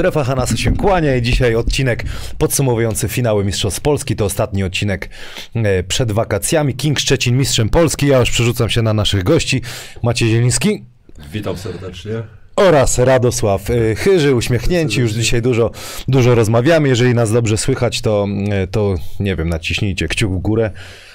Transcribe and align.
Strefa 0.00 0.24
Hanasa 0.24 0.56
się 0.56 0.76
kłania 0.76 1.16
i 1.16 1.22
dzisiaj 1.22 1.54
odcinek 1.54 2.04
podsumowujący 2.38 3.08
finały 3.08 3.44
Mistrzostw 3.44 3.80
Polski. 3.80 4.16
To 4.16 4.24
ostatni 4.24 4.64
odcinek 4.64 5.10
e, 5.54 5.82
przed 5.82 6.12
wakacjami. 6.12 6.74
King 6.74 7.00
Szczecin 7.00 7.36
mistrzem 7.36 7.68
Polski. 7.68 8.06
Ja 8.06 8.20
już 8.20 8.30
przerzucam 8.30 8.68
się 8.68 8.82
na 8.82 8.94
naszych 8.94 9.24
gości. 9.24 9.62
Maciej 10.02 10.28
Zieliński 10.28 10.84
Witam 11.32 11.56
serdecznie. 11.56 12.12
oraz 12.56 12.98
Radosław 12.98 13.70
e, 13.70 13.94
Chyży, 13.94 14.34
uśmiechnięci. 14.34 15.00
Już 15.00 15.12
dzisiaj 15.12 15.42
dużo, 15.42 15.70
dużo 16.08 16.34
rozmawiamy. 16.34 16.88
Jeżeli 16.88 17.14
nas 17.14 17.32
dobrze 17.32 17.56
słychać, 17.56 18.00
to, 18.00 18.26
e, 18.50 18.66
to 18.66 18.94
nie 19.20 19.36
wiem, 19.36 19.48
naciśnijcie 19.48 20.08
kciuk 20.08 20.32
w 20.32 20.38
górę. 20.38 20.70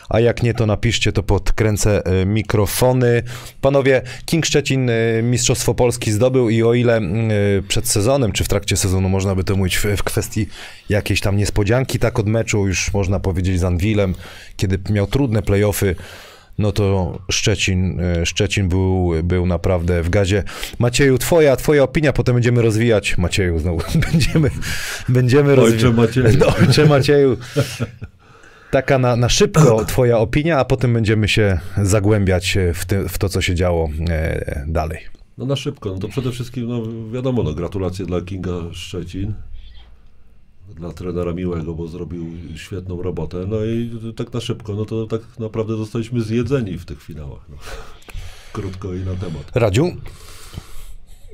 A 0.10 0.20
jak 0.20 0.44
nie, 0.44 0.54
to 0.54 0.66
napiszcie, 0.66 1.12
to 1.12 1.24
podkręcę 1.24 2.06
e, 2.06 2.26
mikrofony. 2.26 3.24
Panowie, 3.62 4.02
King 4.26 4.46
Szczecin 4.46 4.90
e, 4.90 4.94
Mistrzostwo 5.24 5.74
Polski 5.74 6.12
zdobył 6.12 6.50
i 6.50 6.64
o 6.64 6.74
ile 6.74 6.98
mm, 6.98 7.32
e, 7.32 7.34
przed 7.68 7.88
sezonem, 7.88 8.32
czy 8.32 8.44
w 8.44 8.48
trakcie 8.48 8.78
sezonu 8.78 9.10
można 9.10 9.36
by 9.36 9.44
to 9.44 9.56
mówić 9.56 9.78
w, 9.78 9.86
w 9.98 10.04
kwestii 10.04 10.48
jakiejś 10.90 11.22
tam 11.22 11.38
niespodzianki, 11.38 12.00
tak 12.00 12.20
od 12.20 12.28
meczu 12.28 12.68
już 12.68 12.94
można 12.94 13.20
powiedzieć 13.20 13.60
z 13.60 13.64
Anwilem, 13.64 14.16
kiedy 14.58 14.80
miał 14.90 15.08
trudne 15.08 15.42
playoffy, 15.42 15.96
no 16.58 16.72
to 16.72 17.18
Szczecin, 17.32 18.02
Szczecin 18.26 18.70
był, 18.70 19.12
był 19.24 19.46
naprawdę 19.46 20.04
w 20.04 20.10
gazie. 20.10 20.44
Macieju, 20.80 21.18
twoja, 21.18 21.56
twoja 21.56 21.84
opinia, 21.84 22.14
potem 22.14 22.36
będziemy 22.36 22.62
rozwijać. 22.62 23.18
Macieju, 23.18 23.60
znowu 23.60 23.82
będziemy, 24.12 24.50
będziemy 25.10 25.52
Ojcze 25.52 25.62
rozwijać. 25.62 25.96
Macieju. 25.96 26.38
No, 26.40 26.56
ojcze 26.68 26.86
Macieju. 26.86 27.38
Taka 28.75 29.00
na, 29.00 29.16
na 29.16 29.30
szybko 29.30 29.86
twoja 29.86 30.18
opinia, 30.18 30.59
a 30.59 30.66
potem 30.66 30.94
będziemy 30.94 31.28
się 31.28 31.59
zagłębiać 31.84 32.58
w, 32.74 32.86
ty, 32.86 33.09
w 33.09 33.18
to, 33.18 33.30
co 33.30 33.41
się 33.41 33.56
działo 33.56 33.90
e, 34.09 34.66
dalej. 34.68 35.00
No 35.38 35.46
na 35.46 35.56
szybko, 35.56 35.90
no 35.90 35.97
to 35.97 36.08
przede 36.08 36.31
wszystkim, 36.31 36.68
no 36.68 36.84
wiadomo, 37.12 37.44
no 37.44 37.53
gratulacje 37.53 38.06
dla 38.06 38.22
Kinga 38.22 38.51
Szczecin, 38.72 39.33
dla 40.75 40.94
trenera 40.94 41.33
Miłego, 41.33 41.74
bo 41.74 41.88
zrobił 41.88 42.25
świetną 42.56 43.01
robotę. 43.01 43.45
No 43.48 43.66
i 43.66 44.00
tak 44.16 44.33
na 44.33 44.42
szybko, 44.42 44.74
no 44.74 44.86
to 44.86 45.07
tak 45.07 45.22
naprawdę 45.39 45.77
zostaliśmy 45.77 46.22
zjedzeni 46.22 46.77
w 46.77 46.86
tych 46.86 47.04
finałach. 47.04 47.42
No. 47.50 47.56
Krótko 48.54 48.94
i 48.94 49.00
na 49.00 49.16
temat. 49.16 49.51
Radziu? 49.56 49.92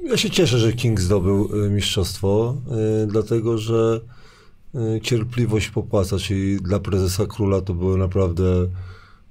Ja 0.04 0.18
się 0.18 0.30
cieszę, 0.30 0.60
że 0.60 0.74
King 0.74 1.00
zdobył 1.00 1.66
y, 1.66 1.70
mistrzostwo, 1.70 2.58
y, 3.04 3.08
dlatego 3.08 3.58
że 3.58 4.02
cierpliwość 5.02 5.70
popłaca, 5.70 6.18
czyli 6.18 6.58
dla 6.58 6.80
prezesa 6.80 7.26
króla 7.26 7.62
to 7.62 7.74
było 7.74 7.98
naprawdę. 7.98 8.44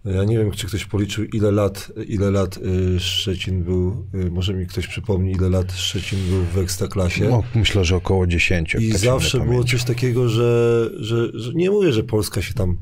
Ja 0.05 0.25
nie 0.25 0.39
wiem, 0.39 0.51
czy 0.51 0.67
ktoś 0.67 0.85
policzył, 0.85 1.25
ile 1.25 1.51
lat, 1.51 1.93
ile 2.07 2.31
lat 2.31 2.57
y, 2.57 3.01
Szczecin 3.01 3.65
był, 3.65 4.07
y, 4.15 4.31
może 4.31 4.55
mi 4.55 4.67
ktoś 4.67 4.87
przypomni, 4.87 5.33
ile 5.33 5.49
lat 5.51 5.73
Szczecin 5.73 6.19
był 6.31 6.45
w 6.45 6.59
Ekstraklasie. 6.59 7.29
No, 7.29 7.43
myślę, 7.55 7.85
że 7.85 7.97
około 7.97 8.27
10. 8.27 8.75
jak 8.75 8.83
I 8.83 8.91
tak 8.91 9.01
zawsze 9.01 9.39
było 9.39 9.51
pamięci. 9.51 9.71
coś 9.71 9.85
takiego, 9.85 10.29
że, 10.29 10.91
że, 10.97 11.29
że 11.35 11.53
nie 11.55 11.71
mówię, 11.71 11.93
że 11.93 12.03
Polska 12.03 12.43
się 12.43 12.55
tam 12.55 12.77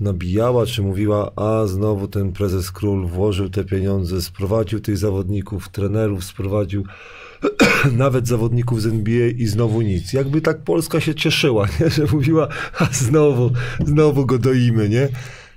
nabijała, 0.00 0.66
czy 0.66 0.82
mówiła, 0.82 1.32
a 1.36 1.66
znowu 1.66 2.08
ten 2.08 2.32
prezes 2.32 2.70
król 2.72 3.06
włożył 3.06 3.48
te 3.50 3.64
pieniądze, 3.64 4.22
sprowadził 4.22 4.80
tych 4.80 4.98
zawodników, 4.98 5.68
trenerów, 5.68 6.24
sprowadził 6.24 6.84
nawet 7.92 8.28
zawodników 8.28 8.82
z 8.82 8.86
NBA 8.86 9.26
i 9.28 9.46
znowu 9.46 9.82
nic. 9.82 10.12
Jakby 10.12 10.40
tak 10.40 10.62
Polska 10.62 11.00
się 11.00 11.14
cieszyła, 11.14 11.66
nie? 11.80 11.90
że 11.90 12.06
mówiła, 12.12 12.48
a 12.78 12.86
znowu, 12.92 13.50
znowu 13.86 14.26
go 14.26 14.38
doimy, 14.38 14.88
nie? 14.88 15.08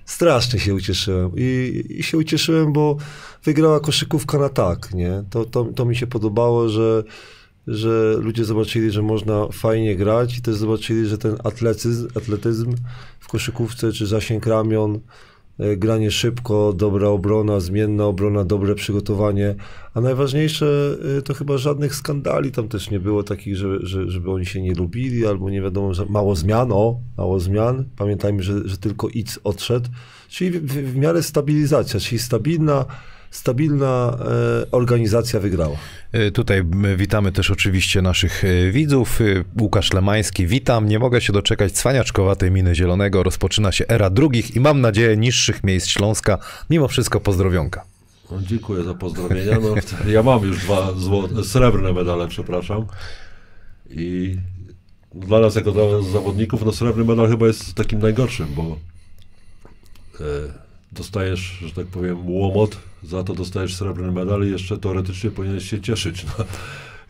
Strasznie 0.05 0.59
się 0.59 0.73
ucieszyłem 0.73 1.31
I, 1.35 1.83
i 1.89 2.03
się 2.03 2.17
ucieszyłem, 2.17 2.73
bo 2.73 2.97
wygrała 3.43 3.79
koszykówka 3.79 4.37
na 4.37 4.49
tak, 4.49 4.93
nie? 4.93 5.23
To, 5.29 5.45
to, 5.45 5.65
to 5.65 5.85
mi 5.85 5.95
się 5.95 6.07
podobało, 6.07 6.69
że 6.69 7.03
że 7.67 8.15
ludzie 8.19 8.45
zobaczyli, 8.45 8.91
że 8.91 9.01
można 9.01 9.47
fajnie 9.51 9.95
grać 9.95 10.37
i 10.37 10.41
też 10.41 10.55
zobaczyli, 10.55 11.05
że 11.05 11.17
ten 11.17 11.35
atletyzm, 11.43 12.07
atletyzm 12.15 12.75
w 13.19 13.27
koszykówce, 13.27 13.91
czy 13.91 14.07
zasięg 14.07 14.45
ramion, 14.45 14.99
granie 15.77 16.11
szybko, 16.11 16.73
dobra 16.73 17.07
obrona, 17.07 17.59
zmienna 17.59 18.05
obrona, 18.05 18.43
dobre 18.43 18.75
przygotowanie, 18.75 19.55
a 19.93 20.01
najważniejsze 20.01 20.97
e, 21.17 21.21
to 21.21 21.33
chyba 21.33 21.57
żadnych 21.57 21.95
skandali 21.95 22.51
tam 22.51 22.67
też 22.67 22.91
nie 22.91 22.99
było 22.99 23.23
takich, 23.23 23.55
że, 23.55 23.79
że, 23.81 24.09
żeby 24.09 24.31
oni 24.31 24.45
się 24.45 24.61
nie 24.61 24.73
lubili, 24.73 25.25
albo 25.25 25.49
nie 25.49 25.61
wiadomo, 25.61 25.93
że 25.93 26.05
mało 26.05 26.35
zmian, 26.35 26.71
o, 26.71 26.99
mało 27.17 27.39
zmian, 27.39 27.85
pamiętajmy, 27.97 28.43
że, 28.43 28.67
że 28.67 28.77
tylko 28.77 29.07
X 29.15 29.39
odszedł, 29.43 29.89
czyli 30.29 30.51
w, 30.51 30.65
w, 30.65 30.93
w 30.93 30.95
miarę 30.95 31.23
stabilizacja, 31.23 31.99
czyli 31.99 32.19
stabilna, 32.19 32.85
stabilna 33.31 34.17
e, 34.65 34.71
organizacja 34.71 35.39
wygrała. 35.39 35.77
Y, 36.15 36.31
Tutaj 36.31 36.63
my 36.63 36.97
witamy 36.97 37.31
też 37.31 37.51
oczywiście 37.51 38.01
naszych 38.01 38.43
y, 38.43 38.71
widzów. 38.71 39.19
Łukasz 39.61 39.93
Lemański, 39.93 40.47
witam. 40.47 40.87
Nie 40.87 40.99
mogę 40.99 41.21
się 41.21 41.33
doczekać 41.33 41.71
cwaniaczkowatej 41.71 42.51
miny 42.51 42.75
zielonego. 42.75 43.23
Rozpoczyna 43.23 43.71
się 43.71 43.85
era 43.87 44.09
drugich 44.09 44.55
i 44.55 44.59
mam 44.59 44.81
nadzieję 44.81 45.17
niższych 45.17 45.63
miejsc 45.63 45.87
Śląska. 45.87 46.37
Mimo 46.69 46.87
wszystko 46.87 47.19
pozdrowionka. 47.19 47.83
No, 48.31 48.37
dziękuję 48.41 48.83
za 48.83 48.93
pozdrowienia. 48.93 49.57
No, 49.61 49.75
ja 50.15 50.23
mam 50.23 50.43
już 50.43 50.57
dwa 50.63 50.91
zło- 50.91 51.43
srebrne 51.43 51.93
medale, 51.93 52.27
przepraszam. 52.27 52.85
I 53.89 54.35
dla 55.15 55.39
nas 55.39 55.55
jako 55.55 55.71
dla 55.71 55.83
zawodników, 56.11 56.65
no 56.65 56.71
srebrny 56.71 57.05
medal 57.05 57.29
chyba 57.29 57.47
jest 57.47 57.73
takim 57.73 57.99
najgorszym, 57.99 58.47
bo 58.55 58.77
e, 60.19 60.23
dostajesz, 60.91 61.39
że 61.65 61.71
tak 61.71 61.85
powiem, 61.87 62.29
łomot, 62.29 62.77
za 63.03 63.23
to 63.23 63.33
dostajesz 63.33 63.75
srebrny 63.75 64.11
medal 64.11 64.47
i 64.47 64.51
jeszcze 64.51 64.77
teoretycznie 64.77 65.31
powinieneś 65.31 65.69
się 65.69 65.81
cieszyć. 65.81 66.25
No. 66.37 66.45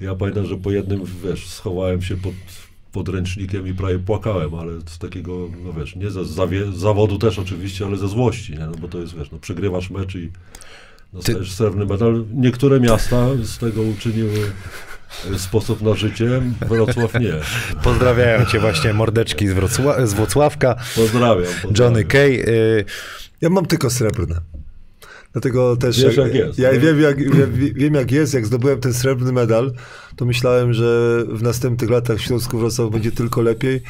Ja 0.02 0.16
pamiętam, 0.16 0.46
że 0.46 0.58
po 0.58 0.72
jednym, 0.72 1.02
wiesz, 1.24 1.48
schowałem 1.50 2.02
się 2.02 2.18
pod, 2.18 2.34
pod 2.92 3.10
ręcznikiem 3.10 3.68
i 3.68 3.74
prawie 3.74 4.00
płakałem, 4.00 4.56
ale 4.56 4.72
z 4.86 4.98
takiego, 4.98 5.50
no 5.64 5.74
wiesz, 5.74 5.96
nie 5.96 6.10
ze 6.12 6.22
zawie- 6.26 6.74
zawodu 6.74 7.18
też 7.20 7.40
oczywiście, 7.40 7.86
ale 7.86 7.98
ze 7.98 8.08
złości, 8.08 8.54
nie? 8.54 8.60
No, 8.60 8.72
bo 8.81 8.88
to 8.88 8.98
jest, 9.02 9.18
wiesz, 9.18 9.31
no, 9.31 9.40
przegrywasz 9.40 9.90
mecz 9.90 10.16
i 10.16 10.32
dostajesz 11.14 11.52
srebrny 11.52 11.86
medal. 11.86 12.25
Niektóre 12.34 12.80
miasta 12.80 13.28
z 13.44 13.58
tego 13.58 13.82
uczyniły 13.82 14.52
e, 15.36 15.40
sposób 15.40 15.82
na 15.82 15.94
życie, 15.96 16.42
Wrocław 16.70 17.14
nie. 17.20 17.34
Pozdrawiają 17.84 18.46
cię 18.46 18.60
właśnie 18.60 18.94
mordeczki 18.94 19.48
z, 19.48 19.54
Wrocła- 19.54 20.08
z 20.08 20.14
Włocławka. 20.14 20.75
Pozdrawiam. 20.96 21.44
pozdrawiam. 21.62 21.74
Johnny 21.80 22.04
Kay. 22.06 22.30
y, 22.48 22.86
Ja 23.41 23.50
mam 23.50 23.65
tylko 23.65 23.89
srebrne. 23.89 24.36
Dlatego 25.33 25.77
też. 25.77 26.03
Wiesz, 26.03 26.18
jak 26.18 26.33
jest, 26.36 26.59
Ja 26.59 26.71
wiem 26.80 27.01
jak, 27.01 27.19
ja 27.19 27.47
wie- 27.47 27.74
wiem, 27.74 27.94
jak 27.94 28.12
jest. 28.12 28.33
Jak 28.33 28.45
zdobyłem 28.45 28.80
ten 28.80 28.94
srebrny 28.94 29.31
medal, 29.31 29.71
to 30.15 30.25
myślałem, 30.25 30.74
że 30.74 31.24
w 31.27 31.44
następnych 31.44 31.89
latach 31.89 32.18
w 32.18 32.21
Śląsku 32.21 32.57
Wrocław 32.59 32.91
będzie 32.91 33.12
tylko 33.12 33.41
lepiej. 33.41 33.81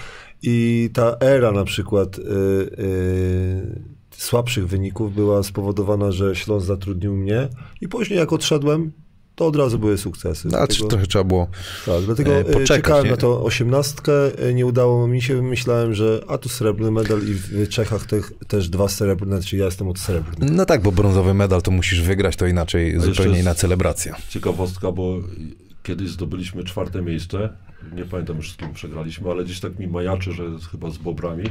I 0.44 0.90
ta 0.94 1.18
era 1.20 1.52
na 1.52 1.64
przykład 1.66 2.20
y, 2.20 2.22
y, 2.80 3.82
słabszych 4.12 4.68
wyników 4.68 5.16
była 5.16 5.44
spowodowana, 5.44 6.12
że 6.12 6.36
Śląsk 6.36 6.68
zatrudnił 6.68 7.16
mnie. 7.16 7.50
I 7.82 7.88
później, 7.88 8.20
jak 8.20 8.34
odszedłem, 8.34 8.92
to 9.40 9.48
od 9.48 9.56
razu 9.56 9.80
były 9.80 9.98
sukcesy. 9.98 10.48
No, 10.48 10.58
Dlatego- 10.58 10.88
trochę 10.88 11.08
trzeba 11.08 11.24
było. 11.24 11.48
tak, 11.86 12.04
dlatego 12.06 12.32
e, 12.32 12.40
e, 12.40 12.44
poczekać, 12.44 12.68
czekałem 12.68 13.06
nie? 13.06 13.12
na 13.12 13.18
to 13.18 13.44
osiemnastkę, 13.44 14.14
e, 14.38 14.54
nie 14.54 14.66
udało 14.66 15.08
mi 15.08 15.22
się, 15.22 15.42
myślałem, 15.42 15.94
że 15.94 16.24
a 16.28 16.38
tu 16.38 16.50
srebrny 16.50 16.92
medal 16.92 17.20
i 17.20 17.34
w 17.34 17.70
Czechach 17.70 18.06
te, 18.06 18.20
też 18.48 18.70
dwa 18.70 18.88
srebrne, 18.88 19.42
czyli 19.42 19.60
ja 19.60 19.66
jestem 19.66 19.88
od 19.88 20.00
srebrny. 20.00 20.52
No 20.52 20.66
tak, 20.66 20.82
bo 20.82 20.92
brązowy 20.92 21.34
medal 21.34 21.62
to 21.62 21.72
musisz 21.72 22.02
wygrać, 22.02 22.36
to 22.36 22.48
inaczej 22.48 22.94
jeszcze 22.94 23.14
zupełnie 23.14 23.40
inna 23.40 23.56
celebracja. 23.56 24.16
Ciekawostka, 24.30 24.92
bo 24.92 25.18
kiedyś 25.84 26.10
zdobyliśmy 26.10 26.64
czwarte 26.64 27.02
miejsce. 27.02 27.50
Nie 27.96 28.06
pamiętam 28.06 28.38
już 28.38 28.52
z 28.52 28.58
kim 28.58 28.74
przegraliśmy, 28.74 29.32
ale 29.32 29.44
gdzieś 29.44 29.60
tak 29.60 29.80
mi 29.80 29.88
majaczy, 29.88 30.32
że 30.32 30.44
chyba 30.72 30.90
z 30.90 30.98
Bobrami. 30.98 31.44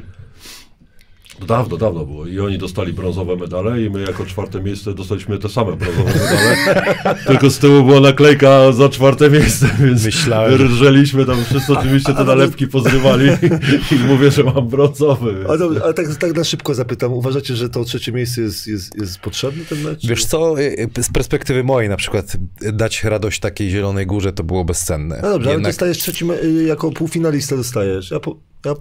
Dawno, 1.46 1.76
dawno 1.76 2.06
było. 2.06 2.26
I 2.26 2.40
oni 2.40 2.58
dostali 2.58 2.92
brązowe 2.92 3.36
medale 3.36 3.82
i 3.82 3.90
my 3.90 4.00
jako 4.02 4.26
czwarte 4.26 4.60
miejsce 4.62 4.94
dostaliśmy 4.94 5.38
te 5.38 5.48
same 5.48 5.76
brązowe 5.76 6.04
medale. 6.14 6.56
Tylko 7.28 7.50
z 7.50 7.58
tyłu 7.58 7.84
była 7.84 8.00
naklejka 8.00 8.72
za 8.72 8.88
czwarte 8.88 9.30
miejsce, 9.30 9.68
więc 9.80 10.04
Myślałem, 10.04 10.58
że- 10.58 10.64
rżeliśmy 10.64 11.24
tam 11.26 11.44
wszyscy 11.44 11.72
oczywiście 11.72 12.14
te 12.14 12.24
nalepki 12.24 12.66
pozrywali 12.66 13.26
i 13.92 13.94
mówię, 13.94 14.30
że 14.30 14.44
mam 14.44 14.68
brązowy. 14.68 15.34
więc- 15.34 15.50
Ale, 15.50 15.82
ale 15.84 15.94
tak, 15.94 16.16
tak 16.16 16.36
na 16.36 16.44
szybko 16.44 16.74
zapytam, 16.74 17.12
uważacie, 17.12 17.56
że 17.56 17.68
to 17.68 17.84
trzecie 17.84 18.12
miejsce 18.12 18.40
jest, 18.42 18.66
jest, 18.66 18.96
jest 18.96 19.18
potrzebne 19.20 19.64
ten 19.64 19.80
mecz? 19.82 20.06
Wiesz 20.06 20.24
co, 20.24 20.60
y, 20.60 20.76
y, 20.98 21.02
z 21.02 21.12
perspektywy 21.12 21.64
mojej 21.64 21.88
na 21.88 21.96
przykład 21.96 22.36
dać 22.72 23.04
radość 23.04 23.40
takiej 23.40 23.70
Zielonej 23.70 24.06
Górze 24.06 24.32
to 24.32 24.44
było 24.44 24.64
bezcenne. 24.64 25.18
No 25.22 25.28
dobrze, 25.30 25.48
ale 25.48 25.54
Jednak- 25.56 25.72
dostajesz 25.72 25.98
trzeci, 25.98 26.24
me- 26.24 26.42
y, 26.42 26.64
jako 26.64 26.90
półfinalista 26.92 27.56
dostajesz. 27.56 28.10
Ja, 28.10 28.20
po, 28.20 28.36
ja 28.64 28.74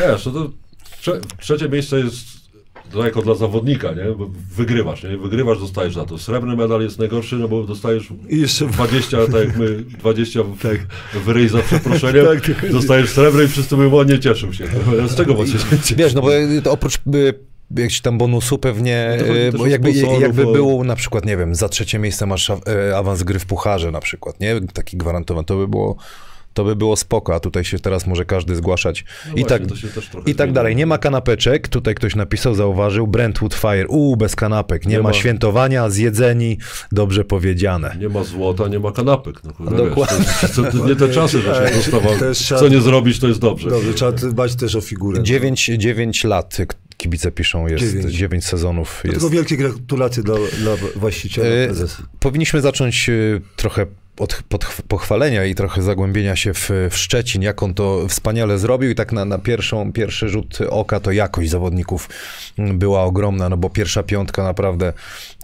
Wiesz, 0.00 0.26
no 0.26 0.32
to 0.32 0.50
trze 1.04 1.20
trzecie 1.40 1.68
miejsce 1.68 1.98
jest 2.00 2.26
jako 3.04 3.22
dla 3.22 3.34
zawodnika, 3.34 3.92
nie? 3.92 4.04
Bo 4.04 4.30
wygrywasz, 4.56 5.02
nie? 5.02 5.16
Wygrywasz, 5.18 5.58
dostajesz 5.60 5.94
za 5.94 6.04
to. 6.04 6.18
Srebrny 6.18 6.56
medal 6.56 6.82
jest 6.82 6.98
najgorszy, 6.98 7.36
no 7.36 7.48
bo 7.48 7.64
dostajesz 7.64 8.08
I 8.28 8.40
jeszcze 8.40 8.66
20, 8.66 9.26
tak 9.26 9.34
jak 9.34 9.56
my, 9.56 9.76
20 9.98 10.40
w, 10.42 10.56
w 11.24 11.28
ryj 11.28 11.48
za 11.48 11.58
przeproszeniem, 11.58 12.26
Tak, 12.34 12.48
dokładnie. 12.48 12.70
dostajesz 12.70 13.10
srebrny 13.10 13.44
i 13.44 13.48
wszyscy 13.48 13.76
mówią, 13.76 13.94
o 13.94 14.04
nie 14.04 14.18
cieszył 14.18 14.52
się. 14.52 14.64
No, 15.00 15.08
Z 15.08 15.16
czego 15.16 15.46
się 15.46 15.52
cieszyć? 15.52 15.94
Wiesz, 15.94 16.14
no 16.14 16.22
bo 16.22 16.30
oprócz 16.70 16.96
y, 16.96 17.34
jakichś 17.76 18.00
tam 18.00 18.18
bonusu 18.18 18.58
pewnie, 18.58 19.18
No 19.18 19.34
y, 19.34 19.52
bo 19.52 19.66
jakby, 19.66 19.92
sponsorów, 19.92 20.22
jakby 20.22 20.42
było 20.42 20.84
na 20.84 20.96
przykład, 20.96 21.26
nie 21.26 21.36
wiem, 21.36 21.54
za 21.54 21.68
trzecie 21.68 21.98
miejsce 21.98 22.26
masz 22.26 22.50
y, 22.50 22.96
awans 22.96 23.22
gry 23.22 23.38
w 23.38 23.46
pucharze 23.46 23.90
na 23.90 24.00
przykład, 24.00 24.40
nie? 24.40 24.60
Taki 24.72 24.96
gwarantowany, 24.96 25.44
to 25.44 25.56
by 25.56 25.68
było 25.68 25.96
to 26.54 26.64
by 26.64 26.76
było 26.76 26.96
spoko, 26.96 27.34
a 27.34 27.40
tutaj 27.40 27.64
się 27.64 27.78
teraz 27.78 28.06
może 28.06 28.24
każdy 28.24 28.56
zgłaszać 28.56 29.04
No 29.26 29.30
i, 29.30 29.40
właśnie, 29.40 29.58
tak, 29.58 29.66
to 29.66 29.76
się 29.76 29.88
też 29.88 30.08
trochę 30.08 30.30
i 30.30 30.34
tak 30.34 30.52
dalej. 30.52 30.76
Nie 30.76 30.86
ma 30.86 30.98
kanapeczek, 30.98 31.68
tutaj 31.68 31.94
ktoś 31.94 32.14
napisał, 32.14 32.54
zauważył, 32.54 33.06
Brentwood 33.06 33.54
Fire, 33.54 33.88
uuu, 33.88 34.16
bez 34.16 34.36
kanapek, 34.36 34.86
nie, 34.86 34.92
Nie 34.92 35.02
ma, 35.02 35.08
ma. 35.08 35.14
świętowania, 35.14 35.90
zjedzeni, 35.90 36.58
dobrze 36.92 37.24
powiedziane. 37.24 37.96
Nie 38.00 38.08
ma 38.08 38.24
złota, 38.24 38.68
nie 38.68 38.78
ma 38.78 38.92
kanapek. 38.92 39.44
No, 39.44 39.52
kurwa, 39.52 39.76
Dokładnie. 39.76 40.26
Wiesz, 40.42 40.50
to, 40.50 40.62
to, 40.62 40.78
to 40.78 40.86
nie 40.88 40.96
te 40.96 41.08
czasy, 41.08 41.40
że 41.40 41.68
się 41.68 41.74
dostawał. 41.76 42.12
Co 42.60 42.68
nie 42.68 42.80
zrobić, 42.80 43.18
to 43.18 43.28
jest 43.28 43.40
dobrze. 43.40 43.70
Dobrze, 43.70 43.94
trzeba 43.94 44.12
dbać 44.12 44.54
też 44.54 44.76
o 44.76 44.80
figurę. 44.80 45.22
9, 45.22 45.70
9 45.78 46.24
lat, 46.24 46.56
kibice 46.96 47.32
piszą, 47.32 47.66
jest 47.66 47.84
Dziewięć. 47.84 48.14
9 48.14 48.44
sezonów. 48.44 49.00
Jest. 49.04 49.16
Tylko 49.16 49.30
wielkie 49.30 49.56
gratulacje 49.56 50.22
dla, 50.22 50.34
dla 50.58 50.76
właściciela, 50.96 51.48
E, 51.48 51.66
prezesa. 51.66 52.02
Powinniśmy 52.20 52.60
zacząć 52.60 53.08
y, 53.08 53.40
trochę 53.56 53.86
od 54.18 54.42
pod, 54.48 54.64
pochwalenia 54.88 55.44
i 55.44 55.54
trochę 55.54 55.82
zagłębienia 55.82 56.36
się 56.36 56.54
w, 56.54 56.70
w 56.90 56.96
Szczecin, 56.96 57.42
jak 57.42 57.62
on 57.62 57.74
to 57.74 58.08
wspaniale 58.08 58.58
zrobił. 58.58 58.90
I 58.90 58.94
tak 58.94 59.12
na, 59.12 59.24
na 59.24 59.38
pierwszą, 59.38 59.92
pierwszy 59.92 60.28
rzut 60.28 60.58
oka 60.70 61.00
to 61.00 61.12
jakość 61.12 61.50
zawodników 61.50 62.08
była 62.58 63.02
ogromna, 63.02 63.48
no 63.48 63.56
bo 63.56 63.70
pierwsza 63.70 64.02
piątka 64.02 64.42
naprawdę 64.42 64.92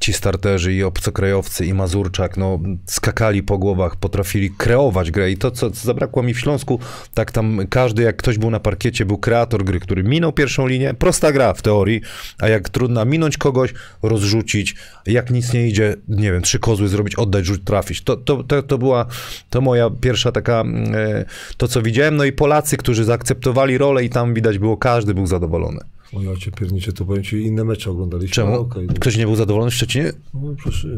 ci 0.00 0.12
starterzy 0.12 0.74
i 0.74 0.82
obcokrajowcy 0.82 1.66
i 1.66 1.74
Mazurczak, 1.74 2.36
no 2.36 2.58
skakali 2.86 3.42
po 3.42 3.58
głowach, 3.58 3.96
potrafili 3.96 4.50
kreować 4.50 5.10
grę. 5.10 5.30
I 5.30 5.36
to, 5.36 5.50
co, 5.50 5.70
co 5.70 5.86
zabrakło 5.86 6.22
mi 6.22 6.34
w 6.34 6.40
Śląsku, 6.40 6.80
tak 7.14 7.32
tam 7.32 7.60
każdy, 7.70 8.02
jak 8.02 8.16
ktoś 8.16 8.38
był 8.38 8.50
na 8.50 8.60
parkiecie, 8.60 9.04
był 9.04 9.18
kreator 9.18 9.64
gry, 9.64 9.80
który 9.80 10.02
minął 10.02 10.32
pierwszą 10.32 10.66
linię, 10.66 10.94
prosta 10.94 11.32
gra 11.32 11.54
w 11.54 11.62
teorii, 11.62 12.00
a 12.38 12.48
jak 12.48 12.68
trudna 12.68 13.04
minąć 13.04 13.36
kogoś, 13.36 13.74
rozrzucić, 14.02 14.76
jak 15.06 15.30
nic 15.30 15.52
nie 15.52 15.68
idzie, 15.68 15.96
nie 16.08 16.32
wiem, 16.32 16.42
trzy 16.42 16.58
kozły 16.58 16.88
zrobić, 16.88 17.14
oddać, 17.14 17.44
rzut, 17.46 17.64
trafić. 17.64 18.02
To, 18.02 18.16
to, 18.16 18.44
to, 18.44 18.59
to 18.62 18.78
była 18.78 19.06
to 19.50 19.60
moja 19.60 19.90
pierwsza 19.90 20.32
taka, 20.32 20.60
mm, 20.60 20.94
e, 20.94 21.24
to 21.56 21.68
co 21.68 21.82
widziałem, 21.82 22.16
no 22.16 22.24
i 22.24 22.32
Polacy, 22.32 22.76
którzy 22.76 23.04
zaakceptowali 23.04 23.78
rolę 23.78 24.04
i 24.04 24.10
tam 24.10 24.34
widać 24.34 24.58
było, 24.58 24.76
każdy 24.76 25.14
był 25.14 25.26
zadowolony. 25.26 25.80
O 26.16 26.22
ja 26.22 26.36
cię 26.36 26.50
pierniczę, 26.50 26.92
to 26.92 27.04
powiem 27.04 27.22
ci, 27.22 27.42
inne 27.42 27.64
mecze 27.64 27.90
oglądaliśmy. 27.90 28.34
Czemu? 28.34 28.68
Ktoś 29.00 29.16
nie 29.16 29.26
był 29.26 29.36
zadowolony 29.36 29.70
w 29.70 29.74
Szczecinie? 29.74 30.12
No, 30.34 30.54
proszę, 30.62 30.88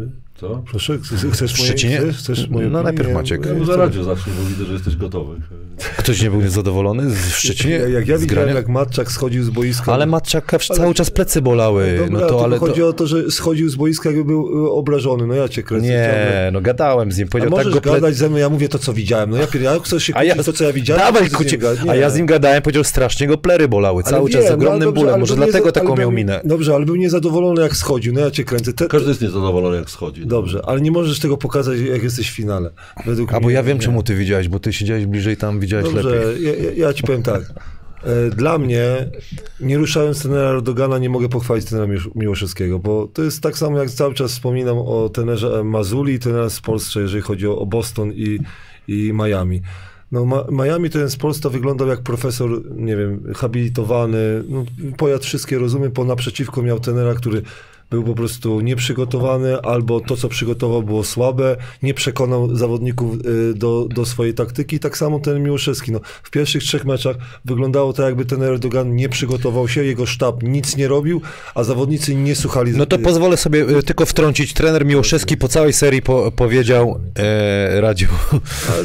Co? 0.42 0.62
proszę, 0.70 0.98
chcesz, 0.98 1.20
chcesz 1.32 1.54
W 1.54 1.58
moje, 1.58 1.68
Szczecinie? 1.70 1.98
chcesz, 1.98 2.16
chcesz 2.16 2.48
moje 2.48 2.68
No, 2.68 2.82
najpierw 2.82 3.12
Maciek. 3.14 3.46
Ja 3.46 3.52
No, 3.52 3.58
nie 3.58 3.66
za 3.66 3.76
radio 3.76 4.04
zacznij, 4.04 4.34
bo 4.42 4.48
widzę, 4.48 4.64
że 4.64 4.72
jesteś 4.72 4.96
gotowy. 4.96 5.36
Ktoś 5.96 6.22
nie 6.22 6.30
był 6.30 6.48
zadowolony 6.48 7.10
w 7.10 7.34
Szczecinie? 7.36 7.74
Jak, 7.74 7.90
jak 7.90 8.08
ja 8.08 8.18
widziałem, 8.18 8.56
jak 8.56 8.68
Matczak 8.68 9.12
schodził 9.12 9.44
z 9.44 9.50
boiska... 9.50 9.92
Ale 9.92 10.06
Matczaka 10.06 10.58
Ale- 10.70 10.78
cały 10.78 10.94
czas 10.94 11.10
plecy 11.10 11.42
bolały. 11.42 11.96
Dobra, 11.98 12.20
no 12.20 12.26
to 12.26 12.44
ale 12.44 12.58
chodzi 12.58 12.80
to... 12.80 12.88
o 12.88 12.92
to, 12.92 13.06
że 13.06 13.30
schodził 13.30 13.68
z 13.68 13.74
boiska, 13.76 14.08
jakby 14.08 14.24
był 14.24 14.66
y, 14.66 14.70
obrażony. 14.70 15.26
No 15.26 15.34
ja 15.34 15.48
cię 15.48 15.62
kręcę. 15.62 15.86
Nie, 15.86 16.50
no 16.52 16.60
gadałem 16.60 17.12
z 17.12 17.18
nim, 17.18 17.28
A 17.28 17.30
powiedział 17.30 17.50
tak 17.50 17.58
możesz 17.58 17.74
go 17.74 17.80
ple... 17.80 17.92
gadać 17.92 18.16
ze 18.16 18.28
mną, 18.28 18.38
ja 18.38 18.48
mówię 18.48 18.68
to, 18.68 18.78
co 18.78 18.92
widziałem. 18.92 19.30
No 19.30 19.36
ja, 19.36 19.46
pier- 19.46 19.60
ja 19.62 19.78
chcę 19.80 20.00
się 20.00 20.12
A 20.16 20.24
ja, 20.24 20.34
kłócić, 20.34 20.46
to, 20.46 20.58
co 20.58 20.64
ja 20.64 20.72
widziałem. 20.72 21.02
Dawaj, 21.02 21.28
gada- 21.30 21.90
A 21.90 21.94
ja 21.96 22.10
z 22.10 22.16
nim 22.16 22.26
gadałem, 22.26 22.62
powiedział, 22.62 22.84
strasznie 22.84 23.26
go 23.26 23.38
plery 23.38 23.68
bolały, 23.68 24.02
Ale 24.06 24.10
cały 24.12 24.30
wiem, 24.30 24.38
czas 24.38 24.46
z 24.46 24.48
no, 24.48 24.54
ogromnym 24.54 24.88
dobrze, 24.88 25.04
bólem, 25.04 25.20
może 25.20 25.36
dlatego 25.36 25.72
taką 25.72 25.96
miał 25.96 26.12
minę. 26.12 26.40
Dobrze, 26.44 26.74
ale 26.74 26.86
był 26.86 26.96
niezadowolony, 26.96 27.62
jak 27.62 27.76
schodził. 27.76 28.12
No 28.12 28.20
ja 28.20 28.30
cię 28.30 28.44
kręcę. 28.44 28.72
Każdy 28.88 29.08
jest 29.08 29.22
niezadowolony, 29.22 29.76
jak 29.76 29.90
schodzi. 29.90 30.26
Dobrze, 30.32 30.60
ale 30.66 30.80
nie 30.80 30.90
możesz 30.90 31.20
tego 31.20 31.36
pokazać, 31.36 31.78
jak 31.80 32.02
jesteś 32.02 32.30
w 32.30 32.34
finale. 32.34 32.70
Według 33.06 33.32
A 33.34 33.40
bo 33.40 33.46
mnie 33.46 33.54
ja 33.54 33.62
wiem, 33.62 33.78
nie. 33.78 33.82
czemu 33.84 34.02
ty 34.02 34.14
widziałeś, 34.14 34.48
bo 34.48 34.58
ty 34.58 34.72
siedziałeś 34.72 35.06
bliżej 35.06 35.36
tam, 35.36 35.60
widziałeś 35.60 35.86
lepiej. 35.86 36.02
Dobrze, 36.02 36.34
ja, 36.40 36.54
ja, 36.54 36.70
ja 36.76 36.92
ci 36.92 37.02
powiem 37.02 37.22
tak. 37.22 37.42
E, 38.04 38.30
Dla 38.30 38.58
mnie, 38.58 39.10
nie 39.60 39.78
ruszając 39.78 40.22
trenera 40.22 40.48
Erdogana, 40.50 40.98
nie 40.98 41.08
mogę 41.10 41.28
pochwalić 41.28 41.64
trenera 41.66 41.92
Miłosz- 41.94 42.10
Miłoszewskiego, 42.14 42.78
bo 42.78 43.08
to 43.12 43.22
jest 43.22 43.40
tak 43.42 43.58
samo, 43.58 43.78
jak 43.78 43.90
cały 43.90 44.14
czas 44.14 44.32
wspominam 44.32 44.78
o 44.78 45.08
trenerze 45.08 45.64
Mazuli 45.64 46.14
i 46.14 46.18
trenerze 46.18 46.50
z 46.50 46.60
Polsce, 46.60 47.00
jeżeli 47.00 47.22
chodzi 47.22 47.46
o, 47.46 47.66
Boston 47.66 48.12
i, 48.12 48.38
i 48.88 49.12
Miami. 49.14 49.62
No, 50.12 50.46
Miami 50.50 50.90
ten 50.90 51.10
z 51.10 51.16
Polska 51.16 51.48
wyglądał 51.48 51.88
jak 51.88 52.02
profesor, 52.02 52.50
nie 52.76 52.96
wiem, 52.96 53.32
habilitowany, 53.36 54.18
no, 54.48 54.64
pojadł 54.96 55.24
wszystkie 55.24 55.58
rozumy, 55.58 55.90
po 55.90 56.04
naprzeciwko 56.04 56.62
miał 56.62 56.80
trenera, 56.80 57.14
który 57.14 57.42
był 57.92 58.02
po 58.02 58.14
prostu 58.14 58.60
nieprzygotowany, 58.60 59.60
albo 59.60 60.00
to, 60.00 60.16
co 60.16 60.28
przygotował, 60.28 60.82
było 60.82 61.04
słabe, 61.04 61.56
nie 61.82 61.94
przekonał 61.94 62.56
zawodników 62.56 63.14
y, 63.50 63.54
do, 63.54 63.86
do 63.94 64.06
swojej 64.06 64.34
taktyki. 64.34 64.78
Tak 64.78 64.96
samo 64.98 65.18
ten 65.20 65.42
Miłoszewski. 65.42 65.92
No, 65.92 66.00
w 66.22 66.30
pierwszych 66.30 66.62
trzech 66.62 66.84
meczach 66.84 67.16
wyglądało 67.44 67.92
tak, 67.92 68.06
jakby 68.06 68.24
ten 68.24 68.42
Erdogan 68.42 68.96
nie 68.96 69.08
przygotował 69.08 69.68
się, 69.68 69.84
jego 69.84 70.06
sztab 70.06 70.42
nic 70.42 70.76
nie 70.76 70.88
robił, 70.88 71.20
a 71.54 71.64
zawodnicy 71.64 72.14
nie 72.14 72.34
słuchali. 72.34 72.72
No 72.72 72.86
to 72.86 72.98
pozwolę 72.98 73.36
sobie 73.36 73.62
e, 73.78 73.82
tylko 73.82 74.06
wtrącić. 74.06 74.52
Trener 74.54 74.86
Miłoszewski 74.86 75.36
po 75.36 75.48
całej 75.48 75.72
serii 75.72 76.02
po, 76.02 76.32
powiedział, 76.32 77.00
e, 77.18 77.80
radził. 77.80 78.08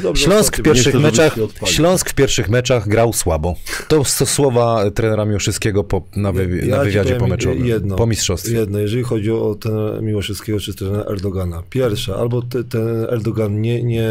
Dobrze, 0.03 0.23
Śląsk 0.25 0.57
w 0.57 0.61
pierwszych 0.61 0.93
chcę, 0.93 0.99
meczach. 0.99 1.35
Śląsk 1.65 2.09
w 2.09 2.13
pierwszych 2.13 2.49
meczach 2.49 2.87
grał 2.87 3.13
słabo. 3.13 3.55
To 3.87 4.03
są 4.03 4.25
słowa 4.25 4.91
trenera 4.91 5.25
Miłoszewskiego 5.25 5.83
po, 5.83 6.03
na, 6.15 6.33
wywi- 6.33 6.65
Ja 6.65 6.77
na 6.77 6.83
wywiadzie 6.83 7.09
powiem 7.09 7.19
pomeczowym, 7.19 7.65
jedno, 7.65 7.95
po 7.95 8.05
mistrzostwie. 8.07 8.55
Jedno, 8.55 8.79
jeżeli 8.79 8.97
chodzi 9.04 9.32
o 9.32 9.56
ten 9.56 10.06
Miłoszewskiego 10.06 10.60
czy 10.60 10.74
ten 10.74 10.96
Erdogana. 10.96 11.63
Pierwsze, 11.70 12.16
albo 12.16 12.42
te, 12.42 12.63
ten 12.63 12.88
Erdogan 12.88 13.62
nie, 13.62 13.84
nie, 13.84 14.10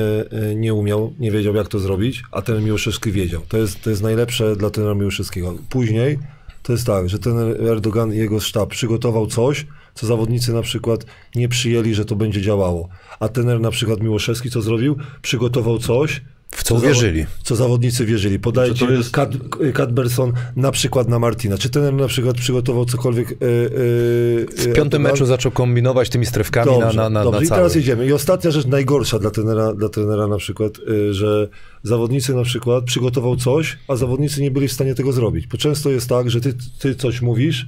nie 0.56 0.74
umiał, 0.74 1.12
nie 1.18 1.30
wiedział 1.30 1.54
jak 1.54 1.68
to 1.68 1.78
zrobić, 1.78 2.22
a 2.32 2.42
ten 2.42 2.64
Miłoszewski 2.64 3.12
wiedział. 3.12 3.42
To 3.48 3.58
jest, 3.58 3.82
to 3.82 3.90
jest 3.90 4.02
najlepsze 4.02 4.56
dla 4.56 4.70
trenera 4.70 4.94
Miłoszewskiego. 4.94 5.54
Później 5.70 6.18
to 6.62 6.72
jest 6.72 6.86
tak, 6.86 7.08
że 7.08 7.18
ten 7.18 7.38
Erdogan 7.68 8.14
i 8.14 8.16
jego 8.16 8.40
sztab 8.40 8.70
przygotował 8.70 9.26
coś, 9.26 9.66
co 9.94 10.06
zawodnicy 10.06 10.52
na 10.52 10.62
przykład 10.62 11.06
nie 11.34 11.48
przyjęli, 11.48 11.94
że 11.94 12.04
to 12.04 12.16
będzie 12.16 12.42
działało. 12.42 12.88
A 13.20 13.28
trener 13.28 13.60
na 13.60 13.70
przykład 13.70 14.00
Miłoszewski 14.00 14.50
co 14.50 14.62
zrobił? 14.62 14.96
Przygotował 15.22 15.78
coś, 15.78 16.22
W 16.56 16.62
co 16.62 16.74
zawo- 16.74 16.78
uwierzyli. 16.84 17.26
co 17.42 17.56
zawodnicy 17.56 18.06
wierzyli. 18.06 18.38
Podaję 18.38 18.72
Czy 18.72 18.78
ci 18.78 18.86
to 18.86 18.92
jest- 18.92 19.10
Kat, 19.10 19.30
Cadberson 19.74 20.32
na 20.56 20.70
przykład 20.72 21.08
na 21.08 21.18
Martina. 21.18 21.58
Czy 21.58 21.70
ten 21.70 21.96
na 21.96 22.06
przykład 22.08 22.36
przygotował 22.36 22.84
cokolwiek? 22.84 23.30
Yy, 23.30 23.36
W 23.40 24.72
piątym 24.74 25.02
meczu 25.02 25.26
zaczął 25.26 25.52
kombinować 25.52 26.08
tymi 26.10 26.26
strefkami 26.26 26.70
dobrze, 26.70 26.86
na, 26.96 27.02
na, 27.02 27.10
na, 27.10 27.24
dobrze. 27.24 27.40
na 27.40 27.44
I 27.44 27.48
cały. 27.48 27.58
teraz 27.58 27.74
jedziemy. 27.74 28.06
I 28.06 28.12
ostatnia 28.12 28.50
rzecz 28.50 28.66
najgorsza 28.66 29.18
dla 29.18 29.30
trenera, 29.30 29.74
dla 29.74 29.88
trenera 29.88 30.26
na 30.26 30.36
przykład, 30.36 30.72
że 31.10 31.48
zawodnicy 31.82 32.34
na 32.34 32.42
przykład 32.42 32.84
przygotował 32.84 33.36
coś, 33.36 33.78
a 33.88 33.96
zawodnicy 33.96 34.42
nie 34.42 34.50
byli 34.50 34.68
w 34.68 34.72
stanie 34.72 34.94
tego 34.94 35.12
zrobić. 35.12 35.46
Bo 35.46 35.56
często 35.58 35.90
jest 35.90 36.08
tak, 36.08 36.30
że 36.30 36.40
ty, 36.40 36.54
ty 36.78 36.94
coś 36.94 37.22
mówisz, 37.22 37.66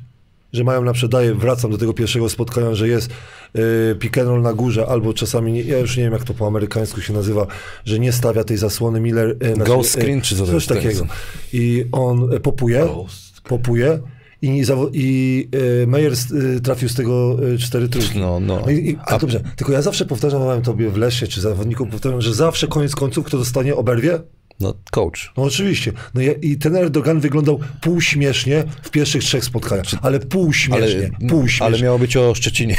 że 0.53 0.65
mają 0.65 0.85
na 0.85 0.93
przykład, 0.93 1.13
daję, 1.13 1.35
wracam 1.35 1.71
do 1.71 1.79
tego 1.79 1.93
pierwszego 1.95 2.29
spotkania, 2.29 2.75
że 2.75 2.89
jest 2.89 3.11
y, 3.91 3.97
pick 3.99 4.19
and 4.19 4.29
roll 4.29 4.43
na 4.43 4.53
górze, 4.53 4.87
albo 4.87 5.15
czasami, 5.15 5.53
nie, 5.53 5.63
ja 5.63 5.79
już 5.79 5.97
nie 5.97 6.03
wiem 6.03 6.13
jak 6.13 6.25
to 6.25 6.35
po 6.35 6.47
amerykańsku 6.47 7.01
się 7.01 7.13
nazywa, 7.13 7.47
że 7.85 7.99
nie 7.99 8.13
stawia 8.13 8.45
tej 8.45 8.57
zasłony 8.57 9.01
Miller. 9.01 9.37
Y, 9.47 9.55
znaczy, 9.55 9.71
Ghost 9.71 9.91
screen, 9.93 10.21
czy 10.21 10.37
co 10.37 10.45
Coś 10.47 10.55
jest? 10.55 10.69
takiego. 10.69 11.07
I 11.53 11.85
on 11.93 12.33
y, 12.33 12.41
popuje, 12.41 12.79
Ghost. 12.87 13.41
popuje 13.41 13.99
i, 14.43 14.63
i 14.93 15.49
y, 15.83 15.87
Meyer 15.87 16.13
y, 16.57 16.61
trafił 16.61 16.89
z 16.89 16.95
tego 16.95 17.37
y, 17.55 17.59
cztery 17.59 17.89
trójki. 17.89 18.19
No, 18.19 18.41
no. 18.41 18.61
No 18.67 18.71
i, 18.71 18.91
i, 18.91 18.97
a 18.97 19.05
A- 19.05 19.19
dobrze, 19.19 19.41
tylko 19.57 19.73
ja 19.73 19.83
zawsze 19.83 20.07
powtarzam 20.07 20.63
tobie 20.63 20.91
w 20.91 20.97
Lesie, 20.97 21.27
czy 21.27 21.41
zawodnikom 21.41 21.91
powtarzam, 21.91 22.21
że 22.21 22.35
zawsze 22.35 22.67
koniec 22.67 22.95
końców, 22.95 23.27
kto 23.27 23.39
dostanie 23.39 23.77
oberwie? 23.77 24.19
No, 24.61 24.75
coach. 24.91 25.33
No 25.37 25.43
oczywiście. 25.43 25.93
No 26.15 26.21
i, 26.43 26.57
ten 26.57 26.77
Erdogan 26.77 27.21
wyglądał 27.21 27.61
półśmiesznie 27.81 28.65
w 28.83 28.91
pierwszych 28.91 29.25
trzech 29.25 29.45
spotkaniach, 29.45 29.85
ale 30.03 30.21
półśmiesznie, 30.21 31.11
Ale, 31.19 31.29
półśmiesznie. 31.29 31.67
ale 31.67 31.79
miało 31.81 31.99
być 31.99 32.17
o 32.17 32.35
Szczecinie. 32.35 32.77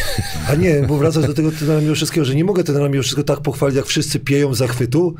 A 0.50 0.56
nie, 0.56 0.82
bo 0.88 0.98
wracając 0.98 1.28
do 1.28 1.34
tego 1.36 1.52
trenera 1.52 1.82
Miłoszewskiego, 1.82 2.26
że 2.26 2.36
nie 2.36 2.44
mogę 2.44 2.64
trenera 2.64 2.90
Miłoszewskiego 2.90 3.24
tak 3.24 3.42
pochwalić, 3.42 3.78
jak 3.78 3.86
wszyscy 3.86 4.20
pieją 4.20 4.54
zachwytu, 4.56 5.16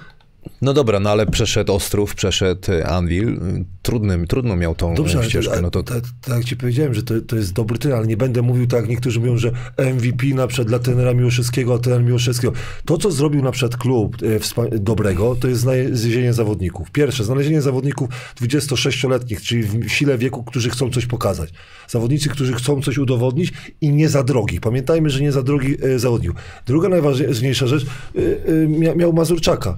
No 0.62 0.74
dobra, 0.74 1.00
no 1.00 1.10
ale 1.10 1.26
przeszedł 1.26 1.74
Ostrów, 1.74 2.16
przeszedł 2.16 2.72
e, 2.72 2.88
Anvil. 2.88 3.40
Trudnym, 3.82 4.28
trudno 4.28 4.56
miał 4.56 4.76
tą 4.76 4.96
Dobrze, 4.96 5.18
ale 5.18 5.30
ścieżkę. 5.30 5.56
to, 5.56 5.62
No 5.62 5.72
to, 5.72 5.84
tak, 5.84 6.04
tak 6.22 6.46
ci 6.46 6.58
powiedziałem, 6.58 6.94
że 6.94 7.04
to, 7.04 7.22
to 7.22 7.36
jest 7.36 7.54
dobry 7.54 7.78
trener, 7.78 7.98
ale 7.98 8.08
nie 8.08 8.18
będę 8.18 8.42
mówił 8.42 8.68
tak, 8.68 8.80
jak 8.80 8.90
niektórzy 8.90 9.20
mówią, 9.20 9.38
że 9.38 9.52
MVP 9.78 10.26
na 10.28 10.48
przykład 10.48 10.68
dla 10.68 10.80
trenera 10.80 11.14
Miłoszewskiego, 11.14 11.74
a 11.74 11.78
trener 11.78 12.04
Miłoszewskiego. 12.04 12.54
To, 12.86 12.98
co 12.98 13.12
zrobił 13.12 13.42
na 13.42 13.52
przykład 13.52 13.78
klub 13.78 14.18
e, 14.24 14.80
dobrego, 14.80 15.36
to 15.36 15.48
jest 15.48 15.62
znalezienie 15.62 16.34
zawodników. 16.34 16.92
Pierwsze, 16.92 17.24
znalezienie 17.24 17.62
zawodników 17.62 18.10
26-letnich, 18.42 19.42
czyli 19.42 19.64
w 19.64 19.90
sile 19.90 20.18
wieku, 20.18 20.44
którzy 20.44 20.70
chcą 20.70 20.90
coś 20.90 21.06
pokazać. 21.06 21.50
Zawodnicy, 21.88 22.30
którzy 22.30 22.54
chcą 22.54 22.82
coś 22.82 22.98
udowodnić 22.98 23.54
i 23.82 23.92
nie 23.92 24.10
za 24.10 24.24
drogi. 24.24 24.60
Pamiętajmy, 24.60 25.10
że 25.10 25.22
nie 25.22 25.32
za 25.32 25.44
drogi 25.44 25.78
e, 25.84 26.00
zawodników. 26.00 26.42
Druga 26.66 26.90
najważniejsza 26.90 27.68
rzecz, 27.68 27.86
e, 27.86 28.20
e, 28.20 28.68
mia, 28.68 28.96
miał 28.96 29.14
Mazurczaka 29.14 29.78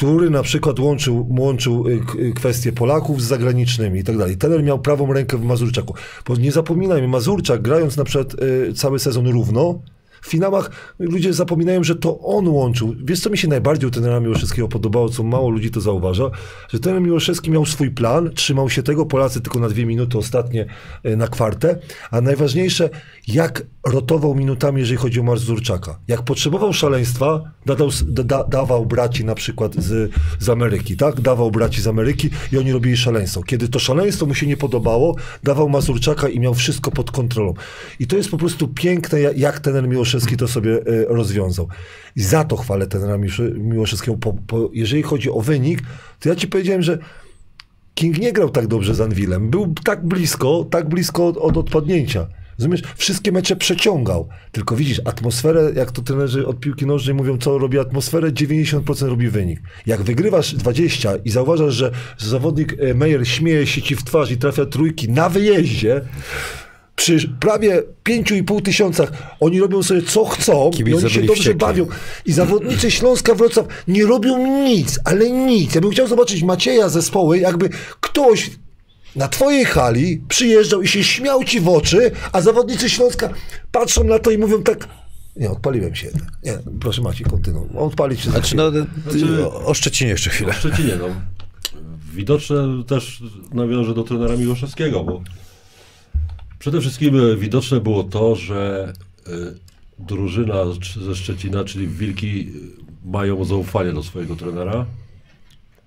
który 0.00 0.30
na 0.30 0.42
przykład 0.42 0.78
łączył, 0.78 1.26
łączył 1.38 1.88
y, 1.88 2.00
y, 2.18 2.32
kwestie 2.32 2.72
Polaków 2.72 3.22
z 3.22 3.24
zagranicznymi 3.24 4.00
i 4.00 4.04
tak 4.04 4.18
dalej. 4.18 4.36
Tener 4.36 4.62
miał 4.62 4.78
prawą 4.78 5.12
rękę 5.12 5.38
w 5.38 5.44
Mazurczaku. 5.44 5.94
Bo 6.26 6.36
nie 6.36 6.52
zapominajmy, 6.52 7.08
Mazurczak 7.08 7.62
grając 7.62 7.96
na 7.96 8.04
przykład 8.04 8.42
y, 8.42 8.74
cały 8.74 8.98
sezon 8.98 9.28
równo, 9.28 9.80
w 10.22 10.26
finałach 10.28 10.70
ludzie 10.98 11.32
zapominają, 11.32 11.84
że 11.84 11.96
to 11.96 12.18
on 12.18 12.48
łączył. 12.48 12.94
Wiesz, 13.04 13.20
co 13.20 13.30
mi 13.30 13.38
się 13.38 13.48
najbardziej 13.48 13.88
u 13.88 13.90
trenera 13.90 14.20
Miłoszewskiego 14.20 14.68
podobało, 14.68 15.08
co 15.08 15.22
mało 15.22 15.50
ludzi 15.50 15.70
to 15.70 15.80
zauważa, 15.80 16.30
że 16.68 16.78
trener 16.80 17.02
Miłoszewski 17.02 17.50
miał 17.50 17.66
swój 17.66 17.90
plan, 17.90 18.30
trzymał 18.34 18.70
się 18.70 18.82
tego, 18.82 19.06
Polacy 19.06 19.40
tylko 19.40 19.58
na 19.58 19.68
dwie 19.68 19.86
minuty 19.86 20.18
ostatnie 20.18 20.66
e, 21.04 21.16
na 21.16 21.28
kwartę, 21.28 21.78
a 22.10 22.20
najważniejsze, 22.20 22.90
jak 23.28 23.62
rotował 23.86 24.34
minutami, 24.34 24.80
jeżeli 24.80 24.96
chodzi 24.98 25.20
o 25.20 25.22
Marzurczaka. 25.22 25.98
Jak 26.08 26.22
potrzebował 26.22 26.72
szaleństwa, 26.72 27.40
dadał, 27.66 27.88
da, 28.06 28.44
dawał 28.44 28.86
braci 28.86 29.24
na 29.24 29.34
przykład 29.34 29.74
z, 29.74 30.10
z 30.38 30.48
Ameryki, 30.48 30.96
tak? 30.96 31.20
Dawał 31.20 31.50
braci 31.50 31.82
z 31.82 31.86
Ameryki 31.86 32.30
i 32.52 32.58
oni 32.58 32.72
robili 32.72 32.96
szaleństwo. 32.96 33.42
Kiedy 33.42 33.68
to 33.68 33.78
szaleństwo 33.78 34.26
mu 34.26 34.34
się 34.34 34.46
nie 34.46 34.56
podobało, 34.56 35.16
dawał 35.42 35.68
Mazurczaka 35.68 36.28
i 36.28 36.40
miał 36.40 36.54
wszystko 36.54 36.90
pod 36.90 37.10
kontrolą. 37.10 37.54
I 38.00 38.06
to 38.06 38.16
jest 38.16 38.30
po 38.30 38.36
prostu 38.36 38.68
piękne, 38.68 39.20
ja- 39.20 39.32
jak 39.36 39.58
ten 39.60 39.88
Miłoszewski 39.88 40.09
to 40.38 40.48
sobie 40.48 40.72
e, 40.72 41.04
rozwiązał. 41.08 41.68
I 42.16 42.22
za 42.22 42.44
to 42.44 42.56
chwalę 42.56 42.86
tenera 42.86 43.18
Miłosze- 43.18 43.58
Miłoszewskiego. 43.58 44.16
Po, 44.16 44.32
po, 44.46 44.70
jeżeli 44.72 45.02
chodzi 45.02 45.30
o 45.30 45.40
wynik, 45.40 45.82
to 46.20 46.28
ja 46.28 46.36
ci 46.36 46.48
powiedziałem, 46.48 46.82
że 46.82 46.98
King 47.94 48.18
nie 48.18 48.32
grał 48.32 48.50
tak 48.50 48.66
dobrze 48.66 48.94
z 48.94 49.00
Anwilem. 49.00 49.50
Był 49.50 49.74
tak 49.84 50.06
blisko, 50.06 50.66
tak 50.70 50.88
blisko 50.88 51.26
od, 51.26 51.36
od 51.36 51.56
odpadnięcia. 51.56 52.26
Rozumiesz? 52.58 52.82
Wszystkie 52.96 53.32
mecze 53.32 53.56
przeciągał. 53.56 54.28
Tylko 54.52 54.76
widzisz, 54.76 55.00
atmosferę, 55.04 55.72
jak 55.76 55.90
to 55.90 56.02
trenerzy 56.02 56.46
od 56.46 56.60
piłki 56.60 56.86
nożnej 56.86 57.14
mówią, 57.14 57.38
co 57.38 57.58
robi 57.58 57.78
atmosferę, 57.78 58.32
90% 58.32 59.08
robi 59.08 59.28
wynik. 59.28 59.60
Jak 59.86 60.02
wygrywasz 60.02 60.54
20 60.54 61.16
i 61.16 61.30
zauważasz, 61.30 61.74
że 61.74 61.90
zawodnik 62.18 62.76
e, 62.78 62.94
Meyer 62.94 63.28
śmieje 63.28 63.66
się 63.66 63.82
ci 63.82 63.96
w 63.96 64.04
twarz 64.04 64.30
i 64.30 64.36
trafia 64.36 64.66
trójki 64.66 65.08
na 65.08 65.28
wyjeździe, 65.28 66.00
przy 67.00 67.28
prawie 67.40 67.82
5,5 68.08 68.62
tysiącach 68.62 69.12
oni 69.40 69.60
robią 69.60 69.82
sobie 69.82 70.02
co 70.02 70.24
chcą 70.24 70.70
Kibice 70.70 71.00
i 71.00 71.04
oni 71.04 71.10
się 71.10 71.20
dobrze 71.20 71.34
wściekli. 71.34 71.58
bawią. 71.58 71.86
I 72.26 72.32
zawodnicy 72.32 72.90
Śląska 72.90 73.34
Wrocław 73.34 73.66
nie 73.88 74.06
robią 74.06 74.62
nic, 74.64 74.98
ale 75.04 75.30
nic. 75.30 75.74
Ja 75.74 75.80
bym 75.80 75.90
chciał 75.90 76.06
zobaczyć 76.06 76.42
Macieja 76.42 76.88
zespoły, 76.88 77.38
jakby 77.38 77.68
ktoś 78.00 78.50
na 79.16 79.28
twojej 79.28 79.64
hali 79.64 80.22
przyjeżdżał 80.28 80.82
i 80.82 80.88
się 80.88 81.04
śmiał 81.04 81.44
ci 81.44 81.60
w 81.60 81.68
oczy, 81.68 82.10
a 82.32 82.40
zawodnicy 82.40 82.90
Śląska 82.90 83.30
patrzą 83.72 84.04
na 84.04 84.18
to 84.18 84.30
i 84.30 84.38
mówią 84.38 84.62
tak 84.62 84.88
nie, 85.36 85.50
odpaliłem 85.50 85.94
się. 85.94 86.08
Nie, 86.44 86.58
proszę 86.80 87.02
Maciej, 87.02 87.26
kontynuuj. 87.26 87.68
Odpalić 87.76 88.20
się 88.20 88.30
Znaczy, 88.30 88.56
no, 88.56 88.70
ty, 89.12 89.46
o, 89.46 89.64
o 89.64 89.74
Szczecinie 89.74 90.10
jeszcze 90.10 90.30
chwilę. 90.30 90.52
W 90.52 90.56
Szczecinie, 90.56 90.96
no. 90.98 91.06
Widoczne 92.14 92.84
też 92.86 93.22
nawiążę 93.52 93.94
do 93.94 94.02
trenera 94.02 94.36
Miłoszewskiego, 94.36 95.04
bo 95.04 95.22
przede 96.60 96.80
wszystkim 96.80 97.16
e, 97.16 97.36
widoczne 97.36 97.80
było 97.80 98.04
to, 98.04 98.36
że 98.36 98.92
e, 99.26 99.30
drużyna 99.98 100.64
ze 101.06 101.14
Szczecina, 101.14 101.64
czyli 101.64 101.88
Wilki, 101.88 102.40
e, 102.40 103.10
mają 103.10 103.44
zaufanie 103.44 103.92
do 103.92 104.02
swojego 104.02 104.36
trenera, 104.36 104.86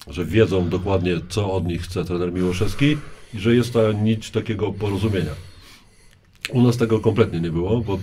że 0.08 0.26
wiedzą 0.26 0.70
dokładnie, 0.70 1.16
co 1.30 1.54
od 1.54 1.66
nich 1.66 1.82
chce 1.82 2.06
trener 2.06 2.34
Miłoszewski 2.34 2.98
i 3.34 3.40
że 3.40 3.56
jest 3.56 3.74
ta 3.74 3.92
nić 3.92 4.32
takiego 4.32 4.72
porozumienia. 4.72 5.32
U 6.50 6.62
nas 6.62 6.78
tego 6.78 7.00
kompletnie 7.00 7.40
nie 7.40 7.52
było, 7.52 7.82
bo 7.82 8.00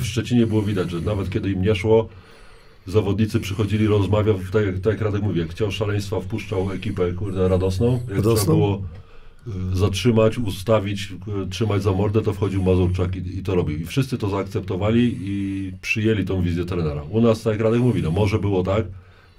w 0.00 0.04
Szczecinie 0.04 0.46
było 0.46 0.62
widać, 0.62 0.90
że 0.90 1.00
nawet 1.00 1.30
kiedy 1.30 1.50
im 1.50 1.62
nie 1.62 1.74
szło, 1.74 2.08
zawodnicy 2.86 3.40
przychodzili 3.40 3.86
rozmawiać, 3.86 4.36
tak, 4.52 4.64
tak 4.82 4.92
jak 4.92 5.00
Radek 5.00 5.22
mówi, 5.22 5.40
jak 5.40 5.50
chciał 5.50 5.70
szaleństwa, 5.70 6.20
wpuszczał 6.20 6.72
ekipę 6.72 7.12
kurde, 7.12 7.48
radosną. 7.48 7.92
Jak 7.92 8.16
Radosną? 8.16 8.36
trzeba 8.36 8.56
było 8.56 8.82
zatrzymać, 9.72 10.38
ustawić, 10.38 11.12
y, 11.44 11.50
trzymać 11.50 11.82
za 11.82 11.92
mordę, 11.92 12.22
to 12.22 12.32
wchodził 12.32 12.62
Mazurczak 12.62 13.16
i, 13.16 13.38
i 13.38 13.42
to 13.42 13.54
robił. 13.54 13.78
I 13.78 13.84
wszyscy 13.84 14.18
to 14.18 14.28
zaakceptowali 14.28 15.16
i 15.20 15.72
przyjęli 15.82 16.24
tą 16.24 16.42
wizję 16.42 16.64
trenera. 16.64 17.02
U 17.10 17.20
nas, 17.20 17.42
tak 17.42 17.52
jak 17.52 17.62
Radek 17.62 17.80
mówi, 17.80 18.02
no 18.02 18.10
może 18.10 18.38
było 18.38 18.62
tak, 18.62 18.84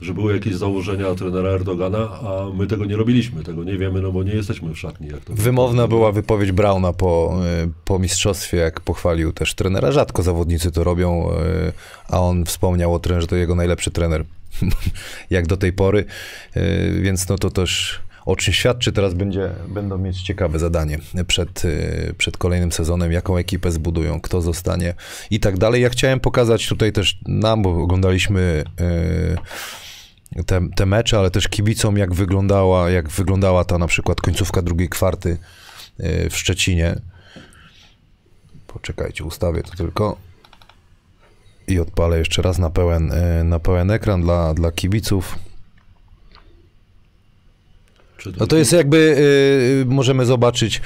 że 0.02 0.14
były 0.14 0.34
jakieś 0.34 0.56
założenia 0.56 1.16
trenera 1.16 1.50
Erdogana, 1.50 1.98
a 1.98 2.46
my 2.54 2.68
tego 2.68 2.86
nie 2.86 2.96
robiliśmy, 2.96 3.44
tego 3.44 3.64
nie 3.64 3.78
wiemy, 3.78 4.02
no 4.02 4.12
bo 4.12 4.24
nie 4.24 4.34
jesteśmy 4.34 4.74
w 4.74 4.80
szatni. 4.80 5.08
Jak 5.08 5.20
to 5.20 5.34
Wymowna 5.34 5.88
była 5.88 6.12
wypowiedź 6.12 6.52
Brauna 6.52 6.94
po, 6.94 7.40
y, 7.66 7.70
po 7.86 8.00
mistrzostwie, 8.00 8.58
jak 8.58 8.82
pochwalił 8.82 9.34
też 9.34 9.54
trenera. 9.54 9.92
Rzadko 9.92 10.24
zawodnicy 10.24 10.72
to 10.72 10.84
robią, 10.84 11.30
y, 11.32 11.74
a 12.08 12.20
on 12.20 12.46
wspomniał 12.46 12.94
o 12.94 13.00
trenerze, 13.00 13.22
że 13.22 13.28
to 13.28 13.36
jego 13.36 13.56
najlepszy 13.56 13.92
trener, 13.92 14.26
jak 15.30 15.48
do 15.48 15.58
tej 15.58 15.74
pory. 15.74 16.06
Y, 16.58 17.02
Więc 17.02 17.30
no 17.30 17.38
to 17.38 17.50
też 17.50 18.02
o 18.26 18.36
czym 18.36 18.54
świadczy. 18.54 18.92
Teraz 18.92 19.14
będzie, 19.14 19.50
będą 19.68 19.98
mieć 19.98 20.22
ciekawe 20.22 20.60
zadanie 20.60 21.00
przed, 21.28 21.66
y, 21.66 22.16
przed 22.18 22.38
kolejnym 22.38 22.72
sezonem, 22.72 23.12
jaką 23.12 23.38
ekipę 23.38 23.72
zbudują, 23.72 24.22
kto 24.22 24.42
zostanie 24.42 24.94
i 25.32 25.40
tak 25.40 25.58
dalej. 25.58 25.82
Ja 25.82 25.90
chciałem 25.90 26.20
pokazać 26.20 26.68
tutaj 26.68 26.92
też 26.92 27.20
nam, 27.28 27.62
bo 27.62 27.84
oglądaliśmy 27.84 28.64
y, 30.36 30.44
te, 30.44 30.68
te 30.76 30.86
mecze, 30.86 31.20
ale 31.20 31.32
też 31.32 31.48
kibicom, 31.48 31.98
jak 31.98 32.14
wyglądała, 32.14 32.90
jak 32.90 33.10
wyglądała 33.10 33.66
ta 33.66 33.78
na 33.78 33.88
przykład 33.88 34.22
końcówka 34.22 34.62
drugiej 34.62 34.90
kwarty 34.90 35.38
y, 36.00 36.30
w 36.30 36.38
Szczecinie. 36.38 36.96
Poczekajcie, 38.68 39.24
ustawię 39.24 39.64
to 39.64 39.72
tylko 39.72 40.18
i 41.68 41.80
odpalę 41.80 42.18
jeszcze 42.18 42.42
raz 42.42 42.58
na 42.58 42.70
pełen, 42.70 43.12
na 43.44 43.60
pełen 43.60 43.92
ekran 43.92 44.22
dla, 44.22 44.54
dla 44.54 44.72
kibiców. 44.72 45.36
No 48.40 48.48
to 48.48 48.58
jest 48.58 48.72
jakby, 48.72 48.98
y, 49.82 49.86
możemy 49.86 50.26
zobaczyć, 50.26 50.82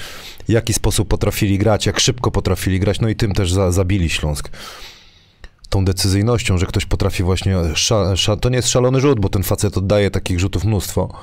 w 0.47 0.51
jaki 0.51 0.73
sposób 0.73 1.07
potrafili 1.07 1.57
grać, 1.57 1.85
jak 1.85 1.99
szybko 1.99 2.31
potrafili 2.31 2.79
grać, 2.79 3.01
no 3.01 3.09
i 3.09 3.15
tym 3.15 3.33
też 3.33 3.51
za, 3.51 3.71
zabili 3.71 4.09
Śląsk. 4.09 4.49
Tą 5.69 5.85
decyzyjnością, 5.85 6.57
że 6.57 6.65
ktoś 6.65 6.85
potrafi 6.85 7.23
właśnie, 7.23 7.57
sza, 7.73 8.15
sza, 8.15 8.37
to 8.37 8.49
nie 8.49 8.55
jest 8.55 8.69
szalony 8.69 8.99
rzut, 8.99 9.19
bo 9.19 9.29
ten 9.29 9.43
facet 9.43 9.77
oddaje 9.77 10.11
takich 10.11 10.39
rzutów 10.39 10.65
mnóstwo. 10.65 11.13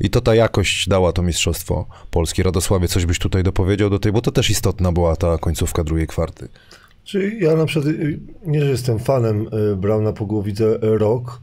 I 0.00 0.10
to 0.10 0.20
ta 0.20 0.34
jakość 0.34 0.88
dała 0.88 1.12
to 1.12 1.22
mistrzostwo 1.22 1.86
Polski. 2.10 2.42
Radosławie, 2.42 2.88
coś 2.88 3.06
byś 3.06 3.18
tutaj 3.18 3.42
dopowiedział 3.42 3.90
do 3.90 3.98
tej, 3.98 4.12
bo 4.12 4.20
to 4.20 4.32
też 4.32 4.50
istotna 4.50 4.92
była 4.92 5.16
ta 5.16 5.38
końcówka 5.38 5.84
drugiej 5.84 6.06
kwarty. 6.06 6.48
Czyli 7.04 7.44
ja 7.44 7.56
na 7.56 7.66
przykład 7.66 7.94
y, 7.94 8.20
nie, 8.46 8.60
że 8.60 8.70
jestem 8.70 8.98
fanem 8.98 9.46
y, 9.72 9.76
Brauna, 9.76 10.12
po 10.12 10.24
y, 10.24 10.78
rok, 10.98 11.40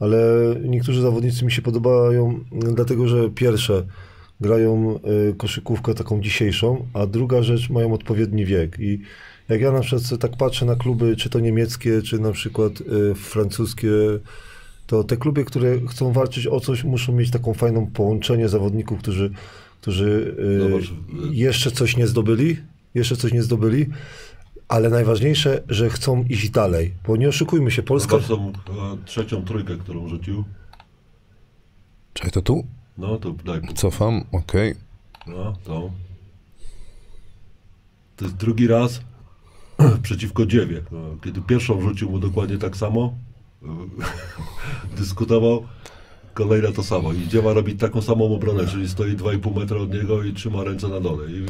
ale 0.00 0.18
niektórzy 0.64 1.00
zawodnicy 1.00 1.44
mi 1.44 1.52
się 1.52 1.62
podobają, 1.62 2.40
y, 2.68 2.74
dlatego 2.74 3.08
że 3.08 3.30
pierwsze 3.30 3.84
grają 4.40 5.00
y, 5.30 5.34
koszykówkę 5.34 5.94
taką 5.94 6.20
dzisiejszą, 6.20 6.86
a 6.92 7.06
druga 7.06 7.42
rzecz 7.42 7.70
mają 7.70 7.92
odpowiedni 7.92 8.44
wiek. 8.44 8.76
I 8.80 9.00
jak 9.48 9.60
ja 9.60 9.72
na 9.72 9.80
przykład 9.80 10.20
tak 10.20 10.36
patrzę 10.36 10.66
na 10.66 10.76
kluby, 10.76 11.16
czy 11.16 11.30
to 11.30 11.40
niemieckie, 11.40 12.02
czy 12.02 12.18
na 12.18 12.32
przykład 12.32 12.72
y, 12.80 13.14
francuskie, 13.14 13.90
to 14.86 15.04
te 15.04 15.16
kluby, 15.16 15.44
które 15.44 15.80
chcą 15.88 16.12
walczyć 16.12 16.46
o 16.46 16.60
coś, 16.60 16.84
muszą 16.84 17.12
mieć 17.12 17.30
taką 17.30 17.54
fajną 17.54 17.86
połączenie 17.86 18.48
zawodników, 18.48 18.98
którzy, 18.98 19.30
którzy 19.80 20.36
y, 20.38 20.60
Zobacz, 20.60 20.92
jeszcze 21.30 21.70
coś 21.70 21.96
nie 21.96 22.06
zdobyli, 22.06 22.56
jeszcze 22.94 23.16
coś 23.16 23.32
nie 23.32 23.42
zdobyli, 23.42 23.86
ale 24.68 24.88
najważniejsze, 24.90 25.62
że 25.68 25.90
chcą 25.90 26.24
iść 26.24 26.50
dalej, 26.50 26.94
bo 27.06 27.16
nie 27.16 27.28
oszukujmy 27.28 27.70
się, 27.70 27.82
Polska... 27.82 28.18
Zobacz 28.18 28.28
tą 28.64 28.72
e, 28.92 28.96
trzecią 29.04 29.44
trójkę, 29.44 29.76
którą 29.76 30.08
rzucił. 30.08 30.44
Czekaj, 32.14 32.30
to 32.30 32.42
tu? 32.42 32.64
No 32.98 33.18
to 33.18 33.32
daj. 33.32 33.60
Cofam, 33.74 34.24
okej. 34.32 34.74
No, 35.26 35.56
tą. 35.64 35.92
To 38.16 38.24
jest 38.24 38.36
drugi 38.36 38.66
raz 38.66 39.00
przeciwko 40.02 40.46
Dziewie. 40.46 40.82
No, 40.92 40.98
Kiedy 41.24 41.40
pierwszą 41.40 41.80
rzucił 41.80 42.10
mu 42.10 42.18
dokładnie 42.18 42.58
tak 42.58 42.76
samo, 42.76 43.14
dyskutował, 44.98 45.66
kolejna 46.34 46.72
to 46.72 46.82
samo. 46.82 47.12
I 47.12 47.28
Dziewa 47.28 47.52
robi 47.52 47.76
taką 47.76 48.02
samą 48.02 48.34
obronę, 48.34 48.66
czyli 48.66 48.88
stoi 48.88 49.16
2,5 49.16 49.56
metra 49.56 49.78
od 49.78 49.94
niego 49.94 50.24
i 50.24 50.32
trzyma 50.32 50.64
ręce 50.64 50.88
na 50.88 51.00
dole. 51.00 51.30
I 51.30 51.46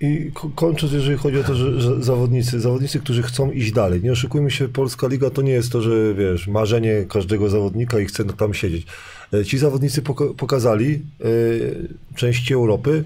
I 0.00 0.30
ko- 0.34 0.50
kończąc, 0.54 0.92
jeżeli 0.92 1.16
chodzi 1.18 1.38
o 1.38 1.42
to, 1.44 1.54
że, 1.54 1.80
że 1.80 2.02
zawodnicy, 2.02 2.60
zawodnicy, 2.60 3.00
którzy 3.00 3.22
chcą 3.22 3.50
iść 3.50 3.72
dalej. 3.72 4.02
Nie 4.02 4.12
oszukujmy 4.12 4.50
się, 4.50 4.68
Polska 4.68 5.06
Liga 5.08 5.30
to 5.30 5.42
nie 5.42 5.52
jest 5.52 5.72
to, 5.72 5.82
że 5.82 6.14
wiesz, 6.14 6.48
marzenie 6.48 7.04
każdego 7.08 7.48
zawodnika 7.50 8.00
i 8.00 8.04
chce 8.06 8.24
tam 8.24 8.54
siedzieć. 8.54 8.86
E, 9.34 9.44
Ci 9.44 9.58
zawodnicy 9.58 10.02
poka- 10.02 10.34
pokazali 10.34 10.94
e, 10.94 11.26
części 12.14 12.54
Europy, 12.54 13.04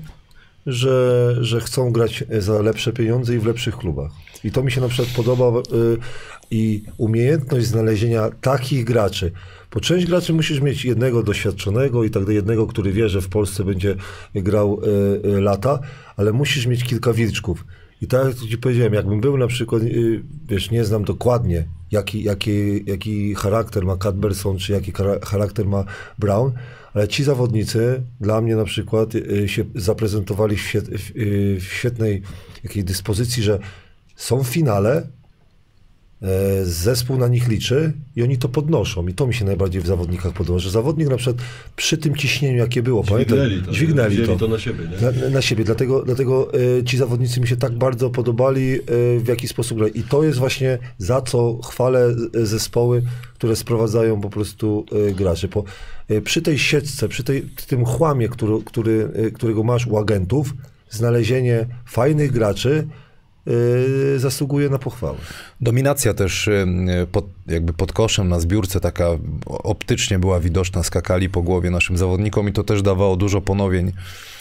że, 0.66 1.36
że 1.40 1.60
chcą 1.60 1.92
grać 1.92 2.24
za 2.38 2.62
lepsze 2.62 2.92
pieniądze 2.92 3.34
i 3.34 3.38
w 3.38 3.46
lepszych 3.46 3.76
klubach. 3.76 4.10
I 4.44 4.50
to 4.50 4.62
mi 4.62 4.72
się 4.72 4.80
na 4.80 4.88
przykład 4.88 5.16
podoba 5.16 5.46
e, 5.58 5.62
i 6.50 6.82
umiejętność 6.98 7.66
znalezienia 7.66 8.30
takich 8.40 8.84
graczy. 8.84 9.32
Bo 9.74 9.80
część 9.80 10.06
graczy 10.06 10.32
musisz 10.32 10.60
mieć 10.60 10.84
jednego 10.84 11.22
doświadczonego 11.22 12.04
i 12.04 12.10
tak 12.10 12.28
jednego, 12.28 12.66
który 12.66 12.92
wie, 12.92 13.08
że 13.08 13.20
w 13.20 13.28
Polsce 13.28 13.64
będzie 13.64 13.96
grał 14.34 14.80
e, 14.82 15.36
e, 15.36 15.40
lata, 15.40 15.78
ale 16.16 16.32
musisz 16.32 16.66
mieć 16.66 16.84
kilka 16.84 17.12
wilczków. 17.12 17.64
I 18.02 18.06
tak 18.06 18.26
jak 18.26 18.36
ci 18.36 18.58
powiedziałem, 18.58 18.94
jakbym 18.94 19.20
był 19.20 19.36
na 19.36 19.46
przykład, 19.46 19.82
y, 19.82 20.22
wiesz, 20.48 20.70
nie 20.70 20.84
znam 20.84 21.04
dokładnie, 21.04 21.64
jaki, 21.90 22.22
jaki, 22.22 22.84
jaki 22.86 23.34
charakter 23.34 23.84
ma 23.84 23.96
Cadberson, 23.96 24.58
czy 24.58 24.72
jaki 24.72 24.92
chara- 24.92 25.24
charakter 25.26 25.66
ma 25.66 25.84
Brown, 26.18 26.52
ale 26.94 27.08
ci 27.08 27.24
zawodnicy 27.24 28.02
dla 28.20 28.40
mnie 28.40 28.56
na 28.56 28.64
przykład 28.64 29.14
y, 29.14 29.48
się 29.48 29.64
zaprezentowali 29.74 30.56
w, 30.56 30.60
świet, 30.60 30.88
w, 30.88 31.16
y, 31.16 31.58
świetnej 31.60 32.22
jakiej 32.64 32.84
dyspozycji, 32.84 33.42
że 33.42 33.58
są 34.16 34.44
w 34.44 34.48
finale, 34.48 35.06
Zespół 36.62 37.16
na 37.16 37.28
nich 37.28 37.48
liczy 37.48 37.92
i 38.16 38.22
oni 38.22 38.38
to 38.38 38.48
podnoszą. 38.48 39.08
I 39.08 39.14
to 39.14 39.26
mi 39.26 39.34
się 39.34 39.44
najbardziej 39.44 39.82
w 39.82 39.86
zawodnikach 39.86 40.32
podoba, 40.32 40.58
że 40.58 40.70
zawodnik 40.70 41.08
na 41.08 41.16
przykład 41.16 41.36
przy 41.76 41.98
tym 41.98 42.16
ciśnieniu, 42.16 42.58
jakie 42.58 42.82
było, 42.82 43.04
Dźwignęli 43.04 43.62
to, 43.62 43.72
dźwignęli 43.72 44.26
to. 44.26 44.36
to 44.36 44.48
na 44.48 44.58
siebie? 44.58 44.84
Na, 45.22 45.28
na 45.28 45.42
siebie, 45.42 45.64
dlatego, 45.64 46.02
dlatego 46.02 46.52
e, 46.78 46.84
ci 46.84 46.96
zawodnicy 46.96 47.40
mi 47.40 47.48
się 47.48 47.56
tak 47.56 47.72
bardzo 47.72 48.10
podobali, 48.10 48.74
e, 48.74 48.78
w 49.18 49.24
jaki 49.28 49.48
sposób 49.48 49.78
grali. 49.78 49.98
I 49.98 50.02
to 50.02 50.24
jest 50.24 50.38
właśnie 50.38 50.78
za 50.98 51.20
co 51.20 51.58
chwalę 51.62 52.14
e, 52.34 52.46
zespoły, 52.46 53.02
które 53.34 53.56
sprowadzają 53.56 54.20
po 54.20 54.30
prostu 54.30 54.86
e, 55.10 55.14
graczy. 55.14 55.48
Po, 55.48 55.64
e, 56.08 56.20
przy 56.20 56.42
tej 56.42 56.58
sieczce, 56.58 57.08
przy 57.08 57.24
tej, 57.24 57.42
tym 57.66 57.84
chłamie, 57.84 58.28
który, 58.28 58.64
który, 58.64 59.08
e, 59.14 59.30
którego 59.30 59.62
masz 59.62 59.86
u 59.86 59.98
agentów, 59.98 60.54
znalezienie 60.90 61.66
fajnych 61.86 62.32
graczy 62.32 62.86
e, 62.90 63.03
zasługuje 64.16 64.68
na 64.68 64.78
pochwałę. 64.78 65.18
Dominacja 65.60 66.14
też 66.14 66.48
y, 66.48 66.66
pod, 67.12 67.24
jakby 67.46 67.72
pod 67.72 67.92
koszem 67.92 68.28
na 68.28 68.40
zbiórce 68.40 68.80
taka 68.80 69.08
optycznie 69.46 70.18
była 70.18 70.40
widoczna, 70.40 70.82
skakali 70.82 71.28
po 71.28 71.42
głowie 71.42 71.70
naszym 71.70 71.96
zawodnikom 71.96 72.48
i 72.48 72.52
to 72.52 72.64
też 72.64 72.82
dawało 72.82 73.16
dużo 73.16 73.40
ponowień. 73.40 73.92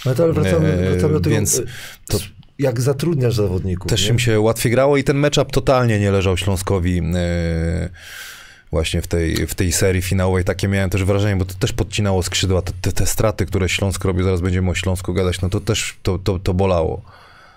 No 0.06 0.16
to 0.16 0.24
ale 0.24 0.34
wracamy, 0.34 0.74
E, 0.74 0.92
wracamy 0.92 1.14
do 1.14 1.20
tego, 1.20 1.36
więc 1.36 1.62
to- 2.08 2.18
jak 2.60 2.82
zatrudniasz 2.82 3.36
zawodników. 3.36 3.90
Też 3.90 4.04
nie? 4.04 4.10
im 4.10 4.20
się 4.20 4.40
łatwiej 4.40 4.72
grało 4.72 4.98
i 4.98 5.04
ten 5.04 5.18
matchup 5.18 5.52
totalnie 5.52 6.00
nie 6.00 6.12
leżał 6.12 6.38
Śląskowi 6.38 7.00
y, 7.00 7.04
właśnie 8.72 9.02
w 9.02 9.08
tej, 9.08 9.48
w 9.48 9.56
tej 9.56 9.72
serii 9.72 10.02
finałowej. 10.02 10.44
Takie 10.44 10.68
miałem 10.68 10.90
też 10.90 11.04
wrażenie, 11.04 11.36
bo 11.36 11.46
to 11.46 11.54
też 11.54 11.74
podcinało 11.74 12.24
skrzydła. 12.24 12.62
Te, 12.62 12.72
te, 12.82 12.92
te 12.92 13.06
straty, 13.06 13.46
które 13.46 13.70
Śląsk 13.70 14.06
robił, 14.06 14.24
zaraz 14.24 14.42
będziemy 14.42 14.72
o 14.72 14.76
Śląsku 14.76 15.14
gadać, 15.14 15.42
no 15.42 15.50
to 15.50 15.60
też 15.60 15.98
to, 16.04 16.20
to, 16.20 16.40
to 16.40 16.54
bolało. 16.54 17.02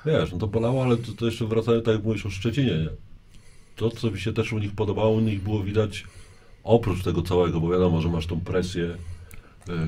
Wiesz, 0.07 0.33
no 0.33 0.39
to 0.39 0.47
bolało, 0.47 0.85
ale 0.85 0.97
to, 0.97 1.13
to 1.13 1.27
jeszcze 1.27 1.47
wracając, 1.47 1.85
tak 1.85 1.95
jak 1.95 2.05
mówisz 2.05 2.27
o 2.27 2.31
Szczecinie, 2.31 2.71
nie? 2.79 2.89
To, 3.77 3.91
co 3.91 4.11
mi 4.11 4.21
się 4.21 4.33
też 4.33 4.53
u 4.53 4.59
nich 4.59 4.73
podobało, 4.73 5.11
u 5.11 5.21
nich 5.21 5.43
było 5.43 5.63
widać, 5.63 6.05
oprócz 6.65 7.03
tego 7.03 7.23
całego, 7.23 7.61
bo 7.61 7.71
wiadomo, 7.71 8.01
że 8.01 8.09
masz 8.09 8.27
tą 8.27 8.41
presję, 8.41 8.85
y, 8.85 8.97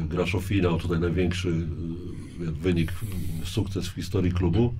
grasz 0.08 0.34
o 0.34 0.40
finał, 0.40 0.78
tutaj 0.78 1.00
największy 1.00 1.48
y, 1.48 2.52
wynik, 2.52 2.92
sukces 3.44 3.88
w 3.88 3.94
historii 3.94 4.32
klubu, 4.32 4.74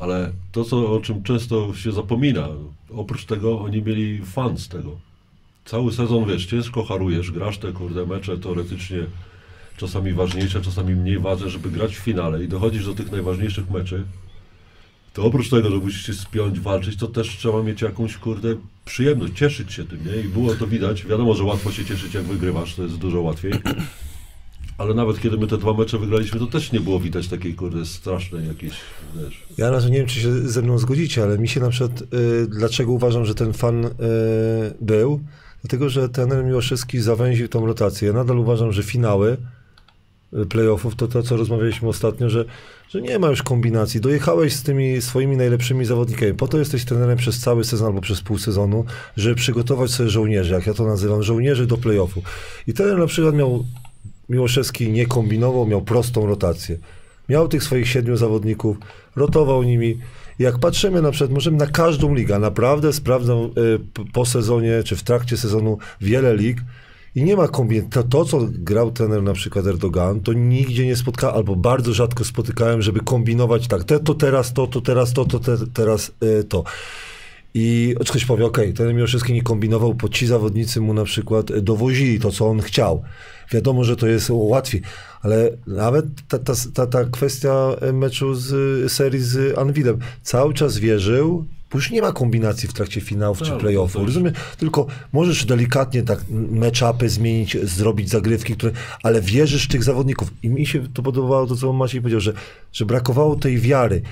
ale 0.00 0.32
to, 0.52 0.64
co, 0.64 0.92
o 0.92 1.00
czym 1.00 1.22
często 1.22 1.74
się 1.74 1.92
zapomina, 1.92 2.48
oprócz 2.90 3.24
tego 3.24 3.60
oni 3.60 3.82
mieli 3.82 4.20
fan 4.24 4.58
z 4.58 4.68
tego. 4.68 4.98
Cały 5.64 5.92
sezon, 5.92 6.24
wiesz, 6.24 6.46
ciężko 6.46 6.84
harujesz, 6.84 7.30
grasz 7.30 7.58
te 7.58 7.72
kurde 7.72 8.06
mecze 8.06 8.38
teoretycznie 8.38 8.98
czasami 9.76 10.12
ważniejsze, 10.12 10.60
czasami 10.60 10.94
mniej 10.94 11.18
ważne, 11.18 11.50
żeby 11.50 11.70
grać 11.70 11.96
w 11.96 12.00
finale 12.00 12.44
i 12.44 12.48
dochodzisz 12.48 12.86
do 12.86 12.94
tych 12.94 13.12
najważniejszych 13.12 13.70
meczy, 13.70 14.04
to 15.12 15.24
oprócz 15.24 15.50
tego, 15.50 15.70
że 15.70 15.76
musisz 15.76 16.06
się 16.06 16.14
spiąć, 16.14 16.60
walczyć, 16.60 16.96
to 16.96 17.06
też 17.06 17.28
trzeba 17.28 17.62
mieć 17.62 17.82
jakąś, 17.82 18.16
kurde, 18.16 18.56
przyjemność, 18.84 19.32
cieszyć 19.38 19.72
się 19.72 19.84
tym, 19.84 19.98
nie? 20.06 20.20
I 20.22 20.28
było 20.28 20.54
to 20.54 20.66
widać. 20.66 21.06
Wiadomo, 21.06 21.34
że 21.34 21.44
łatwo 21.44 21.72
się 21.72 21.84
cieszyć, 21.84 22.14
jak 22.14 22.24
wygrywasz, 22.24 22.74
to 22.74 22.82
jest 22.82 22.96
dużo 22.96 23.20
łatwiej. 23.20 23.52
Ale 24.78 24.94
nawet 24.94 25.20
kiedy 25.20 25.36
my 25.36 25.46
te 25.46 25.58
dwa 25.58 25.74
mecze 25.74 25.98
wygraliśmy, 25.98 26.38
to 26.38 26.46
też 26.46 26.72
nie 26.72 26.80
było 26.80 27.00
widać 27.00 27.28
takiej, 27.28 27.54
kurde, 27.54 27.86
strasznej 27.86 28.48
jakiejś, 28.48 28.72
wiesz... 29.16 29.42
Ja 29.58 29.70
na 29.70 29.80
nie 29.88 29.98
wiem, 29.98 30.06
czy 30.06 30.20
się 30.20 30.32
ze 30.32 30.62
mną 30.62 30.78
zgodzicie, 30.78 31.22
ale 31.22 31.38
mi 31.38 31.48
się 31.48 31.60
na 31.60 31.68
przykład, 31.68 32.02
y, 32.02 32.46
dlaczego 32.48 32.92
uważam, 32.92 33.24
że 33.24 33.34
ten 33.34 33.52
fan 33.52 33.84
y, 33.84 33.90
był? 34.80 35.20
Dlatego, 35.62 35.88
że 35.88 36.08
trener 36.08 36.44
Miłoszewski 36.44 37.00
zawęził 37.00 37.48
tą 37.48 37.66
rotację. 37.66 38.08
Ja 38.08 38.14
nadal 38.14 38.38
uważam, 38.38 38.72
że 38.72 38.82
finały 38.82 39.36
y, 40.42 40.46
playoffów 40.46 40.96
to 40.96 41.08
to, 41.08 41.22
co 41.22 41.36
rozmawialiśmy 41.36 41.88
ostatnio, 41.88 42.30
że, 42.30 42.44
że 42.92 43.02
nie 43.02 43.18
ma 43.18 43.28
już 43.28 43.42
kombinacji. 43.42 44.00
Dojechałeś 44.00 44.52
z 44.52 44.62
tymi 44.62 45.02
swoimi 45.02 45.36
najlepszymi 45.36 45.84
zawodnikami. 45.84 46.34
Po 46.34 46.48
to 46.48 46.58
jesteś 46.58 46.84
trenerem 46.84 47.18
przez 47.18 47.40
cały 47.40 47.64
sezon 47.64 47.86
albo 47.86 48.00
przez 48.00 48.20
pół 48.20 48.38
sezonu, 48.38 48.84
żeby 49.16 49.34
przygotować 49.34 49.90
sobie 49.90 50.08
żołnierzy, 50.08 50.54
jak 50.54 50.66
ja 50.66 50.74
to 50.74 50.84
nazywam, 50.84 51.22
żołnierzy 51.22 51.66
do 51.66 51.76
playoffu. 51.76 52.22
I 52.66 52.72
trener 52.72 52.98
na 52.98 53.06
przykład 53.06 53.34
miał, 53.34 53.64
Miłoszewski 54.28 54.90
nie 54.90 55.06
kombinował, 55.06 55.66
miał 55.66 55.82
prostą 55.82 56.26
rotację. 56.26 56.78
Miał 57.28 57.48
tych 57.48 57.62
swoich 57.62 57.88
siedmiu 57.88 58.16
zawodników, 58.16 58.76
rotował 59.16 59.62
nimi. 59.62 59.98
Jak 60.38 60.58
patrzymy 60.58 61.02
na 61.02 61.10
przykład, 61.10 61.30
możemy 61.30 61.56
na 61.56 61.66
każdą 61.66 62.14
ligę, 62.14 62.38
naprawdę 62.38 62.92
sprawdzam 62.92 63.38
y, 63.38 63.50
po 64.12 64.26
sezonie, 64.26 64.82
czy 64.84 64.96
w 64.96 65.02
trakcie 65.02 65.36
sezonu 65.36 65.78
wiele 66.00 66.36
lig 66.36 66.58
i 67.14 67.24
nie 67.24 67.36
ma 67.36 67.48
kombinacji. 67.48 67.90
To, 67.90 68.02
to, 68.02 68.24
co 68.24 68.40
grał 68.50 68.90
trener 68.90 69.22
na 69.22 69.32
przykład 69.32 69.66
Erdogan, 69.66 70.20
to 70.20 70.32
nigdzie 70.32 70.86
nie 70.86 70.96
spotkałem, 70.96 71.36
albo 71.36 71.56
bardzo 71.56 71.92
rzadko 71.92 72.24
spotykałem, 72.24 72.82
żeby 72.82 73.00
kombinować 73.00 73.68
tak, 73.68 73.84
te, 73.84 74.00
to 74.00 74.14
teraz 74.14 74.52
to, 74.52 74.66
to 74.66 74.80
teraz 74.80 75.12
to, 75.12 75.24
to 75.24 75.38
te, 75.38 75.56
teraz 75.74 76.12
y, 76.40 76.44
to. 76.44 76.64
I 77.54 77.94
ktoś 78.00 78.24
powie, 78.24 78.46
okej, 78.46 78.64
okay, 78.64 78.86
ten 78.86 78.96
Miłoszewski 78.96 79.32
nie 79.32 79.42
kombinował, 79.42 79.94
bo 79.94 80.08
ci 80.08 80.26
zawodnicy 80.26 80.80
mu 80.80 80.94
na 80.94 81.04
przykład 81.04 81.50
e, 81.50 81.60
dowozili 81.60 82.20
to, 82.20 82.30
co 82.30 82.46
on 82.46 82.60
chciał. 82.60 83.02
Wiadomo, 83.52 83.84
że 83.84 83.96
to 83.96 84.06
jest 84.06 84.30
łatwiej, 84.30 84.82
ale 85.22 85.50
nawet 85.66 86.06
ta, 86.28 86.38
ta, 86.38 86.52
ta, 86.74 86.86
ta 86.86 87.04
kwestia 87.04 87.76
meczu 87.92 88.34
z 88.34 88.92
serii 88.92 89.20
z 89.20 89.58
Anwilem, 89.58 89.98
cały 90.22 90.54
czas 90.54 90.78
wierzył, 90.78 91.46
bo 91.72 91.78
już 91.78 91.90
nie 91.90 92.02
ma 92.02 92.12
kombinacji 92.12 92.68
w 92.68 92.72
trakcie 92.72 93.00
finałów 93.00 93.38
Tak, 93.38 93.46
czy 93.48 93.52
to 93.54 93.60
playoffu, 93.60 93.98
też. 93.98 94.06
rozumiem? 94.06 94.32
Tylko 94.58 94.86
możesz 95.12 95.44
delikatnie 95.46 96.02
tak 96.02 96.24
match-upy 96.52 97.08
zmienić, 97.08 97.56
zrobić 97.62 98.10
zagrywki, 98.10 98.56
które, 98.56 98.72
ale 99.02 99.20
wierzysz 99.20 99.64
w 99.64 99.68
tych 99.68 99.84
zawodników. 99.84 100.30
I 100.42 100.48
mi 100.48 100.66
się 100.66 100.88
to 100.94 101.02
podobało 101.02 101.46
to, 101.46 101.56
co 101.56 101.72
Maciej 101.72 102.00
powiedział, 102.00 102.20
że, 102.20 102.32
że 102.72 102.86
brakowało 102.86 103.36
tej 103.36 103.58
wiary 103.58 104.02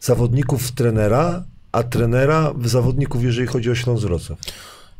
zawodników 0.00 0.62
w 0.62 0.72
trenera, 0.72 1.44
a 1.72 1.82
trenera 1.82 2.52
w 2.56 2.68
zawodników, 2.68 3.24
jeżeli 3.24 3.46
chodzi 3.46 3.70
o 3.70 3.74
Śląsk 3.74 4.02
Wrocław. 4.04 4.38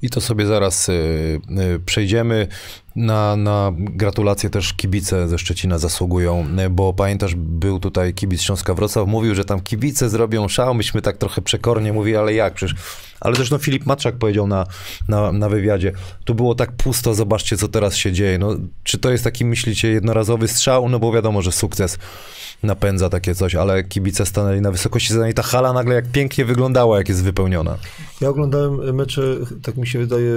I 0.02 0.10
to 0.10 0.20
sobie 0.20 0.46
zaraz 0.46 0.88
y, 0.88 0.92
y, 0.92 1.80
przejdziemy. 1.86 2.48
Na, 2.96 3.36
na 3.36 3.72
gratulacje 3.76 4.50
też 4.50 4.72
kibice 4.72 5.28
ze 5.28 5.38
Szczecina 5.38 5.78
zasługują, 5.78 6.46
y, 6.66 6.70
bo 6.70 6.92
pamiętasz, 6.92 7.34
był 7.34 7.80
tutaj 7.80 8.14
kibic 8.14 8.42
Śląska 8.42 8.74
Wrocław, 8.74 9.08
mówił, 9.08 9.34
że 9.34 9.44
tam 9.44 9.60
kibice 9.60 10.08
zrobią 10.08 10.48
szał, 10.48 10.74
myśmy 10.74 11.02
tak 11.02 11.16
trochę 11.16 11.42
przekornie 11.42 11.92
mówili, 11.92 12.16
ale 12.16 12.34
jak 12.34 12.54
przecież. 12.54 12.76
Ale 13.20 13.36
zresztą 13.36 13.58
Filip 13.58 13.86
Maczak 13.86 14.16
powiedział 14.16 14.46
na, 14.46 14.66
na, 15.08 15.32
na 15.32 15.48
wywiadzie, 15.48 15.92
tu 16.24 16.34
było 16.34 16.54
tak 16.54 16.72
pusto, 16.72 17.14
zobaczcie 17.14 17.56
co 17.56 17.68
teraz 17.68 17.96
się 17.96 18.12
dzieje. 18.12 18.38
No, 18.38 18.56
czy 18.82 18.98
to 18.98 19.10
jest 19.10 19.24
taki, 19.24 19.44
myślicie, 19.44 19.88
jednorazowy 19.88 20.48
strzał? 20.48 20.88
No 20.88 20.98
bo 20.98 21.12
wiadomo, 21.12 21.42
że 21.42 21.52
sukces 21.52 21.98
napędza 22.64 23.08
takie 23.08 23.34
coś, 23.34 23.54
ale 23.54 23.84
kibice 23.84 24.26
stanęli 24.26 24.60
na 24.60 24.70
wysokości 24.70 25.12
zadań 25.14 25.30
i 25.30 25.34
ta 25.34 25.42
hala 25.42 25.72
nagle 25.72 25.94
jak 25.94 26.08
pięknie 26.08 26.44
wyglądała, 26.44 26.98
jak 26.98 27.08
jest 27.08 27.24
wypełniona. 27.24 27.78
Ja 28.20 28.28
oglądałem 28.28 28.94
mecze, 28.94 29.22
tak 29.62 29.76
mi 29.76 29.86
się 29.86 29.98
wydaje, 29.98 30.32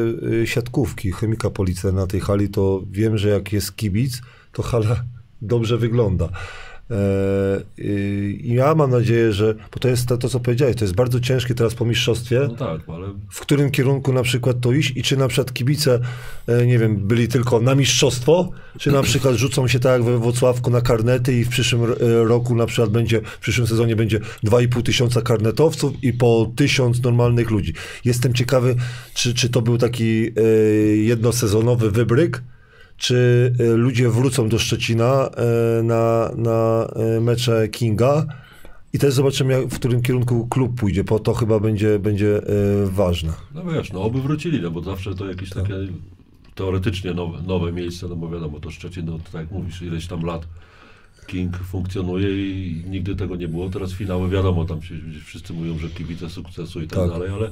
siatkówki 0.45 1.11
Chemika 1.11 1.49
Police 1.49 1.91
na 1.91 2.07
tej 2.07 2.19
hali, 2.19 2.49
to 2.49 2.81
wiem, 2.91 3.17
że 3.17 3.29
jak 3.29 3.53
jest 3.53 3.75
kibic, 3.75 4.21
to 4.51 4.63
hala 4.63 5.03
dobrze 5.41 5.77
wygląda. 5.77 6.29
E, 6.91 7.61
I 7.77 8.53
ja 8.53 8.75
mam 8.75 8.91
nadzieję, 8.91 9.33
że, 9.33 9.55
bo 9.73 9.79
to 9.79 9.87
jest 9.87 10.07
to, 10.07 10.17
to, 10.17 10.29
co 10.29 10.39
powiedziałeś, 10.39 10.75
to 10.75 10.85
jest 10.85 10.95
bardzo 10.95 11.19
ciężkie 11.19 11.55
teraz 11.55 11.75
po 11.75 11.85
mistrzostwie, 11.85 12.39
No 12.47 12.55
tak, 12.55 12.81
ale 12.87 13.07
w 13.29 13.39
którym 13.39 13.71
kierunku 13.71 14.13
na 14.13 14.23
przykład 14.23 14.59
to 14.61 14.71
iść 14.71 14.93
i 14.95 15.03
czy 15.03 15.17
na 15.17 15.27
przykład 15.27 15.53
kibice, 15.53 15.99
e, 16.47 16.65
nie 16.65 16.79
wiem, 16.79 17.07
byli 17.07 17.27
tylko 17.27 17.59
na 17.59 17.75
mistrzostwo, 17.75 18.51
czy 18.79 18.91
na 18.91 19.01
przykład 19.01 19.35
rzucą 19.35 19.67
się 19.67 19.79
tak 19.79 19.91
jak 19.91 20.03
we 20.03 20.17
Włocławku 20.17 20.69
na 20.69 20.81
karnety 20.81 21.39
i 21.39 21.43
w 21.43 21.49
przyszłym 21.49 21.83
e, 21.83 21.95
roku 22.23 22.55
na 22.55 22.65
przykład 22.65 22.89
będzie, 22.89 23.21
w 23.21 23.39
przyszłym 23.39 23.67
sezonie 23.67 23.95
będzie 23.95 24.19
2,5 24.19 24.83
tysiąca 24.83 25.21
karnetowców 25.21 26.03
i 26.03 26.13
po 26.13 26.51
tysiąc 26.55 27.03
normalnych 27.03 27.51
ludzi. 27.51 27.73
Jestem 28.05 28.33
ciekawy, 28.33 28.75
czy, 29.13 29.33
czy 29.33 29.49
to 29.49 29.61
był 29.61 29.77
taki 29.77 30.31
jednosezonowy 30.95 31.91
wybryk, 31.91 32.43
czy 32.97 33.53
e, 33.59 33.63
ludzie 33.63 34.09
wrócą 34.09 34.49
do 34.49 34.59
Szczecina 34.59 35.29
e, 35.29 35.83
na, 35.83 36.31
na 36.35 36.87
e, 36.95 37.19
mecze 37.21 37.67
Kinga 37.67 38.25
i 38.93 38.99
też 38.99 39.13
zobaczymy, 39.13 39.53
jak, 39.53 39.67
w 39.67 39.75
którym 39.75 40.01
kierunku 40.01 40.47
klub 40.47 40.79
pójdzie, 40.79 41.03
bo 41.03 41.19
to 41.19 41.33
chyba 41.33 41.59
będzie, 41.59 41.99
będzie 41.99 42.41
ważne. 42.85 43.33
No 43.55 43.63
wiesz, 43.63 43.93
no 43.93 44.01
oby 44.01 44.21
wrócili, 44.21 44.61
no 44.61 44.71
bo 44.71 44.81
zawsze 44.81 45.15
to 45.15 45.29
jakieś 45.29 45.49
takie 45.49 45.73
teoretycznie 46.55 47.13
nowe, 47.13 47.41
nowe 47.41 47.71
miejsce, 47.71 48.07
no 48.07 48.15
bo 48.15 48.29
wiadomo, 48.29 48.59
to 48.59 48.71
Szczecin, 48.71 49.05
no 49.05 49.19
tak 49.31 49.33
jak 49.33 49.51
mówisz, 49.51 49.81
ileś 49.81 50.07
tam 50.07 50.21
lat 50.21 50.47
King 51.27 51.57
funkcjonuje 51.57 52.29
i 52.29 52.83
nigdy 52.89 53.15
tego 53.15 53.35
nie 53.35 53.47
było. 53.47 53.69
Teraz 53.69 53.93
finały, 53.93 54.29
wiadomo, 54.29 54.65
tam 54.65 54.81
się 54.81 54.95
wszyscy 55.25 55.53
mówią, 55.53 55.77
że 55.79 55.89
kibice 55.89 56.29
sukcesu 56.29 56.81
i 56.81 56.87
tak, 56.87 56.99
Tak. 56.99 57.09
dalej, 57.09 57.29
ale 57.29 57.51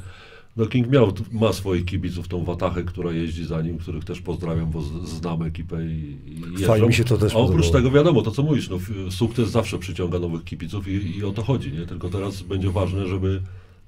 no 0.58 0.66
King 0.66 0.88
miał, 0.88 1.14
ma 1.32 1.54
swoich 1.54 1.86
kibiców, 1.86 2.28
tą 2.28 2.44
Watachę, 2.44 2.84
która 2.84 3.12
jeździ 3.12 3.46
za 3.46 3.62
nim, 3.62 3.78
których 3.78 4.06
też 4.06 4.22
pozdrawiam, 4.22 4.72
bo 4.72 4.82
znam 5.06 5.42
ekipę 5.42 5.86
i, 5.86 6.18
i. 6.60 6.66
Fajnie 6.66 6.88
mi 6.88 6.94
się 6.94 7.04
to 7.04 7.18
też 7.18 7.34
A 7.36 7.38
oprócz 7.38 7.66
podobało. 7.66 7.74
tego 7.74 7.92
wiadomo, 7.92 8.22
to 8.22 8.32
co 8.32 8.44
mówisz, 8.44 8.70
no, 8.70 8.78
sukces 9.10 9.50
zawsze 9.50 9.78
przyciąga 9.78 10.20
nowych 10.20 10.44
kibiców 10.44 10.88
i, 10.88 11.18
i 11.18 11.24
o 11.24 11.32
to 11.32 11.44
chodzi, 11.44 11.72
nie? 11.72 11.86
Tylko 11.86 12.10
teraz 12.10 12.42
będzie 12.42 12.72
ważne, 12.72 13.08
żeby 13.08 13.42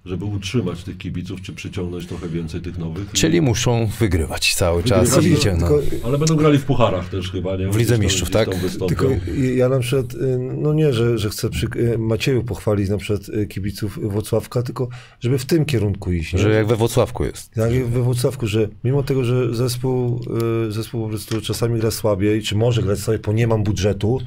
żeby 0.08 0.26
utrzymać 0.26 0.84
tych 0.84 0.98
kibiców, 0.98 1.41
czy 1.41 1.54
przyciągnąć 1.54 2.08
trochę 2.08 2.30
więcej 2.30 2.62
tych 2.62 2.78
nowych. 2.78 3.12
Czyli 3.13 3.41
muszą 3.41 3.89
wygrywać 4.00 4.56
cały 4.56 4.84
czas 4.84 5.15
Wygrywać, 5.15 5.46
i 5.46 5.48
no, 5.48 5.54
no. 5.58 5.67
Tylko, 5.67 6.08
Ale 6.08 6.17
będą 6.17 6.36
grali 6.36 6.60
w 6.60 6.65
pucharach 6.65 7.10
też 7.10 7.32
chyba, 7.32 7.58
nie? 7.58 7.70
W 7.70 7.78
Lidze 7.78 8.00
Mistrzów, 8.00 8.30
tak? 8.30 8.50
tylko 8.88 9.08
ja 9.56 9.70
na 9.70 9.80
przykład, 9.80 10.13
y, 10.13 10.38
no 10.58 10.74
nie, 10.74 10.93
że, 10.93 11.17
że 11.17 11.30
chcę 11.30 11.50
przy 11.50 11.67
y, 11.76 11.98
Macieju 11.98 12.43
pochwalić 12.43 12.89
na 12.89 12.98
przykład 12.98 13.30
y, 13.30 13.48
kibiców 13.48 14.00
Włocławka, 14.12 14.62
tylko 14.62 14.88
żeby 15.20 15.38
w 15.38 15.46
tym 15.46 15.65
kierunku 15.65 16.12
iść. 16.12 16.34
nie? 16.34 16.39
Że 16.39 16.50
jak 16.50 16.67
we 16.67 16.76
Włocławku 16.76 17.26
jest. 17.26 17.52
Tak 17.52 17.74
jak 17.74 17.88
we 17.88 18.02
Włocławku, 18.02 18.48
że 18.48 18.67
mimo 18.84 19.04
tego, 19.04 19.24
że 19.24 19.56
zespół, 19.56 20.22
zespół 20.70 21.04
po 21.04 21.10
prostu 21.10 21.41
czasami 21.41 21.80
gra 21.80 21.91
słabiej, 21.91 22.41
czy 22.41 22.56
może 22.56 22.84
grać 22.84 23.00
słabiej, 23.00 23.22
bo 23.26 23.34
nie 23.34 23.48
mam 23.48 23.63
budżetu, 23.63 24.20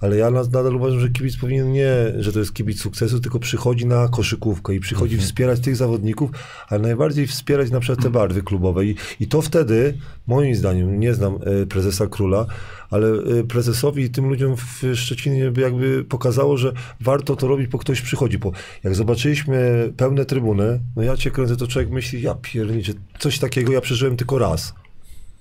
ale 0.00 0.16
ja 0.16 0.30
nad- 0.30 0.52
nadal 0.52 0.76
uważam, 0.76 1.00
że 1.00 1.08
kibic 1.08 1.36
powinien 1.36 1.72
nie, 1.72 1.92
że 2.18 2.32
to 2.32 2.38
jest 2.38 2.54
kibic 2.54 2.80
sukcesu, 2.80 3.20
tylko 3.20 3.38
przychodzi 3.38 3.86
na 3.86 4.08
koszykówkę 4.08 4.74
i 4.74 4.80
przychodzi 4.80 5.16
wspierać 5.18 5.60
tych 5.60 5.76
zawodników, 5.76 6.30
ale 6.68 6.80
najbardziej 6.80 7.26
wspierać 7.26 7.70
na 7.70 7.80
przykład 7.80 8.02
te 8.04 8.10
barwy 8.10 8.42
klubowe. 8.42 8.84
I, 8.86 8.94
i 9.20 9.28
to 9.28 9.42
wtedy, 9.42 9.94
moim 10.26 10.54
zdaniem, 10.54 11.00
nie 11.00 11.14
znam 11.14 11.38
y, 11.62 11.66
prezesa 11.66 12.06
Króla, 12.06 12.46
ale 12.90 13.08
y, 13.38 13.44
prezesowi 13.44 14.02
i 14.02 14.10
tym 14.10 14.28
ludziom 14.28 14.56
w 14.56 14.82
Szczecinie 14.94 15.50
by 15.50 15.60
jakby 15.60 16.04
pokazało, 16.04 16.56
że 16.56 16.72
warto 17.00 17.36
to 17.36 17.48
robić, 17.48 17.66
bo 17.66 17.78
ktoś 17.78 18.00
przychodzi. 18.00 18.38
Bo 18.38 18.52
jak 18.84 18.94
zobaczyliśmy 18.94 19.92
pełne 19.96 20.24
trybuny, 20.24 20.80
no 20.96 21.02
ja 21.02 21.16
cię 21.16 21.30
kręcę, 21.30 21.56
to 21.56 21.66
człowiek 21.66 21.90
myśli, 21.90 22.22
ja 22.22 22.34
pierniczę, 22.34 22.92
coś 23.18 23.38
takiego 23.38 23.72
ja 23.72 23.80
przeżyłem 23.80 24.16
tylko 24.16 24.38
raz. 24.38 24.74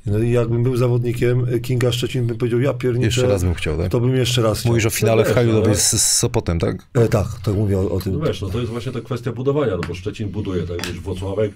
No 0.05 0.19
i 0.19 0.31
jakbym 0.31 0.63
był 0.63 0.75
zawodnikiem 0.77 1.53
y, 1.53 1.59
Kinga 1.59 1.91
Szczecin, 1.91 2.27
bym 2.27 2.37
powiedział, 2.37 2.59
ja 2.59 2.73
pierniczę, 2.73 3.05
Jeszcze 3.05 3.27
raz 3.27 3.43
bym 3.43 3.53
chciał, 3.53 3.77
tak? 3.77 3.91
to 3.91 3.99
bym 3.99 4.15
jeszcze 4.15 4.41
raz 4.41 4.59
chciał. 4.59 4.71
Mówisz 4.71 4.85
o 4.85 4.89
finale 4.89 5.23
w 5.23 5.27
wiesz, 5.27 5.35
Halilowej 5.35 5.65
ale- 5.71 5.75
z, 5.79 5.91
z 6.01 6.17
Sopotem, 6.17 6.59
tak? 6.59 6.75
E, 6.93 7.07
tak, 7.07 7.27
tak 7.43 7.55
mówię 7.55 7.77
o, 7.79 7.91
o 7.91 7.99
tym. 7.99 8.13
No 8.19 8.25
wiesz, 8.25 8.41
no 8.41 8.49
to 8.49 8.59
jest 8.59 8.71
właśnie 8.71 8.91
ta 8.91 9.01
kwestia 9.01 9.31
budowania, 9.31 9.71
no 9.77 9.81
bo 9.87 9.93
Szczecin 9.93 10.29
buduje, 10.29 10.63
tak 10.63 10.87
wiesz, 10.87 10.99
Włocławek 10.99 11.51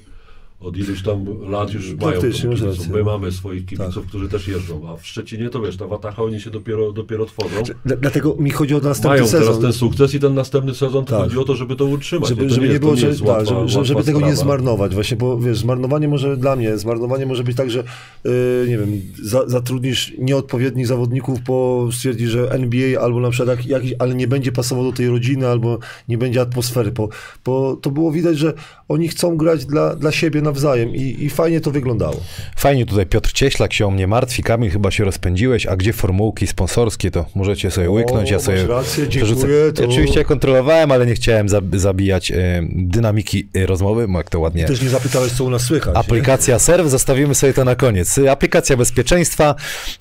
od 0.63 0.77
iluś 0.77 1.03
tam 1.03 1.25
lat 1.51 1.73
już 1.73 1.93
mają 1.95 2.21
tą 2.21 2.27
masz 2.27 2.41
kibiców. 2.41 2.87
My 2.89 3.03
mamy 3.03 3.31
swoich 3.31 3.65
kibiców, 3.65 3.95
Tak. 3.95 4.03
którzy 4.05 4.29
też 4.29 4.47
jeżdżą, 4.47 4.89
a 4.89 4.97
w 4.97 5.07
Szczecinie 5.07 5.49
to 5.49 5.61
wiesz, 5.61 5.77
ta 5.77 5.87
Watacha 5.87 6.23
oni 6.23 6.41
się 6.41 6.49
dopiero, 6.49 6.91
dopiero 6.91 7.25
tworzą. 7.25 7.55
Dla- 7.85 7.95
Dlatego 7.97 8.35
mi 8.39 8.49
chodzi 8.49 8.75
o 8.75 8.79
następny 8.79 9.09
Mają 9.09 9.27
sezon. 9.27 9.47
teraz 9.47 9.59
ten 9.61 9.73
sukces 9.73 10.13
i 10.13 10.19
ten 10.19 10.33
następny 10.33 10.73
sezon 10.75 11.05
to 11.05 11.11
Tak. 11.11 11.23
chodzi 11.23 11.37
o 11.37 11.43
to, 11.43 11.55
żeby 11.55 11.75
to 11.75 11.85
utrzymać. 11.85 12.29
Żeby, 12.29 12.43
to 12.43 12.49
żeby 12.53 12.61
nie, 12.65 12.71
jest- 12.73 12.81
było, 12.81 12.93
jest 12.95 13.19
tak, 13.19 13.27
łatwa- 13.29 13.45
żeby, 13.45 13.67
żeby, 13.69 13.85
żeby 13.85 14.03
tego 14.03 14.21
nie 14.21 14.35
zmarnować. 14.35 14.93
Właśnie, 14.93 15.17
bo 15.17 15.39
wiesz, 15.39 15.57
zmarnowanie 15.57 16.07
może 16.07 16.37
dla 16.37 16.55
mnie, 16.55 16.77
zmarnowanie 16.77 17.25
może 17.25 17.43
być 17.43 17.57
tak, 17.57 17.69
że 17.71 17.83
yy, 18.23 18.31
nie 18.67 18.77
wiem, 18.77 19.01
za, 19.23 19.47
zatrudnisz 19.47 20.13
nieodpowiednich 20.19 20.87
zawodników, 20.87 21.39
bo 21.47 21.89
stwierdzi, 21.91 22.27
że 22.27 22.51
NBA 22.51 23.01
albo 23.01 23.19
na 23.19 23.29
przykład 23.29 23.57
jak, 23.57 23.65
jakiś, 23.67 23.93
ale 23.99 24.15
nie 24.15 24.27
będzie 24.27 24.51
pasował 24.51 24.83
do 24.85 24.91
tej 24.91 25.09
rodziny, 25.09 25.47
albo 25.47 25.79
nie 26.09 26.17
będzie 26.17 26.41
atmosfery, 26.41 26.91
bo, 26.91 27.09
bo 27.45 27.75
to 27.81 27.91
było 27.91 28.11
widać, 28.11 28.37
że 28.37 28.53
oni 28.87 29.07
chcą 29.07 29.37
grać 29.37 29.65
dla, 29.65 29.95
dla 29.95 30.11
siebie 30.11 30.41
nawzajem 30.53 30.95
i, 30.95 31.15
i 31.19 31.29
fajnie 31.29 31.61
to 31.61 31.71
wyglądało. 31.71 32.15
Fajnie 32.55 32.85
tutaj 32.85 33.05
Piotr 33.05 33.31
Cieślak 33.31 33.73
się 33.73 33.85
o 33.87 33.91
mnie 33.91 34.07
martwi. 34.07 34.43
Kamil, 34.43 34.71
chyba 34.71 34.91
się 34.91 35.03
rozpędziłeś, 35.03 35.65
a 35.65 35.75
gdzie 35.75 35.93
formułki 35.93 36.47
sponsorskie, 36.47 37.11
to 37.11 37.25
możecie 37.35 37.71
sobie 37.71 37.89
łyknąć, 37.89 38.29
ja 38.29 38.37
masz 38.37 38.45
sobie 38.45 38.67
rację, 38.67 39.07
dziękuję, 39.07 39.73
to- 39.75 39.85
Oczywiście 39.85 40.25
kontrolowałem, 40.25 40.91
ale 40.91 41.05
nie 41.05 41.13
chciałem 41.13 41.47
zab- 41.47 41.77
zabijać 41.77 42.31
e, 42.31 42.35
dynamiki 42.71 43.47
e, 43.55 43.65
rozmowy, 43.65 44.07
jak 44.17 44.29
to 44.29 44.39
ładnie... 44.39 44.65
Też 44.65 44.81
nie 44.81 44.89
zapytałeś, 44.89 45.31
co 45.31 45.43
u 45.43 45.49
nas 45.49 45.61
słychać. 45.61 45.93
nie? 45.93 45.99
Aplikacja 45.99 46.59
Serw, 46.59 46.87
zostawimy 46.87 47.35
sobie 47.35 47.53
to 47.53 47.65
na 47.65 47.75
koniec. 47.75 48.19
Aplikacja 48.31 48.77
bezpieczeństwa, 48.77 49.55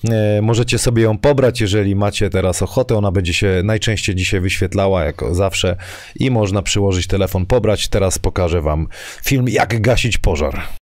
e, 0.09 0.41
możecie 0.41 0.77
sobie 0.79 1.03
ją 1.03 1.17
pobrać, 1.17 1.61
jeżeli 1.61 1.95
macie 1.95 2.29
teraz 2.29 2.61
ochotę. 2.61 2.95
Ona 2.95 3.11
będzie 3.11 3.33
się 3.33 3.61
najczęściej 3.63 4.15
dzisiaj 4.15 4.41
wyświetlała, 4.41 5.03
jako 5.03 5.35
zawsze, 5.35 5.75
i 6.15 6.31
można 6.31 6.61
przyłożyć 6.61 7.07
telefon, 7.07 7.45
pobrać. 7.45 7.87
Teraz 7.87 8.19
pokażę 8.19 8.61
Wam 8.61 8.87
film, 9.25 9.45
jak 9.49 9.81
gasić 9.81 10.17
pożar. 10.17 10.42
pożar 10.43 10.82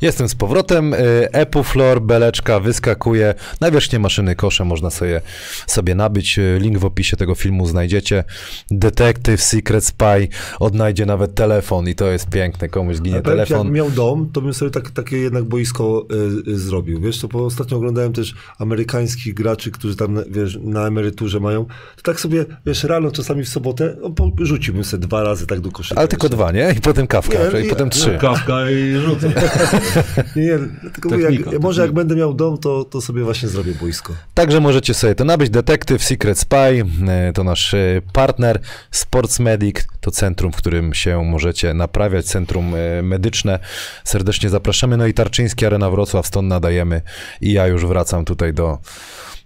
Jestem 0.00 0.28
z 0.28 0.34
powrotem. 0.34 0.94
y, 0.94 0.98
Epuflor, 1.32 2.02
beleczka 2.02 2.60
wyskakuje. 2.60 3.34
Na 3.60 3.70
wierzchnię 3.70 3.98
maszyny 3.98 4.36
kosze 4.36 4.64
można 4.64 4.90
sobie, 4.90 5.20
sobie 5.66 5.94
nabyć. 5.94 6.38
Y, 6.38 6.58
Link 6.60 6.78
w 6.78 6.84
opisie 6.84 7.16
tego 7.16 7.34
filmu 7.34 7.66
znajdziecie. 7.66 8.24
Detective, 8.70 9.42
Secret 9.42 9.84
Spy 9.84 10.28
odnajdzie 10.58 11.06
nawet 11.06 11.34
telefon 11.34 11.88
i 11.88 11.94
to 11.94 12.10
jest 12.10 12.28
piękne. 12.28 12.68
Komuś 12.68 12.96
zginie 12.96 13.20
telefon. 13.22 13.56
Jakbym 13.56 13.74
miał 13.74 13.90
dom, 13.90 14.30
to 14.32 14.40
bym 14.40 14.54
sobie 14.54 14.70
tak, 14.70 14.90
takie 14.90 15.18
jednak 15.18 15.44
boisko 15.44 16.06
y, 16.46 16.50
y, 16.50 16.58
zrobił. 16.58 17.00
Wiesz, 17.00 17.18
to 17.20 17.28
bo 17.28 17.44
ostatnio 17.44 17.76
oglądałem 17.76 18.12
też 18.12 18.34
amerykańskich 18.58 19.34
graczy, 19.34 19.70
którzy 19.70 19.96
tam 19.96 20.14
na- 20.14 20.22
wiesz, 20.30 20.58
na 20.62 20.86
emeryturze 20.86 21.40
mają. 21.40 21.64
To 21.96 22.02
tak 22.02 22.20
sobie, 22.20 22.44
wiesz, 22.66 22.84
rano 22.84 23.10
czasami 23.10 23.44
w 23.44 23.48
sobotę 23.48 23.96
no, 24.02 24.10
rzuciłbym 24.40 24.84
sobie 24.84 25.06
dwa 25.06 25.22
razy 25.22 25.46
tak 25.46 25.60
do 25.60 25.70
koszyka. 25.70 26.00
Ale 26.00 26.08
tylko 26.08 26.28
dwa, 26.28 26.52
nie? 26.52 26.74
I 26.78 26.80
potem 26.80 27.06
kawka, 27.06 27.38
Nie, 27.52 27.60
i 27.60 27.64
nie, 27.64 27.70
potem 27.70 27.90
trzy. 27.90 28.18
Kawka 28.20 28.70
i 28.70 28.94
rzucę. 29.00 29.32
Nie, 30.36 30.42
nie, 30.42 30.58
tylko 30.92 31.08
mówię, 31.08 31.22
jak, 31.22 31.32
Technika, 31.32 31.58
może 31.60 31.82
jak 31.82 31.92
będę 31.92 32.16
miał 32.16 32.34
dom, 32.34 32.58
to, 32.58 32.84
to 32.84 33.00
sobie 33.00 33.22
właśnie 33.22 33.48
zrobię 33.48 33.74
boisko. 33.74 34.14
Także 34.34 34.60
możecie 34.60 34.94
sobie 34.94 35.14
to 35.14 35.24
nabyć. 35.24 35.50
Detective, 35.50 36.04
Secret 36.04 36.38
Spy 36.38 36.56
e, 36.56 37.32
to 37.34 37.44
nasz 37.44 37.74
e, 37.74 38.02
partner. 38.12 38.60
Sports 38.90 39.40
Medic 39.40 39.86
to 40.00 40.10
centrum, 40.10 40.52
w 40.52 40.56
którym 40.56 40.94
się 40.94 41.24
możecie 41.24 41.74
naprawiać, 41.74 42.26
centrum 42.26 42.74
e, 42.74 43.02
medyczne. 43.02 43.58
Serdecznie 44.04 44.48
zapraszamy. 44.48 44.96
No 44.96 45.06
i 45.06 45.14
Tarczyński 45.14 45.66
Arena 45.66 45.90
Wrocław, 45.90 46.26
stąd 46.26 46.48
nadajemy. 46.48 47.02
I 47.40 47.52
ja 47.52 47.66
już 47.66 47.86
wracam 47.86 48.24
tutaj 48.24 48.54
do, 48.54 48.78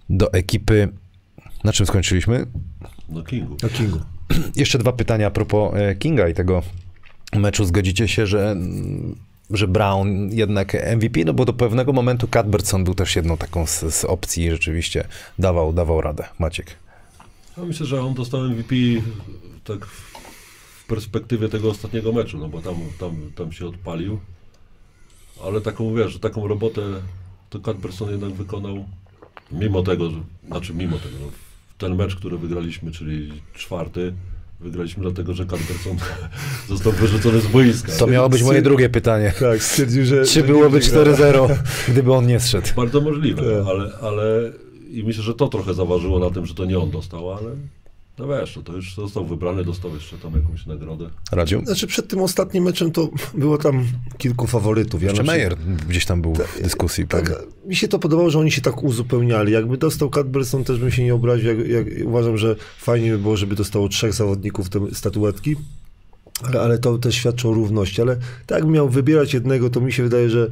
do 0.09 0.33
ekipy. 0.33 0.89
Na 1.63 1.73
czym 1.73 1.85
skończyliśmy? 1.85 2.45
No 3.09 3.23
Kingu. 3.23 3.57
Na 3.63 3.69
Kingu. 3.69 3.99
Jeszcze 4.55 4.77
dwa 4.77 4.93
pytania 4.93 5.27
a 5.27 5.31
propos 5.31 5.73
Kinga 5.99 6.27
i 6.27 6.33
tego 6.33 6.63
meczu. 7.33 7.65
Zgodzicie 7.65 8.07
się, 8.07 8.27
że, 8.27 8.55
że 9.55 9.67
Brown 9.67 10.29
jednak 10.31 10.73
MVP? 10.95 11.25
No 11.25 11.33
bo 11.33 11.45
do 11.45 11.53
pewnego 11.53 11.93
momentu 11.93 12.27
Cadbertson 12.27 12.83
był 12.83 12.95
też 12.95 13.15
jedną 13.15 13.37
taką 13.37 13.65
z, 13.65 13.95
z 13.95 14.05
opcji 14.05 14.45
i 14.45 14.51
rzeczywiście 14.51 15.07
dawał, 15.39 15.73
dawał 15.73 16.01
radę. 16.01 16.27
Maciek. 16.39 16.75
Ja 17.57 17.63
myślę, 17.63 17.85
że 17.85 18.01
on 18.01 18.13
dostał 18.13 18.41
MVP 18.41 18.75
tak 19.63 19.85
w 19.85 20.85
perspektywie 20.87 21.49
tego 21.49 21.69
ostatniego 21.69 22.11
meczu, 22.11 22.37
no 22.37 22.47
bo 22.47 22.61
tam, 22.61 22.75
tam, 22.99 23.31
tam 23.35 23.51
się 23.51 23.67
odpalił. 23.67 24.19
Ale 25.43 25.61
taką, 25.61 25.95
wiesz, 25.95 26.19
taką 26.19 26.47
robotę 26.47 26.81
to 27.49 27.59
Cadberson 27.59 28.11
jednak 28.11 28.31
wykonał 28.31 28.85
mimo 29.51 29.83
tego, 29.83 30.09
że, 30.09 30.17
znaczy 30.47 30.73
mimo 30.73 30.97
tego, 30.97 31.15
no, 31.21 31.31
ten 31.77 31.95
mecz, 31.95 32.15
który 32.15 32.37
wygraliśmy, 32.37 32.91
czyli 32.91 33.41
czwarty, 33.53 34.13
wygraliśmy 34.59 35.03
dlatego, 35.03 35.33
że 35.33 35.45
Cadberson 35.45 35.97
został 36.69 36.91
wyrzucony 36.91 37.41
z 37.41 37.47
boiska. 37.47 37.91
To 37.91 38.07
miało 38.07 38.29
być 38.29 38.43
moje 38.43 38.61
drugie 38.61 38.89
pytanie. 38.89 39.33
Tak, 39.39 39.63
stwierdził, 39.63 40.05
że... 40.05 40.25
Czy 40.25 40.43
byłoby 40.43 40.69
będzie 40.69 40.91
grał. 40.91 41.05
4-0, 41.47 41.55
gdyby 41.87 42.13
on 42.13 42.27
nie 42.27 42.39
zszedł? 42.39 42.67
Bardzo 42.75 43.01
możliwe, 43.01 43.41
Tak. 43.41 43.67
ale, 43.67 43.91
ale 44.01 44.51
i 44.91 45.03
myślę, 45.03 45.23
że 45.23 45.33
to 45.33 45.47
trochę 45.47 45.73
zaważyło 45.73 46.19
na 46.19 46.29
tym, 46.29 46.45
że 46.45 46.53
to 46.55 46.65
nie 46.65 46.79
on 46.79 46.91
dostał, 46.91 47.31
ale 47.33 47.51
No 48.19 48.27
wiesz, 48.27 48.55
no 48.55 48.61
to 48.61 48.73
już 48.73 48.95
został 48.95 49.25
wybrany, 49.25 49.63
dostał 49.65 49.93
jeszcze 49.93 50.17
tam 50.17 50.33
jakąś 50.33 50.65
nagrodę. 50.65 51.09
Radziu? 51.31 51.61
Znaczy 51.65 51.87
przed 51.87 52.07
tym 52.07 52.21
ostatnim 52.21 52.63
meczem 52.63 52.91
to 52.91 53.09
było 53.33 53.57
tam 53.57 53.85
kilku 54.17 54.47
faworytów. 54.47 55.01
Ja 55.03 55.09
Jeszcze 55.09 55.23
na 55.23 55.33
przykład- 55.33 55.59
Meyer 55.67 55.77
gdzieś 55.87 56.05
tam 56.05 56.21
był 56.21 56.33
w 56.35 56.61
dyskusji. 56.61 57.07
Tak, 57.07 57.23
pewnie. 57.23 57.35
mi 57.65 57.75
się 57.75 57.87
to 57.87 57.99
podobało, 57.99 58.29
że 58.29 58.39
oni 58.39 58.51
się 58.51 58.61
tak 58.61 58.83
uzupełniali. 58.83 59.51
Jakby 59.53 59.77
dostał 59.77 60.09
Cadberson, 60.09 60.63
też 60.63 60.79
bym 60.79 60.91
się 60.91 61.03
nie 61.03 61.15
obraził. 61.15 61.47
Jak, 61.47 61.67
jak, 61.67 62.07
uważam, 62.07 62.37
że 62.37 62.55
fajnie 62.79 63.11
by 63.11 63.17
było, 63.17 63.37
żeby 63.37 63.55
dostało 63.55 63.89
trzech 63.89 64.13
zawodników 64.13 64.69
te 64.69 64.79
statuetki, 64.93 65.55
ale, 66.43 66.61
ale 66.61 66.77
to 66.79 66.97
też 66.97 67.15
świadczy 67.15 67.47
o 67.47 67.53
równości. 67.53 68.01
Ale 68.01 68.15
tak 68.45 68.57
jakbym 68.57 68.71
miał 68.73 68.89
wybierać 68.89 69.33
jednego, 69.33 69.69
to 69.69 69.81
mi 69.81 69.91
się 69.93 70.03
wydaje, 70.03 70.29
że, 70.29 70.49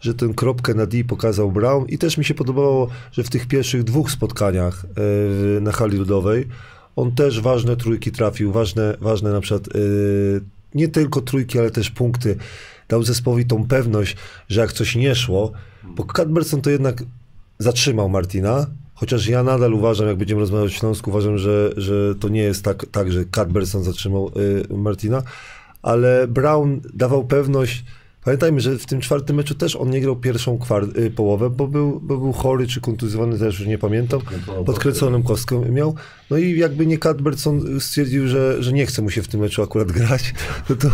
że 0.00 0.14
ten 0.14 0.34
kropkę 0.34 0.74
na 0.74 0.86
D 0.86 1.04
pokazał 1.04 1.52
Brown 1.52 1.84
i 1.88 1.98
też 1.98 2.18
mi 2.18 2.24
się 2.24 2.34
podobało, 2.34 2.88
że 3.12 3.22
w 3.22 3.30
tych 3.30 3.46
pierwszych 3.46 3.84
dwóch 3.84 4.10
spotkaniach 4.10 4.86
e, 5.56 5.60
na 5.60 5.72
hali 5.72 5.98
ludowej 5.98 6.48
on 6.96 7.12
też 7.12 7.40
ważne 7.40 7.76
trójki 7.76 8.12
trafił, 8.12 8.52
ważne, 8.52 8.96
ważne 9.00 9.32
na 9.32 9.40
przykład 9.40 9.68
e, 9.68 9.80
nie 10.74 10.88
tylko 10.88 11.20
trójki, 11.20 11.58
ale 11.58 11.70
też 11.70 11.90
punkty. 11.90 12.36
Dał 12.88 13.02
zespołowi 13.02 13.46
tą 13.46 13.66
pewność, 13.66 14.16
że 14.48 14.60
jak 14.60 14.72
coś 14.72 14.96
nie 14.96 15.14
szło, 15.14 15.52
bo 15.84 16.04
Cadberson 16.04 16.60
to 16.60 16.70
jednak 16.70 17.02
zatrzymał 17.58 18.08
Martina, 18.08 18.66
chociaż 18.94 19.26
ja 19.26 19.42
nadal 19.42 19.74
uważam, 19.74 20.08
jak 20.08 20.16
będziemy 20.16 20.40
rozmawiać 20.40 20.72
o 20.72 20.78
Śląsku, 20.78 21.10
uważam, 21.10 21.38
że, 21.38 21.70
że 21.76 22.14
to 22.14 22.28
nie 22.28 22.42
jest 22.42 22.64
tak, 22.64 22.86
tak 22.92 23.12
że 23.12 23.24
Cadberson 23.24 23.84
zatrzymał 23.84 24.30
y, 24.70 24.76
Martina, 24.76 25.22
ale 25.82 26.28
Brown 26.28 26.80
dawał 26.94 27.24
pewność. 27.24 27.84
Pamiętajmy, 28.26 28.60
że 28.60 28.78
w 28.78 28.86
tym 28.86 29.00
czwartym 29.00 29.36
meczu 29.36 29.54
też 29.54 29.76
on 29.76 29.90
nie 29.90 30.00
grał 30.00 30.16
pierwszą 30.16 30.58
y, 30.98 31.10
połowę, 31.10 31.50
bo 31.50 31.68
był, 31.68 32.00
bo 32.00 32.18
był 32.18 32.32
chory 32.32 32.66
czy 32.66 32.80
kontuzjowany, 32.80 33.38
też 33.38 33.58
już 33.58 33.68
nie 33.68 33.78
pamiętam. 33.78 34.20
Podkręconą 34.20 34.64
Podkręconym 34.64 35.22
kostką 35.22 35.72
miał. 35.72 35.94
No 36.30 36.38
i 36.38 36.58
jakby 36.58 36.86
nie 36.86 36.98
Cadberson 36.98 37.80
stwierdził, 37.80 38.28
że, 38.28 38.62
że 38.62 38.72
nie 38.72 38.86
chce 38.86 39.02
mu 39.02 39.10
się 39.10 39.22
w 39.22 39.28
tym 39.28 39.40
meczu 39.40 39.62
akurat 39.62 39.92
grać, 39.92 40.34
no 40.70 40.76
to, 40.76 40.88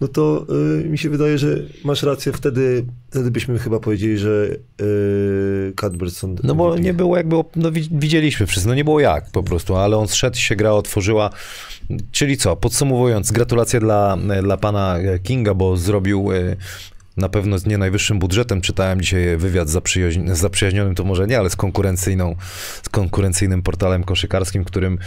no 0.00 0.08
to 0.08 0.46
y, 0.80 0.88
mi 0.88 0.98
się 0.98 1.10
wydaje, 1.10 1.38
że 1.38 1.62
masz 1.84 2.02
rację, 2.02 2.32
wtedy, 2.32 2.84
wtedy 3.10 3.30
byśmy 3.30 3.58
chyba 3.58 3.80
powiedzieli, 3.80 4.18
że 4.18 4.56
y, 4.80 5.72
Cadberson... 5.76 6.36
No 6.42 6.54
bo 6.54 6.78
nie 6.78 6.94
było 6.94 7.16
jakby, 7.16 7.36
no 7.56 7.72
wi- 7.72 7.88
widzieliśmy 7.92 8.46
wszyscy, 8.46 8.68
no 8.68 8.74
nie 8.74 8.84
było 8.84 9.00
jak 9.00 9.30
po 9.30 9.42
prostu, 9.42 9.76
ale 9.76 9.96
on 9.96 10.08
zszedł, 10.08 10.36
się 10.36 10.56
gra 10.56 10.72
otworzyła. 10.72 11.30
Czyli 12.12 12.36
co, 12.36 12.56
podsumowując, 12.56 13.32
gratulacje 13.32 13.80
dla, 13.80 14.16
dla 14.42 14.56
pana 14.56 14.96
Kinga, 15.22 15.54
bo 15.54 15.76
zrobił 15.76 16.32
e, 16.32 16.56
na 17.16 17.28
pewno 17.28 17.58
z 17.58 17.66
nie 17.66 17.78
najwyższym 17.78 18.18
budżetem. 18.18 18.60
Czytałem 18.60 19.00
dzisiaj 19.00 19.36
wywiad 19.36 19.68
z 19.68 19.72
zaprzyjaźni- 19.72 20.34
z 20.34 20.38
zaprzyjaźnionym, 20.38 20.94
to 20.94 21.04
może 21.04 21.26
nie, 21.26 21.38
ale 21.38 21.50
z 21.50 21.56
konkurencyjną, 21.56 22.36
z 22.82 22.88
konkurencyjnym 22.88 23.62
portalem 23.62 24.04
koszykarskim, 24.04 24.64
którym 24.64 24.98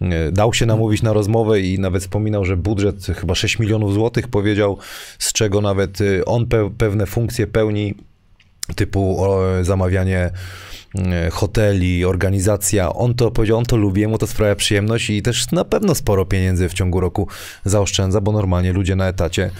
e, 0.00 0.32
dał 0.32 0.54
się 0.54 0.66
namówić 0.66 1.02
na 1.02 1.12
rozmowę 1.12 1.60
i 1.60 1.78
nawet 1.78 2.02
wspominał, 2.02 2.44
że 2.44 2.56
budżet 2.56 3.06
chyba 3.20 3.34
6 3.34 3.58
milionów 3.58 3.94
złotych 3.94 4.28
powiedział, 4.28 4.78
z 5.18 5.32
czego 5.32 5.60
nawet 5.60 6.00
e, 6.00 6.24
on 6.24 6.46
pe- 6.46 6.70
pewne 6.78 7.06
funkcje 7.06 7.46
pełni 7.46 7.94
typu 8.76 9.22
zamawianie 9.62 10.30
hoteli, 11.32 12.04
organizacja. 12.04 12.92
On 12.94 13.14
to 13.14 13.30
powiedział, 13.30 13.58
on 13.58 13.64
to 13.64 13.76
lubi, 13.76 14.06
mu 14.06 14.18
to 14.18 14.26
sprawia 14.26 14.54
przyjemność 14.54 15.10
i 15.10 15.22
też 15.22 15.50
na 15.52 15.64
pewno 15.64 15.94
sporo 15.94 16.24
pieniędzy 16.24 16.68
w 16.68 16.74
ciągu 16.74 17.00
roku 17.00 17.28
zaoszczędza, 17.64 18.20
bo 18.20 18.32
normalnie 18.32 18.72
ludzie 18.72 18.96
na 18.96 19.08
etacie 19.08 19.50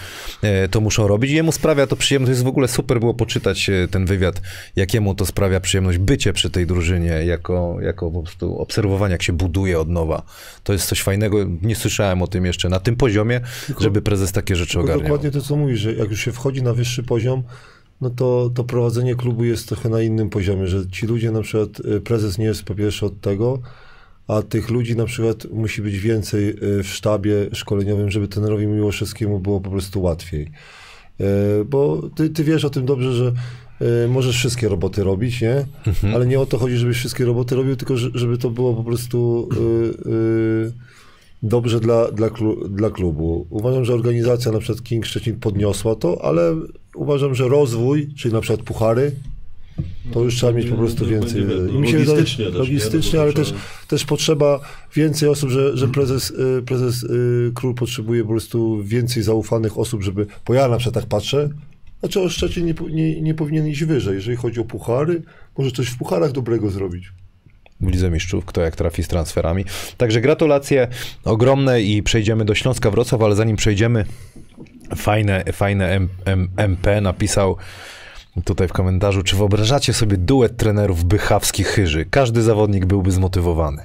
e, 0.42 0.68
to 0.68 0.80
muszą 0.80 1.08
robić 1.08 1.30
i 1.30 1.34
jemu 1.34 1.52
sprawia 1.52 1.86
to 1.86 1.96
przyjemność. 1.96 2.28
To 2.28 2.32
jest 2.32 2.44
w 2.44 2.48
ogóle 2.48 2.68
super 2.68 3.00
było 3.00 3.14
poczytać 3.14 3.70
e, 3.70 3.88
ten 3.88 4.06
wywiad, 4.06 4.40
jakiemu 4.76 5.14
to 5.14 5.26
sprawia 5.26 5.60
przyjemność 5.60 5.98
bycie 5.98 6.32
przy 6.32 6.50
tej 6.50 6.66
drużynie, 6.66 7.10
jako, 7.10 7.76
jako 7.80 8.10
po 8.10 8.22
prostu 8.22 8.58
obserwowanie, 8.58 9.12
jak 9.12 9.22
się 9.22 9.32
buduje 9.32 9.80
od 9.80 9.88
nowa. 9.88 10.22
To 10.64 10.72
jest 10.72 10.88
coś 10.88 11.02
fajnego. 11.02 11.38
Nie 11.62 11.76
słyszałem 11.76 12.22
o 12.22 12.26
tym 12.26 12.46
jeszcze 12.46 12.68
na 12.68 12.80
tym 12.80 12.96
poziomie, 12.96 13.40
żeby 13.80 14.02
prezes 14.02 14.32
takie 14.32 14.56
rzeczy 14.56 14.72
Tylko 14.72 14.84
ogarniał. 14.84 15.02
dokładnie 15.02 15.30
to, 15.30 15.40
co 15.40 15.56
mówisz, 15.56 15.80
że 15.80 15.94
jak 15.94 16.10
już 16.10 16.20
się 16.20 16.32
wchodzi 16.32 16.62
na 16.62 16.74
wyższy 16.74 17.02
poziom, 17.02 17.42
no 18.00 18.10
to, 18.10 18.50
to 18.54 18.64
prowadzenie 18.64 19.14
klubu 19.14 19.44
jest 19.44 19.68
trochę 19.68 19.88
na 19.88 20.02
innym 20.02 20.30
poziomie, 20.30 20.66
że 20.66 20.86
ci 20.90 21.06
ludzie, 21.06 21.30
na 21.30 21.42
przykład 21.42 21.80
y, 21.80 22.00
prezes 22.00 22.38
nie 22.38 22.44
jest 22.44 22.62
po 22.62 22.74
pierwsze 22.74 23.06
od 23.06 23.20
tego, 23.20 23.58
a 24.28 24.42
tych 24.42 24.70
ludzi 24.70 24.96
na 24.96 25.04
przykład 25.04 25.46
musi 25.52 25.82
być 25.82 25.98
więcej 25.98 26.48
y, 26.48 26.82
w 26.82 26.88
sztabie 26.88 27.34
szkoleniowym, 27.52 28.10
żeby 28.10 28.28
trenerowi 28.28 28.66
Miłoszewskiemu 28.66 29.40
było 29.40 29.60
po 29.60 29.70
prostu 29.70 30.02
łatwiej. 30.02 30.50
Y, 31.20 31.24
Bo 31.64 32.02
ty, 32.16 32.30
ty 32.30 32.44
wiesz 32.44 32.64
o 32.64 32.70
tym 32.70 32.84
dobrze, 32.86 33.12
że 33.12 33.32
możesz 34.08 34.36
wszystkie 34.36 34.68
roboty 34.68 35.04
robić, 35.04 35.40
nie? 35.40 35.66
Ale 36.14 36.26
nie 36.26 36.40
o 36.40 36.46
to 36.46 36.58
chodzi, 36.58 36.76
żebyś 36.76 36.96
wszystkie 36.96 37.24
roboty 37.24 37.54
robił, 37.54 37.76
tylko 37.76 37.96
że- 37.96 38.10
żeby 38.14 38.38
to 38.38 38.50
było 38.50 38.74
po 38.74 38.84
prostu 38.84 39.48
dobrze 41.42 41.80
dla, 41.80 42.12
dla, 42.12 42.28
dla 42.70 42.90
klubu. 42.90 43.46
Uważam, 43.50 43.84
że 43.84 43.94
organizacja 43.94 44.52
na 44.52 44.58
przykład 44.58 44.82
King 44.84 45.06
Szczecin 45.06 45.36
podniosła 45.40 45.94
to, 45.94 46.24
ale 46.24 46.56
uważam, 46.98 47.34
że 47.34 47.48
rozwój, 47.48 48.08
czyli 48.16 48.34
na 48.34 48.40
przykład 48.40 48.66
puchary, 48.66 49.12
to 50.12 50.20
już 50.20 50.36
trzeba 50.36 50.52
mieć 50.52 50.68
po 50.68 50.76
prostu 50.76 51.06
więcej. 51.06 51.42
I 51.74 51.78
mi 51.78 51.88
się 51.88 51.98
wydaje, 51.98 52.18
logistycznie 52.18 52.44
też, 52.44 52.54
nie? 52.54 52.58
logistycznie, 52.58 53.16
No 53.16 53.22
ale 53.22 53.32
też, 53.32 53.54
też 53.88 54.04
potrzeba 54.04 54.60
więcej 54.94 55.28
osób, 55.28 55.50
że, 55.50 55.76
że 55.76 55.88
prezes, 55.88 56.30
y, 56.30 56.62
prezes 56.66 57.02
y, 57.02 57.52
król 57.54 57.74
potrzebuje 57.74 58.22
po 58.22 58.28
prostu 58.28 58.82
więcej 58.84 59.22
zaufanych 59.22 59.78
osób, 59.78 60.02
żeby, 60.02 60.26
bo 60.46 60.54
ja 60.54 60.68
na 60.68 60.76
przykład 60.76 60.94
tak 60.94 61.06
patrzę, 61.06 61.48
znaczy 62.00 62.20
o 62.20 62.28
Szczecin 62.28 62.66
nie, 62.66 62.74
nie, 62.90 63.20
nie 63.20 63.34
powinien 63.34 63.68
iść 63.68 63.84
wyżej. 63.84 64.14
Jeżeli 64.14 64.36
chodzi 64.36 64.60
o 64.60 64.64
puchary, 64.64 65.22
może 65.58 65.70
coś 65.70 65.88
w 65.88 65.98
pucharach 65.98 66.32
dobrego 66.32 66.70
zrobić. 66.70 67.12
w 67.80 67.88
Lidze 67.88 68.10
Mistrzów, 68.10 68.44
kto 68.44 68.60
jak 68.60 68.76
trafi 68.76 69.02
z 69.02 69.08
transferami. 69.08 69.64
Także 69.96 70.20
gratulacje 70.20 70.88
ogromne 71.24 71.82
i 71.82 72.02
przejdziemy 72.02 72.44
do 72.44 72.54
Śląska 72.54 72.90
Wrocław, 72.90 73.22
ale 73.22 73.36
zanim 73.36 73.56
przejdziemy, 73.56 74.04
fajne, 74.96 75.44
fajne 75.52 75.88
M, 75.88 76.08
M, 76.24 76.48
MP 76.56 77.00
napisał 77.00 77.56
tutaj 78.44 78.68
w 78.68 78.72
komentarzu, 78.72 79.22
czy 79.22 79.36
wyobrażacie 79.36 79.92
sobie 79.92 80.16
duet 80.16 80.56
trenerów 80.56 81.04
bychawskich 81.04 81.66
chyży? 81.66 82.04
Każdy 82.10 82.42
zawodnik 82.42 82.86
byłby 82.86 83.10
zmotywowany. 83.10 83.82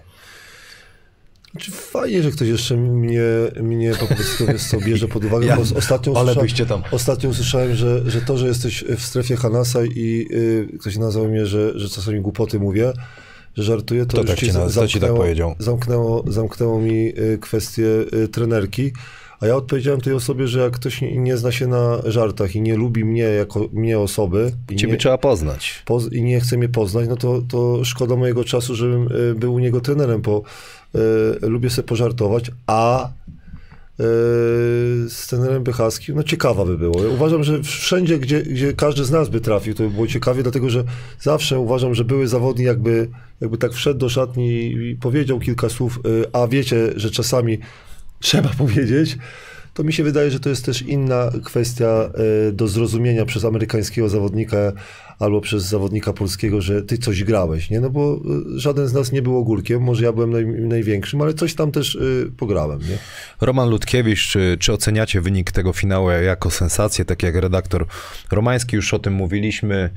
Znaczy, 1.51 1.71
fajnie, 1.71 2.23
że 2.23 2.31
ktoś 2.31 2.47
jeszcze 2.47 2.77
mnie, 2.77 3.21
mnie 3.61 3.91
po 3.99 4.07
prostu 4.45 4.79
bierze 4.85 5.07
pod 5.07 5.25
uwagę, 5.25 5.45
Ja- 5.47 5.55
bo 5.55 5.61
ostatnio, 5.77 6.11
usłyszałem, 6.11 6.83
ostatnio 6.91 7.29
usłyszałem, 7.29 7.75
że, 7.75 8.09
że 8.11 8.21
to, 8.21 8.37
że 8.37 8.47
jesteś 8.47 8.83
w 8.97 9.01
strefie 9.01 9.35
Hanasa 9.35 9.85
i 9.85 10.27
y, 10.31 10.77
ktoś 10.79 10.97
nazwał 10.97 11.27
mnie, 11.27 11.45
że, 11.45 11.79
że 11.79 11.89
czasami 11.89 12.21
głupoty 12.21 12.59
mówię, 12.59 12.93
że 13.57 13.63
żartuję, 13.63 14.05
to 14.05 14.07
Kto 14.11 14.21
już 14.21 14.29
tak 14.29 14.39
ci 14.39 14.45
ci 14.45 14.51
za- 14.51 14.59
naz- 14.59 14.71
kto 14.71 14.87
ci 14.87 14.99
tak 14.99 15.13
powiedział? 15.13 15.55
Zamknęło, 15.59 16.23
zamknęło 16.27 16.79
mi 16.79 17.07
y, 17.19 17.37
kwestię 17.41 17.85
y, 18.13 18.27
trenerki, 18.27 18.91
a 19.39 19.47
ja 19.47 19.55
odpowiedziałem 19.55 20.01
tej 20.01 20.13
osobie, 20.13 20.47
że 20.47 20.59
jak 20.59 20.73
ktoś 20.73 21.01
nie, 21.01 21.37
zna 21.37 21.51
się 21.51 21.67
na 21.67 21.97
żartach 22.05 22.55
i 22.55 22.61
nie 22.61 22.75
lubi 22.75 23.05
mnie 23.05 23.23
jako 23.23 23.69
mnie 23.73 23.99
osoby 23.99 24.51
i 24.71 24.75
Ciebie 24.75 24.93
nie, 24.93 24.99
trzeba 24.99 25.17
poznać. 25.17 25.83
poz- 25.85 26.13
i 26.13 26.21
nie 26.23 26.39
chce 26.39 26.57
mnie 26.57 26.69
poznać, 26.69 27.09
no 27.09 27.15
to, 27.15 27.41
to 27.49 27.85
szkoda 27.85 28.15
mojego 28.15 28.43
czasu, 28.43 28.75
żebym 28.75 29.07
y, 29.31 29.35
był 29.35 29.53
u 29.53 29.59
niego 29.59 29.81
trenerem, 29.81 30.21
bo 30.21 30.41
y, 31.43 31.49
lubię 31.49 31.69
sobie 31.69 31.87
pożartować, 31.87 32.51
a 32.67 33.07
y, 33.07 33.09
z 35.09 35.27
trenerem 35.29 35.63
Bychackim, 35.63 36.15
no 36.15 36.23
ciekawa 36.23 36.65
by 36.65 36.77
było. 36.77 37.03
Ja 37.03 37.09
uważam, 37.09 37.43
że 37.43 37.63
wszędzie, 37.63 38.19
gdzie, 38.19 38.43
gdzie 38.43 38.73
każdy 38.73 39.03
z 39.03 39.11
nas 39.11 39.29
by 39.29 39.41
trafił, 39.41 39.73
to 39.73 39.83
by 39.83 39.89
było 39.89 40.07
ciekawie, 40.07 40.43
dlatego 40.43 40.69
że 40.69 40.83
zawsze 41.19 41.59
uważam, 41.59 41.95
że 41.95 42.03
były 42.05 42.27
zawodnik 42.27 42.67
jakby, 42.67 43.09
jakby 43.41 43.57
tak 43.57 43.73
wszedł 43.73 43.99
do 43.99 44.09
szatni 44.09 44.73
i 44.73 44.97
powiedział 45.01 45.39
kilka 45.39 45.69
słów, 45.69 45.99
a 46.33 46.47
wiecie, 46.47 46.93
że 46.95 47.11
czasami 47.11 47.57
trzeba 48.23 48.49
powiedzieć, 48.63 49.17
to 49.73 49.83
mi 49.83 49.93
się 49.93 50.03
wydaje, 50.03 50.31
że 50.31 50.39
to 50.39 50.49
jest 50.49 50.65
też 50.65 50.81
inna 50.81 51.29
kwestia 51.43 52.09
y, 52.49 52.51
do 52.51 52.67
zrozumienia 52.67 53.25
przez 53.25 53.45
amerykańskiego 53.45 54.09
zawodnika 54.09 54.57
albo 55.19 55.41
przez 55.41 55.63
zawodnika 55.63 56.13
polskiego, 56.13 56.61
że 56.61 56.81
ty 56.81 56.97
coś 56.97 57.23
grałeś, 57.23 57.69
nie? 57.69 57.79
No 57.79 57.89
bo 57.89 58.21
y, 58.55 58.59
żaden 58.59 58.87
z 58.87 58.93
nas 58.93 59.11
nie 59.11 59.21
był 59.21 59.37
ogórkiem, 59.37 59.81
może 59.81 60.03
ja 60.03 60.11
byłem 60.11 60.31
naj, 60.31 60.45
największym, 60.45 61.21
ale 61.21 61.33
coś 61.33 61.55
tam 61.55 61.71
też 61.71 61.95
y, 61.95 62.31
pograłem, 62.37 62.79
nie? 62.79 62.97
Roman 63.41 63.69
Ludkiewicz, 63.69 64.27
czy, 64.27 64.57
czy 64.59 64.73
oceniacie 64.73 65.21
wynik 65.21 65.51
tego 65.51 65.73
finału 65.73 66.09
jako 66.09 66.51
sensację, 66.51 67.05
tak 67.05 67.23
jak 67.23 67.35
redaktor 67.35 67.85
Romański, 68.31 68.75
już 68.75 68.93
o 68.93 68.99
tym 68.99 69.13
mówiliśmy, 69.13 69.89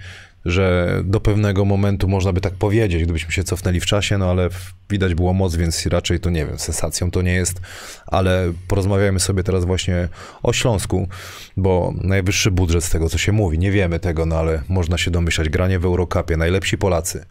że 0.46 0.96
do 1.04 1.20
pewnego 1.20 1.64
momentu 1.64 2.08
można 2.08 2.32
by 2.32 2.40
tak 2.40 2.54
powiedzieć, 2.54 3.04
gdybyśmy 3.04 3.32
się 3.32 3.44
cofnęli 3.44 3.80
w 3.80 3.86
czasie, 3.86 4.18
no 4.18 4.30
ale 4.30 4.48
widać 4.90 5.14
było 5.14 5.32
moc, 5.34 5.56
więc 5.56 5.86
raczej 5.86 6.20
to 6.20 6.30
nie 6.30 6.46
wiem, 6.46 6.58
sensacją 6.58 7.10
to 7.10 7.22
nie 7.22 7.32
jest, 7.32 7.60
ale 8.06 8.52
porozmawiajmy 8.68 9.20
sobie 9.20 9.42
teraz 9.42 9.64
właśnie 9.64 10.08
o 10.42 10.52
Śląsku, 10.52 11.08
bo 11.56 11.94
najwyższy 12.02 12.50
budżet 12.50 12.84
z 12.84 12.90
tego, 12.90 13.08
co 13.08 13.18
się 13.18 13.32
mówi, 13.32 13.58
nie 13.58 13.70
wiemy 13.70 14.00
tego, 14.00 14.26
no 14.26 14.36
ale 14.36 14.62
można 14.68 14.98
się 14.98 15.10
domyślać, 15.10 15.48
granie 15.48 15.78
w 15.78 15.84
Eurocupie, 15.84 16.36
najlepsi 16.36 16.78
Polacy, 16.78 17.24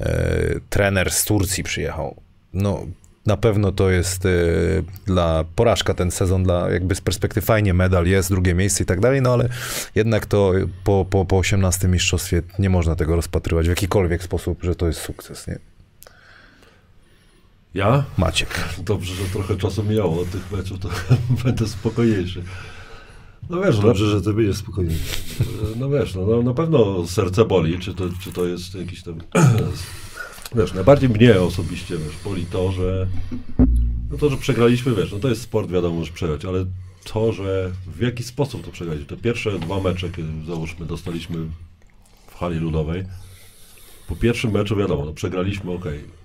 e, 0.00 0.60
trener 0.70 1.10
z 1.10 1.24
Turcji 1.24 1.64
przyjechał. 1.64 2.16
No, 2.52 2.86
na 3.26 3.36
pewno 3.36 3.72
to 3.72 3.90
jest 3.90 4.26
e, 4.26 4.30
dla 5.06 5.44
porażka 5.56 5.94
ten 5.94 6.10
sezon, 6.10 6.44
dla 6.44 6.70
jakby 6.70 6.94
z 6.94 7.00
perspektywy 7.00 7.46
fajnie 7.46 7.74
medal 7.74 8.06
jest, 8.06 8.30
drugie 8.30 8.54
miejsce 8.54 8.82
i 8.82 8.86
tak 8.86 9.00
dalej, 9.00 9.22
no 9.22 9.32
ale 9.32 9.48
jednak 9.94 10.26
to 10.26 10.52
po, 10.84 11.06
po, 11.10 11.24
po 11.24 11.38
18 11.38 11.88
mistrzostwie 11.88 12.42
nie 12.58 12.70
można 12.70 12.96
tego 12.96 13.16
rozpatrywać 13.16 13.66
w 13.66 13.68
jakikolwiek 13.68 14.22
sposób, 14.22 14.62
że 14.62 14.74
to 14.74 14.86
jest 14.86 15.00
sukces, 15.00 15.46
nie? 15.46 15.58
Ja? 17.74 18.04
Maciek. 18.18 18.48
Dobrze, 18.78 19.14
że 19.14 19.24
trochę 19.24 19.56
czasu 19.56 19.84
mijało 19.84 20.20
od 20.20 20.30
tych 20.30 20.52
meczów, 20.52 20.78
to 20.78 20.88
będę 21.44 21.68
spokojniejszy. 21.68 22.42
No 23.50 23.60
wiesz, 23.60 23.76
no, 23.76 23.82
Dobrze, 23.82 24.06
że 24.06 24.22
ty 24.22 24.32
będziesz 24.32 24.56
spokojny. 24.56 24.94
no 25.76 25.90
wiesz, 25.90 26.14
no, 26.14 26.26
no, 26.26 26.42
na 26.42 26.54
pewno 26.54 27.06
serce 27.06 27.44
boli, 27.44 27.78
czy 27.78 27.94
to, 27.94 28.04
czy 28.20 28.32
to 28.32 28.46
jest 28.46 28.74
jakiś 28.74 29.02
tam... 29.02 29.14
Wiesz, 30.56 30.74
najbardziej 30.74 31.08
mnie 31.08 31.40
osobiście, 31.40 31.96
wiesz, 31.96 32.16
boli 32.24 32.46
to, 32.46 32.72
że... 32.72 33.06
No 34.10 34.18
to, 34.18 34.30
że 34.30 34.36
przegraliśmy, 34.36 34.94
wiesz, 34.94 35.12
no 35.12 35.18
to 35.18 35.28
jest 35.28 35.42
sport, 35.42 35.70
wiadomo, 35.70 36.04
że 36.04 36.12
przegrać, 36.12 36.44
ale 36.44 36.66
to, 37.04 37.32
że 37.32 37.70
w 37.86 38.00
jaki 38.00 38.22
sposób 38.22 38.64
to 38.64 38.70
przegraliśmy. 38.70 39.06
Te 39.06 39.16
pierwsze 39.16 39.58
dwa 39.58 39.80
mecze, 39.80 40.10
kiedy 40.10 40.28
załóżmy 40.46 40.86
dostaliśmy 40.86 41.38
w 42.26 42.34
hali 42.34 42.58
ludowej, 42.58 43.04
po 44.08 44.16
pierwszym 44.16 44.50
meczu 44.50 44.76
wiadomo, 44.76 45.04
no 45.04 45.12
przegraliśmy, 45.12 45.72
ok, 45.72 45.84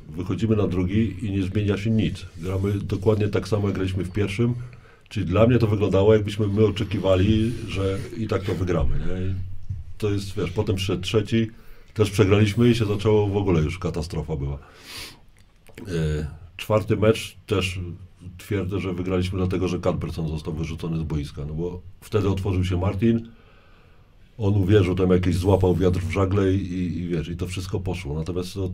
wychodzimy 0.10 0.56
na 0.56 0.68
drugi 0.68 1.26
i 1.26 1.32
nie 1.32 1.44
zmienia 1.44 1.78
się 1.78 1.90
nic. 1.90 2.26
Gramy 2.38 2.74
dokładnie 2.74 3.28
tak 3.28 3.48
samo, 3.48 3.68
jak 3.68 3.76
graliśmy 3.76 4.04
w 4.04 4.12
pierwszym, 4.12 4.56
czyli 5.10 5.26
dla 5.26 5.48
mnie 5.48 5.60
to 5.60 5.68
wyglądało, 5.68 6.14
jakbyśmy 6.14 6.48
my 6.48 6.66
oczekiwali, 6.66 7.54
że 7.68 7.98
i 8.18 8.28
tak 8.28 8.44
to 8.44 8.56
wygramy. 8.56 9.00
Nie? 9.00 9.36
To 9.98 10.10
jest, 10.10 10.36
wiesz, 10.36 10.52
potem 10.52 10.76
przyszedł 10.76 11.02
trzeci, 11.02 11.48
też 12.00 12.12
przegraliśmy 12.12 12.70
i 12.70 12.76
się 12.76 12.86
zaczęło, 12.86 13.28
w 13.28 13.38
ogóle 13.38 13.62
już 13.62 13.80
katastrofa 13.80 14.36
była. 14.36 14.58
E, 15.82 16.28
Czwarty 16.58 16.98
mecz 16.98 17.38
też 17.48 17.80
twierdzę, 18.38 18.80
że 18.80 18.94
wygraliśmy 18.94 19.38
dlatego, 19.38 19.68
że 19.68 19.80
Cadberson 19.80 20.28
został 20.28 20.54
wyrzucony 20.54 21.00
z 21.00 21.04
boiska, 21.04 21.46
no 21.46 21.54
bo 21.54 21.82
wtedy 22.02 22.30
otworzył 22.30 22.66
się 22.66 22.78
Martin, 22.78 23.30
on 24.38 24.54
uwierzył, 24.54 24.96
tam 24.96 25.10
jakiś 25.10 25.36
złapał 25.36 25.76
wiatr 25.76 26.00
w 26.00 26.12
żagle 26.12 26.54
i, 26.54 26.58
i, 26.58 26.98
i 26.98 27.08
wiesz, 27.08 27.28
i 27.28 27.38
to 27.38 27.48
wszystko 27.48 27.80
poszło. 27.80 28.16
Natomiast 28.16 28.54
to 28.54 28.72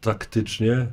taktycznie, 0.00 0.86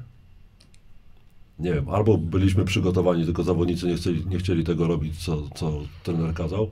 nie 1.59 1.73
wiem, 1.73 1.89
albo 1.89 2.17
byliśmy 2.17 2.65
przygotowani, 2.65 3.25
tylko 3.25 3.43
zawodnicy 3.43 3.87
nie 3.87 3.95
chcieli, 3.95 4.25
nie 4.25 4.37
chcieli 4.37 4.63
tego 4.63 4.87
robić, 4.87 5.23
co, 5.23 5.49
co 5.55 5.81
trener 6.03 6.33
kazał, 6.33 6.71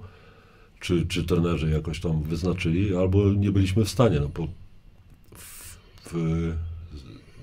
czy, 0.79 1.07
czy 1.07 1.23
trenerzy 1.23 1.69
jakoś 1.69 1.99
tam 1.99 2.21
wyznaczyli, 2.21 2.95
albo 2.95 3.33
nie 3.33 3.51
byliśmy 3.51 3.85
w 3.85 3.89
stanie, 3.89 4.19
no 4.19 4.27
bo 4.27 4.47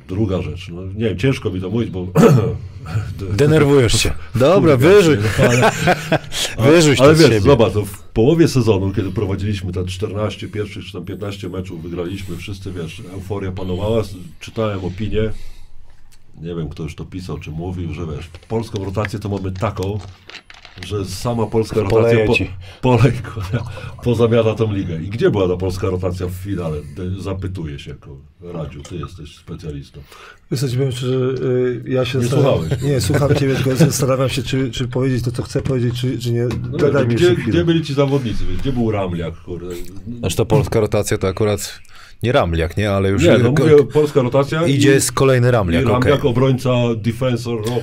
druga 0.09 0.43
rzecz, 0.43 0.69
no 0.69 0.85
nie 0.85 1.05
wiem, 1.05 1.19
ciężko 1.19 1.51
mi 1.51 1.61
to 1.61 1.71
mówić, 1.71 1.91
bo 1.91 2.07
Denerwujesz 3.37 3.93
się. 3.93 4.13
Dobra, 4.35 4.77
wyrzuć, 4.77 5.21
no, 5.39 5.45
ale, 5.45 5.71
wyrzuć 6.71 6.99
to 6.99 7.05
ale 7.05 7.17
z 7.17 7.21
wiesz, 7.21 7.43
zobacz, 7.43 7.73
to 7.73 7.85
w 7.85 8.03
połowie 8.03 8.49
sezonu, 8.49 8.93
kiedy 8.93 9.13
prowadziliśmy 9.13 9.73
te 9.73 9.85
14 9.85 10.49
pierwszych, 10.49 10.85
czy 10.85 10.93
tam 10.93 11.05
15 11.05 11.49
meczów, 11.49 11.83
wygraliśmy, 11.83 12.37
wszyscy, 12.37 12.73
wiesz, 12.73 13.03
euforia 13.13 13.53
panowała, 13.53 14.03
czytałem 14.41 14.85
opinię, 14.85 15.31
nie 16.41 16.55
wiem, 16.55 16.69
kto 16.69 16.83
już 16.83 16.95
to 16.95 17.05
pisał, 17.05 17.39
czy 17.39 17.51
mówił, 17.51 17.95
że 17.95 18.07
wiesz, 18.07 18.31
polską 18.49 18.85
rotację 18.85 19.19
to 19.19 19.29
mamy 19.29 19.53
taką, 19.53 19.99
że 20.85 21.05
sama 21.05 21.47
polska 21.47 21.81
rotacja 21.81 22.27
po, 22.27 22.35
ci. 22.35 22.51
polej, 22.81 23.13
pozamiata 24.05 24.55
tą 24.55 24.73
ligę. 24.73 25.03
I 25.03 25.09
gdzie 25.09 25.31
była 25.31 25.49
ta 25.49 25.57
polska 25.57 25.87
rotacja 25.87 26.27
w 26.27 26.33
finale? 26.33 26.77
Zapytuję 27.19 27.79
się, 27.79 27.91
jako 27.91 28.17
Radziu, 28.41 28.83
ty 28.83 28.97
jesteś 28.97 29.37
specjalistą. 29.37 30.01
Powiem 30.49 30.93
szczerze, 30.93 31.15
y, 31.15 31.83
ja 31.87 32.05
się 32.05 32.19
Nie 32.19 32.29
słuchałeś. 32.29 32.71
Nie, 32.83 33.01
słucham 33.01 33.35
ciebie, 33.35 33.55
tylko 33.55 33.77
zastanawiam 33.77 34.29
się, 34.29 34.43
czy, 34.43 34.71
czy 34.71 34.89
powiedzieć 34.89 35.25
to, 35.25 35.33
co 35.33 35.43
chcę 35.43 35.63
powiedzieć, 35.63 36.01
czy, 36.01 36.19
czy 36.19 36.33
nie. 36.33 36.49
No, 36.93 37.05
mi 37.05 37.15
gdzie, 37.15 37.35
gdzie 37.35 37.65
byli 37.65 37.83
ci 37.83 37.95
zawodnicy? 37.95 38.45
Gdzie 38.61 38.73
był 38.73 38.91
Ramliak? 38.91 39.43
Kurde? 39.43 39.75
Znaczy 40.19 40.37
to 40.37 40.47
polska 40.47 40.81
rotacja 40.81 41.19
to 41.19 41.29
akurat 41.29 41.81
nie 42.27 42.33
Ramliak, 42.33 42.77
nie? 42.77 42.91
Ale 42.91 43.09
już 43.09 43.25
Nie, 43.25 43.39
no 43.39 43.51
mówię, 43.51 43.85
polska 43.93 44.23
rotacja 44.23 44.67
idzie 44.67 44.97
i, 44.97 45.01
z 45.01 45.13
kolejny 45.13 45.49
i 45.49 45.51
Ramliak, 45.51 45.83
okej. 45.87 45.93
Ramliak, 45.93 46.25
obrońca, 46.25 46.71
defensor 46.97 47.59
roku. 47.59 47.81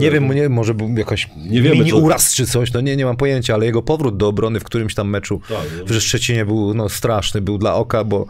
Nie 0.00 0.10
wiem, 0.10 0.32
nie, 0.32 0.48
może 0.48 0.74
był 0.74 0.88
jakaś 0.88 1.28
Nie 1.36 1.62
wiemy, 1.62 1.76
mini 1.76 1.90
co- 1.90 1.96
uraz 1.96 2.34
czy 2.34 2.46
coś, 2.46 2.72
no 2.72 2.80
nie, 2.80 2.96
nie 2.96 3.04
mam 3.04 3.16
pojęcia, 3.16 3.54
ale 3.54 3.66
jego 3.66 3.82
powrót 3.82 4.16
do 4.16 4.28
obrony 4.28 4.60
w 4.60 4.64
którymś 4.64 4.94
tam 4.94 5.08
meczu 5.08 5.40
Tak, 5.48 5.58
no. 5.78 5.84
w 5.84 6.02
Szczecinie 6.02 6.44
był 6.44 6.74
no, 6.74 6.88
straszny, 6.88 7.40
był 7.40 7.58
dla 7.58 7.74
oka, 7.74 8.04
bo 8.04 8.26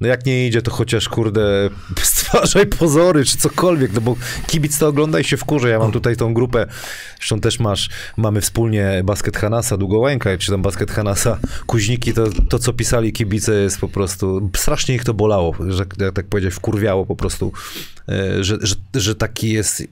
no 0.00 0.08
jak 0.08 0.26
nie 0.26 0.46
idzie, 0.46 0.62
to 0.62 0.70
chociaż 0.70 1.08
kurde 1.08 1.70
stwarzaj 2.02 2.66
pozory 2.66 3.24
czy 3.24 3.38
cokolwiek, 3.38 3.92
no 3.92 4.00
bo 4.00 4.16
kibic 4.46 4.78
to 4.78 4.88
ogląda 4.88 5.20
i 5.20 5.24
się 5.24 5.36
wkurza. 5.36 5.68
Ja 5.68 5.78
mam 5.78 5.92
tutaj 5.92 6.16
tą 6.16 6.34
grupę, 6.34 6.66
zresztą 7.16 7.40
też 7.40 7.60
masz, 7.60 7.90
mamy 8.16 8.40
wspólnie 8.40 9.02
basket 9.04 9.36
Hanasa, 9.36 9.76
Długołęka, 9.76 10.38
czy 10.38 10.50
tam 10.50 10.62
basket 10.62 10.90
Hanasa, 10.90 11.38
Kuźniki, 11.66 12.12
to, 12.12 12.24
to 12.48 12.58
co 12.58 12.72
pisali 12.72 13.12
kibice 13.12 13.54
jest 13.54 13.80
po 13.80 13.88
prostu, 13.88 14.50
strasznie 14.56 14.94
ich 14.94 15.04
to 15.04 15.14
bolało, 15.14 15.54
że 15.68 15.86
jak 15.98 16.14
tak 16.14 16.26
powiedzieć, 16.26 16.54
wkurwiało 16.54 17.06
po 17.06 17.16
prostu, 17.16 17.52
e, 18.08 18.44
że, 18.44 18.58
że, 18.62 18.74
że 18.94 19.14
taki 19.14 19.52
jest 19.52 19.82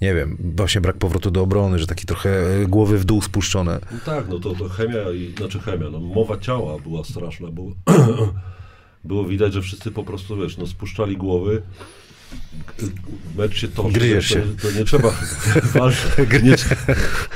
nie 0.00 0.14
wiem, 0.14 0.36
właśnie 0.56 0.80
brak 0.80 0.96
powrotu 0.96 1.30
do 1.30 1.42
obrony, 1.42 1.78
że 1.78 1.86
taki 1.86 2.06
trochę 2.06 2.30
e, 2.30 2.66
głowy 2.66 2.98
w 2.98 3.04
dół 3.04 3.22
spuszczone. 3.22 3.80
No 3.92 3.98
tak, 4.04 4.28
no 4.28 4.38
to, 4.38 4.54
to 4.54 4.68
chemia, 4.68 5.10
i, 5.10 5.34
znaczy 5.38 5.60
chemia, 5.60 5.90
no 5.90 6.00
mowa 6.00 6.38
ciała 6.38 6.78
była 6.78 7.04
straszna, 7.04 7.48
bo 7.52 7.62
było 9.06 9.24
widać, 9.24 9.52
że 9.52 9.62
wszyscy 9.62 9.90
po 9.90 10.04
prostu, 10.04 10.36
wiesz, 10.36 10.56
no 10.56 10.66
spuszczali 10.66 11.16
głowy, 11.16 11.62
mecz 13.36 13.56
się 13.56 13.68
toczy, 13.68 13.92
Gryjesz 13.92 14.28
to, 14.28 14.34
się. 14.34 14.42
to 14.62 14.78
nie 14.78 14.84
trzeba 14.84 15.10
walczyć. 15.74 16.02
Nie, 16.42 16.56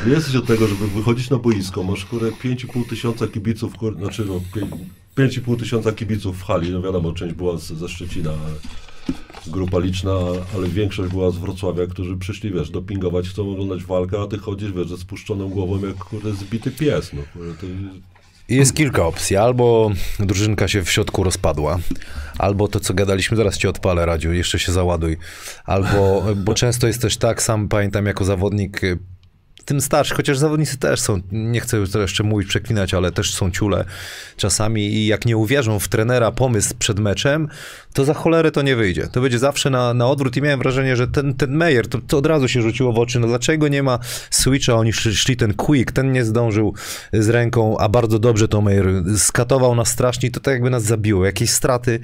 nie 0.07 0.13
jesteś 0.13 0.37
od 0.37 0.47
tego, 0.47 0.67
żeby 0.67 0.87
wychodzić 0.89 1.31
na 1.31 1.37
boisko, 1.39 1.83
masz 1.83 2.05
kurę 2.05 2.31
5,5 2.31 2.89
tysiąca 2.89 3.27
kibiców, 3.29 3.75
kur, 3.77 3.97
znaczy 3.97 4.25
no 4.25 4.41
pię- 4.55 4.69
5,5 5.29 5.59
tysiąca 5.59 5.93
kibiców 5.93 6.39
w 6.39 6.43
hali, 6.45 6.71
no 6.71 6.83
wiadomo, 6.83 7.13
część 7.13 7.35
była 7.35 7.59
z, 7.59 7.67
ze 7.73 7.89
Szczecina, 7.89 8.33
grupa 9.47 9.79
liczna, 9.79 10.17
ale 10.57 10.69
większość 10.69 11.11
była 11.13 11.31
z 11.31 11.37
Wrocławia, 11.39 11.87
którzy 11.87 12.17
przyszli, 12.17 12.51
wiesz, 12.51 12.71
dopingować, 12.71 13.29
chcą 13.29 13.53
oglądać 13.53 13.85
walkę, 13.85 14.21
a 14.23 14.27
ty 14.27 14.39
chodzisz, 14.39 14.73
wiesz, 14.73 14.89
ze 14.89 14.97
spuszczoną 14.97 15.49
głową 15.49 15.87
jak 15.87 15.97
kurde 15.97 16.33
zbity 16.35 16.71
pies, 16.71 17.13
no 17.13 17.23
kurde, 17.33 17.55
to 17.55 17.67
Jest 18.51 18.75
kilka 18.75 19.07
opcji. 19.07 19.37
Albo 19.37 19.91
drużynka 20.19 20.69
się 20.69 20.83
w 20.83 20.91
środku 20.91 21.25
rozpadła, 21.25 21.79
albo 22.39 22.69
to, 22.69 22.81
co 22.81 22.95
gadaliśmy, 22.95 23.37
zaraz 23.37 23.59
cię 23.59 23.69
odpalę, 23.69 24.07
Radziu, 24.07 24.33
jeszcze 24.33 24.59
się 24.59 24.73
załaduj. 24.73 25.17
Albo, 25.65 26.25
bo 26.37 26.55
często 26.55 26.87
jest 26.87 27.03
też 27.03 27.17
tak, 27.17 27.43
sam 27.43 27.69
pamiętam 27.69 28.07
jako 28.07 28.25
zawodnik, 28.25 28.81
tym 29.65 29.81
starszy, 29.81 30.15
chociaż 30.15 30.39
zawodnicy 30.39 30.79
też 30.79 31.01
są, 31.01 31.21
nie 31.33 31.61
chcę 31.61 31.77
już 31.77 31.95
jeszcze 31.95 32.23
mówić, 32.23 32.49
przeklinać, 32.49 32.95
ale 32.95 33.13
też 33.13 33.35
są 33.35 33.51
ciule 33.51 33.85
czasami 34.37 34.83
i 34.95 35.07
jak 35.07 35.27
nie 35.27 35.37
uwierzą 35.37 35.79
w 35.79 35.89
trenera 35.89 36.33
pomysł 36.33 36.75
przed 36.79 36.99
meczem, 36.99 37.49
to 37.93 38.05
za 38.05 38.15
cholerę 38.15 38.51
to 38.51 38.63
nie 38.63 38.77
wyjdzie. 38.77 39.09
To 39.13 39.21
będzie 39.21 39.39
zawsze 39.39 39.71
na, 39.71 39.95
na 39.95 40.07
odwrót 40.07 40.37
i 40.37 40.43
miałem 40.43 40.61
wrażenie, 40.61 40.97
że 40.97 41.09
ten, 41.09 41.35
ten 41.35 41.57
Meyer, 41.57 41.89
to, 41.89 41.99
to 42.07 42.19
od 42.19 42.27
razu 42.27 42.49
się 42.49 42.63
rzuciło 42.63 42.93
w 42.93 42.99
oczy, 42.99 43.21
no 43.21 43.27
dlaczego 43.27 43.69
nie 43.69 43.83
ma 43.83 43.99
switcha, 44.31 44.75
oni 44.75 44.93
szli, 44.93 45.15
szli 45.15 45.37
ten 45.37 45.55
quick, 45.55 45.93
ten 45.93 46.13
nie 46.13 46.25
zdążył 46.25 46.75
z 47.13 47.29
ręką, 47.29 47.79
a 47.79 47.89
bardzo 47.89 48.19
dobrze 48.19 48.49
to 48.49 48.61
Meyer 48.61 48.87
skatował 49.19 49.75
nas 49.75 49.89
strasznie 49.89 50.29
i 50.29 50.33
to 50.33 50.41
tak 50.41 50.53
jakby 50.53 50.71
nas 50.71 50.83
zabiło, 50.83 51.25
jakieś 51.25 51.51
straty 51.51 52.01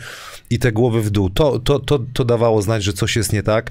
i 0.51 0.59
te 0.59 0.73
głowy 0.73 1.03
w 1.03 1.11
dół. 1.11 1.31
To, 1.31 1.59
to, 1.59 1.79
to, 1.79 2.01
to 2.13 2.25
dawało 2.25 2.63
znać, 2.63 2.85
że 2.85 2.93
coś 2.93 3.17
jest 3.17 3.33
nie 3.33 3.43
tak. 3.43 3.71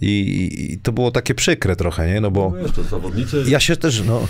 I, 0.00 0.72
I 0.72 0.78
to 0.78 0.92
było 0.92 1.10
takie 1.10 1.34
przykre 1.34 1.76
trochę, 1.76 2.14
nie? 2.14 2.20
No 2.20 2.30
bo 2.30 2.52
no 2.56 2.62
wiesz, 2.62 2.72
to 2.72 2.82
zawodnicy, 2.82 3.44
ja 3.48 3.60
się 3.60 3.76
też, 3.76 4.02
no, 4.02 4.28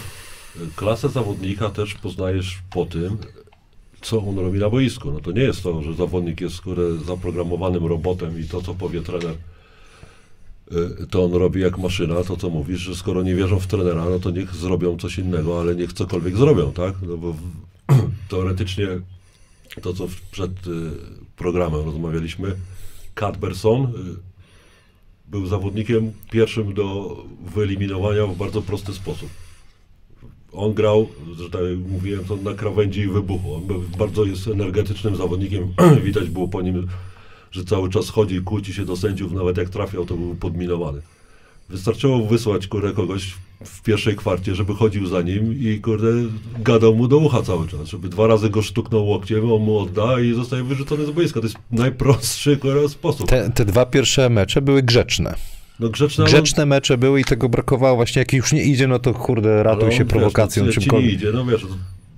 klasę 0.76 1.08
zawodnika 1.08 1.70
też 1.70 1.94
poznajesz 1.94 2.58
po 2.70 2.86
tym, 2.86 3.18
co 4.00 4.18
on 4.18 4.38
robi 4.38 4.58
na 4.58 4.70
boisku. 4.70 5.12
No 5.12 5.20
to 5.20 5.32
nie 5.32 5.42
jest 5.42 5.62
to, 5.62 5.82
że 5.82 5.94
zawodnik 5.94 6.40
jest 6.40 6.60
kurde, 6.60 7.04
zaprogramowanym 7.06 7.86
robotem 7.86 8.40
i 8.40 8.44
to, 8.44 8.62
co 8.62 8.74
powie 8.74 9.00
trener, 9.00 9.34
y, 10.72 11.06
to 11.06 11.24
on 11.24 11.32
robi 11.32 11.60
jak 11.60 11.78
maszyna, 11.78 12.24
to 12.24 12.36
co 12.36 12.50
mówisz, 12.50 12.80
że 12.80 12.96
skoro 12.96 13.22
nie 13.22 13.34
wierzą 13.34 13.60
w 13.60 13.66
trenera, 13.66 14.04
no 14.04 14.18
to 14.18 14.30
niech 14.30 14.54
zrobią 14.54 14.96
coś 14.96 15.18
innego, 15.18 15.60
ale 15.60 15.74
niech 15.74 15.92
cokolwiek 15.92 16.36
zrobią, 16.36 16.72
tak? 16.72 16.94
No 17.02 17.16
bo 17.16 17.34
teoretycznie 18.30 18.86
to, 19.82 19.94
co 19.94 20.08
przed 20.30 20.66
y, 20.66 20.90
programem 21.36 21.84
rozmawialiśmy, 21.84 22.56
Cadberson 23.14 23.84
y, 23.84 24.31
był 25.32 25.46
zawodnikiem 25.46 26.12
pierwszym 26.30 26.74
do 26.74 27.16
wyeliminowania 27.54 28.26
w 28.26 28.36
bardzo 28.36 28.62
prosty 28.62 28.92
sposób. 28.92 29.28
On 30.52 30.74
grał, 30.74 31.08
że 31.36 31.50
tak 31.50 31.60
mówiłem, 31.88 32.24
to 32.24 32.36
na 32.36 32.54
krawędzi 32.54 33.08
wybuchu. 33.08 33.54
On 33.54 33.66
był, 33.66 33.82
bardzo 33.98 34.24
jest 34.24 34.48
energetycznym 34.48 35.16
zawodnikiem. 35.16 35.74
Widać 36.04 36.30
było 36.30 36.48
po 36.48 36.62
nim, 36.62 36.86
że 37.50 37.64
cały 37.64 37.90
czas 37.90 38.08
chodzi 38.08 38.42
kłóci 38.42 38.74
się 38.74 38.84
do 38.84 38.96
sędziów, 38.96 39.32
nawet 39.32 39.56
jak 39.56 39.68
trafiał, 39.68 40.04
to 40.04 40.14
był 40.16 40.34
podminowany. 40.34 41.02
Wystarczyło 41.68 42.26
wysłać 42.26 42.66
kurde, 42.66 42.92
kogoś 42.92 43.34
w 43.64 43.82
pierwszej 43.82 44.16
kwarcie, 44.16 44.54
żeby 44.54 44.74
chodził 44.74 45.06
za 45.06 45.22
nim 45.22 45.54
i 45.60 45.80
kurde, 45.80 46.06
gadał 46.58 46.94
mu 46.94 47.08
do 47.08 47.16
ucha 47.18 47.42
cały 47.42 47.68
czas, 47.68 47.88
żeby 47.88 48.08
dwa 48.08 48.26
razy 48.26 48.50
go 48.50 48.62
sztuknął 48.62 49.06
łokciem, 49.06 49.52
on 49.52 49.62
mu 49.62 49.78
odda 49.78 50.20
i 50.20 50.32
zostaje 50.34 50.62
wyrzucony 50.62 51.06
z 51.06 51.10
boiska. 51.10 51.40
To 51.40 51.46
jest 51.46 51.58
najprostszy 51.70 52.56
kurde, 52.56 52.88
sposób. 52.88 53.28
te, 53.28 53.50
te 53.50 53.64
dwa 53.64 53.86
pierwsze 53.86 54.28
mecze 54.28 54.62
były 54.62 54.82
grzeczne. 54.82 55.34
No 55.80 55.88
grzeczne, 55.88 56.24
Grzeczne 56.24 56.66
mecze 56.66 56.98
były 56.98 57.20
i 57.20 57.24
tego 57.24 57.48
brakowało 57.48 57.96
właśnie, 57.96 58.18
jak 58.20 58.32
już 58.32 58.52
nie 58.52 58.64
idzie, 58.64 58.88
no 58.88 58.98
to 58.98 59.14
kurde, 59.14 59.62
ratuj 59.62 59.92
się 59.92 59.98
wiesz, 59.98 60.08
prowokacją, 60.08 60.64
ci- 60.66 60.72
ci 60.72 60.78
nie 60.78 60.82
czymkolwiek. 60.84 61.12
idzie, 61.12 61.30
no 61.34 61.44
wiesz, 61.44 61.66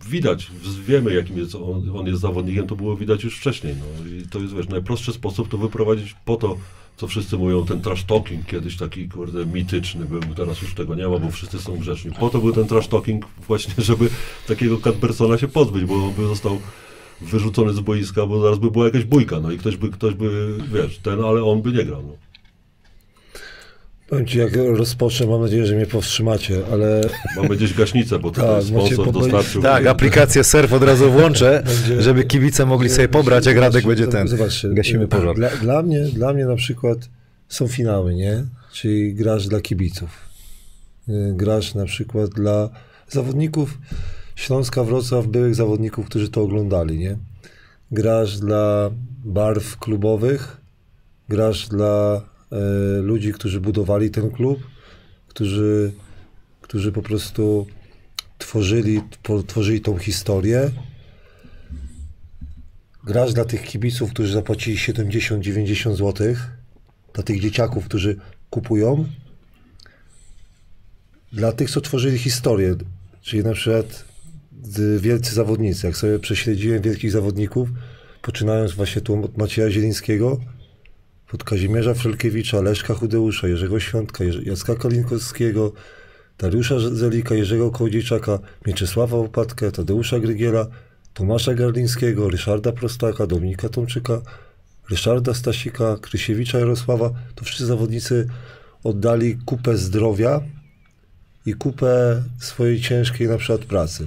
widać, 0.09 0.51
wiemy 0.87 1.15
jakim 1.15 1.39
jest 1.39 1.55
on, 1.55 1.91
on 1.97 2.07
jest 2.07 2.21
zawodnikiem, 2.21 2.67
to 2.67 2.77
było 2.77 2.97
widać 2.97 3.25
już 3.25 3.39
wcześniej. 3.39 3.75
No. 3.79 4.11
I 4.11 4.23
to 4.29 4.39
jest, 4.39 4.55
wiesz, 4.55 4.69
najprostszy 4.69 5.13
sposób 5.13 5.49
to 5.49 5.59
wyprowadzić 5.59 6.17
po 6.25 6.37
to, 6.37 6.57
co 6.97 7.07
wszyscy 7.07 7.39
mówią, 7.39 7.67
ten 7.67 7.81
trash 7.81 8.05
talking, 8.05 8.47
kiedyś 8.47 8.77
taki, 8.77 9.09
kurde, 9.09 9.47
mityczny 9.47 10.05
był, 10.05 10.21
teraz 10.37 10.63
już 10.63 10.75
tego 10.75 10.95
nie 10.95 11.09
ma, 11.09 11.19
bo 11.19 11.31
wszyscy 11.31 11.59
są 11.59 11.77
grzeczni. 11.77 12.11
Po 12.21 12.31
to 12.31 12.39
był 12.39 12.53
ten 12.53 12.67
trash 12.67 12.89
talking 12.89 13.27
właśnie, 13.47 13.75
żeby 13.85 14.09
takiego 14.49 14.79
Cadbersona 14.79 15.39
się 15.39 15.49
pozbyć, 15.49 15.85
bo 15.85 15.95
on 15.95 16.13
by 16.13 16.27
został 16.27 16.61
wyrzucony 17.21 17.73
z 17.73 17.81
boiska, 17.81 18.27
bo 18.27 18.41
zaraz 18.41 18.59
by 18.59 18.71
była 18.71 18.85
jakaś 18.85 19.05
bójka, 19.05 19.41
no 19.41 19.53
i 19.53 19.59
ktoś 19.59 19.77
by, 19.77 19.89
ktoś 19.89 20.15
by, 20.15 20.59
wiesz, 20.73 20.99
ten, 20.99 21.25
ale 21.25 21.45
on 21.45 21.63
by 21.63 21.73
nie 21.73 21.85
grał, 21.85 22.03
no. 22.03 22.34
Powiem 24.09 24.27
ci, 24.27 24.39
jak 24.39 24.57
rozpocznę, 24.57 25.27
mam 25.27 25.41
nadzieję, 25.41 25.67
że 25.67 25.77
mnie 25.77 25.87
powstrzymacie, 25.87 26.57
ale 26.73 27.01
Mamy 27.37 27.57
gdzieś 27.57 27.75
gaśnicę, 27.75 28.19
bo 28.19 28.31
tutaj 28.31 28.51
Tak, 28.61 28.65
sponsor 28.65 29.05
po- 29.07 29.13
dostarczył. 29.13 29.63
Tak, 29.63 29.87
aplikację 29.87 30.45
surf 30.45 30.73
od 30.73 30.83
razu 30.83 31.11
włączę, 31.13 31.63
Będzie- 31.67 32.03
żeby 32.03 32.25
kibice 32.25 32.67
mogli 32.67 32.91
sobie 32.91 33.09
pobrać, 33.09 33.47
jak 33.47 33.57
Radek 33.57 33.87
będzie 33.87 34.07
ten. 34.07 34.29
Zobaczcie, 34.29 34.69
Gasimy 34.75 35.09
pożar. 35.09 35.35
Dla, 35.37 35.49
dla, 35.51 35.83
mnie, 35.83 36.05
dla 36.05 36.33
mnie 36.33 36.47
na 36.47 36.57
przykład 36.57 36.99
są 37.49 37.69
finały, 37.69 38.15
nie? 38.15 38.45
Czyli 38.73 39.15
grasz 39.15 39.49
dla 39.49 39.61
kibiców. 39.61 40.11
Y, 41.09 41.33
Grasz 41.37 41.75
na 41.75 41.85
przykład 41.85 42.31
dla 42.31 42.69
zawodników 43.09 43.79
Śląska, 44.37 44.85
Wrocław, 44.85 45.27
byłych 45.27 45.55
zawodników, 45.55 46.07
którzy 46.07 46.29
to 46.29 46.43
oglądali, 46.43 46.99
nie? 46.99 47.17
Grasz 47.91 48.39
dla 48.39 48.91
barw 49.25 49.79
klubowych, 49.79 50.57
grasz 51.29 51.69
dla 51.69 52.23
ludzi, 53.03 53.33
którzy 53.33 53.61
budowali 53.61 54.11
ten 54.11 54.31
klub, 54.31 54.67
którzy, 55.29 55.93
którzy 56.61 56.93
po 56.93 57.03
prostu 57.03 57.67
tworzyli, 58.39 59.01
tworzyli 59.47 59.81
tą 59.81 59.99
historię. 59.99 60.71
Grasz 63.05 63.33
dla 63.33 63.45
tych 63.45 63.63
kibiców, 63.63 64.11
którzy 64.11 64.33
zapłacili 64.33 64.77
70-90 64.77 65.95
zł, 65.97 66.35
dla 67.15 67.23
tych 67.23 67.41
dzieciaków, 67.41 67.85
którzy 67.85 68.17
kupują, 68.51 69.09
dla 71.33 71.53
tych, 71.53 71.71
co 71.71 71.81
tworzyli 71.81 72.19
historię, 72.19 72.75
czyli 73.23 73.45
na 73.45 73.53
przykład 73.53 74.05
wielcy 74.99 75.35
zawodnicy. 75.35 75.87
Jak 75.87 75.97
sobie 75.97 76.19
prześledziłem 76.19 76.83
wielkich 76.83 77.11
zawodników, 77.11 77.69
poczynając 78.23 78.73
właśnie 78.73 79.03
tu 79.03 79.25
od 79.25 79.39
Macieja 79.39 79.71
Zielińskiego, 79.71 80.41
pod 81.35 81.45
Kazimierza 81.45 81.95
Frelkiewicza, 81.95 82.61
Leszka 82.61 82.95
Chudeusza, 82.95 83.49
Jerzego 83.49 83.81
Świątka, 83.81 84.25
Jacka 84.43 84.75
Kalinkowskiego, 84.75 85.73
Dariusza 86.39 86.75
Zelika, 86.81 87.35
Jerzego 87.35 87.71
Kołodziejczaka, 87.71 88.39
Mieczysława 88.67 89.17
Opatkę, 89.17 89.73
Tadeusza 89.73 90.19
Grygiela, 90.19 90.67
Tomasza 91.15 91.55
Garlińskiego, 91.55 92.31
Ryszarda 92.31 92.73
Prostaka, 92.73 93.27
Dominika 93.27 93.69
Tomczyka, 93.69 94.21
Ryszarda 94.91 95.35
Stasika, 95.35 95.97
Krysiewicza 96.01 96.59
Jarosława. 96.59 97.11
To 97.35 97.45
wszyscy 97.45 97.67
zawodnicy 97.67 98.29
oddali 98.85 99.39
kupę 99.47 99.77
zdrowia 99.77 100.41
i 101.47 101.55
kupę 101.55 102.23
swojej 102.39 102.81
ciężkiej 102.81 103.29
na 103.29 103.39
przykład 103.39 103.65
pracy. 103.65 104.07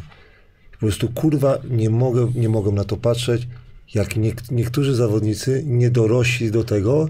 Po 0.71 0.77
prostu 0.77 1.09
kurwa 1.09 1.57
nie 1.69 1.89
mogę, 1.89 2.31
nie 2.35 2.49
mogę 2.49 2.71
na 2.71 2.83
to 2.83 2.97
patrzeć, 2.97 3.47
jak 3.93 4.15
niek- 4.15 4.51
niektórzy 4.51 4.95
zawodnicy 4.95 5.63
nie 5.65 5.89
dorośli 5.89 6.51
do 6.51 6.63
tego 6.63 7.09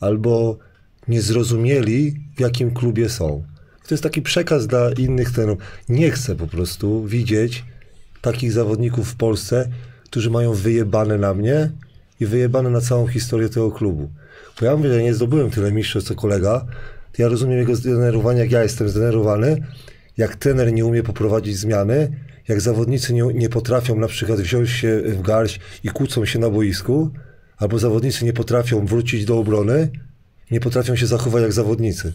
albo 0.00 0.58
nie 1.08 1.22
zrozumieli, 1.22 2.20
w 2.36 2.40
jakim 2.40 2.70
klubie 2.74 3.08
są. 3.08 3.44
To 3.88 3.94
jest 3.94 4.02
taki 4.02 4.22
przekaz 4.22 4.66
dla 4.66 4.92
innych 4.92 5.30
trenerów. 5.30 5.58
Nie 5.88 6.10
chcę 6.10 6.36
po 6.36 6.46
prostu 6.46 7.04
widzieć 7.04 7.64
takich 8.20 8.52
zawodników 8.52 9.08
w 9.08 9.16
Polsce, 9.16 9.68
którzy 10.04 10.30
mają 10.30 10.54
wyjebane 10.54 11.18
na 11.18 11.34
mnie 11.34 11.70
i 12.20 12.26
wyjebane 12.26 12.70
na 12.70 12.80
całą 12.80 13.06
historię 13.06 13.48
tego 13.48 13.70
klubu. 13.70 14.10
Bo 14.60 14.66
ja 14.66 14.76
mówię, 14.76 14.92
że 14.92 15.02
nie 15.02 15.14
zdobyłem 15.14 15.50
tyle 15.50 15.72
mistrzostw 15.72 16.08
co 16.08 16.14
kolega, 16.14 16.66
ja 17.18 17.28
rozumiem 17.28 17.58
jego 17.58 17.76
zdenerwowanie, 17.76 18.40
jak 18.40 18.50
ja 18.50 18.62
jestem 18.62 18.88
zdenerwowany, 18.88 19.56
jak 20.16 20.36
trener 20.36 20.72
nie 20.72 20.84
umie 20.86 21.02
poprowadzić 21.02 21.56
zmiany, 21.56 22.12
jak 22.48 22.60
zawodnicy 22.60 23.14
nie, 23.14 23.22
nie 23.34 23.48
potrafią 23.48 23.96
na 23.96 24.08
przykład 24.08 24.40
wziąć 24.40 24.70
się 24.70 25.02
w 25.04 25.22
garść 25.22 25.60
i 25.84 25.88
kłócą 25.88 26.24
się 26.24 26.38
na 26.38 26.50
boisku, 26.50 27.10
albo 27.56 27.78
zawodnicy 27.78 28.24
nie 28.24 28.32
potrafią 28.32 28.86
wrócić 28.86 29.24
do 29.24 29.38
obrony, 29.38 29.90
nie 30.50 30.60
potrafią 30.60 30.96
się 30.96 31.06
zachować 31.06 31.42
jak 31.42 31.52
zawodnicy. 31.52 32.12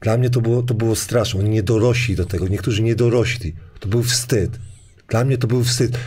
Dla 0.00 0.16
mnie 0.16 0.30
to 0.30 0.40
było, 0.40 0.62
to 0.62 0.74
było 0.74 0.96
straszne. 0.96 1.40
Oni 1.40 1.50
nie 1.50 1.62
dorośli 1.62 2.16
do 2.16 2.26
tego. 2.26 2.48
Niektórzy 2.48 2.82
nie 2.82 2.94
dorośli. 2.94 3.54
To 3.80 3.88
był 3.88 4.02
wstyd. 4.02 4.58
Dla 5.08 5.24
mnie 5.24 5.38
to 5.38 5.46
był 5.46 5.64
wstyd. 5.64 5.98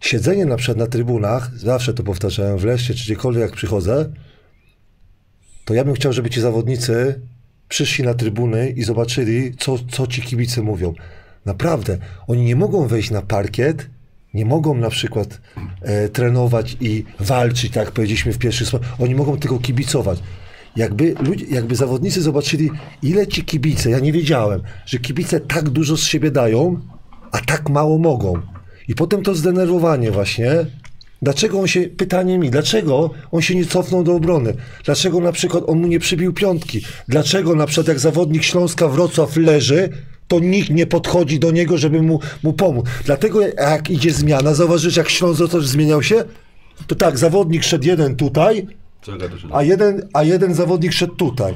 Siedzenie 0.00 0.46
na 0.46 0.56
przykład 0.56 0.78
na 0.78 0.86
trybunach, 0.86 1.58
zawsze 1.58 1.94
to 1.94 2.02
powtarzałem 2.02 2.58
w 2.58 2.64
Leszcie, 2.64 2.94
czy 2.94 3.04
gdziekolwiek 3.04 3.42
jak 3.42 3.52
przychodzę, 3.52 4.12
to 5.64 5.74
ja 5.74 5.84
bym 5.84 5.94
chciał, 5.94 6.12
żeby 6.12 6.30
ci 6.30 6.40
zawodnicy 6.40 7.20
przyszli 7.68 8.04
na 8.04 8.14
trybuny 8.14 8.70
i 8.70 8.82
zobaczyli, 8.82 9.56
co, 9.58 9.78
co 9.90 10.06
ci 10.06 10.22
kibice 10.22 10.62
mówią. 10.62 10.94
Naprawdę, 11.46 11.98
oni 12.26 12.44
nie 12.44 12.56
mogą 12.56 12.86
wejść 12.86 13.10
na 13.10 13.22
parkiet, 13.22 13.90
nie 14.34 14.44
mogą 14.44 14.74
na 14.74 14.90
przykład 14.90 15.40
e, 15.82 16.08
trenować 16.08 16.76
i 16.80 17.04
walczyć, 17.20 17.72
tak 17.72 17.90
powiedzieliśmy 17.90 18.32
w 18.32 18.38
pierwszych 18.38 18.68
słowach. 18.68 18.94
Oni 18.98 19.14
mogą 19.14 19.38
tylko 19.38 19.58
kibicować. 19.58 20.18
Jakby, 20.76 21.14
ludzie, 21.20 21.46
jakby 21.50 21.76
zawodnicy 21.76 22.22
zobaczyli, 22.22 22.70
ile 23.02 23.26
ci 23.26 23.44
kibice, 23.44 23.90
ja 23.90 23.98
nie 23.98 24.12
wiedziałem, 24.12 24.62
że 24.86 24.98
kibice 24.98 25.40
tak 25.40 25.68
dużo 25.68 25.96
z 25.96 26.04
siebie 26.04 26.30
dają, 26.30 26.80
a 27.32 27.38
tak 27.38 27.68
mało 27.68 27.98
mogą. 27.98 28.34
I 28.88 28.94
potem 28.94 29.22
to 29.22 29.34
zdenerwowanie 29.34 30.10
właśnie. 30.10 30.50
Dlaczego 31.22 31.60
on 31.60 31.66
się, 31.66 31.80
pytanie 31.80 32.38
mi, 32.38 32.50
dlaczego 32.50 33.10
on 33.32 33.42
się 33.42 33.54
nie 33.54 33.64
cofnął 33.64 34.04
do 34.04 34.14
obrony? 34.14 34.54
Dlaczego 34.84 35.20
na 35.20 35.32
przykład 35.32 35.64
on 35.66 35.80
mu 35.80 35.86
nie 35.86 35.98
przybił 35.98 36.32
piątki? 36.32 36.80
Dlaczego 37.08 37.54
na 37.54 37.66
przykład 37.66 37.88
jak 37.88 37.98
zawodnik 37.98 38.42
Śląska 38.42 38.88
Wrocław 38.88 39.36
leży, 39.36 39.88
to 40.28 40.40
nikt 40.40 40.70
nie 40.70 40.86
podchodzi 40.86 41.38
do 41.38 41.50
niego, 41.50 41.78
żeby 41.78 42.02
mu, 42.02 42.20
mu 42.42 42.52
pomóc? 42.52 42.86
Dlatego 43.04 43.40
jak 43.40 43.90
idzie 43.90 44.12
zmiana, 44.12 44.54
zauważysz 44.54 44.96
jak 44.96 45.08
Śląsk 45.08 45.38
Wrocław 45.38 45.62
zmieniał 45.62 46.02
się? 46.02 46.24
To 46.86 46.94
tak, 46.94 47.18
zawodnik 47.18 47.62
szedł 47.64 47.86
jeden 47.86 48.16
tutaj, 48.16 48.66
a 49.52 49.62
jeden, 49.62 50.08
a 50.12 50.22
jeden 50.22 50.54
zawodnik 50.54 50.92
szedł 50.92 51.14
tutaj. 51.14 51.54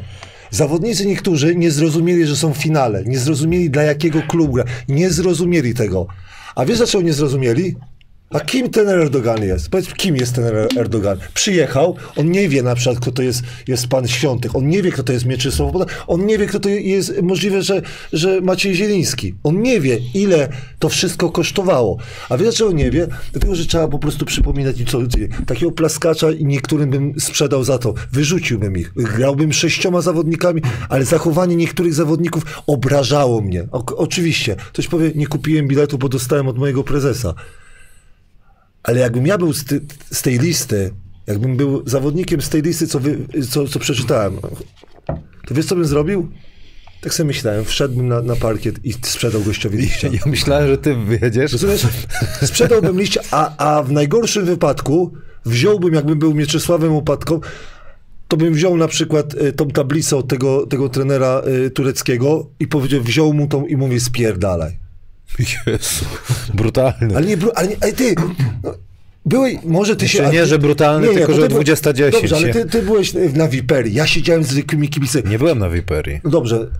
Zawodnicy 0.50 1.06
niektórzy 1.06 1.56
nie 1.56 1.70
zrozumieli, 1.70 2.26
że 2.26 2.36
są 2.36 2.54
w 2.54 2.56
finale. 2.56 3.04
Nie 3.04 3.18
zrozumieli, 3.18 3.70
dla 3.70 3.82
jakiego 3.82 4.22
klubu. 4.28 4.58
Nie 4.88 5.10
zrozumieli 5.10 5.74
tego. 5.74 6.06
A 6.54 6.64
wiesz, 6.64 6.78
dlaczego 6.78 7.04
nie 7.04 7.12
zrozumieli? 7.12 7.76
A 8.30 8.40
kim 8.40 8.70
ten 8.70 8.88
Erdogan 8.88 9.42
jest? 9.42 9.68
Powiedz, 9.68 9.94
kim 9.94 10.16
jest 10.16 10.34
ten 10.34 10.44
Er- 10.44 10.68
Erdogan? 10.76 11.18
Przyjechał, 11.34 11.96
on 12.16 12.30
nie 12.30 12.48
wie 12.48 12.62
na 12.62 12.74
przykład, 12.74 13.00
kto 13.00 13.12
to 13.12 13.22
jest, 13.22 13.42
jest 13.68 13.88
pan 13.88 14.08
Świątek, 14.08 14.56
on 14.56 14.68
nie 14.68 14.82
wie, 14.82 14.90
kto 14.92 15.02
to 15.02 15.12
jest 15.12 15.26
Mieczysław, 15.26 15.72
on 16.06 16.26
nie 16.26 16.38
wie, 16.38 16.46
kto 16.46 16.60
to 16.60 16.68
jest, 16.68 17.22
możliwe, 17.22 17.62
że, 17.62 17.82
że 18.12 18.40
Maciej 18.40 18.74
Zieliński. 18.74 19.34
On 19.42 19.62
nie 19.62 19.80
wie, 19.80 19.98
ile 20.14 20.48
to 20.78 20.88
wszystko 20.88 21.30
kosztowało. 21.30 21.96
A 22.28 22.36
wiesz, 22.36 22.42
dlaczego 22.42 22.72
nie 22.72 22.90
wie? 22.90 23.06
Dlatego, 23.32 23.54
że 23.54 23.66
trzeba 23.66 23.88
po 23.88 23.98
prostu 23.98 24.24
przypominać 24.24 24.80
im 24.80 24.86
co 24.86 24.98
Takiego 25.46 25.72
plaskacza 25.72 26.30
i 26.30 26.44
niektórym 26.44 26.90
bym 26.90 27.20
sprzedał 27.20 27.64
za 27.64 27.78
to. 27.78 27.94
Wyrzuciłbym 28.12 28.76
ich. 28.76 28.92
Grałbym 28.96 29.52
sześcioma 29.52 30.00
zawodnikami, 30.00 30.62
ale 30.88 31.04
zachowanie 31.04 31.56
niektórych 31.56 31.94
zawodników 31.94 32.62
obrażało 32.66 33.40
mnie. 33.40 33.66
O, 33.72 33.84
oczywiście. 33.96 34.56
Ktoś 34.56 34.88
powie, 34.88 35.12
nie 35.14 35.26
kupiłem 35.26 35.68
biletu, 35.68 35.98
bo 35.98 36.08
dostałem 36.08 36.48
od 36.48 36.58
mojego 36.58 36.84
prezesa. 36.84 37.34
Ale 38.82 39.00
jakbym 39.00 39.26
ja 39.26 39.38
był 39.38 39.52
z, 39.52 39.64
ty, 39.64 39.80
z 40.10 40.22
tej 40.22 40.38
listy, 40.38 40.90
jakbym 41.26 41.56
był 41.56 41.88
zawodnikiem 41.88 42.42
z 42.42 42.48
tej 42.48 42.62
listy, 42.62 42.86
co, 42.86 43.00
wy, 43.00 43.18
co, 43.50 43.68
co 43.68 43.78
przeczytałem, 43.78 44.38
to 45.46 45.54
wiesz, 45.54 45.66
co 45.66 45.74
bym 45.74 45.84
zrobił? 45.84 46.28
Tak 47.00 47.14
sobie 47.14 47.26
myślałem, 47.26 47.64
wszedłbym 47.64 48.08
na, 48.08 48.22
na 48.22 48.36
parkiet 48.36 48.84
i 48.84 48.92
sprzedał 48.92 49.42
gościowi 49.42 49.78
liścia. 49.78 50.08
Ja 50.12 50.20
myślałem, 50.30 50.68
że 50.68 50.78
ty 50.78 50.94
wyjedziesz. 50.94 51.52
Rozumiesz? 51.52 51.86
Sprzedałbym 52.42 53.00
liścia, 53.00 53.20
a, 53.30 53.56
a 53.56 53.82
w 53.82 53.92
najgorszym 53.92 54.44
wypadku 54.44 55.12
wziąłbym, 55.44 55.94
jakbym 55.94 56.18
był 56.18 56.34
Mieczysławem 56.34 56.92
Opatką, 56.92 57.40
to 58.28 58.36
bym 58.36 58.54
wziął 58.54 58.76
na 58.76 58.88
przykład 58.88 59.34
y, 59.34 59.52
tą 59.52 59.68
tablicę 59.68 60.16
od 60.16 60.28
tego, 60.28 60.66
tego 60.66 60.88
trenera 60.88 61.42
y, 61.66 61.70
tureckiego 61.70 62.50
i 62.60 62.66
powiedział, 62.66 63.02
wziął 63.02 63.32
mu 63.32 63.48
tą 63.48 63.66
i 63.66 63.76
mówię, 63.76 64.00
spierdalaj. 64.00 64.78
Jezu, 65.38 66.04
brutalny. 66.54 67.16
Ale 67.16 67.26
nie, 67.26 67.36
ale, 67.54 67.68
nie, 67.68 67.76
ale 67.82 67.92
ty, 67.92 68.14
no, 68.64 68.74
byłeś, 69.26 69.56
może 69.64 69.96
ty 69.96 70.08
się... 70.08 70.22
Nie, 70.26 70.30
ty- 70.40 70.46
że 70.46 70.58
brutalny, 70.58 71.08
tylko 71.08 71.32
bo 71.32 71.40
że 71.40 71.48
ty 71.48 71.54
byłeś- 71.54 71.66
20-10, 71.68 72.10
Dobrze, 72.12 72.36
ale 72.36 72.46
nie? 72.46 72.52
ty, 72.52 72.64
ty 72.64 72.82
byłeś 72.82 73.12
na 73.34 73.48
Viperii, 73.48 73.94
ja 73.94 74.06
siedziałem 74.06 74.44
z 74.44 74.48
zwykłymi 74.48 74.88
kibicami. 74.88 75.24
Nie 75.30 75.38
byłem 75.38 75.58
na 75.58 75.70
Viperii. 75.70 76.20
No 76.24 76.30
dobrze, 76.30 76.70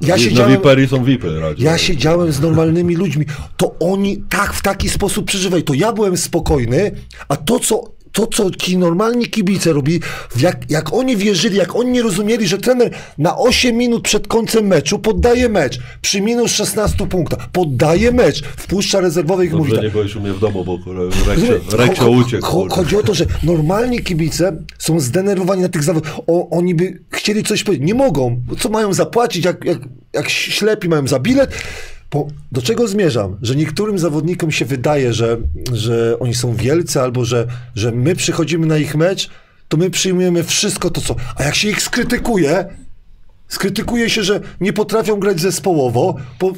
ja 0.00 0.16
Na 0.16 0.22
siedziałem... 0.22 0.52
Viperii 0.52 0.88
są 0.88 1.04
VIPy 1.04 1.40
raczej. 1.40 1.64
Ja 1.64 1.78
siedziałem 1.78 2.32
z 2.32 2.40
normalnymi 2.40 2.96
ludźmi. 2.96 3.26
To 3.56 3.74
oni 3.80 4.22
tak 4.28 4.52
w 4.52 4.62
taki 4.62 4.88
sposób 4.88 5.26
przeżywali. 5.26 5.62
To 5.62 5.74
ja 5.74 5.92
byłem 5.92 6.16
spokojny, 6.16 6.90
a 7.28 7.36
to, 7.36 7.58
co, 7.60 7.82
to, 8.18 8.26
co 8.26 8.50
ci 8.50 8.78
normalni 8.78 9.26
kibice 9.26 9.72
robili, 9.72 10.00
w 10.30 10.40
jak, 10.40 10.70
jak 10.70 10.92
oni 10.92 11.16
wierzyli, 11.16 11.56
jak 11.56 11.76
oni 11.76 11.90
nie 11.90 12.02
rozumieli, 12.02 12.46
że 12.48 12.58
trener 12.58 12.90
na 13.18 13.36
8 13.38 13.76
minut 13.76 14.02
przed 14.02 14.26
końcem 14.28 14.66
meczu 14.66 14.98
poddaje 14.98 15.48
mecz, 15.48 15.78
przy 16.02 16.20
minus 16.20 16.50
16 16.52 17.06
punktach, 17.06 17.48
poddaje 17.48 18.12
mecz, 18.12 18.42
wpuszcza 18.44 19.00
rezerwowych 19.00 19.52
i 19.52 19.56
mówi 19.56 19.72
tak, 19.72 19.82
nie 19.82 19.90
byłeś 19.90 20.16
u 20.16 20.20
mnie 20.20 20.32
w 20.32 20.40
domu, 20.40 20.64
bo 20.64 20.78
cho- 21.98 22.24
uciekł. 22.26 22.46
cho-. 22.46 22.68
Chodzi 22.70 22.96
o 22.96 23.02
to, 23.02 23.14
że 23.14 23.26
normalni 23.42 24.00
kibice 24.00 24.62
są 24.78 25.00
zdenerwowani 25.00 25.62
na 25.62 25.68
tych 25.68 25.82
zawodach. 25.82 26.18
O, 26.26 26.50
oni 26.50 26.74
by 26.74 27.02
chcieli 27.10 27.42
coś 27.42 27.64
powiedzieć. 27.64 27.86
Nie 27.86 27.94
mogą. 27.94 28.42
Co 28.58 28.68
mają 28.68 28.94
zapłacić, 28.94 29.44
jak, 29.44 29.64
jak, 29.64 29.78
jak 30.12 30.28
ślepi 30.28 30.88
mają 30.88 31.06
za 31.06 31.18
bilet? 31.18 31.50
Bo 32.10 32.28
do 32.52 32.62
czego 32.62 32.88
zmierzam? 32.88 33.36
Że 33.42 33.56
niektórym 33.56 33.98
zawodnikom 33.98 34.50
się 34.50 34.64
wydaje, 34.64 35.12
że, 35.12 35.36
że 35.72 36.18
oni 36.18 36.34
są 36.34 36.54
wielcy, 36.54 37.00
albo 37.00 37.24
że, 37.24 37.46
że 37.74 37.92
my 37.92 38.16
przychodzimy 38.16 38.66
na 38.66 38.78
ich 38.78 38.94
mecz, 38.94 39.30
to 39.68 39.76
my 39.76 39.90
przyjmujemy 39.90 40.44
wszystko 40.44 40.90
to, 40.90 41.00
co... 41.00 41.16
A 41.36 41.42
jak 41.42 41.54
się 41.54 41.68
ich 41.68 41.82
skrytykuje, 41.82 42.66
skrytykuje 43.48 44.10
się, 44.10 44.22
że 44.22 44.40
nie 44.60 44.72
potrafią 44.72 45.20
grać 45.20 45.40
zespołowo, 45.40 46.16
po, 46.38 46.52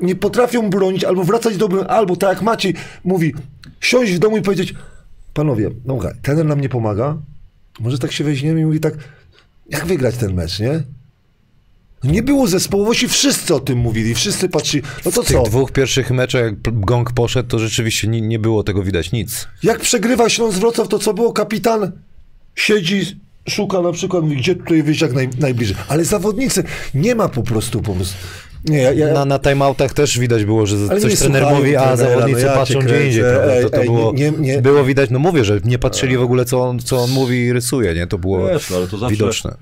nie 0.00 0.16
potrafią 0.16 0.70
bronić, 0.70 1.04
albo 1.04 1.24
wracać 1.24 1.56
do 1.56 1.66
obrony, 1.66 1.88
albo 1.88 2.16
tak 2.16 2.30
jak 2.30 2.42
Maciej 2.42 2.74
mówi, 3.04 3.34
siąść 3.80 4.12
w 4.12 4.18
domu 4.18 4.36
i 4.36 4.42
powiedzieć, 4.42 4.74
panowie, 5.34 5.70
no 5.84 5.94
okej, 5.94 6.12
trener 6.22 6.46
nam 6.46 6.60
nie 6.60 6.68
pomaga, 6.68 7.16
może 7.80 7.98
tak 7.98 8.12
się 8.12 8.24
weźmiemy 8.24 8.60
i 8.60 8.64
mówi 8.64 8.80
tak, 8.80 8.94
jak 9.70 9.86
wygrać 9.86 10.16
ten 10.16 10.34
mecz, 10.34 10.60
nie? 10.60 10.82
Nie 12.04 12.22
było 12.22 12.46
zespołowości, 12.46 13.08
wszyscy 13.08 13.54
o 13.54 13.60
tym 13.60 13.78
mówili, 13.78 14.14
wszyscy 14.14 14.48
patrzyli, 14.48 14.82
no 15.04 15.12
to 15.12 15.22
W 15.22 15.26
co? 15.26 15.42
dwóch 15.42 15.72
pierwszych 15.72 16.10
meczach, 16.10 16.42
jak 16.44 16.80
gong 16.80 17.12
poszedł, 17.12 17.48
to 17.48 17.58
rzeczywiście 17.58 18.08
nie, 18.08 18.20
nie 18.20 18.38
było 18.38 18.62
tego 18.62 18.82
widać 18.82 19.12
nic. 19.12 19.48
Jak 19.62 19.80
przegrywa 19.80 20.28
Śląsk 20.28 20.58
Wrocław, 20.58 20.88
to 20.88 20.98
co 20.98 21.14
było? 21.14 21.32
Kapitan 21.32 21.92
siedzi, 22.54 23.20
szuka 23.48 23.80
na 23.80 23.92
przykład, 23.92 24.22
mówi, 24.22 24.36
gdzie 24.36 24.54
tutaj 24.54 24.82
wyjść 24.82 25.00
jak 25.00 25.12
naj, 25.12 25.28
najbliżej. 25.38 25.76
Ale 25.88 26.04
zawodnicy, 26.04 26.64
nie 26.94 27.14
ma 27.14 27.28
po 27.28 27.42
prostu, 27.42 27.82
po 27.82 27.92
prostu. 27.94 28.14
Nie, 28.68 28.78
ja, 28.78 28.92
ja, 28.92 29.12
Na, 29.14 29.24
na 29.24 29.38
timeoutach 29.38 29.92
też 29.94 30.18
widać 30.18 30.44
było, 30.44 30.66
że 30.66 30.76
Ale 30.90 31.00
coś 31.00 31.18
trener 31.18 31.42
mówi, 31.54 31.76
a 31.76 31.80
trenera, 31.80 31.96
zawodnicy 31.96 32.40
no 32.42 32.46
ja 32.46 32.54
patrzą 32.54 32.78
gdzie 32.78 33.06
indziej. 33.06 33.22
To, 33.62 33.70
to 33.70 33.76
ej, 33.76 33.86
było, 33.86 34.12
nie- 34.12 34.30
nie- 34.30 34.62
było 34.62 34.84
widać, 34.84 35.10
no 35.10 35.18
mówię, 35.18 35.44
że 35.44 35.60
nie 35.64 35.78
patrzyli 35.78 36.16
w 36.16 36.22
ogóle, 36.22 36.44
co 36.44 36.60
on, 36.62 36.78
co 36.78 36.98
on 36.98 37.10
mówi 37.10 37.36
i 37.38 37.52
rysuje, 37.52 37.94
nie? 37.94 38.06
To 38.06 38.18
było 38.18 38.48
Wiesz, 38.48 38.70
no, 38.70 38.76
ale 38.76 38.86
to 38.88 38.98
zawsze 38.98 39.14
widoczne. 39.16 39.54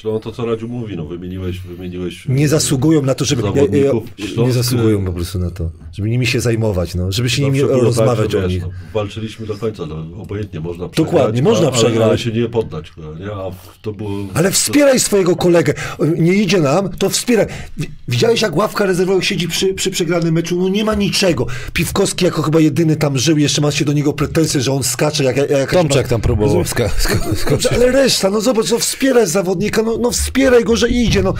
Ślą 0.00 0.20
to, 0.20 0.32
co 0.32 0.46
Radziu 0.46 0.68
mówi, 0.68 0.96
no 0.96 1.04
wymieniłeś, 1.06 1.60
wymieniłeś... 1.60 2.28
nie 2.28 2.48
zasługują 2.48 3.02
na 3.02 3.14
to, 3.14 3.24
żeby. 3.24 3.42
Ja, 3.42 3.48
ja, 3.48 3.54
Zawodników 3.54 4.04
nie 4.18 4.24
Śląsk- 4.26 4.52
zasługują 4.52 5.04
po 5.04 5.12
prostu 5.12 5.38
na 5.38 5.50
to, 5.50 5.70
żeby 5.92 6.08
nimi 6.10 6.26
się 6.26 6.40
zajmować, 6.40 6.94
no, 6.94 7.12
żeby 7.12 7.30
się 7.30 7.42
nimi 7.42 7.58
było 7.60 7.80
rozmawiać 7.80 8.32
tak, 8.32 8.44
o 8.44 8.46
nich. 8.48 8.62
no, 8.62 8.70
walczyliśmy 8.94 9.46
do 9.46 9.54
końca, 9.56 9.86
no, 9.86 10.22
obojętnie 10.22 10.60
można 10.60 10.88
przegrać. 10.88 11.12
Dokładnie, 11.14 11.42
można 11.42 11.68
a, 11.68 11.70
przegrać. 11.70 12.08
Ale 12.08 12.18
się 12.18 12.32
nie 12.32 12.48
poddać, 12.48 12.90
kurwa, 12.90 13.18
nie? 13.18 13.32
A 13.32 13.50
to 13.82 13.92
było... 13.92 14.10
Ale 14.34 14.50
wspieraj 14.50 15.00
swojego 15.00 15.36
kolegę. 15.36 15.74
Nie 16.18 16.32
idzie 16.34 16.60
nam, 16.60 16.88
to 16.88 17.10
wspieraj. 17.10 17.46
Wi- 17.76 17.90
Widziałeś, 18.08 18.40
jak 18.42 18.56
ławka 18.56 18.86
rezerwowych 18.86 19.24
siedzi 19.24 19.48
przy, 19.48 19.74
przy 19.74 19.90
przegranym 19.90 20.34
meczu? 20.34 20.56
No 20.60 20.68
nie 20.68 20.84
ma 20.84 20.94
niczego. 20.94 21.46
Piwkowski 21.72 22.24
jako 22.24 22.42
chyba 22.42 22.60
jedyny 22.60 22.96
tam 22.96 23.18
żył, 23.18 23.38
jeszcze 23.38 23.60
ma 23.60 23.70
się 23.70 23.84
do 23.84 23.92
niego 23.92 24.12
pretensje, 24.12 24.60
że 24.60 24.72
on 24.72 24.82
skacze 24.82 25.24
jak, 25.24 25.36
jak 25.36 25.50
jakaś... 25.50 25.78
Tomczak 25.78 26.08
tam 26.08 26.20
próbował 26.20 26.64
ska- 26.64 26.88
Dobrze, 26.88 27.36
skoczyć. 27.36 27.72
ale 27.72 27.92
reszta, 27.92 28.30
no 28.30 28.40
zobacz, 28.40 28.70
no 28.70 28.78
wspieraj 28.78 29.26
zawodnika, 29.26 29.82
no, 29.86 29.98
no 29.98 30.10
wspieraj 30.10 30.64
go, 30.64 30.76
że 30.76 30.88
idzie, 30.88 31.22
no. 31.22 31.34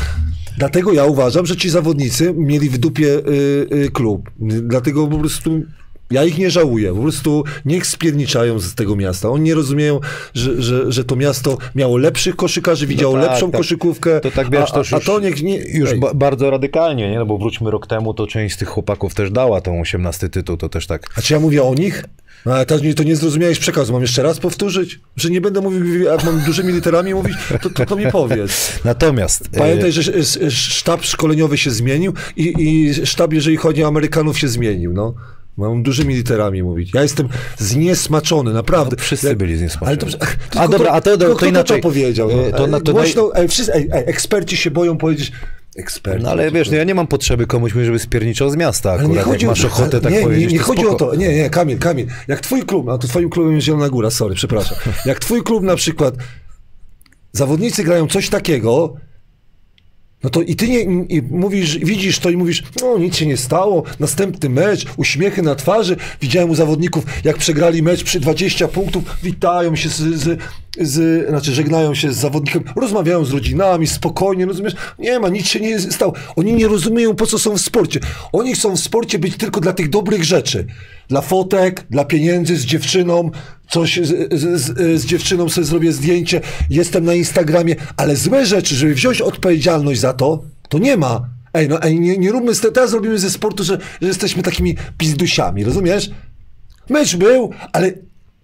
Dlatego 0.58 0.92
ja 0.92 1.04
uważam, 1.04 1.46
że 1.46 1.56
ci 1.56 1.70
zawodnicy 1.70 2.34
mieli 2.36 2.70
w 2.70 2.78
dupie 2.78 3.06
y, 3.06 3.66
y, 3.72 3.90
klub. 3.90 4.30
Dlatego 4.40 5.06
po 5.06 5.18
prostu 5.18 5.62
ja 6.10 6.24
ich 6.24 6.38
nie 6.38 6.50
żałuję. 6.50 6.94
Po 6.94 7.02
prostu 7.02 7.44
niech 7.64 7.86
spierniczają 7.86 8.58
z 8.58 8.74
tego 8.74 8.96
miasta. 8.96 9.30
Oni 9.30 9.42
nie 9.42 9.54
rozumieją, 9.54 10.00
że, 10.34 10.62
że, 10.62 10.92
że 10.92 11.04
to 11.04 11.16
miasto 11.16 11.58
miało 11.74 11.96
lepszych 11.96 12.36
koszykarzy, 12.36 12.86
widziało 12.86 13.14
tak, 13.14 13.30
lepszą 13.30 13.50
tak. 13.50 13.60
koszykówkę. 13.60 14.20
To 14.20 14.30
tak 14.30 14.50
wiesz, 14.50 14.70
a, 14.70 14.72
to 14.72 14.78
już, 14.78 14.92
a, 14.92 15.00
to 15.00 15.20
niech 15.20 15.42
nie... 15.42 15.56
już 15.56 15.94
ba- 15.94 16.14
bardzo 16.14 16.50
radykalnie, 16.50 17.10
nie? 17.10 17.18
No 17.18 17.26
bo 17.26 17.38
wróćmy 17.38 17.70
rok 17.70 17.86
temu, 17.86 18.14
to 18.14 18.26
część 18.26 18.54
z 18.54 18.58
tych 18.58 18.68
chłopaków 18.68 19.14
też 19.14 19.30
dała 19.30 19.60
tą 19.60 19.80
18 19.80 20.28
tytuł, 20.28 20.56
to 20.56 20.68
też 20.68 20.86
tak. 20.86 21.02
A 21.16 21.22
czy 21.22 21.34
ja 21.34 21.40
mówię 21.40 21.62
o 21.62 21.74
nich? 21.74 22.04
No, 22.46 22.54
ale 22.54 22.66
to, 22.66 22.78
nie- 22.78 22.94
to 22.94 23.02
nie 23.02 23.16
zrozumiałeś 23.16 23.58
przekazu. 23.58 23.92
Mam 23.92 24.02
jeszcze 24.02 24.22
raz 24.22 24.38
powtórzyć? 24.38 25.00
Że 25.16 25.30
nie 25.30 25.40
będę 25.40 25.60
mówił, 25.60 26.02
jak 26.02 26.24
mam 26.24 26.40
dużymi 26.40 26.72
literami 26.72 27.14
mówić? 27.14 27.36
To, 27.62 27.70
to, 27.70 27.86
to 27.86 27.96
mi 27.96 28.06
powiedz. 28.12 28.72
Natomiast 28.84 29.48
e, 29.52 29.58
Pamiętaj, 29.58 29.92
że 29.92 30.00
sz- 30.00 30.16
sz- 30.16 30.52
sztab 30.52 31.04
szkoleniowy 31.04 31.58
się 31.58 31.70
zmienił 31.70 32.12
i, 32.36 32.54
i 32.58 32.94
sztab, 33.06 33.32
jeżeli 33.32 33.56
chodzi 33.56 33.84
o 33.84 33.86
Amerykanów, 33.86 34.38
się 34.38 34.48
zmienił. 34.48 34.92
No. 34.92 35.14
Mam 35.56 35.82
dużymi 35.82 36.14
literami 36.14 36.62
mówić. 36.62 36.90
Ja 36.94 37.02
jestem 37.02 37.28
zniesmaczony, 37.58 38.52
naprawdę. 38.52 38.96
No, 38.98 39.02
wszyscy 39.04 39.28
Ja- 39.28 39.34
byli 39.34 39.56
zniesmaczeni. 39.56 39.98
Ale 40.02 40.18
to, 40.50 40.60
A 40.60 40.68
dobra, 40.68 40.90
a 40.90 41.00
to- 41.00 41.18
to- 41.18 41.34
to 41.34 41.46
inaczej. 41.46 41.76
to 41.80 41.88
powiedział. 41.88 42.28
No. 42.36 42.46
E, 42.46 42.52
to 42.52 42.66
na- 42.66 42.80
to 42.80 42.92
Głośno, 42.92 43.30
ej, 43.34 43.48
wszyscy, 43.48 43.72
ej, 43.74 43.88
ej, 43.92 44.02
eksperci 44.06 44.56
się 44.56 44.70
boją 44.70 44.98
powiedzieć. 44.98 45.32
Eksperci. 45.76 46.24
No 46.24 46.30
ale 46.30 46.50
wiesz, 46.50 46.70
no 46.70 46.76
ja 46.76 46.84
nie 46.84 46.94
mam 46.94 47.06
potrzeby 47.06 47.46
komuś 47.46 47.74
mówić, 47.74 47.86
żeby 47.86 47.98
spierniczał 47.98 48.50
z 48.50 48.56
miasta 48.56 48.92
akurat. 48.92 49.26
Jak 49.32 49.42
masz 49.42 49.64
ochotę 49.64 50.00
tak 50.00 50.12
nie, 50.12 50.20
powiedzieć, 50.20 50.52
Nie, 50.52 50.58
nie 50.58 50.62
chodzi 50.64 50.82
spoko. 50.82 51.06
o 51.06 51.10
to. 51.10 51.14
Nie, 51.16 51.34
nie, 51.34 51.50
Kamil, 51.50 51.78
Kamil. 51.78 52.06
Jak 52.28 52.40
twój 52.40 52.62
klub, 52.62 52.88
a 52.88 52.98
to 52.98 53.08
twoim 53.08 53.30
klubem 53.30 53.54
jest 53.54 53.66
Zielona 53.66 53.88
Góra, 53.88 54.10
sorry, 54.10 54.34
przepraszam. 54.34 54.78
Jak 55.06 55.18
twój 55.18 55.42
klub 55.42 55.62
na 55.62 55.76
przykład 55.76 56.14
zawodnicy 57.32 57.84
grają 57.84 58.06
coś 58.06 58.28
takiego, 58.28 58.94
no 60.24 60.30
to 60.30 60.42
i 60.42 60.56
ty 60.56 60.68
nie, 60.68 60.80
i 60.82 61.22
mówisz, 61.30 61.78
widzisz 61.78 62.18
to 62.18 62.30
i 62.30 62.36
mówisz, 62.36 62.62
no 62.82 62.98
nic 62.98 63.16
się 63.16 63.26
nie 63.26 63.36
stało, 63.36 63.82
następny 64.00 64.48
mecz, 64.48 64.86
uśmiechy 64.96 65.42
na 65.42 65.54
twarzy. 65.54 65.96
Widziałem 66.20 66.50
u 66.50 66.54
zawodników, 66.54 67.04
jak 67.24 67.36
przegrali 67.36 67.82
mecz 67.82 68.04
przy 68.04 68.20
20 68.20 68.68
punktów, 68.68 69.04
witają 69.22 69.76
się 69.76 69.88
z, 69.88 69.94
z, 69.94 70.40
z 70.80 71.28
znaczy 71.28 71.52
żegnają 71.52 71.94
się 71.94 72.12
z 72.12 72.16
zawodnikiem, 72.16 72.64
rozmawiają 72.76 73.24
z 73.24 73.32
rodzinami, 73.32 73.86
spokojnie, 73.86 74.46
rozumiesz? 74.46 74.74
Nie 74.98 75.18
ma, 75.18 75.28
nic 75.28 75.46
się 75.46 75.60
nie 75.60 75.80
stało. 75.80 76.12
Oni 76.36 76.52
nie 76.52 76.68
rozumieją, 76.68 77.16
po 77.16 77.26
co 77.26 77.38
są 77.38 77.56
w 77.56 77.60
sporcie. 77.60 78.00
Oni 78.32 78.54
chcą 78.54 78.76
w 78.76 78.80
sporcie 78.80 79.18
być 79.18 79.36
tylko 79.36 79.60
dla 79.60 79.72
tych 79.72 79.88
dobrych 79.88 80.24
rzeczy. 80.24 80.66
Dla 81.08 81.20
fotek, 81.20 81.86
dla 81.90 82.04
pieniędzy, 82.04 82.56
z 82.56 82.64
dziewczyną, 82.64 83.30
coś 83.68 84.00
z, 84.02 84.34
z, 84.40 85.00
z, 85.00 85.06
dziewczyną 85.06 85.48
sobie 85.48 85.64
zrobię 85.66 85.92
zdjęcie, 85.92 86.40
jestem 86.70 87.04
na 87.04 87.14
Instagramie, 87.14 87.76
ale 87.96 88.16
złe 88.16 88.46
rzeczy, 88.46 88.74
żeby 88.74 88.94
wziąć 88.94 89.20
odpowiedzialność 89.20 90.00
za 90.00 90.12
to, 90.12 90.42
to 90.68 90.78
nie 90.78 90.96
ma. 90.96 91.28
Ej, 91.54 91.68
no 91.68 91.82
ej, 91.82 92.00
nie, 92.00 92.18
nie 92.18 92.32
róbmy, 92.32 92.54
z 92.54 92.60
te- 92.60 92.72
teraz 92.72 92.92
robimy 92.92 93.18
ze 93.18 93.30
sportu, 93.30 93.64
że, 93.64 93.78
że 94.02 94.08
jesteśmy 94.08 94.42
takimi 94.42 94.76
pizdusiami, 94.98 95.64
rozumiesz? 95.64 96.10
Mecz 96.90 97.16
był, 97.16 97.50
ale 97.72 97.92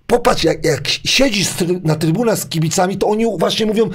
popatrz, 0.06 0.44
jak, 0.44 0.64
jak 0.64 0.88
siedzisz 0.88 1.48
na 1.84 1.94
trybunach 1.96 2.38
z 2.38 2.46
kibicami, 2.46 2.96
to 2.98 3.08
oni 3.08 3.24
właśnie 3.38 3.66
mówią 3.66 3.90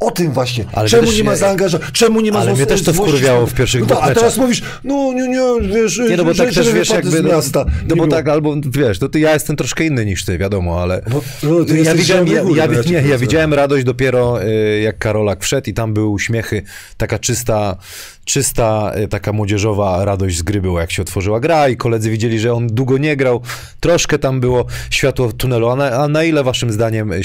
o 0.00 0.10
tym 0.10 0.32
właśnie. 0.32 0.64
Ale 0.72 0.88
czemu 0.88 1.12
nie 1.12 1.24
ma 1.24 1.36
zaangażowania, 1.36 1.90
czemu 1.92 2.20
nie 2.20 2.32
ma 2.32 2.38
ale 2.38 2.54
mnie 2.54 2.66
też 2.66 2.82
to 2.82 2.92
wkurwiało 2.92 3.46
w 3.46 3.54
pierwszych 3.54 3.80
no 3.80 3.86
tak, 3.86 3.98
A 4.02 4.14
teraz 4.14 4.36
mówisz, 4.36 4.62
no 4.84 5.12
nie, 5.12 5.28
nie, 5.28 5.68
wiesz, 5.74 5.98
Nie, 5.98 6.16
no 6.16 6.24
bo 6.24 6.34
tak 6.34 6.52
też 6.52 6.72
wiesz, 6.72 6.90
jakby. 6.90 7.10
z 7.10 7.24
miasta. 7.24 7.64
No, 7.66 7.72
no 7.88 7.96
bo 7.96 8.06
tak, 8.06 8.28
albo 8.28 8.56
wiesz, 8.70 8.98
to 8.98 9.08
ty, 9.08 9.20
ja 9.20 9.34
jestem 9.34 9.56
troszkę 9.56 9.84
inny 9.84 10.06
niż 10.06 10.24
ty, 10.24 10.38
wiadomo, 10.38 10.82
ale. 10.82 11.02
No, 11.42 11.50
ja 11.84 11.94
widziałem, 11.94 12.26
ja, 12.28 12.44
no 12.44 12.82
nie, 12.86 13.02
ja 13.08 13.18
widziałem 13.18 13.54
radość 13.54 13.84
dopiero 13.84 14.44
y, 14.44 14.80
jak 14.80 14.98
Karolak 14.98 15.42
wszedł 15.44 15.70
i 15.70 15.74
tam 15.74 15.94
były 15.94 16.08
uśmiechy, 16.08 16.62
taka 16.96 17.18
czysta, 17.18 17.76
czysta 18.24 18.92
y, 19.04 19.08
taka 19.08 19.32
młodzieżowa 19.32 20.04
radość 20.04 20.38
z 20.38 20.42
gry 20.42 20.60
była, 20.60 20.80
jak 20.80 20.92
się 20.92 21.02
otworzyła 21.02 21.40
gra 21.40 21.68
i 21.68 21.76
koledzy 21.76 22.10
widzieli, 22.10 22.38
że 22.38 22.52
on 22.52 22.66
długo 22.66 22.98
nie 22.98 23.16
grał, 23.16 23.42
troszkę 23.80 24.18
tam 24.18 24.40
było 24.40 24.66
światło 24.90 25.28
w 25.28 25.34
tunelu, 25.34 25.68
a 25.68 25.76
na, 25.76 25.90
a 25.90 26.08
na 26.08 26.24
ile 26.24 26.44
waszym 26.44 26.72
zdaniem 26.72 27.12
y, 27.12 27.20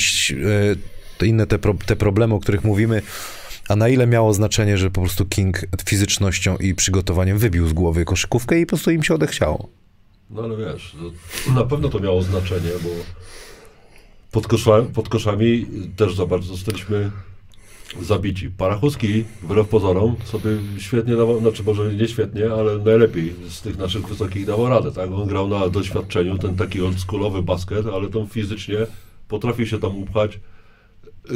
inne 1.21 1.47
te, 1.47 1.59
pro, 1.59 1.73
te 1.85 1.95
problemy, 1.95 2.33
o 2.33 2.39
których 2.39 2.63
mówimy, 2.63 3.01
a 3.69 3.75
na 3.75 3.89
ile 3.89 4.07
miało 4.07 4.33
znaczenie, 4.33 4.77
że 4.77 4.91
po 4.91 5.01
prostu 5.01 5.25
King 5.25 5.61
fizycznością 5.85 6.57
i 6.57 6.75
przygotowaniem 6.75 7.37
wybił 7.37 7.67
z 7.67 7.73
głowy 7.73 8.05
koszykówkę 8.05 8.59
i 8.59 8.65
po 8.65 8.69
prostu 8.69 8.91
im 8.91 9.03
się 9.03 9.13
odechciało? 9.13 9.69
No 10.29 10.43
ale 10.43 10.57
wiesz, 10.57 10.95
to 11.45 11.51
na 11.51 11.63
pewno 11.63 11.89
to 11.89 11.99
miało 11.99 12.21
znaczenie, 12.21 12.69
bo 12.83 12.89
pod, 14.31 14.47
kosza, 14.47 14.81
pod 14.93 15.09
koszami 15.09 15.65
też 15.95 16.15
za 16.15 16.25
bardzo 16.25 16.47
zostaliśmy 16.47 17.11
zabici. 18.01 18.49
Parachuski, 18.49 19.25
wbrew 19.43 19.67
pozorom, 19.67 20.15
sobie 20.23 20.49
świetnie 20.77 21.15
dawał, 21.15 21.39
znaczy 21.39 21.63
może 21.63 21.93
nie 21.93 22.07
świetnie, 22.07 22.51
ale 22.51 22.77
najlepiej 22.77 23.33
z 23.49 23.61
tych 23.61 23.77
naszych 23.77 24.07
wysokich 24.07 24.45
dawał 24.45 24.69
radę, 24.69 24.91
tak? 24.91 25.11
On 25.11 25.27
grał 25.27 25.47
na 25.47 25.69
doświadczeniu, 25.69 26.37
ten 26.37 26.55
taki 26.55 26.81
oldschoolowy 26.81 27.43
basket, 27.43 27.85
ale 27.93 28.09
tam 28.09 28.27
fizycznie 28.27 28.77
potrafił 29.27 29.67
się 29.67 29.79
tam 29.79 29.97
upchać, 29.97 30.39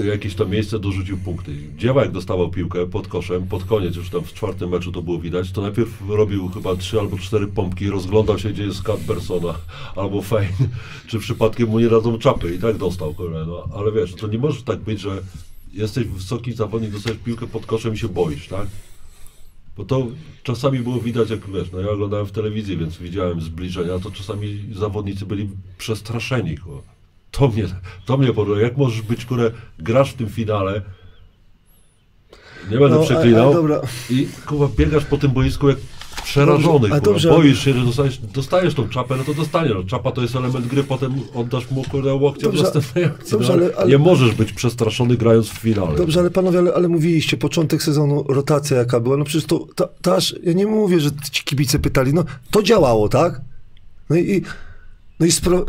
jakieś 0.05 0.35
tam 0.35 0.49
miejsce 0.49 0.79
dorzucił 0.79 1.17
punkty. 1.17 1.55
Dziewa 1.77 2.01
jak 2.01 2.11
dostawał 2.11 2.49
piłkę 2.49 2.87
pod 2.87 3.07
koszem, 3.07 3.47
pod 3.47 3.63
koniec 3.63 3.95
już 3.95 4.09
tam 4.09 4.23
w 4.23 4.33
czwartym 4.33 4.69
meczu 4.69 4.91
to 4.91 5.01
było 5.01 5.19
widać, 5.19 5.51
to 5.51 5.61
najpierw 5.61 6.01
robił 6.09 6.49
chyba 6.49 6.75
trzy 6.75 6.99
albo 6.99 7.17
cztery 7.17 7.47
pompki, 7.47 7.89
rozglądał 7.89 8.39
się 8.39 8.49
gdzie 8.49 8.63
jest 8.63 8.83
Kat 8.83 8.99
Bersona 8.99 9.55
albo 9.95 10.21
Fein, 10.21 10.51
czy 11.07 11.19
przypadkiem 11.19 11.69
mu 11.69 11.79
nie 11.79 11.89
dadzą 11.89 12.17
czapy 12.17 12.55
i 12.55 12.59
tak 12.59 12.77
dostał, 12.77 13.15
no. 13.47 13.67
ale 13.75 13.91
wiesz, 13.91 14.13
to 14.15 14.27
nie 14.27 14.37
może 14.37 14.63
tak 14.63 14.79
być, 14.79 14.99
że 14.99 15.21
jesteś 15.73 16.07
wysoki 16.07 16.53
zawodnik, 16.53 16.91
dostajesz 16.91 17.19
piłkę 17.19 17.47
pod 17.47 17.65
koszem 17.65 17.93
i 17.93 17.97
się 17.97 18.09
boisz, 18.09 18.47
tak? 18.47 18.67
Bo 19.77 19.85
to 19.85 20.07
czasami 20.43 20.79
było 20.79 20.99
widać, 20.99 21.29
jak 21.29 21.49
wiesz, 21.49 21.71
no 21.71 21.79
ja 21.79 21.89
oglądałem 21.89 22.25
w 22.25 22.31
telewizji, 22.31 22.77
więc 22.77 22.97
widziałem 22.97 23.41
zbliżenia, 23.41 23.99
to 23.99 24.11
czasami 24.11 24.65
zawodnicy 24.73 25.25
byli 25.25 25.49
przestraszeni. 25.77 26.57
Kurwa. 26.57 26.98
To 27.31 27.47
mnie, 27.47 27.63
to 28.05 28.17
mnie 28.17 28.33
podoba. 28.33 28.61
Jak 28.61 28.77
możesz 28.77 29.01
być, 29.01 29.25
kurę, 29.25 29.51
grasz 29.79 30.11
w 30.11 30.13
tym 30.17 30.29
finale, 30.29 30.81
nie 32.71 32.77
będę 32.77 32.95
No, 32.95 33.01
a- 33.01 33.05
przeklinał, 33.05 33.51
a 33.51 33.53
dobra. 33.53 33.81
i 34.09 34.27
kurwa, 34.45 34.67
biegasz 34.77 35.05
po 35.05 35.17
tym 35.17 35.31
boisku 35.31 35.69
jak 35.69 35.77
przerażony, 36.23 36.79
Dobrze, 36.79 36.95
a 36.95 36.99
dobrze, 36.99 37.29
boisz 37.29 37.63
się, 37.65 37.73
że 37.73 37.85
dostajesz, 37.85 38.17
dostajesz 38.17 38.73
tą 38.73 38.89
czapę, 38.89 39.15
no 39.17 39.23
to 39.23 39.33
dostaniesz. 39.33 39.73
No, 39.75 39.83
czapa 39.83 40.11
to 40.11 40.21
jest 40.21 40.35
element 40.35 40.67
gry, 40.67 40.83
potem 40.83 41.13
oddasz 41.33 41.71
mu 41.71 41.83
kurde 41.83 42.13
łokcia 42.13 42.41
Dobrze, 42.43 42.59
w 42.61 42.63
następnej 42.63 43.05
akcji. 43.05 43.31
dobrze, 43.31 43.47
no, 43.57 43.63
ale- 43.63 43.75
ale- 43.75 43.89
Nie 43.91 43.97
możesz 43.97 44.35
być 44.35 44.53
przestraszony 44.53 45.17
grając 45.17 45.49
w 45.49 45.57
finale. 45.59 45.95
Dobrze, 45.97 46.19
ale 46.19 46.31
panowie, 46.31 46.59
ale, 46.59 46.73
ale 46.73 46.87
mówiliście, 46.87 47.37
początek 47.37 47.83
sezonu, 47.83 48.23
rotacja 48.29 48.77
jaka 48.77 48.99
była, 48.99 49.17
no 49.17 49.25
przecież 49.25 49.47
to, 49.47 49.67
to, 49.75 49.89
to 50.01 50.15
aż, 50.15 50.35
ja 50.43 50.53
nie 50.53 50.65
mówię, 50.67 50.99
że 50.99 51.09
ci 51.31 51.43
kibice 51.43 51.79
pytali, 51.79 52.13
no 52.13 52.23
to 52.51 52.63
działało, 52.63 53.09
tak? 53.09 53.41
No 54.09 54.15
i, 54.15 54.31
i- 54.31 54.41
no 55.19 55.25
i 55.25 55.31
spro, 55.31 55.65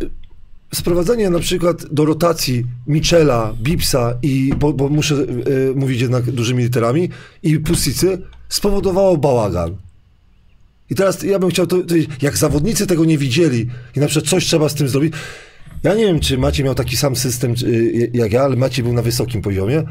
sprowadzenie 0.75 1.31
na 1.31 1.39
przykład 1.39 1.87
do 1.93 2.05
rotacji 2.05 2.65
Michela, 2.87 3.55
Bipsa 3.63 4.19
i, 4.23 4.53
bo, 4.59 4.73
bo 4.73 4.89
muszę 4.89 5.15
e, 5.15 5.27
mówić 5.75 6.01
jednak 6.01 6.31
dużymi 6.31 6.63
literami, 6.63 7.09
i 7.43 7.59
Pusticy 7.59 8.23
spowodowało 8.49 9.17
bałagan. 9.17 9.77
I 10.91 10.95
teraz 10.95 11.23
ja 11.23 11.39
bym 11.39 11.51
chciał 11.51 11.67
to, 11.67 11.83
to, 11.83 11.95
jak 12.23 12.37
zawodnicy 12.37 12.87
tego 12.87 13.05
nie 13.05 13.19
widzieli 13.19 13.67
i 13.97 14.01
na 14.01 14.07
przykład 14.07 14.31
coś 14.31 14.47
trzeba 14.47 14.69
z 14.69 14.75
tym 14.75 14.89
zrobić. 14.89 15.15
Ja 15.83 15.95
nie 15.95 16.07
wiem, 16.07 16.21
czy 16.21 16.39
Maciej 16.39 16.65
miał 16.65 16.75
taki 16.75 16.97
sam 16.97 17.17
system 17.17 17.55
czy, 17.55 17.93
jak 18.13 18.33
ja, 18.33 18.43
ale 18.43 18.57
Maciej 18.57 18.85
był 18.85 18.93
na 18.93 19.03
wysokim 19.03 19.43
poziomie. 19.43 19.83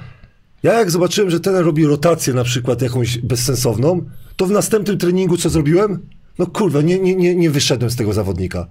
Ja 0.63 0.73
jak 0.73 0.91
zobaczyłem, 0.91 1.29
że 1.29 1.39
ten 1.39 1.55
robi 1.55 1.85
rotację 1.85 2.33
na 2.33 2.43
przykład 2.43 2.81
jakąś 2.81 3.17
bezsensowną, 3.17 4.05
to 4.35 4.45
w 4.45 4.51
następnym 4.51 4.97
treningu 4.97 5.37
co 5.37 5.49
zrobiłem? 5.49 5.99
No 6.39 6.47
kurwa, 6.47 6.81
nie, 6.81 6.99
nie, 6.99 7.15
nie, 7.15 7.35
nie 7.35 7.49
wyszedłem 7.49 7.91
z 7.91 7.95
tego 7.95 8.13
zawodnika. 8.13 8.67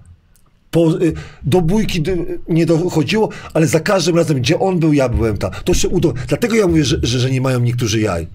Po, 0.71 1.01
y, 1.01 1.13
do 1.43 1.61
bójki 1.61 2.03
nie 2.49 2.65
dochodziło, 2.65 3.29
ale 3.53 3.67
za 3.67 3.79
każdym 3.79 4.15
razem, 4.15 4.37
gdzie 4.37 4.59
on 4.59 4.79
był, 4.79 4.93
ja 4.93 5.09
byłem 5.09 5.37
tam. 5.37 5.51
To 5.63 5.73
się 5.73 5.89
udo... 5.89 6.13
Dlatego 6.27 6.55
ja 6.55 6.67
mówię, 6.67 6.85
że, 6.85 6.99
że, 7.03 7.19
że 7.19 7.31
nie 7.31 7.41
mają 7.41 7.59
niektórzy 7.59 7.99
jaj. 7.99 8.27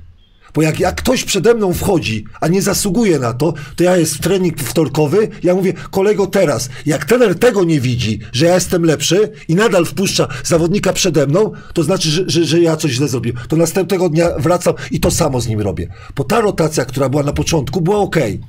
Bo 0.54 0.62
jak, 0.62 0.80
jak 0.80 0.94
ktoś 0.94 1.24
przede 1.24 1.54
mną 1.54 1.72
wchodzi, 1.72 2.24
a 2.40 2.48
nie 2.48 2.62
zasługuje 2.62 3.18
na 3.18 3.32
to, 3.32 3.54
to 3.76 3.84
ja 3.84 3.96
jest 3.96 4.20
trening 4.20 4.60
wtorkowy, 4.60 5.28
ja 5.42 5.54
mówię, 5.54 5.72
kolego 5.90 6.26
teraz, 6.26 6.68
jak 6.86 7.04
trener 7.04 7.38
tego 7.38 7.64
nie 7.64 7.80
widzi, 7.80 8.20
że 8.32 8.46
ja 8.46 8.54
jestem 8.54 8.84
lepszy 8.84 9.30
i 9.48 9.54
nadal 9.54 9.84
wpuszcza 9.84 10.28
zawodnika 10.44 10.92
przede 10.92 11.26
mną, 11.26 11.52
to 11.72 11.82
znaczy, 11.82 12.10
że, 12.10 12.24
że, 12.26 12.44
że 12.44 12.60
ja 12.60 12.76
coś 12.76 12.92
źle 12.92 13.08
zrobiłem. 13.08 13.38
To 13.48 13.56
następnego 13.56 14.08
dnia 14.08 14.30
wracam 14.38 14.74
i 14.90 15.00
to 15.00 15.10
samo 15.10 15.40
z 15.40 15.48
nim 15.48 15.60
robię. 15.60 15.88
Bo 16.16 16.24
ta 16.24 16.40
rotacja, 16.40 16.84
która 16.84 17.08
była 17.08 17.22
na 17.22 17.32
początku, 17.32 17.80
była 17.80 17.98
okej. 17.98 18.40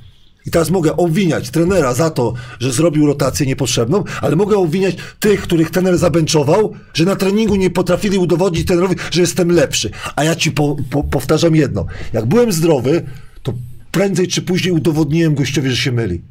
I 0.46 0.50
teraz 0.50 0.70
mogę 0.70 0.96
obwiniać 0.96 1.50
trenera 1.50 1.94
za 1.94 2.10
to, 2.10 2.34
że 2.60 2.72
zrobił 2.72 3.06
rotację 3.06 3.46
niepotrzebną, 3.46 4.04
ale 4.20 4.36
mogę 4.36 4.56
obwiniać 4.56 4.96
tych, 5.20 5.42
których 5.42 5.70
trener 5.70 5.98
zabęczował, 5.98 6.72
że 6.94 7.04
na 7.04 7.16
treningu 7.16 7.56
nie 7.56 7.70
potrafili 7.70 8.18
udowodnić 8.18 8.66
trenerowi, 8.66 8.96
że 9.10 9.20
jestem 9.20 9.52
lepszy. 9.52 9.90
A 10.16 10.24
ja 10.24 10.34
ci 10.34 10.52
po, 10.52 10.76
po, 10.90 11.04
powtarzam 11.04 11.56
jedno. 11.56 11.86
Jak 12.12 12.26
byłem 12.26 12.52
zdrowy, 12.52 13.02
to 13.42 13.52
prędzej 13.90 14.28
czy 14.28 14.42
później 14.42 14.72
udowodniłem 14.72 15.34
gościowi, 15.34 15.70
że 15.70 15.76
się 15.76 15.92
myli. 15.92 16.22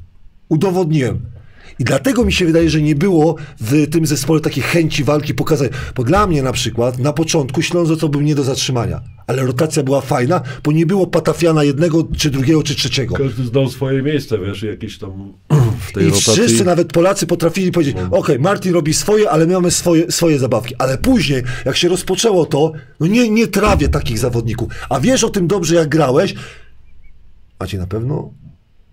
Udowodniłem. 0.50 1.20
I 1.80 1.84
dlatego 1.84 2.26
mi 2.26 2.34
się 2.34 2.46
wydaje, 2.46 2.70
że 2.70 2.82
nie 2.82 2.96
było 2.96 3.36
w 3.60 3.90
tym 3.92 4.06
zespole 4.06 4.40
takiej 4.42 4.64
chęci 4.64 5.04
walki 5.04 5.34
pokazać. 5.34 5.72
Bo 5.96 6.04
dla 6.04 6.28
mnie 6.28 6.44
na 6.44 6.52
przykład 6.52 7.00
na 7.00 7.14
początku 7.14 7.62
Ślązo 7.62 7.98
to 7.98 8.10
był 8.10 8.22
nie 8.22 8.36
do 8.36 8.44
zatrzymania. 8.44 9.02
Ale 9.28 9.46
rotacja 9.46 9.84
była 9.84 10.02
fajna, 10.02 10.42
bo 10.64 10.72
nie 10.72 10.86
było 10.86 11.08
patafiana 11.08 11.64
jednego, 11.64 12.08
czy 12.18 12.32
drugiego, 12.32 12.64
czy 12.64 12.76
trzeciego. 12.76 13.16
Każdy 13.16 13.46
znał 13.46 13.70
swoje 13.70 14.02
miejsce, 14.02 14.40
wiesz, 14.40 14.64
jakieś 14.64 14.98
tam 14.98 15.34
w 15.80 15.92
tej 15.92 16.04
I 16.04 16.10
rotacji. 16.10 16.34
wszyscy, 16.34 16.66
nawet 16.66 16.94
Polacy, 16.94 17.28
potrafili 17.28 17.72
powiedzieć: 17.72 17.98
OK, 18.12 18.32
Martin 18.40 18.74
robi 18.74 18.94
swoje, 18.94 19.30
ale 19.30 19.46
my 19.46 19.54
mamy 19.54 19.72
swoje, 19.72 20.12
swoje 20.12 20.40
zabawki. 20.40 20.76
Ale 20.78 20.98
później, 20.98 21.44
jak 21.66 21.78
się 21.78 21.90
rozpoczęło 21.90 22.46
to, 22.46 22.72
no 23.00 23.08
nie, 23.08 23.30
nie 23.30 23.48
trawię 23.48 23.88
takich 23.88 24.20
zawodników. 24.20 24.74
A 24.90 25.00
wiesz 25.00 25.24
o 25.24 25.30
tym 25.30 25.48
dobrze, 25.48 25.76
jak 25.76 25.90
grałeś. 25.90 26.36
Macie 27.60 27.78
na 27.78 27.88
pewno. 27.88 28.34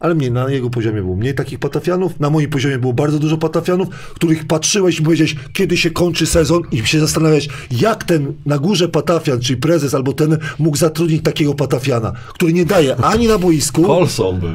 Ale 0.03 0.15
mnie 0.15 0.31
na 0.31 0.51
jego 0.51 0.71
poziomie 0.71 1.03
było 1.03 1.17
mniej 1.17 1.35
takich 1.35 1.59
patafianów. 1.59 2.21
Na 2.21 2.31
moim 2.31 2.51
poziomie 2.51 2.79
było 2.79 2.93
bardzo 2.93 3.19
dużo 3.19 3.39
patafianów, 3.39 3.89
których 3.89 4.47
patrzyłeś 4.47 4.99
i 4.99 5.03
powiedziałeś, 5.03 5.37
kiedy 5.53 5.77
się 5.77 5.91
kończy 5.91 6.27
sezon, 6.27 6.63
i 6.73 6.87
się 6.87 7.01
zastanawiałeś, 7.01 7.49
jak 7.71 8.05
ten 8.05 8.33
na 8.47 8.59
górze 8.59 8.89
patafian, 8.89 9.41
czyli 9.41 9.61
prezes 9.61 9.95
albo 9.95 10.13
ten, 10.13 10.39
mógł 10.59 10.77
zatrudnić 10.77 11.23
takiego 11.23 11.55
patafiana, 11.55 12.13
który 12.35 12.53
nie 12.53 12.65
daje 12.65 12.97
ani 12.97 13.29
na 13.29 13.39
boisku. 13.39 13.83
Colson 13.83 14.41
był. 14.41 14.51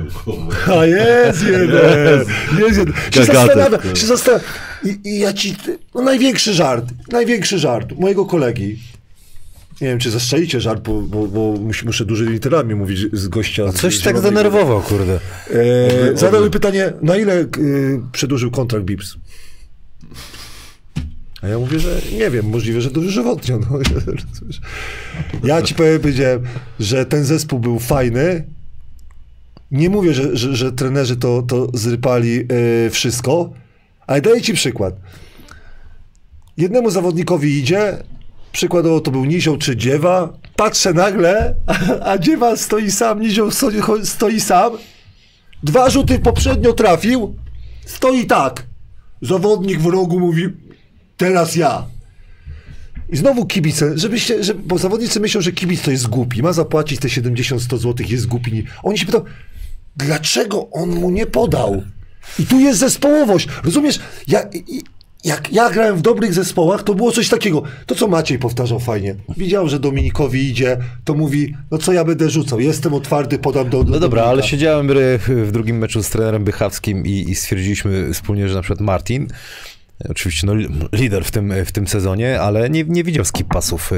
A 0.79 0.85
jest 0.85 1.43
jeden! 1.43 2.25
Jest 2.59 2.77
jeden. 2.77 2.93
Się 3.11 3.23
zastanawia, 3.25 3.95
się 3.95 4.07
zastanawia. 4.07 4.45
I, 4.83 5.09
I 5.09 5.19
ja 5.19 5.33
ci... 5.33 5.55
No 5.95 6.01
największy 6.01 6.53
żart, 6.53 6.85
największy 7.11 7.59
żart 7.59 7.93
mojego 7.99 8.25
kolegi. 8.25 8.79
Nie 9.81 9.87
wiem, 9.87 9.99
czy 9.99 10.11
zastrzelicie 10.11 10.61
żart, 10.61 10.83
bo, 10.83 11.01
bo, 11.01 11.27
bo 11.27 11.53
mus- 11.59 11.83
muszę 11.85 12.05
dużymi 12.05 12.31
literami 12.31 12.75
mówić 12.75 12.99
z 13.13 13.27
gościa. 13.27 13.71
z- 13.71 13.75
Coś 13.75 13.95
z 13.99 14.03
tak 14.03 14.15
Zielonej 14.15 14.21
Góry. 14.21 14.31
zdenerwował, 14.49 14.81
kurde. 14.81 15.19
E, 16.13 16.17
zadał 16.17 16.49
pytanie, 16.49 16.93
na 17.01 17.15
ile 17.17 17.33
e, 17.41 17.47
przedłużył 18.11 18.51
kontrakt 18.51 18.85
Bips? 18.85 19.15
A 21.41 21.47
ja 21.47 21.59
mówię, 21.59 21.79
że 21.79 22.01
nie 22.19 22.29
wiem, 22.31 22.45
możliwe, 22.49 22.81
że 22.81 22.91
dożywotnio. 22.91 23.59
No. 23.59 23.79
Ja 25.43 25.61
ci 25.61 25.75
powiem, 25.75 25.99
powiedziałem, 26.01 26.43
że 26.79 27.05
ten 27.05 27.23
zespół 27.25 27.59
był 27.59 27.79
fajny. 27.79 28.43
Nie 29.71 29.89
mówię, 29.89 30.13
że, 30.13 30.37
że, 30.37 30.55
że 30.55 30.71
trenerzy 30.71 31.15
to, 31.15 31.41
to 31.41 31.67
zrypali 31.73 32.39
e, 32.85 32.89
wszystko, 32.89 33.53
ale 34.07 34.21
daję 34.21 34.41
ci 34.41 34.53
przykład. 34.53 34.95
Jednemu 36.57 36.91
zawodnikowi 36.91 37.59
idzie, 37.59 37.97
przykładowo 38.51 38.99
to 38.99 39.11
był 39.11 39.25
Nizioł 39.25 39.57
czy 39.57 39.77
Dziewa, 39.77 40.33
patrzę 40.55 40.93
nagle, 40.93 41.55
a, 41.65 42.11
a 42.11 42.17
Dziewa 42.17 42.57
stoi 42.57 42.91
sam, 42.91 43.21
Nizioł 43.21 43.51
stoi, 43.51 43.81
stoi 44.03 44.41
sam, 44.41 44.71
dwa 45.63 45.89
rzuty 45.89 46.19
poprzednio 46.19 46.73
trafił, 46.73 47.35
stoi 47.85 48.25
tak. 48.25 48.65
Zawodnik 49.21 49.79
w 49.79 49.85
rogu 49.85 50.19
mówi, 50.19 50.43
teraz 51.17 51.55
ja. 51.55 51.85
I 53.09 53.17
znowu 53.17 53.45
kibice, 53.45 53.97
żebyście, 53.97 54.43
żeby, 54.43 54.63
bo 54.63 54.77
zawodnicy 54.77 55.19
myślą, 55.19 55.41
że 55.41 55.51
kibic 55.51 55.81
to 55.81 55.91
jest 55.91 56.07
głupi, 56.07 56.43
ma 56.43 56.53
zapłacić 56.53 56.99
te 56.99 57.07
70-100 57.07 57.77
zł, 57.77 58.05
jest 58.09 58.27
głupi. 58.27 58.63
Oni 58.83 58.97
się 58.97 59.05
pytają, 59.05 59.23
dlaczego 59.95 60.69
on 60.71 60.89
mu 60.89 61.11
nie 61.11 61.25
podał? 61.25 61.83
I 62.39 62.45
tu 62.45 62.59
jest 62.59 62.79
zespołowość. 62.79 63.47
Rozumiesz? 63.63 63.99
Ja, 64.27 64.41
i, 64.53 64.83
jak 65.27 65.53
ja 65.53 65.69
grałem 65.69 65.97
w 65.97 66.01
dobrych 66.01 66.33
zespołach, 66.33 66.83
to 66.83 66.93
było 66.93 67.11
coś 67.11 67.29
takiego. 67.29 67.63
To, 67.85 67.95
co 67.95 68.07
Maciej 68.07 68.39
powtarzał 68.39 68.79
fajnie. 68.79 69.15
Widział, 69.37 69.69
że 69.69 69.79
Dominikowi 69.79 70.49
idzie, 70.49 70.77
to 71.03 71.13
mówi, 71.13 71.55
no 71.71 71.77
co 71.77 71.93
ja 71.93 72.03
będę 72.03 72.29
rzucał? 72.29 72.59
Jestem 72.59 72.93
otwarty, 72.93 73.39
podam 73.39 73.69
do, 73.69 73.83
do 73.83 73.91
No 73.91 73.99
dobra, 73.99 74.23
ale 74.23 74.43
siedziałem 74.43 74.87
w 75.27 75.49
drugim 75.51 75.77
meczu 75.77 76.03
z 76.03 76.09
trenerem 76.09 76.43
Bychawskim 76.43 77.05
i, 77.05 77.25
i 77.29 77.35
stwierdziliśmy 77.35 78.13
wspólnie, 78.13 78.49
że 78.49 78.55
na 78.55 78.61
przykład 78.61 78.81
Martin, 78.81 79.27
oczywiście 80.09 80.47
no, 80.47 80.53
li- 80.55 80.67
lider 80.93 81.25
w 81.25 81.31
tym, 81.31 81.53
w 81.65 81.71
tym 81.71 81.87
sezonie, 81.87 82.39
ale 82.41 82.69
nie, 82.69 82.83
nie 82.83 83.03
widział 83.03 83.25
skip 83.25 83.47
pasów 83.47 83.91
y, 83.91 83.95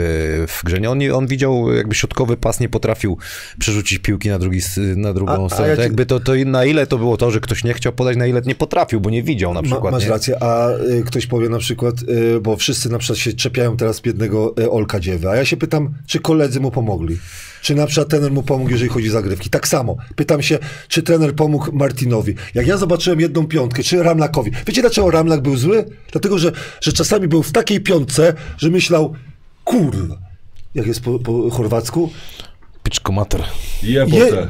w 0.47 0.61
grze. 0.65 0.79
Nie, 0.79 0.89
On, 0.89 0.99
on 1.13 1.27
widział 1.27 1.73
jakby 1.73 1.95
środkowy 1.95 2.37
pas, 2.37 2.59
nie 2.59 2.69
potrafił 2.69 3.17
przerzucić 3.59 3.99
piłki 3.99 4.29
na, 4.29 4.39
drugi, 4.39 4.59
na 4.95 5.13
drugą 5.13 5.31
A- 5.31 5.45
a 5.45 5.49
stronę. 5.49 5.69
ja 5.69 5.75
to 5.75 5.81
ci- 5.81 5.83
jakby 5.83 6.05
to, 6.05 6.19
to 6.19 6.31
na 6.45 6.65
ile 6.65 6.87
to 6.87 6.97
było 6.97 7.17
to, 7.17 7.31
że 7.31 7.39
ktoś 7.39 7.63
nie 7.63 7.73
chciał 7.73 7.93
podać, 7.93 8.17
na 8.17 8.25
ile 8.27 8.41
nie 8.45 8.55
potrafił, 8.55 9.01
bo 9.01 9.09
nie 9.09 9.23
widział 9.23 9.53
na 9.53 9.61
Ma, 9.61 9.67
przykład. 9.67 9.93
masz 9.93 10.03
nie? 10.03 10.09
rację, 10.09 10.43
a 10.43 10.69
y, 10.71 11.03
ktoś 11.05 11.27
powie 11.27 11.49
na 11.49 11.59
przykład, 11.59 11.95
y, 12.37 12.41
bo 12.41 12.57
wszyscy 12.57 12.89
na 12.89 12.97
przykład 12.97 13.19
się 13.19 13.33
czepiają 13.33 13.77
teraz 13.77 14.01
biednego 14.01 14.55
y, 14.59 14.71
Olka 14.71 14.99
Dziewy, 14.99 15.29
a 15.29 15.35
ja 15.35 15.45
się 15.45 15.57
pytam, 15.57 15.93
czy 16.07 16.19
koledzy 16.19 16.59
mu 16.59 16.71
pomogli? 16.71 17.17
Czy 17.61 17.75
na 17.75 17.87
przykład 17.87 18.09
trener 18.09 18.31
mu 18.31 18.43
pomógł, 18.43 18.71
jeżeli 18.71 18.89
chodzi 18.89 19.09
o 19.09 19.11
zagrywki? 19.11 19.49
Tak 19.49 19.67
samo. 19.67 19.97
Pytam 20.15 20.41
się, 20.41 20.59
czy 20.87 21.03
trener 21.03 21.35
pomógł 21.35 21.71
Martinowi. 21.75 22.35
Jak 22.53 22.67
ja 22.67 22.77
zobaczyłem 22.77 23.19
jedną 23.19 23.47
piątkę, 23.47 23.83
czy 23.83 24.03
Ramlakowi. 24.03 24.51
Wiecie 24.67 24.81
dlaczego 24.81 25.11
Ramlak 25.11 25.41
był 25.41 25.57
zły? 25.57 25.85
Dlatego, 26.11 26.39
że, 26.39 26.51
że 26.81 26.93
czasami 26.93 27.27
był 27.27 27.43
w 27.43 27.51
takiej 27.51 27.81
piątce, 27.81 28.33
że 28.57 28.69
myślał, 28.69 29.15
kurwa, 29.63 30.17
jak 30.75 30.87
jest 30.87 31.01
po, 31.01 31.19
po 31.19 31.49
chorwacku, 31.49 32.09
Piczko 32.83 33.11
mater. 33.11 33.43
Jebotę. 33.83 34.47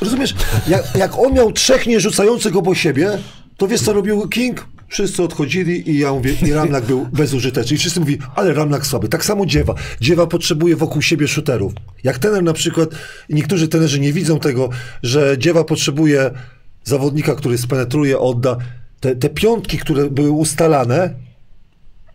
Rozumiesz, 0.00 0.34
jak, 0.68 0.94
jak 0.94 1.18
on 1.18 1.32
miał 1.32 1.52
trzech 1.52 1.86
nierzucających 1.86 2.56
obok 2.56 2.76
siebie, 2.76 3.18
to 3.56 3.68
wiesz 3.68 3.80
co 3.80 3.92
robił 3.92 4.28
King? 4.28 4.66
Wszyscy 4.88 5.22
odchodzili 5.22 5.90
i 5.90 5.98
ja 5.98 6.12
mówię, 6.12 6.34
i 6.46 6.52
Ramlak 6.52 6.84
był 6.84 7.06
bezużyteczny. 7.12 7.76
I 7.76 7.78
wszyscy 7.78 8.00
mówi, 8.00 8.18
ale 8.34 8.54
Ramlak 8.54 8.86
słaby. 8.86 9.08
Tak 9.08 9.24
samo 9.24 9.46
Dziewa. 9.46 9.74
Dziewa 10.00 10.26
potrzebuje 10.26 10.76
wokół 10.76 11.02
siebie 11.02 11.28
shooterów. 11.28 11.72
Jak 12.04 12.18
tener 12.18 12.42
na 12.42 12.52
przykład, 12.52 12.90
i 13.28 13.34
niektórzy 13.34 13.68
tenerzy 13.68 14.00
nie 14.00 14.12
widzą 14.12 14.40
tego, 14.40 14.68
że 15.02 15.38
Dziewa 15.38 15.64
potrzebuje 15.64 16.30
zawodnika, 16.84 17.34
który 17.34 17.58
spenetruje, 17.58 18.18
odda. 18.18 18.56
Te, 19.00 19.16
te 19.16 19.28
piątki, 19.28 19.78
które 19.78 20.10
były 20.10 20.30
ustalane, 20.30 21.14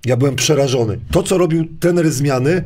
ja 0.06 0.18
byłem 0.18 0.36
przerażony. 0.36 1.00
To, 1.12 1.24
co 1.24 1.38
robił 1.38 1.66
trener 1.80 2.12
zmiany, 2.12 2.64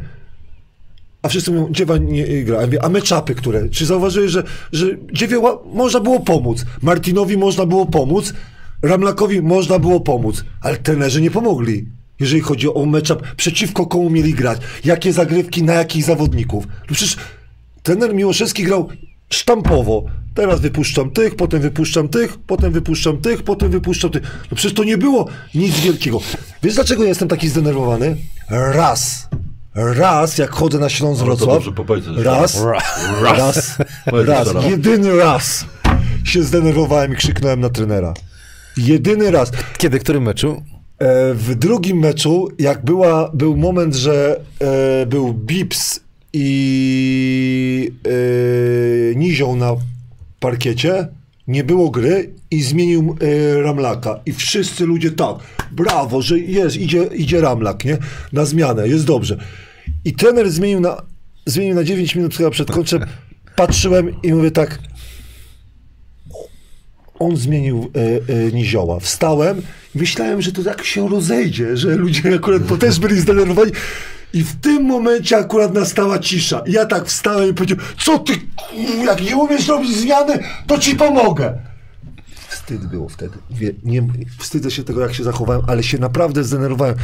a 1.21 1.27
wszyscy 1.27 1.51
mówią, 1.51 1.71
Dziewa 1.71 1.97
nie 1.97 2.43
gra. 2.43 2.59
A 2.81 2.89
meczapy, 2.89 3.35
które? 3.35 3.69
Czy 3.69 3.85
zauważyłeś, 3.85 4.31
że, 4.31 4.43
że 4.71 4.85
Dziewie 5.13 5.41
można 5.73 5.99
było 5.99 6.19
pomóc? 6.19 6.65
Martinowi 6.81 7.37
można 7.37 7.65
było 7.65 7.85
pomóc, 7.85 8.33
Ramlakowi 8.81 9.41
można 9.41 9.79
było 9.79 9.99
pomóc, 9.99 10.43
ale 10.61 10.77
trenerzy 10.77 11.21
nie 11.21 11.31
pomogli. 11.31 11.85
jeżeli 12.19 12.41
chodzi 12.41 12.73
o 12.73 12.85
matchup, 12.85 13.21
przeciwko 13.35 13.85
komu 13.85 14.09
mieli 14.09 14.33
grać, 14.33 14.61
jakie 14.85 15.13
zagrywki, 15.13 15.63
na 15.63 15.73
jakich 15.73 16.03
zawodników. 16.03 16.67
No 16.67 16.95
przecież 16.95 17.17
trener 17.83 18.13
Miłoszewski 18.13 18.63
grał 18.63 18.89
sztampowo. 19.29 20.05
Teraz 20.37 20.59
wypuszczam 20.59 21.11
tych, 21.11 21.35
potem 21.35 21.61
wypuszczam 21.61 22.09
tych, 22.09 22.37
potem 22.37 22.71
wypuszczam 22.71 23.17
tych, 23.17 23.43
potem 23.43 23.71
wypuszczam 23.71 24.11
tych. 24.11 24.23
No 24.51 24.55
przecież 24.55 24.73
to 24.73 24.83
nie 24.83 24.97
było 24.97 25.27
nic 25.55 25.79
wielkiego. 25.79 26.19
Wiesz 26.63 26.75
dlaczego 26.75 27.03
ja 27.03 27.09
jestem 27.09 27.27
taki 27.27 27.49
zdenerwowany? 27.49 28.17
Raz. 28.49 29.29
Raz, 29.75 30.37
jak 30.37 30.49
chodzę 30.49 30.79
na 30.79 30.89
Śląsk 30.89 31.23
Wrocław. 31.23 31.63
Raz. 32.17 32.65
Raz. 33.21 33.77
Raz. 34.27 34.47
Jedyny 34.69 35.15
raz 35.15 35.65
się 36.23 36.43
zdenerwowałem 36.43 37.13
i 37.13 37.15
krzyknąłem 37.15 37.59
na 37.59 37.69
trenera. 37.69 38.13
Jedyny 38.77 39.31
raz. 39.31 39.51
Kiedy, 39.77 39.99
którym 39.99 40.23
meczu? 40.23 40.63
E, 40.99 41.33
w 41.33 41.55
drugim 41.55 41.99
meczu, 41.99 42.47
jak 42.59 42.85
była, 42.85 43.31
był 43.33 43.57
moment, 43.57 43.95
że 43.95 44.39
e, 44.59 45.05
był 45.05 45.33
Bips 45.33 45.99
i 46.33 47.91
e, 48.05 49.15
Nizioł 49.15 49.55
na 49.55 49.75
parkiecie, 50.39 51.07
nie 51.47 51.63
było 51.63 51.89
gry 51.89 52.33
i 52.51 52.63
zmienił 52.63 53.17
e, 53.21 53.61
Ramlaka. 53.61 54.19
I 54.25 54.33
wszyscy 54.33 54.85
ludzie 54.85 55.11
tak, 55.11 55.35
brawo, 55.71 56.21
że 56.21 56.39
jest, 56.39 56.77
idzie, 56.77 57.03
idzie 57.03 57.41
Ramlak, 57.41 57.85
nie? 57.85 57.97
Na 58.33 58.45
zmianę, 58.45 58.87
jest 58.87 59.05
dobrze. 59.05 59.37
I 60.05 60.13
trener 60.13 60.51
zmienił 60.51 60.79
na, 60.79 61.01
zmienił 61.45 61.75
na 61.75 61.83
9 61.83 62.15
minut 62.15 62.35
chyba 62.35 62.49
przed 62.49 62.71
końcem. 62.71 63.05
Patrzyłem 63.55 64.21
i 64.21 64.33
mówię 64.33 64.51
tak, 64.51 64.79
on 67.19 67.37
zmienił 67.37 67.91
e, 67.95 68.33
e, 68.33 68.51
Nizioła. 68.51 68.99
Wstałem 68.99 69.61
myślałem, 69.97 70.41
że 70.41 70.51
to 70.51 70.63
tak 70.63 70.83
się 70.83 71.09
rozejdzie, 71.09 71.77
że 71.77 71.95
ludzie 71.95 72.35
akurat 72.35 72.67
to 72.67 72.77
też 72.77 72.99
byli 72.99 73.19
zdenerwowani. 73.19 73.71
I 74.37 74.43
w 74.43 74.55
tym 74.55 74.83
momencie 74.83 75.37
akurat 75.37 75.73
nastała 75.73 76.19
cisza. 76.19 76.59
I 76.59 76.71
ja 76.71 76.85
tak 76.85 77.05
wstałem 77.05 77.49
i 77.49 77.53
powiedziałem, 77.53 77.85
co 77.97 78.19
ty, 78.19 78.33
jak 79.05 79.21
nie 79.21 79.37
umiesz 79.37 79.67
robić 79.67 79.97
zmiany, 79.97 80.39
to 80.67 80.77
ci 80.77 80.95
pomogę. 80.95 81.57
Wstyd 82.49 82.85
było 82.85 83.09
wtedy. 83.09 83.37
Wie, 83.51 83.73
nie, 83.83 84.07
wstydzę 84.39 84.71
się 84.71 84.83
tego, 84.83 85.01
jak 85.01 85.13
się 85.13 85.23
zachowałem, 85.23 85.61
ale 85.67 85.83
się 85.83 85.97
naprawdę 85.97 86.43
zdenerwowałem. 86.43 86.95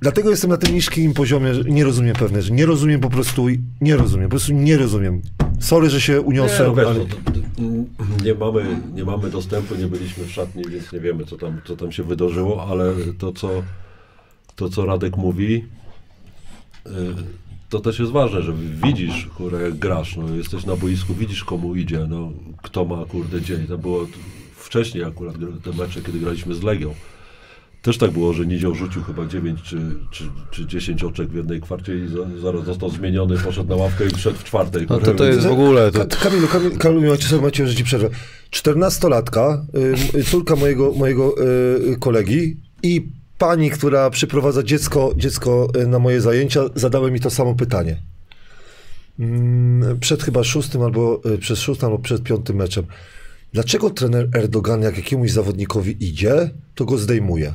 Dlatego 0.00 0.30
jestem 0.30 0.50
na 0.50 0.56
tym 0.56 0.74
niskim 0.74 1.14
poziomie, 1.14 1.54
że 1.54 1.64
nie 1.64 1.84
rozumiem 1.84 2.14
pewne 2.16 2.42
rzeczy. 2.42 2.54
Nie 2.54 2.66
rozumiem 2.66 3.00
po 3.00 3.10
prostu, 3.10 3.46
nie 3.80 3.96
rozumiem, 3.96 4.28
po 4.28 4.30
prostu 4.30 4.52
nie 4.52 4.76
rozumiem. 4.76 5.22
Sorry, 5.60 5.90
że 5.90 6.00
się 6.00 6.12
Nie, 6.28 6.38
no 6.38 6.74
wiesz, 6.74 6.86
ale... 6.86 7.00
to, 7.00 7.16
nie, 8.24 8.34
mamy, 8.34 8.80
nie 8.94 9.04
mamy 9.04 9.30
dostępu, 9.30 9.74
nie 9.74 9.86
byliśmy 9.86 10.24
w 10.24 10.30
szatni, 10.30 10.64
więc 10.70 10.92
nie 10.92 11.00
wiemy, 11.00 11.24
co 11.24 11.36
tam, 11.36 11.60
co 11.64 11.76
tam 11.76 11.92
się 11.92 12.02
wydarzyło, 12.02 12.66
ale 12.66 12.92
to, 13.18 13.32
co, 13.32 13.62
to, 14.56 14.68
co 14.68 14.86
Radek 14.86 15.16
mówi, 15.16 15.64
to 17.68 17.80
też 17.80 17.98
jest 17.98 18.12
ważne, 18.12 18.42
że 18.42 18.52
widzisz, 18.84 19.26
kurde, 19.36 19.62
jak 19.62 19.74
grasz, 19.74 20.16
no, 20.16 20.34
jesteś 20.34 20.66
na 20.66 20.76
boisku, 20.76 21.14
widzisz, 21.14 21.44
komu 21.44 21.74
idzie, 21.76 22.06
no, 22.08 22.32
kto 22.62 22.84
ma, 22.84 23.04
kurde, 23.04 23.42
dzień. 23.42 23.66
To 23.66 23.78
było 23.78 24.06
wcześniej 24.56 25.04
akurat 25.04 25.34
te 25.64 25.72
mecze, 25.72 26.02
kiedy 26.02 26.18
graliśmy 26.18 26.54
z 26.54 26.62
Legią. 26.62 26.94
Też 27.82 27.98
tak 27.98 28.10
było, 28.10 28.32
że 28.32 28.46
Nizioł 28.46 28.74
rzucił 28.74 29.02
chyba 29.02 29.26
9 29.26 29.62
czy, 29.62 29.80
czy, 30.10 30.24
czy 30.50 30.66
10 30.66 31.04
oczek 31.04 31.28
w 31.28 31.34
jednej 31.34 31.60
kwarcie 31.60 31.96
i 31.96 32.08
za, 32.08 32.40
zaraz 32.40 32.64
został 32.64 32.90
zmieniony, 32.90 33.38
poszedł 33.38 33.68
na 33.68 33.76
ławkę 33.76 34.06
i 34.06 34.10
wszedł 34.10 34.38
w 34.38 34.44
czwartej. 34.44 34.86
No 34.90 34.98
to 34.98 35.14
to 35.14 35.24
jest 35.24 35.46
w 35.46 35.52
ogóle... 35.52 35.90
To, 35.92 35.98
Ka- 35.98 36.16
Kamilu, 36.16 36.46
Kamilu, 36.48 36.76
Kamilu 36.76 37.10
macie, 37.10 37.36
macie, 37.36 37.66
że 37.66 37.74
ci 37.74 37.84
przerwę. 37.84 38.10
14-latka, 38.50 39.64
y, 40.14 40.18
y, 40.18 40.24
córka 40.24 40.56
mojego, 40.56 40.92
mojego 40.92 41.34
y, 41.92 41.96
kolegi 42.00 42.56
i 42.82 43.19
pani, 43.40 43.70
która 43.70 44.10
przyprowadza 44.10 44.62
dziecko, 44.62 45.12
dziecko 45.16 45.68
y, 45.76 45.86
na 45.86 45.98
moje 45.98 46.20
zajęcia, 46.20 46.60
zadała 46.74 47.10
mi 47.10 47.20
to 47.20 47.30
samo 47.30 47.54
pytanie. 47.54 48.02
Mm, 49.18 50.00
Przed 50.00 50.22
chyba 50.22 50.44
szóstym 50.44 50.82
albo 50.82 51.20
y, 51.26 51.38
przez 51.38 51.58
szóstym 51.58 51.86
albo 51.86 51.98
przed 51.98 52.22
piątym 52.22 52.56
meczem. 52.56 52.86
Dlaczego 53.52 53.90
trener 53.90 54.28
Erdogan, 54.34 54.82
jak 54.82 54.96
jakiemuś 54.96 55.30
zawodnikowi 55.30 56.04
idzie, 56.04 56.50
to 56.74 56.84
go 56.84 56.98
zdejmuje? 56.98 57.54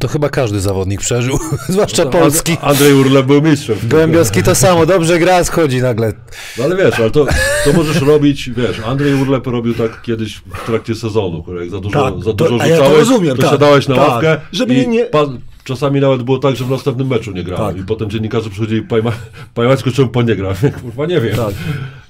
To 0.00 0.08
chyba 0.08 0.28
każdy 0.28 0.60
zawodnik 0.60 1.00
przeżył, 1.00 1.38
zwłaszcza 1.68 2.04
No, 2.04 2.10
polski. 2.10 2.52
And- 2.52 2.64
Andrzej 2.64 2.94
Urle 2.94 3.22
był 3.22 3.42
mistrzem. 3.42 3.76
w. 3.76 3.88
Gołębiowski 3.88 4.42
to 4.42 4.54
samo, 4.54 4.86
dobrze 4.86 5.18
gra, 5.18 5.44
schodzi 5.44 5.82
nagle. 5.82 6.12
No 6.58 6.64
ale 6.64 6.76
wiesz, 6.76 7.00
ale 7.00 7.10
to, 7.10 7.26
to 7.64 7.72
możesz 7.72 8.00
robić, 8.02 8.50
wiesz, 8.50 8.80
Andrzej 8.86 9.14
Urlep 9.14 9.46
robił 9.46 9.74
tak 9.74 10.02
kiedyś 10.02 10.36
w 10.36 10.66
trakcie 10.66 10.94
sezonu, 10.94 11.44
jak 11.60 11.70
za 11.70 11.80
dużo, 11.80 12.04
Tak, 12.10 12.24
za 12.24 12.32
to- 12.32 12.32
dużo 12.48 12.64
a 12.64 12.66
ja 12.66 12.76
to 12.78 12.84
rzucałeś, 12.84 12.98
rozumiem, 13.08 13.36
to 13.36 13.42
tak, 13.42 13.50
siadałeś 13.50 13.88
na 13.88 13.94
tak. 13.96 14.08
ławkę 14.08 14.40
Żeby 14.52 14.74
i 14.74 14.76
nie- 14.78 14.86
nie- 14.86 15.04
pa, 15.04 15.26
czasami 15.64 16.00
nawet 16.00 16.22
było 16.22 16.38
tak, 16.38 16.56
że 16.56 16.64
w 16.64 16.70
następnym 16.70 17.08
meczu 17.08 17.32
nie 17.32 17.42
grałem 17.44 17.74
Tak. 17.74 17.82
i 17.82 17.86
potem 17.86 18.10
dziennikarze 18.10 18.50
przychodzili 18.50 18.82
pojma, 18.82 19.12
pojmać, 19.54 19.82
czemu 19.94 20.08
pan 20.08 20.26
nie 20.26 20.36
gra. 20.36 20.54
Kurwa, 20.82 21.06
nie 21.06 21.20
wiem. 21.20 21.36
Tak. 21.36 21.54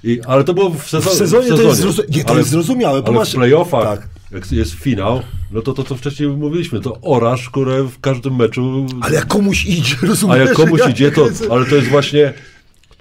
I, 0.04 0.20
ale 0.26 0.44
to 0.44 0.54
było 0.54 0.70
w, 0.70 0.88
sezonie. 0.88 1.14
W 1.14 1.18
sezonie 1.18 1.48
to 1.48 1.62
jest 1.62 1.80
zrozu- 1.82 2.16
nie, 2.16 2.24
to 2.24 2.38
jest 2.38 2.50
zrozumiałe, 2.50 3.02
Ale 3.06 3.14
masz- 3.16 3.30
w 3.32 3.34
playoffach, 3.34 3.84
tak. 3.98 4.08
Jak 4.32 4.52
jest 4.52 4.72
finał, 4.72 5.22
no 5.50 5.62
to 5.62 5.72
to, 5.72 5.84
co 5.84 5.96
wcześniej 5.96 6.28
mówiliśmy, 6.28 6.80
to 6.80 6.98
orasz, 7.00 7.50
które 7.50 7.82
w 7.84 8.00
każdym 8.00 8.36
meczu 8.36 8.86
Ale 9.00 9.14
jak 9.14 9.26
komuś 9.26 9.64
idzie, 9.66 9.96
a 10.02 10.06
rozumiesz? 10.06 10.38
jak 10.38 10.52
komuś 10.52 10.80
idzie, 10.90 11.10
to, 11.10 11.28
ale 11.52 11.64
to 11.64 11.76
jest 11.76 11.88
właśnie 11.88 12.32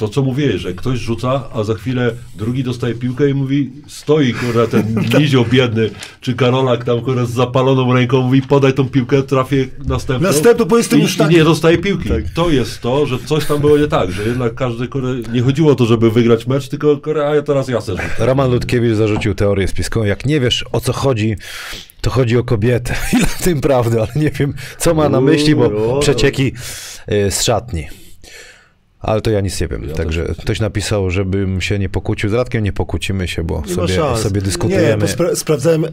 to, 0.02 0.10
co 0.10 0.22
mówiłeś, 0.22 0.62
że 0.62 0.74
ktoś 0.74 0.99
rzuca, 0.99 1.43
a 1.54 1.64
za 1.64 1.74
chwilę 1.74 2.12
drugi 2.36 2.64
dostaje 2.64 2.93
piłkę 2.95 3.30
i 3.30 3.34
mówi, 3.34 3.72
stoi 3.88 4.34
kurwa 4.34 4.68
ten 4.68 4.95
nizioł 5.20 5.45
biedny, 5.45 5.89
czy 6.22 6.34
Karolak 6.34 6.84
tam 6.84 7.02
kurwa 7.02 7.26
z 7.26 7.32
zapaloną 7.32 7.93
ręką, 7.93 8.22
mówi, 8.22 8.41
podaj 8.41 8.74
tą 8.74 8.89
piłkę, 8.89 9.24
trafię 9.24 9.68
następną. 9.86 10.28
Następną, 10.28 10.66
bo 10.66 10.78
jestem 10.78 10.99
I, 10.99 11.02
już 11.02 11.18
tak- 11.18 11.32
I 11.32 11.36
nie 11.36 11.43
dostaje 11.43 11.78
piłki. 11.78 12.10
Tak. 12.10 12.24
To 12.36 12.49
jest 12.49 12.82
to, 12.82 13.06
że 13.06 13.20
coś 13.26 13.45
tam 13.45 13.60
było 13.60 13.78
nie 13.78 13.88
tak, 13.88 14.12
że 14.12 14.24
jednak 14.24 14.56
każdy, 14.56 14.88
kurwa, 14.88 15.10
nie 15.34 15.41
chodziło 15.41 15.72
o 15.72 15.76
to, 15.76 15.86
żeby 15.86 16.12
wygrać 16.12 16.47
mecz, 16.47 16.68
tylko 16.68 16.97
kurwa, 16.97 17.30
a 17.30 17.36
ja 17.36 17.41
teraz 17.41 17.68
ja 17.68 17.80
rzucę. 17.80 17.95
Roman 18.20 18.52
Ludkiewicz 18.52 18.95
zarzucił 18.95 19.34
teorię 19.34 19.68
spiską. 19.68 20.04
Jak 20.04 20.26
nie 20.26 20.39
wiesz 20.39 20.66
o 20.72 20.80
co 20.80 20.93
chodzi, 20.93 21.36
to 22.02 22.10
chodzi 22.10 22.38
o 22.38 22.43
kobietę. 22.43 22.95
Ile 23.14 23.26
w 23.26 23.43
tym 23.43 23.62
prawdy, 23.62 23.99
ale 23.99 24.10
nie 24.16 24.30
wiem 24.30 24.54
co 24.78 24.93
ma 24.93 25.10
na 25.10 25.22
myśli, 25.22 25.56
bo 25.56 25.99
przecieki 25.99 26.54
y, 27.12 27.32
z 27.32 27.43
szatni. 27.43 27.88
Ale 29.02 29.22
to 29.22 29.32
ja 29.32 29.41
nic 29.41 29.62
nie 29.62 29.68
wiem. 29.68 29.84
Ja 29.89 29.95
Także 29.95 30.26
też 30.26 30.38
nie 30.38 30.43
ktoś 30.43 30.60
napisał, 30.60 31.12
żebym 31.12 31.62
się 31.62 31.80
nie 31.80 31.89
pokłócił 31.89 32.30
z 32.30 32.34
Radkiem, 32.34 32.64
nie 32.64 32.74
pokłócimy 32.74 33.28
się, 33.28 33.43
bo 33.43 33.64
Nie 33.68 33.74
sobie, 33.74 34.18
sobie 34.18 34.39
Nie, 34.41 34.45
dyskutujemy. 34.45 34.97
bo 34.97 35.06
spra- 35.06 35.36
sprawdzałem 35.36 35.86
e, 35.86 35.89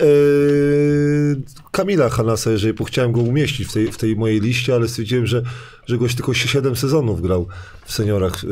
Kamila 1.70 2.08
Hanasa, 2.08 2.50
jeżeli 2.50 2.74
chciałem 2.86 3.12
go 3.12 3.20
umieścić 3.20 3.68
w 3.68 3.72
tej, 3.72 3.92
w 3.92 3.98
tej 3.98 4.16
mojej 4.16 4.40
liście, 4.40 4.74
ale 4.74 4.88
stwierdziłem, 4.88 5.26
że, 5.26 5.42
że 5.88 5.98
goś 5.98 6.14
tylko 6.14 6.34
7 6.34 6.76
sezonów 6.76 7.22
grał 7.22 7.46
w 7.84 7.92
seniorach 7.92 8.44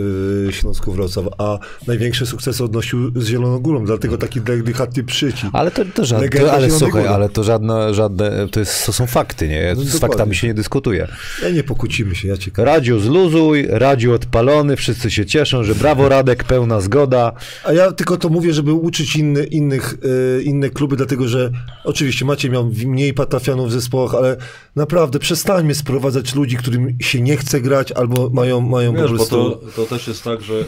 e, 0.49 0.53
Śląsku 0.53 0.93
Wrocław, 0.93 1.27
a 1.39 1.59
największe 1.87 2.27
sukcesy 2.27 2.65
odnosił 2.65 3.21
z 3.21 3.27
Zieloną 3.27 3.59
Górą, 3.59 3.85
dlatego 3.85 4.19
taki 4.19 4.41
delikatny 4.41 5.05
przycisk. 5.05 5.47
Ale 5.53 5.71
to, 5.71 5.85
to 5.95 6.05
żadne, 6.05 6.29
to, 6.29 6.53
ale 6.53 6.71
słuchaj, 6.71 7.07
ale 7.07 7.29
to 7.29 7.45
żadne, 7.45 7.95
żadne 7.95 8.49
to, 8.49 8.61
jest, 8.61 8.87
to 8.87 8.93
są 8.93 9.07
fakty, 9.07 9.49
nie? 9.49 9.75
No 9.77 9.83
z 9.83 9.85
dokładnie. 9.85 10.01
faktami 10.01 10.35
się 10.35 10.47
nie 10.47 10.55
dyskutuje. 10.55 11.09
Ja 11.43 11.51
nie 11.51 11.65
pokłócimy 11.65 12.15
się, 12.15 12.29
ja 12.29 12.37
cię 12.37 12.51
Radziu 12.57 13.01
zluzuj, 13.01 13.67
Radziu 13.69 14.13
odpalony, 14.13 14.77
wszyscy 14.77 15.11
się 15.11 15.27
cieszą, 15.27 15.65
że 15.65 15.75
brawo 15.75 16.09
Radek, 16.09 16.45
pełna 16.45 16.81
zgoda. 16.81 17.33
A 17.65 17.73
ja 17.73 17.93
tylko 17.93 18.17
to 18.17 18.29
mówię, 18.29 18.53
żeby 18.53 18.73
uczyć 18.73 19.17
inny, 19.17 19.45
innych, 19.45 19.95
e, 20.39 20.43
inne 20.43 20.71
kluby, 20.71 20.97
dlatego 20.97 21.29
że 21.29 21.51
oczywiście 21.85 22.25
Maciej 22.25 22.51
miał 22.51 22.71
mniej 22.87 23.15
patafianów 23.15 23.69
w 23.69 23.73
zespołach, 23.73 24.15
ale 24.15 24.37
naprawdę 24.77 25.19
przestańmy 25.19 25.75
sprowadzać 25.75 26.35
ludzi, 26.35 26.57
którym 26.57 26.97
się 27.01 27.26
nie 27.27 27.37
chce 27.37 27.61
grać 27.61 27.93
albo 27.93 28.31
mają, 28.31 28.61
mają 28.61 28.95
po 28.95 29.01
Wiesz, 29.03 29.11
bo 29.11 29.17
prostu... 29.17 29.51
to, 29.51 29.61
to 29.77 29.87
też 29.87 30.09
jest 30.09 30.25
tak, 30.25 30.43
że 30.43 30.55
y, 30.55 30.65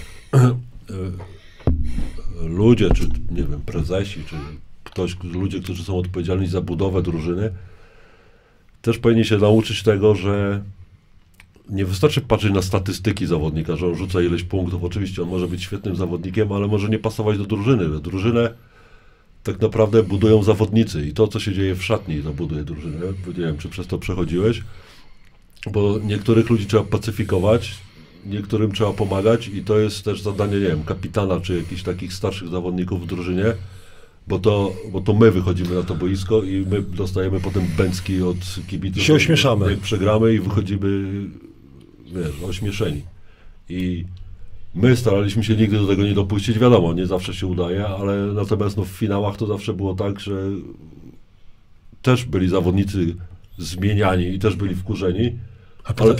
ludzie, 2.48 2.90
czy 2.90 3.08
nie 3.30 3.42
wiem, 3.42 3.60
prezesi, 3.66 4.24
czy 4.24 4.36
ktoś, 4.84 5.16
ludzie, 5.22 5.60
którzy 5.60 5.84
są 5.84 5.98
odpowiedzialni 5.98 6.46
za 6.46 6.60
budowę 6.60 7.02
drużyny, 7.02 7.52
też 8.82 8.98
powinni 8.98 9.24
się 9.24 9.38
nauczyć 9.38 9.82
tego, 9.82 10.14
że 10.14 10.62
nie 11.68 11.84
wystarczy 11.84 12.20
patrzeć 12.20 12.52
na 12.52 12.62
statystyki 12.62 13.26
zawodnika, 13.26 13.76
że 13.76 13.86
on 13.86 13.94
rzuca 13.94 14.22
ileś 14.22 14.42
punktów. 14.42 14.84
Oczywiście 14.84 15.22
on 15.22 15.28
może 15.28 15.48
być 15.48 15.62
świetnym 15.62 15.96
zawodnikiem, 15.96 16.52
ale 16.52 16.66
może 16.66 16.88
nie 16.88 16.98
pasować 16.98 17.38
do 17.38 17.44
drużyny. 17.44 18.00
Drużynę 18.00 18.54
tak 19.42 19.60
naprawdę 19.60 20.02
budują 20.02 20.42
zawodnicy 20.42 21.06
i 21.06 21.12
to, 21.12 21.28
co 21.28 21.40
się 21.40 21.52
dzieje 21.52 21.74
w 21.74 21.84
szatni, 21.84 22.22
to 22.22 22.32
buduje 22.32 22.64
drużynę. 22.64 22.96
Nie 23.26 23.44
wiem, 23.44 23.58
czy 23.58 23.68
przez 23.68 23.86
to 23.86 23.98
przechodziłeś, 23.98 24.62
bo 25.72 25.98
niektórych 25.98 26.50
ludzi 26.50 26.66
trzeba 26.66 26.84
pacyfikować, 26.84 27.74
niektórym 28.26 28.72
trzeba 28.72 28.92
pomagać 28.92 29.48
i 29.48 29.64
to 29.64 29.78
jest 29.78 30.04
też 30.04 30.22
zadanie, 30.22 30.54
nie 30.54 30.66
wiem, 30.68 30.84
kapitana 30.84 31.40
czy 31.40 31.56
jakichś 31.56 31.82
takich 31.82 32.12
starszych 32.12 32.48
zawodników 32.48 33.02
w 33.02 33.06
drużynie, 33.06 33.44
bo 34.28 34.38
to, 34.38 34.72
bo 34.92 35.00
to 35.00 35.14
my 35.14 35.30
wychodzimy 35.30 35.74
na 35.74 35.82
to 35.82 35.94
boisko 35.94 36.42
i 36.42 36.66
my 36.70 36.82
dostajemy 36.82 37.40
potem 37.40 37.66
bęcki 37.76 38.22
od 38.22 38.36
kibiców. 38.68 39.02
Się 39.02 39.14
ośmieszamy. 39.14 39.70
Jak 39.70 39.80
przegramy 39.80 40.34
i 40.34 40.40
wychodzimy, 40.40 41.10
wiesz, 42.06 42.42
ośmieszeni. 42.48 43.02
I 43.68 44.04
my 44.74 44.96
staraliśmy 44.96 45.44
się 45.44 45.56
nigdy 45.56 45.78
do 45.78 45.86
tego 45.86 46.02
nie 46.02 46.14
dopuścić, 46.14 46.58
wiadomo, 46.58 46.92
nie 46.92 47.06
zawsze 47.06 47.34
się 47.34 47.46
udaje, 47.46 47.86
ale 47.86 48.16
natomiast 48.16 48.76
no, 48.76 48.84
w 48.84 48.88
finałach 48.88 49.36
to 49.36 49.46
zawsze 49.46 49.74
było 49.74 49.94
tak, 49.94 50.20
że 50.20 50.42
też 52.02 52.24
byli 52.24 52.48
zawodnicy 52.48 53.14
zmieniani 53.58 54.26
i 54.26 54.38
też 54.38 54.56
byli 54.56 54.74
wkurzeni. 54.74 55.38
Ale, 55.96 56.14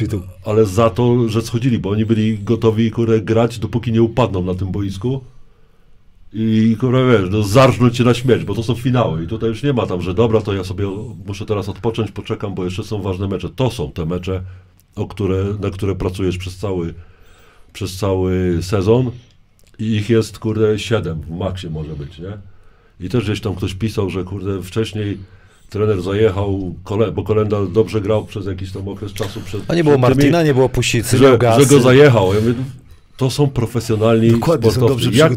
ale 0.44 0.66
za 0.66 0.90
to, 0.90 1.28
że 1.28 1.42
schodzili, 1.42 1.78
bo 1.78 1.90
oni 1.90 2.06
byli 2.06 2.38
gotowi 2.38 2.90
kurę, 2.90 3.20
grać, 3.20 3.58
dopóki 3.58 3.92
nie 3.92 4.02
upadną 4.02 4.42
na 4.42 4.54
tym 4.54 4.72
boisku. 4.72 5.24
I 6.32 6.76
kurwa 6.80 6.98
wiesz, 7.12 7.30
no, 7.30 7.42
zarżnąć 7.42 7.96
się 7.96 8.04
na 8.04 8.14
śmierć, 8.14 8.44
bo 8.44 8.54
to 8.54 8.62
są 8.62 8.74
finały. 8.74 9.24
I 9.24 9.26
tutaj 9.26 9.48
już 9.48 9.62
nie 9.62 9.72
ma 9.72 9.86
tam, 9.86 10.02
że 10.02 10.14
dobra, 10.14 10.40
to 10.40 10.54
ja 10.54 10.64
sobie 10.64 10.86
muszę 11.26 11.46
teraz 11.46 11.68
odpocząć, 11.68 12.10
poczekam, 12.10 12.54
bo 12.54 12.64
jeszcze 12.64 12.84
są 12.84 13.02
ważne 13.02 13.28
mecze. 13.28 13.48
To 13.48 13.70
są 13.70 13.92
te 13.92 14.06
mecze, 14.06 14.42
o 14.96 15.06
które, 15.06 15.44
na 15.60 15.70
które 15.70 15.94
pracujesz 15.94 16.38
przez 16.38 16.56
cały, 16.56 16.94
przez 17.72 17.96
cały 17.96 18.58
sezon. 18.62 19.10
I 19.78 19.84
ich 19.84 20.10
jest, 20.10 20.38
kurde, 20.38 20.78
siedem 20.78 21.20
w 21.20 21.30
maksie 21.30 21.70
może 21.70 21.96
być, 21.96 22.18
nie? 22.18 22.38
I 23.00 23.08
też 23.08 23.24
gdzieś 23.24 23.40
tam 23.40 23.54
ktoś 23.54 23.74
pisał, 23.74 24.10
że 24.10 24.24
kurde, 24.24 24.62
wcześniej 24.62 25.18
trener 25.70 26.02
zajechał, 26.02 26.74
bo 27.14 27.22
Kolenda 27.22 27.56
dobrze 27.72 28.00
grał 28.00 28.24
przez 28.26 28.46
jakiś 28.46 28.72
tam 28.72 28.88
okres 28.88 29.12
czasu. 29.12 29.40
Przed, 29.40 29.60
A 29.68 29.74
nie 29.74 29.84
było 29.84 29.96
przed 29.98 30.08
tymi- 30.08 30.16
Martina, 30.16 30.42
nie 30.42 30.54
było 30.54 30.68
Pusicy, 30.68 31.18
że, 31.18 31.38
że 31.58 31.66
go 31.66 31.80
zajechał. 31.80 32.34
Ja 32.34 32.40
mówię, 32.40 32.54
to 33.16 33.30
są 33.30 33.46
profesjonalni 33.50 34.30
Dokładnie, 34.30 34.70
są 34.70 34.76
sportowcy. 34.76 35.04
dobrze 35.04 35.18
Jak 35.18 35.32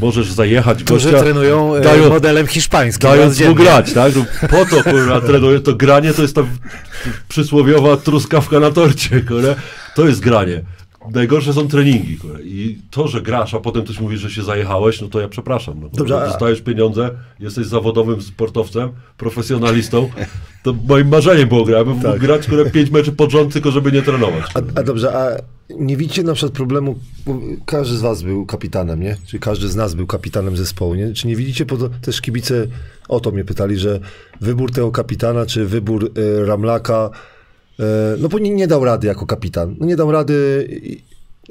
możesz 0.00 0.32
zajechać 0.32 0.84
Którzy 0.84 1.10
gościa, 1.10 1.22
trenują 1.24 1.74
e, 1.74 1.80
dają- 1.80 2.08
modelem 2.08 2.46
hiszpańskim. 2.46 3.10
dając 3.10 3.40
mu 3.40 3.54
grać, 3.54 3.92
tak? 3.92 4.12
No, 4.16 4.24
po 4.48 4.66
to, 4.76 4.82
kurwa, 4.90 5.20
trenuje, 5.30 5.60
to 5.60 5.74
granie 5.74 6.12
to 6.14 6.22
jest 6.22 6.34
ta 6.34 6.42
przysłowiowa 7.28 7.96
truskawka 7.96 8.60
na 8.60 8.70
torcie, 8.70 9.20
kurwa. 9.20 9.54
To 9.94 10.06
jest 10.08 10.20
granie. 10.20 10.62
Najgorsze 11.14 11.52
są 11.52 11.68
treningi, 11.68 12.16
kurwa. 12.16 12.40
I 12.40 12.78
to, 12.90 13.08
że 13.08 13.22
grasz, 13.22 13.54
a 13.54 13.60
potem 13.60 13.84
ktoś 13.84 14.00
mówi, 14.00 14.16
że 14.16 14.30
się 14.30 14.42
zajechałeś, 14.42 15.00
no 15.00 15.08
to 15.08 15.20
ja 15.20 15.28
przepraszam. 15.28 15.80
No, 15.80 15.88
Dobrze, 15.88 16.20
a- 16.22 16.26
Dostajesz 16.26 16.60
pieniądze, 16.60 17.10
jesteś 17.40 17.66
zawodowym 17.66 18.22
sportowcem, 18.22 18.90
profesjonalistą, 19.16 20.10
to 20.62 20.74
moim 20.88 21.08
marzeniem 21.08 21.48
było 21.48 21.64
grać. 21.64 21.78
Ja 21.78 21.84
bym 21.84 21.96
mógł 22.02 22.18
grać, 22.18 22.46
kurwa, 22.46 22.70
pięć 22.70 22.90
meczy 22.90 23.12
pod 23.12 23.30
rząd, 23.30 23.52
tylko 23.52 23.70
żeby 23.70 23.92
nie 23.92 24.02
trenować. 24.02 24.44
A, 24.54 24.80
a 24.80 24.82
dobrze, 24.82 25.16
a 25.18 25.42
nie 25.78 25.96
widzicie 25.96 26.22
na 26.22 26.34
przykład 26.34 26.52
problemu, 26.52 26.98
każdy 27.66 27.96
z 27.96 28.00
was 28.00 28.22
był 28.22 28.46
kapitanem, 28.46 29.00
nie? 29.02 29.16
Czyli 29.26 29.40
każdy 29.40 29.68
z 29.68 29.76
nas 29.76 29.94
był 29.94 30.06
kapitanem 30.06 30.56
zespołu, 30.56 30.94
nie? 30.94 31.12
Czy 31.12 31.26
nie 31.26 31.36
widzicie, 31.36 31.66
po 31.66 31.76
to, 31.76 31.88
też 31.88 32.20
kibice 32.20 32.66
o 33.08 33.20
to 33.20 33.30
mnie 33.30 33.44
pytali, 33.44 33.78
że 33.78 34.00
wybór 34.40 34.72
tego 34.72 34.90
kapitana, 34.90 35.46
czy 35.46 35.64
wybór 35.66 36.10
e, 36.42 36.46
Ramlaka, 36.46 37.10
no 38.18 38.28
bo 38.28 38.38
nie, 38.38 38.50
nie 38.50 38.66
dał 38.66 38.84
rady 38.84 39.06
jako 39.06 39.26
kapitan. 39.26 39.76
No 39.80 39.86
nie 39.86 39.96
dał 39.96 40.12
rady, 40.12 40.68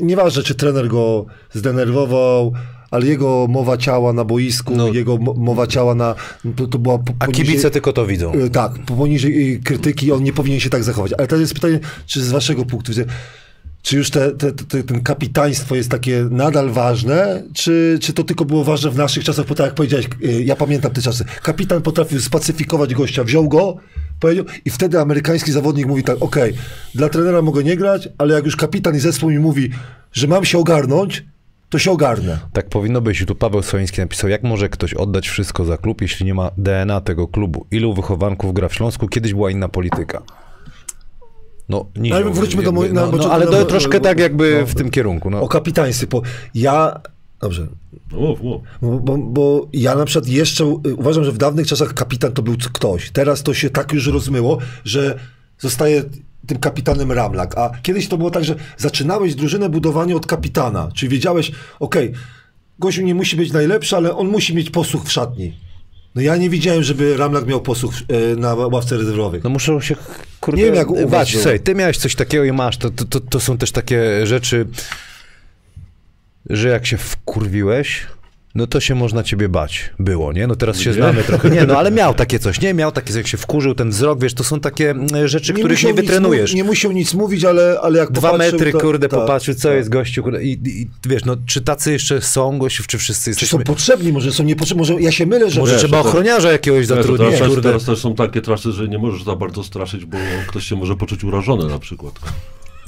nieważne 0.02 0.44
czy 0.44 0.56
trener 0.56 0.88
go 0.88 1.26
zdenerwował, 1.54 2.54
ale 2.92 3.06
jego 3.06 3.48
mowa 3.50 3.78
ciała 3.78 4.14
na 4.14 4.24
boisku, 4.24 4.76
No. 4.76 4.88
jego 4.88 5.18
mo- 5.18 5.34
mowa 5.34 5.68
ciała 5.68 5.96
na... 5.96 6.16
To, 6.56 6.68
to 6.68 6.80
była 6.80 6.98
po- 6.98 7.14
A 7.20 7.26
poniżej- 7.26 7.46
kibice 7.46 7.72
tylko 7.72 7.94
to 7.94 8.06
widzą. 8.06 8.32
E, 8.34 8.50
Tak, 8.50 8.72
poniżej 8.98 9.54
e, 9.54 9.60
krytyki 9.60 10.12
on 10.12 10.24
nie 10.24 10.34
powinien 10.34 10.60
się 10.60 10.70
tak 10.70 10.84
zachować. 10.84 11.14
Ale 11.18 11.28
teraz 11.28 11.42
jest 11.42 11.54
pytanie, 11.54 11.80
czy 12.06 12.22
z 12.24 12.32
waszego 12.32 12.66
punktu 12.66 12.92
widzenia, 12.92 13.12
czy 13.82 13.98
już 13.98 14.10
te, 14.10 14.32
te, 14.32 14.52
te, 14.52 14.84
ten 14.84 15.04
kapitaństwo 15.04 15.76
jest 15.76 15.90
takie 15.90 16.28
nadal 16.32 16.70
ważne, 16.70 17.44
czy, 17.54 17.98
czy 18.02 18.14
to 18.14 18.24
tylko 18.24 18.46
było 18.46 18.64
ważne 18.64 18.92
w 18.92 18.98
naszych 18.98 19.24
czasach, 19.24 19.46
bo 19.48 19.56
tak 19.56 19.66
jak 19.66 19.76
powiedziałeś, 19.76 20.06
e, 20.06 20.42
ja 20.42 20.56
pamiętam 20.56 20.92
te 20.92 21.02
czasy, 21.02 21.26
kapitan 21.44 21.82
potrafił 21.82 22.20
spacyfikować 22.22 22.94
gościa, 22.96 23.24
wziął 23.24 23.50
go, 23.50 23.78
powiedział 24.26 24.46
i 24.66 24.70
wtedy 24.70 25.00
amerykański 25.00 25.52
zawodnik 25.52 25.88
mówi 25.88 26.04
tak, 26.04 26.18
okej, 26.22 26.54
dla 26.96 27.10
trenera 27.10 27.42
mogę 27.42 27.64
nie 27.64 27.78
grać, 27.78 28.10
ale 28.18 28.34
jak 28.34 28.46
już 28.46 28.56
kapitan 28.56 28.96
i 28.96 29.00
zespół 29.00 29.30
mi 29.30 29.40
mówi, 29.40 29.70
że 30.14 30.28
mam 30.28 30.46
się 30.46 30.58
ogarnąć, 30.58 31.26
to 31.70 31.80
się 31.80 31.92
ogarnę. 31.92 32.40
Tak 32.54 32.70
powinno 32.70 33.02
być. 33.02 33.22
I 33.22 33.26
tu 33.26 33.36
Paweł 33.36 33.64
Soński 33.64 34.02
napisał, 34.02 34.30
jak 34.30 34.44
może 34.44 34.70
ktoś 34.70 34.94
oddać 34.94 35.28
wszystko 35.30 35.66
za 35.66 35.78
klub, 35.78 36.02
jeśli 36.02 36.26
nie 36.26 36.34
ma 36.34 36.52
DNA 36.58 37.02
tego 37.02 37.28
klubu? 37.28 37.66
Ilu 37.72 37.94
wychowanków 37.94 38.54
gra 38.54 38.70
w 38.70 38.74
Śląsku? 38.74 39.08
Kiedyś 39.08 39.34
była 39.34 39.52
inna 39.52 39.70
polityka. 39.70 40.22
No, 41.70 41.86
nie. 41.96 42.16
Ale 42.16 42.30
wróćmy 42.30 42.64
do 42.64 42.72
moj- 42.72 42.94
na 42.94 43.06
no, 43.06 43.18
no, 43.18 43.32
ale 43.32 43.46
na- 43.46 43.52
to 43.52 43.66
troszkę 43.66 44.00
tak 44.00 44.20
jakby 44.20 44.58
no, 44.60 44.68
w 44.68 44.76
tym 44.76 44.90
kierunku. 44.90 45.30
No. 45.30 45.42
O 45.42 45.48
kapitaństwie, 45.48 46.08
bo 46.08 46.22
ja, 46.54 47.02
dobrze, 47.46 47.68
No, 48.12 48.20
mów, 48.20 48.42
mów. 48.42 48.62
Bo, 48.82 49.00
bo, 49.00 49.18
bo 49.18 49.68
ja 49.74 49.96
na 49.96 50.06
przykład 50.06 50.28
jeszcze 50.30 50.66
uważam, 50.98 51.24
że 51.24 51.32
w 51.32 51.38
dawnych 51.38 51.68
czasach 51.68 51.94
kapitan 51.94 52.32
to 52.32 52.42
był 52.42 52.56
ktoś. 52.74 53.12
Teraz 53.12 53.44
to 53.44 53.54
się 53.54 53.70
tak 53.70 53.94
już 53.94 54.08
rozmyło, 54.08 54.58
że 54.86 55.20
zostaje 55.60 56.04
tym 56.48 56.58
kapitanem 56.60 57.12
Ramlak. 57.12 57.58
A 57.58 57.72
kiedyś 57.84 58.08
to 58.08 58.18
było 58.18 58.32
tak, 58.32 58.44
że 58.44 58.56
zaczynałeś 58.78 59.36
drużynę 59.36 59.70
budowanie 59.70 60.16
od 60.16 60.26
kapitana. 60.26 60.90
Czyli 60.96 61.10
wiedziałeś, 61.10 61.52
okej, 61.80 62.14
gościu 62.80 63.02
nie 63.02 63.16
musi 63.16 63.36
być 63.36 63.52
najlepszy, 63.52 63.96
ale 63.96 64.16
on 64.16 64.28
musi 64.28 64.56
mieć 64.56 64.70
posłuch 64.70 65.04
w 65.04 65.12
szatni. 65.12 65.54
No 66.16 66.22
ja 66.22 66.38
nie 66.38 66.50
widziałem, 66.50 66.84
żeby 66.84 67.18
Ramlak 67.18 67.48
miał 67.48 67.62
posłuch 67.62 67.94
y, 68.34 68.36
na 68.38 68.54
ławce 68.54 68.98
rezerwowych. 68.98 69.44
No 69.44 69.50
muszą 69.50 69.82
się, 69.82 69.96
kurde, 70.42 70.58
Nie 70.62 70.66
wiem, 70.66 70.76
jak 70.76 70.92
u 70.92 70.96
was 70.96 71.12
bać. 71.12 71.32
było. 71.32 71.44
Słuchaj, 71.44 71.60
ty 71.60 71.76
miałeś 71.76 71.98
coś 71.98 72.16
takiego 72.16 72.44
i 72.44 72.52
masz. 72.52 72.78
To, 72.78 72.90
to, 72.90 73.06
to, 73.06 73.20
to 73.20 73.40
są 73.40 73.58
też 73.58 73.72
takie 73.72 74.28
rzeczy, 74.28 74.68
że 76.50 76.70
jak 76.70 76.86
się 76.86 76.98
wkurwiłeś, 76.98 78.08
no 78.56 78.68
to 78.68 78.80
się 78.80 78.96
można 78.96 79.24
ciebie 79.24 79.50
bać. 79.50 79.90
Było, 80.00 80.34
nie? 80.34 80.48
No 80.48 80.56
teraz 80.56 80.80
się 80.80 80.90
Nie? 80.90 80.96
znamy 80.96 81.24
trochę. 81.24 81.50
Nie, 81.50 81.66
no 81.66 81.78
ale 81.78 81.92
miał 81.92 82.14
takie 82.14 82.40
coś, 82.40 82.62
nie? 82.62 82.74
Miał 82.74 82.92
takie, 82.92 83.14
jak 83.18 83.28
się 83.28 83.38
wkurzył, 83.38 83.76
ten 83.76 83.90
wzrok, 83.90 84.22
wiesz, 84.22 84.34
to 84.34 84.44
są 84.44 84.60
takie 84.60 84.90
mm, 84.90 85.28
rzeczy, 85.28 85.54
których 85.54 85.72
musiał 85.78 85.92
nie 85.92 86.02
wytrenujesz. 86.02 86.52
mu- 86.52 86.58
nie 86.58 86.64
musiał 86.64 86.92
nic 86.92 87.14
mówić, 87.14 87.46
ale, 87.46 87.80
ale 87.82 88.00
jak 88.00 88.12
Dwa 88.12 88.38
metry, 88.38 88.72
to- 88.72 88.80
kurde, 88.80 89.10
tak, 89.10 89.20
popatrzył, 89.20 89.56
co 89.56 89.68
tak. 89.68 89.78
jest 89.78 89.90
gościu, 89.90 90.24
kurde, 90.24 90.44
i, 90.44 90.52
i 90.52 90.88
wiesz, 91.06 91.26
no, 91.26 91.36
czy 91.46 91.62
tacy 91.62 91.92
jeszcze 91.92 92.22
są 92.22 92.58
gościów, 92.58 92.88
czy 92.88 92.98
wszyscy 92.98 93.24
Czy 93.24 93.30
jesteśmy... 93.30 93.58
są 93.58 93.64
potrzebni, 93.64 94.14
może 94.14 94.32
są 94.32 94.44
niepotrzebni, 94.44 94.80
może 94.80 94.94
ja 95.02 95.12
się 95.12 95.26
mylę, 95.26 95.50
że... 95.52 95.60
Może 95.60 95.72
Wiesz, 95.74 95.82
trzeba 95.82 95.98
to- 95.98 96.04
tak. 96.04 96.14
ochroniarza 96.14 96.52
jakiegoś 96.52 96.86
zatrudnić, 96.88 97.32
teraz, 97.32 97.48
kurde. 97.48 97.62
teraz 97.70 97.86
też 97.86 98.00
są 98.00 98.16
takie 98.16 98.42
trasy, 98.42 98.72
że 98.72 98.88
nie 98.88 98.98
możesz 98.98 99.24
za 99.24 99.36
bardzo 99.36 99.64
straszyć, 99.64 100.06
bo 100.06 100.18
ktoś 100.48 100.64
się 100.68 100.76
może 100.76 100.96
poczuć 100.96 101.24
urażony 101.24 101.68
na 101.68 101.80
przykład. 101.80 102.14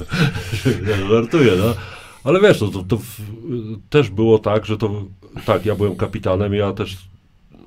ja 0.90 1.08
żartuję, 1.08 1.52
no. 1.58 1.74
Ale 2.28 2.40
wiesz, 2.40 2.60
no, 2.60 2.68
to, 2.68 2.82
to 2.82 2.96
w, 2.96 3.20
też 3.90 4.10
było 4.10 4.38
tak, 4.38 4.66
że 4.66 4.76
to 4.76 5.04
tak, 5.44 5.66
ja 5.66 5.74
byłem 5.74 5.96
kapitanem, 5.96 6.54
ja 6.54 6.72
też 6.72 6.96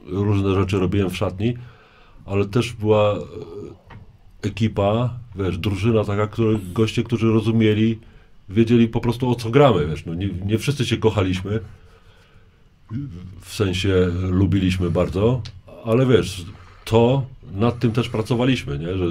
różne 0.05 0.55
rzeczy 0.55 0.79
robiłem 0.79 1.09
w 1.09 1.17
szatni, 1.17 1.53
ale 2.25 2.45
też 2.45 2.73
była 2.73 3.13
e, 3.13 3.19
ekipa, 4.41 5.19
wiesz, 5.35 5.57
drużyna 5.57 6.03
taka, 6.03 6.27
które, 6.27 6.59
goście, 6.73 7.03
którzy 7.03 7.31
rozumieli, 7.31 7.99
wiedzieli 8.49 8.87
po 8.87 8.99
prostu 8.99 9.29
o 9.29 9.35
co 9.35 9.49
gramy, 9.49 9.87
wiesz, 9.87 10.05
no, 10.05 10.13
nie, 10.13 10.29
nie 10.45 10.57
wszyscy 10.57 10.85
się 10.85 10.97
kochaliśmy, 10.97 11.59
w 13.41 13.53
sensie 13.53 14.07
lubiliśmy 14.29 14.91
bardzo, 14.91 15.41
ale 15.85 16.05
wiesz, 16.05 16.45
to 16.85 17.25
nad 17.53 17.79
tym 17.79 17.91
też 17.91 18.09
pracowaliśmy, 18.09 18.79
nie? 18.79 18.97
że 18.97 19.05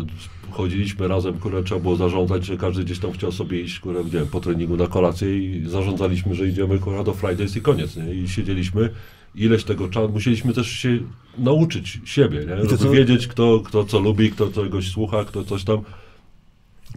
chodziliśmy 0.51 1.09
razem, 1.09 1.35
które 1.39 1.63
trzeba 1.63 1.81
było 1.81 1.97
zarządzać, 1.97 2.45
że 2.47 2.57
każdy 2.57 2.85
gdzieś 2.85 2.99
tam 2.99 3.13
chciał 3.13 3.33
sobie 3.33 3.61
iść, 3.61 3.81
które, 3.81 4.05
wiem, 4.05 4.27
po 4.27 4.41
treningu 4.41 4.77
na 4.77 4.87
kolację 4.87 5.39
i 5.39 5.69
zarządzaliśmy, 5.69 6.35
że 6.35 6.49
idziemy 6.49 6.79
kurwa, 6.79 7.05
do 7.05 7.13
Fridays 7.15 7.57
i 7.57 7.61
koniec, 7.61 7.97
nie? 7.97 8.15
I 8.15 8.29
siedzieliśmy, 8.29 8.91
ileś 9.35 9.65
tego 9.65 9.89
czasu, 9.89 10.09
musieliśmy 10.13 10.53
też 10.53 10.69
się 10.71 10.99
nauczyć 11.39 12.01
siebie, 12.05 12.39
nie? 12.39 12.57
Żeby 12.57 12.79
co- 12.79 12.91
wiedzieć, 12.91 13.27
kto, 13.27 13.61
kto 13.65 13.85
co 13.85 13.99
lubi, 14.01 14.31
kto 14.31 14.51
czegoś 14.51 14.89
słucha, 14.89 15.25
kto 15.25 15.45
coś 15.45 15.65
tam. 15.65 15.79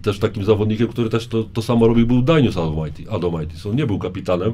Też 0.01 0.19
takim 0.19 0.43
zawodnikiem, 0.43 0.87
który 0.87 1.09
też 1.09 1.27
to, 1.27 1.43
to 1.43 1.61
samo 1.61 1.87
robił, 1.87 2.07
był 2.07 2.21
Danius. 2.21 2.55
Adomaitis. 3.09 3.65
On 3.65 3.75
nie 3.75 3.87
był 3.87 3.99
kapitanem, 3.99 4.53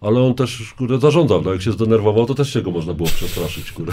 ale 0.00 0.20
on 0.20 0.34
też, 0.34 0.74
kurde, 0.78 0.98
zarządzał, 0.98 1.42
no 1.42 1.52
jak 1.52 1.62
się 1.62 1.72
zdenerwował, 1.72 2.26
to 2.26 2.34
też 2.34 2.52
się 2.52 2.62
go 2.62 2.70
można 2.70 2.94
było 2.94 3.08
przestraszyć, 3.08 3.72
kurde. 3.72 3.92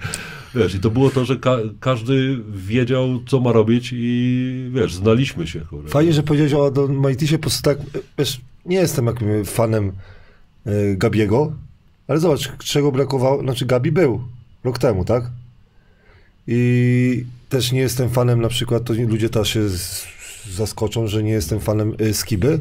Wiesz, 0.54 0.74
i 0.74 0.80
to 0.80 0.90
było 0.90 1.10
to, 1.10 1.24
że 1.24 1.36
ka 1.36 1.56
każdy 1.80 2.38
wiedział, 2.52 3.08
co 3.26 3.40
ma 3.40 3.52
robić 3.52 3.90
i, 3.92 4.70
wiesz, 4.74 4.94
znaliśmy 4.94 5.46
się, 5.46 5.60
kurde. 5.60 5.88
Fajnie, 5.88 6.12
że 6.12 6.22
powiedziałeś 6.22 6.54
o 6.54 6.66
Adon 6.66 6.94
Majtisie, 6.94 7.38
po 7.38 7.42
prostu 7.42 7.62
tak, 7.62 7.78
wiesz, 8.18 8.40
nie 8.66 8.76
jestem 8.76 9.06
jakimś 9.06 9.48
fanem 9.48 9.92
e, 10.66 10.96
Gabiego, 10.96 11.52
ale 12.08 12.20
zobacz, 12.20 12.56
czego 12.58 12.92
brakowało, 12.92 13.42
znaczy 13.42 13.66
Gabi 13.66 13.92
był 13.92 14.20
rok 14.64 14.78
temu, 14.78 15.04
tak? 15.04 15.30
I 16.46 17.24
też 17.48 17.72
nie 17.72 17.80
jestem 17.80 18.10
fanem, 18.10 18.40
na 18.40 18.48
przykład, 18.48 18.84
to 18.84 18.94
ludzie 18.94 19.28
też 19.28 19.48
się 19.48 19.62
zaskoczą, 20.50 21.06
że 21.06 21.22
nie 21.22 21.32
jestem 21.32 21.60
fanem 21.60 21.94
e, 21.98 22.14
Skiby. 22.14 22.60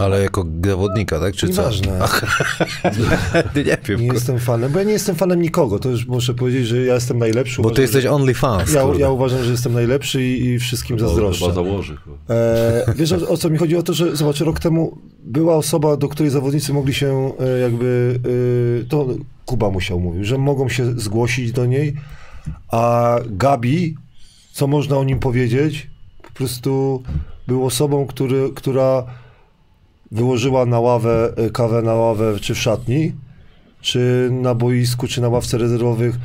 Ale 0.00 0.22
jako 0.22 0.44
zawodnika, 0.64 1.20
tak? 1.20 1.34
Czy 1.34 1.48
co? 1.48 1.62
Nieważne. 1.62 1.98
nie 3.56 3.78
wiem. 3.88 4.00
Nie 4.00 4.06
kur- 4.06 4.14
jestem 4.14 4.38
fanem, 4.38 4.72
bo 4.72 4.78
ja 4.78 4.84
nie 4.84 4.92
jestem 4.92 5.16
fanem 5.16 5.42
nikogo, 5.42 5.78
to 5.78 5.88
już 5.88 6.06
muszę 6.06 6.34
powiedzieć, 6.34 6.66
że 6.66 6.80
ja 6.82 6.94
jestem 6.94 7.18
najlepszy. 7.18 7.56
Bo 7.56 7.68
uważam, 7.68 7.76
ty 7.76 7.82
jesteś 7.82 8.02
że- 8.02 8.10
only 8.10 8.34
fans. 8.34 8.72
ja, 8.72 8.84
ja 8.98 9.10
uważam, 9.10 9.44
że 9.44 9.50
jestem 9.50 9.72
najlepszy 9.72 10.22
i, 10.24 10.44
i 10.44 10.58
wszystkim 10.58 10.96
Chyba- 10.96 11.08
zazdroszczę. 11.08 11.44
Chyba 11.44 11.54
założy. 11.54 11.96
E, 12.30 12.84
wiesz 12.96 13.12
o, 13.12 13.28
o 13.28 13.36
co 13.36 13.50
mi 13.50 13.58
chodzi? 13.58 13.76
O 13.76 13.82
to, 13.82 13.92
że 13.92 14.16
zobacz, 14.16 14.40
rok 14.40 14.60
temu 14.60 14.98
była 15.24 15.56
osoba, 15.56 15.96
do 15.96 16.08
której 16.08 16.30
zawodnicy 16.30 16.72
mogli 16.72 16.94
się 16.94 17.32
e, 17.40 17.58
jakby, 17.58 18.20
e, 18.80 18.84
to 18.88 19.06
Kuba 19.46 19.70
musiał 19.70 20.00
mówił, 20.00 20.24
że 20.24 20.38
mogą 20.38 20.68
się 20.68 21.00
zgłosić 21.00 21.52
do 21.52 21.66
niej, 21.66 21.94
a 22.70 23.16
Gabi, 23.26 23.94
co 24.52 24.66
można 24.66 24.96
o 24.96 25.04
nim 25.04 25.18
powiedzieć, 25.18 25.90
po 26.22 26.30
prostu 26.30 27.02
był 27.46 27.66
osobą, 27.66 28.06
który, 28.06 28.50
która 28.54 29.04
wyłożyła 30.12 30.66
na 30.66 30.80
ławę, 30.80 31.32
e, 31.36 31.50
kawę 31.50 31.82
na 31.82 31.94
ławę, 31.94 32.34
czy 32.40 32.54
w 32.54 32.58
szatni, 32.58 33.12
czy 33.80 34.28
na 34.32 34.54
boisku, 34.54 35.08
czy 35.08 35.20
na 35.20 35.28
ławce 35.28 35.58
rezerwowych 35.58 36.18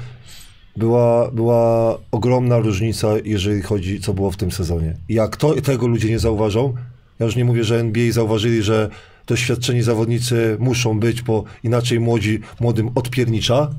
była, 0.78 1.32
była 1.32 1.98
ogromna 2.12 2.58
różnica, 2.58 3.08
jeżeli 3.26 3.62
chodzi, 3.62 4.00
co 4.00 4.14
było 4.14 4.32
w 4.32 4.38
tym 4.38 4.52
sezonie. 4.52 4.98
Jak 5.10 5.38
to, 5.38 5.62
tego 5.62 5.88
ludzie 5.88 6.10
nie 6.10 6.20
zauważą, 6.20 6.74
ja 7.20 7.26
już 7.26 7.36
nie 7.36 7.46
mówię, 7.46 7.64
że 7.64 7.80
NBA 7.80 8.12
zauważyli, 8.12 8.64
że 8.64 8.90
doświadczeni 9.28 9.82
zawodnicy 9.82 10.58
muszą 10.60 11.00
być, 11.00 11.22
bo 11.22 11.44
inaczej 11.64 12.00
młodzi, 12.00 12.40
młodym 12.60 12.90
odpiernicza, 12.96 13.70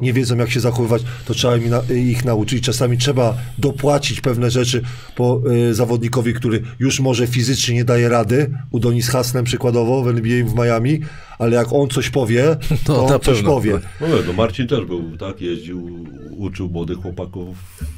nie 0.00 0.12
wiedzą 0.12 0.36
jak 0.36 0.50
się 0.50 0.60
zachowywać, 0.60 1.02
to 1.24 1.34
trzeba 1.34 1.56
im 1.56 1.70
na, 1.70 1.82
ich 1.94 2.24
nauczyć. 2.24 2.64
Czasami 2.64 2.98
trzeba 2.98 3.34
dopłacić 3.58 4.20
pewne 4.20 4.50
rzeczy 4.50 4.82
po 5.16 5.40
y, 5.70 5.74
zawodnikowi, 5.74 6.34
który 6.34 6.62
już 6.78 7.00
może 7.00 7.26
fizycznie 7.26 7.74
nie 7.74 7.84
daje 7.84 8.08
rady. 8.08 8.50
Udonis 8.70 9.08
Hasnem 9.08 9.44
przykładowo 9.44 10.02
w 10.02 10.08
NBA 10.08 10.44
w 10.44 10.54
Miami, 10.54 11.00
ale 11.42 11.56
jak 11.56 11.72
on 11.72 11.88
coś 11.88 12.10
powie, 12.10 12.56
to 12.86 12.92
No, 12.92 13.04
on 13.04 13.10
na 13.10 13.18
coś 13.18 13.36
pewno. 13.36 13.50
powie. 13.50 13.78
No, 14.00 14.06
nie, 14.08 14.14
no 14.26 14.32
Marcin 14.32 14.66
też 14.68 14.84
był, 14.84 15.16
tak, 15.16 15.40
jeździł, 15.40 16.06
uczył 16.36 16.68
młodych 16.68 16.98
chłopaków. 16.98 17.56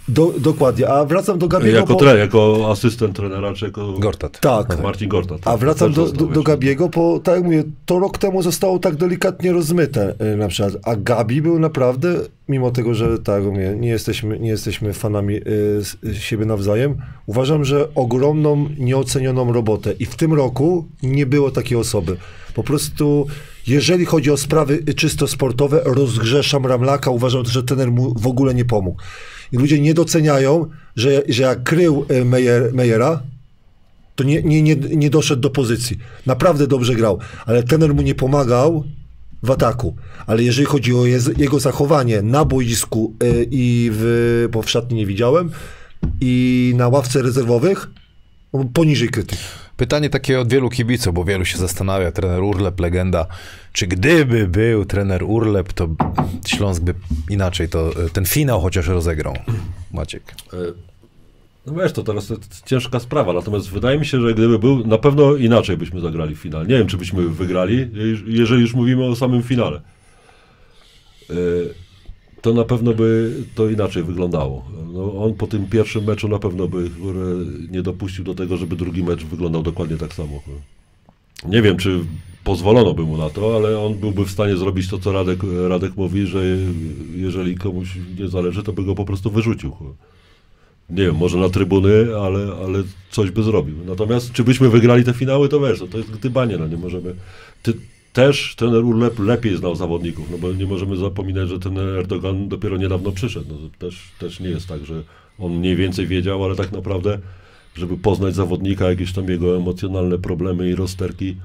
Do, 0.08 0.32
dokładnie. 0.38 0.88
A 0.88 1.04
wracam 1.04 1.38
do 1.38 1.48
Gabiego. 1.48 1.76
Jako 1.78 1.92
bo- 1.92 1.98
trener, 1.98 2.18
jako 2.18 2.68
asystent 2.70 3.16
trenera, 3.16 3.52
czy 3.54 3.64
jako... 3.64 3.92
Gortat. 3.92 4.40
Tak. 4.40 4.82
Marcin 4.82 5.08
Gortat. 5.08 5.40
A 5.44 5.56
wracam 5.56 5.92
do, 5.92 6.12
do, 6.12 6.26
do. 6.26 6.42
Gabiego, 6.42 6.88
bo 6.88 7.18
tak 7.20 7.34
jak 7.34 7.44
mówię, 7.44 7.64
to 7.86 7.98
rok 7.98 8.18
temu 8.18 8.42
zostało 8.42 8.78
tak 8.78 8.96
delikatnie 8.96 9.52
rozmyte 9.52 10.14
y, 10.32 10.36
na 10.36 10.48
przykład, 10.48 10.74
a 10.82 10.96
Gabi 10.96 11.42
był 11.42 11.58
naprawdę, 11.58 12.14
mimo 12.48 12.70
tego, 12.70 12.94
że 12.94 13.18
tak 13.18 13.44
mówię, 13.44 13.74
nie 13.78 13.88
jesteśmy, 13.88 14.38
nie 14.38 14.48
jesteśmy 14.48 14.92
fanami 14.92 15.34
y, 16.04 16.14
siebie 16.14 16.46
nawzajem, 16.46 16.96
uważam, 17.26 17.64
że 17.64 17.94
ogromną, 17.94 18.68
nieocenioną 18.78 19.52
robotę 19.52 19.92
i 19.92 20.06
w 20.06 20.16
tym 20.16 20.32
roku 20.32 20.88
nie 21.02 21.26
było 21.26 21.50
takiej 21.50 21.78
osoby. 21.78 22.16
Po 22.54 22.62
prostu, 22.62 23.26
jeżeli 23.66 24.04
chodzi 24.04 24.30
o 24.30 24.36
sprawy 24.36 24.94
czysto 24.94 25.26
sportowe, 25.26 25.80
rozgrzeszam 25.84 26.66
Ramlaka, 26.66 27.10
uważam, 27.10 27.44
że 27.44 27.62
trener 27.62 27.92
mu 27.92 28.14
w 28.14 28.26
ogóle 28.26 28.54
nie 28.54 28.64
pomógł. 28.64 29.00
I 29.52 29.56
ludzie 29.56 29.80
nie 29.80 29.94
doceniają, 29.94 30.66
że, 30.96 31.22
że 31.28 31.42
jak 31.42 31.62
krył 31.62 32.06
y, 32.10 32.24
Meyer, 32.24 32.74
Meyera, 32.74 33.22
to 34.16 34.24
nie, 34.24 34.42
nie, 34.42 34.62
nie, 34.62 34.76
nie 34.76 35.10
doszedł 35.10 35.42
do 35.42 35.50
pozycji. 35.50 35.98
Naprawdę 36.26 36.66
dobrze 36.66 36.94
grał, 36.94 37.18
ale 37.46 37.62
trener 37.62 37.94
mu 37.94 38.02
nie 38.02 38.14
pomagał 38.14 38.84
w 39.44 39.50
ataku. 39.50 39.96
Ale 40.26 40.42
jeżeli 40.42 40.66
chodzi 40.66 40.94
o 40.94 41.06
jego 41.36 41.60
zachowanie 41.60 42.22
na 42.22 42.44
boisku 42.44 43.14
y, 43.22 43.48
i 43.50 43.90
w, 43.92 44.48
bo 44.52 44.62
w 44.62 44.70
szatni 44.70 44.96
nie 44.96 45.06
widziałem, 45.06 45.50
i 46.20 46.72
na 46.76 46.88
ławce 46.88 47.22
rezerwowych, 47.22 47.90
no, 48.52 48.64
poniżej 48.74 49.08
krytyki. 49.08 49.42
Pytanie 49.76 50.10
takie 50.10 50.40
od 50.40 50.48
wielu 50.48 50.70
kibiców, 50.70 51.14
bo 51.14 51.24
wielu 51.24 51.44
się 51.44 51.58
zastanawia, 51.58 52.12
trener 52.12 52.42
Urlep, 52.42 52.80
legenda, 52.80 53.26
czy 53.72 53.86
gdyby 53.86 54.48
był 54.48 54.84
trener 54.84 55.22
Urlep, 55.22 55.72
to 55.72 55.88
Śląsk 56.46 56.82
by 56.82 56.94
inaczej 57.30 57.68
to, 57.68 57.90
ten 58.12 58.26
finał 58.26 58.60
chociaż 58.60 58.86
rozegrał. 58.86 59.34
Maciek. 59.92 60.22
E, 60.52 60.56
No 61.66 61.74
wiesz, 61.74 61.92
to 61.92 62.02
teraz 62.02 62.26
to 62.26 62.34
jest 62.34 62.64
ciężka 62.66 63.00
sprawa, 63.00 63.32
natomiast 63.32 63.70
wydaje 63.70 63.98
mi 63.98 64.06
się, 64.06 64.20
że 64.20 64.34
gdyby 64.34 64.58
był, 64.58 64.86
na 64.86 64.98
pewno 64.98 65.36
inaczej 65.36 65.76
byśmy 65.76 66.00
zagrali 66.00 66.34
w 66.34 66.38
finale. 66.38 66.66
Nie 66.66 66.78
wiem, 66.78 66.86
czy 66.86 66.96
byśmy 66.96 67.28
wygrali, 67.28 67.76
jeż- 67.86 68.24
jeżeli 68.26 68.60
już 68.62 68.74
mówimy 68.74 69.04
o 69.04 69.16
samym 69.16 69.42
finale. 69.42 69.80
E, 71.30 71.34
To 72.42 72.52
na 72.54 72.64
pewno 72.64 72.94
by 72.94 73.32
to 73.54 73.68
inaczej 73.70 74.02
wyglądało. 74.02 74.64
No, 74.92 75.24
on 75.24 75.34
po 75.34 75.46
tym 75.46 75.66
pierwszym 75.66 76.04
meczu 76.04 76.28
na 76.28 76.38
pewno 76.38 76.68
by 76.68 76.90
nie 77.70 77.82
dopuścił 77.82 78.24
do 78.24 78.34
tego, 78.34 78.56
żeby 78.56 78.76
drugi 78.76 79.02
mecz 79.04 79.24
wyglądał 79.24 79.62
dokładnie 79.62 79.96
tak 79.96 80.12
samo. 80.14 80.42
Nie 81.48 81.62
wiem, 81.62 81.76
czy 81.76 82.00
pozwolono 82.44 82.94
by 82.94 83.02
mu 83.02 83.16
na 83.16 83.30
to, 83.30 83.56
ale 83.56 83.80
on 83.80 83.94
byłby 83.94 84.24
w 84.24 84.30
stanie 84.30 84.56
zrobić 84.56 84.88
to, 84.88 84.98
co 84.98 85.12
Radek, 85.12 85.38
Radek 85.68 85.96
mówi, 85.96 86.26
że 86.26 86.42
jeżeli 87.16 87.54
komuś 87.54 87.88
nie 88.20 88.28
zależy, 88.28 88.62
to 88.62 88.72
by 88.72 88.84
go 88.84 88.94
po 88.94 89.04
prostu 89.04 89.30
wyrzucił. 89.30 89.72
Nie 90.90 91.02
wiem, 91.02 91.16
może 91.16 91.38
na 91.38 91.48
trybuny, 91.48 92.16
ale, 92.16 92.52
ale 92.64 92.82
coś 93.10 93.30
by 93.30 93.42
zrobił. 93.42 93.76
Natomiast 93.86 94.32
czy 94.32 94.44
byśmy 94.44 94.68
wygrali 94.68 95.04
te 95.04 95.12
finały, 95.12 95.48
to 95.48 95.60
wiesz, 95.60 95.80
no 95.80 95.86
to 95.86 95.98
jest 95.98 96.10
gdybanie, 96.10 96.56
no 96.56 96.66
nie 96.66 96.76
możemy... 96.76 97.14
Ty, 97.62 97.74
też 98.12 98.54
trener 98.56 98.84
Urlep 98.84 99.18
lepiej 99.18 99.56
znał 99.56 99.74
zawodników, 99.74 100.30
no 100.30 100.38
bo 100.38 100.52
nie 100.52 100.66
możemy 100.66 100.96
zapominać, 100.96 101.48
że 101.48 101.58
ten 101.58 101.78
Erdogan 101.78 102.48
dopiero 102.48 102.76
niedawno 102.76 103.12
przyszedł. 103.12 103.46
No 103.48 103.68
też, 103.78 104.12
też 104.18 104.40
nie 104.40 104.48
jest 104.48 104.68
tak, 104.68 104.84
że 104.84 105.02
on 105.38 105.52
mniej 105.52 105.76
więcej 105.76 106.06
wiedział, 106.06 106.44
ale 106.44 106.56
tak 106.56 106.72
naprawdę, 106.72 107.18
żeby 107.74 107.96
poznać 107.96 108.34
zawodnika, 108.34 108.90
jakieś 108.90 109.12
tam 109.12 109.28
jego 109.28 109.56
emocjonalne 109.56 110.18
problemy 110.18 110.70
i 110.70 110.74
rozterki, 110.74 111.36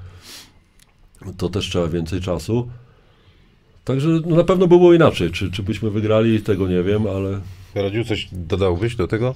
to 1.36 1.48
też 1.48 1.68
trzeba 1.68 1.88
więcej 1.88 2.20
czasu. 2.20 2.68
Także 3.84 4.08
no, 4.26 4.36
na 4.36 4.44
pewno 4.44 4.66
by 4.66 4.76
było 4.76 4.94
inaczej. 4.94 5.30
Czy, 5.30 5.50
czy 5.50 5.62
byśmy 5.62 5.90
wygrali, 5.90 6.42
tego 6.42 6.68
nie 6.68 6.82
wiem, 6.82 7.06
ale 7.06 7.40
Radziu, 7.74 8.04
coś 8.04 8.28
dodałbyś 8.32 8.96
do 8.96 9.08
tego? 9.08 9.34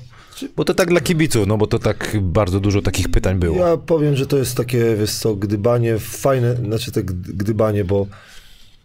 Bo 0.56 0.64
to 0.64 0.74
tak 0.74 0.88
dla 0.88 1.00
kibiców, 1.00 1.46
no 1.46 1.56
bo 1.56 1.66
to 1.66 1.78
tak 1.78 2.16
bardzo 2.20 2.60
dużo 2.60 2.82
takich 2.82 3.08
pytań 3.08 3.38
było. 3.38 3.56
Ja 3.68 3.76
powiem, 3.76 4.16
że 4.16 4.26
to 4.26 4.38
jest 4.38 4.56
takie, 4.56 4.96
wiesz 4.96 5.12
co, 5.12 5.34
gdybanie, 5.34 5.98
fajne, 5.98 6.56
znaczy 6.56 6.92
te 6.92 7.02
gd- 7.02 7.32
gdybanie, 7.32 7.84
bo 7.84 8.06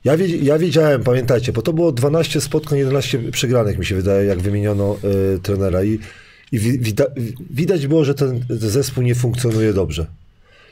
ja, 0.04 0.16
ja 0.42 0.58
wiedziałem, 0.58 1.04
pamiętajcie, 1.04 1.54
bo 1.54 1.62
to 1.62 1.74
było 1.74 1.92
12 1.92 2.42
spotkań, 2.42 2.80
11 2.80 3.20
przegranych, 3.32 3.78
mi 3.78 3.86
się 3.86 3.96
wydaje, 3.96 4.26
jak 4.28 4.40
wymieniono 4.40 4.98
y, 5.36 5.40
trenera 5.40 5.84
i, 5.84 6.00
i 6.52 6.60
wi, 6.60 6.80
wida, 6.80 7.06
widać 7.50 7.88
było, 7.88 8.06
że 8.06 8.16
ten 8.16 8.46
zespół 8.50 9.04
nie 9.04 9.16
funkcjonuje 9.16 9.74
dobrze. 9.74 10.06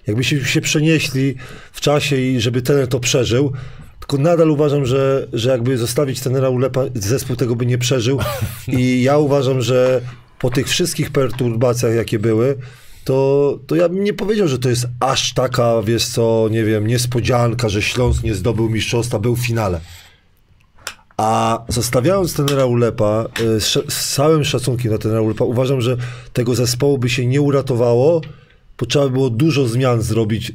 Jakbyśmy 0.08 0.46
się 0.46 0.62
przenieśli 0.62 1.36
w 1.72 1.82
czasie 1.82 2.18
i 2.18 2.40
żeby 2.42 2.62
trener 2.62 2.88
to 2.88 3.00
przeżył, 3.00 3.54
tylko 4.00 4.18
nadal 4.18 4.52
uważam, 4.52 4.86
że, 4.86 5.28
że 5.34 5.50
jakby 5.50 5.78
zostawić 5.78 6.20
trenera 6.20 6.50
Ulepa, 6.50 6.82
zespół 6.95 7.36
tego 7.36 7.56
by 7.56 7.66
nie 7.66 7.78
przeżył 7.78 8.20
i 8.68 9.04
ja 9.04 9.18
uważam, 9.18 9.62
że 9.62 10.02
po 10.39 10.50
tych 10.50 10.68
wszystkich 10.68 11.12
perturbacjach, 11.12 11.95
jakie 11.95 12.20
były, 12.20 12.58
to, 13.04 13.60
to 13.68 13.76
ja 13.76 13.89
bym 13.89 14.04
nie 14.04 14.14
powiedział, 14.14 14.48
że 14.48 14.60
to 14.60 14.70
jest 14.70 14.88
aż 15.00 15.34
taka, 15.34 15.82
wiesz 15.82 16.06
co, 16.06 16.48
nie 16.52 16.64
wiem, 16.64 16.88
niespodzianka, 16.88 17.70
że 17.70 17.82
Śląsk 17.82 18.24
nie 18.24 18.36
zdobył 18.36 18.70
mistrzostwa, 18.70 19.20
był 19.20 19.36
w 19.36 19.45
finale. 19.45 19.82
A 21.18 21.60
zostawiając 21.68 22.34
trenera 22.34 22.66
Ulepa, 22.66 23.26
y, 23.39 23.60
z, 23.60 23.93
z 23.93 24.16
całym 24.16 24.43
szacunkiem 24.43 24.89
dla 24.89 24.98
trenera 24.98 25.22
Ulepa, 25.22 25.45
uważam, 25.45 25.82
że 25.82 25.98
tego 26.34 26.56
zespołu 26.56 26.98
by 26.98 27.10
się 27.10 27.26
nie 27.26 27.41
uratowało, 27.41 28.22
trzeba 28.86 29.06
by 29.06 29.12
było 29.12 29.30
dużo 29.30 29.68
zmian 29.68 30.02
zrobić, 30.02 30.50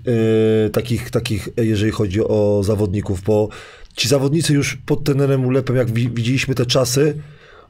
y, 0.67 0.71
takich, 0.71 1.11
takich, 1.11 1.49
y, 1.61 1.67
jeżeli 1.67 1.93
chodzi 1.93 2.21
o 2.21 2.61
zawodników, 2.65 3.23
bo 3.23 3.49
ci 3.97 4.09
zawodnicy 4.09 4.53
już 4.55 4.77
pod 4.87 5.05
trenerem 5.05 5.47
Ulepem, 5.47 5.77
jak 5.77 5.91
wi- 5.91 6.11
widzieliśmy 6.11 6.55
te 6.55 6.67
czasy, 6.67 7.15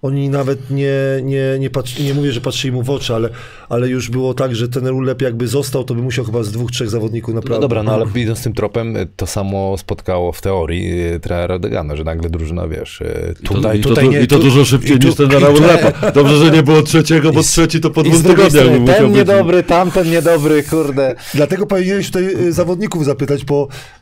oni 0.02 0.28
nawet 0.28 0.70
nie, 0.70 0.92
nie, 1.22 1.56
nie, 1.58 1.70
patrzy, 1.70 2.02
nie 2.02 2.14
mówię, 2.14 2.32
że 2.32 2.40
patrzyli 2.40 2.72
mu 2.72 2.82
w 2.82 2.90
oczy, 2.90 3.14
ale, 3.14 3.28
ale 3.68 3.88
już 3.88 4.10
było 4.10 4.34
tak, 4.34 4.54
że 4.56 4.68
ten 4.68 4.86
Ulep 4.88 5.22
jakby 5.22 5.48
został, 5.48 5.84
to 5.84 5.94
by 5.94 6.02
musiał 6.02 6.24
chyba 6.24 6.42
z 6.42 6.52
dwóch, 6.52 6.70
trzech 6.70 6.90
zawodników 6.90 7.34
No 7.34 7.40
naprawdę. 7.40 7.60
dobra, 7.60 7.82
no 7.82 7.92
ale 7.94 8.06
idąc 8.14 8.42
tym 8.42 8.52
tropem, 8.52 8.96
to 9.16 9.26
samo 9.26 9.78
spotkało 9.78 10.32
w 10.32 10.40
teorii 10.40 11.02
y, 11.14 11.20
trenera 11.20 11.54
Erdogana, 11.54 11.96
że 11.96 12.04
nagle 12.04 12.30
drużyna, 12.30 12.68
wiesz, 12.68 13.00
y, 13.00 13.34
I 13.42 13.46
to, 13.46 13.54
tutaj, 13.54 13.78
i 13.78 13.82
to, 13.82 13.88
tutaj 13.88 14.08
nie... 14.08 14.20
i 14.20 14.26
to 14.26 14.36
tu- 14.36 14.42
dużo 14.42 14.64
szybciej 14.64 14.98
tu- 14.98 15.06
niż 15.06 15.16
ten 15.16 15.30
i 15.30 15.34
Raul 15.34 15.58
te- 15.58 15.66
Lepa. 15.66 16.10
Dobrze, 16.10 16.36
że 16.36 16.50
nie 16.50 16.62
było 16.62 16.82
trzeciego, 16.82 17.32
bo 17.32 17.40
I 17.40 17.44
trzeci 17.44 17.80
to 17.80 17.90
po 17.90 18.02
dwóch 18.02 18.22
tygodniach 18.22 18.64
ten 18.66 18.84
być. 19.08 19.16
niedobry, 19.16 19.62
tamten 19.62 20.10
niedobry, 20.10 20.62
kurde. 20.62 21.14
Dlatego 21.34 21.66
powinieneś 21.66 22.06
tutaj 22.06 22.24
y, 22.46 22.52
zawodników 22.52 23.04
zapytać, 23.04 23.44
bo 23.44 23.68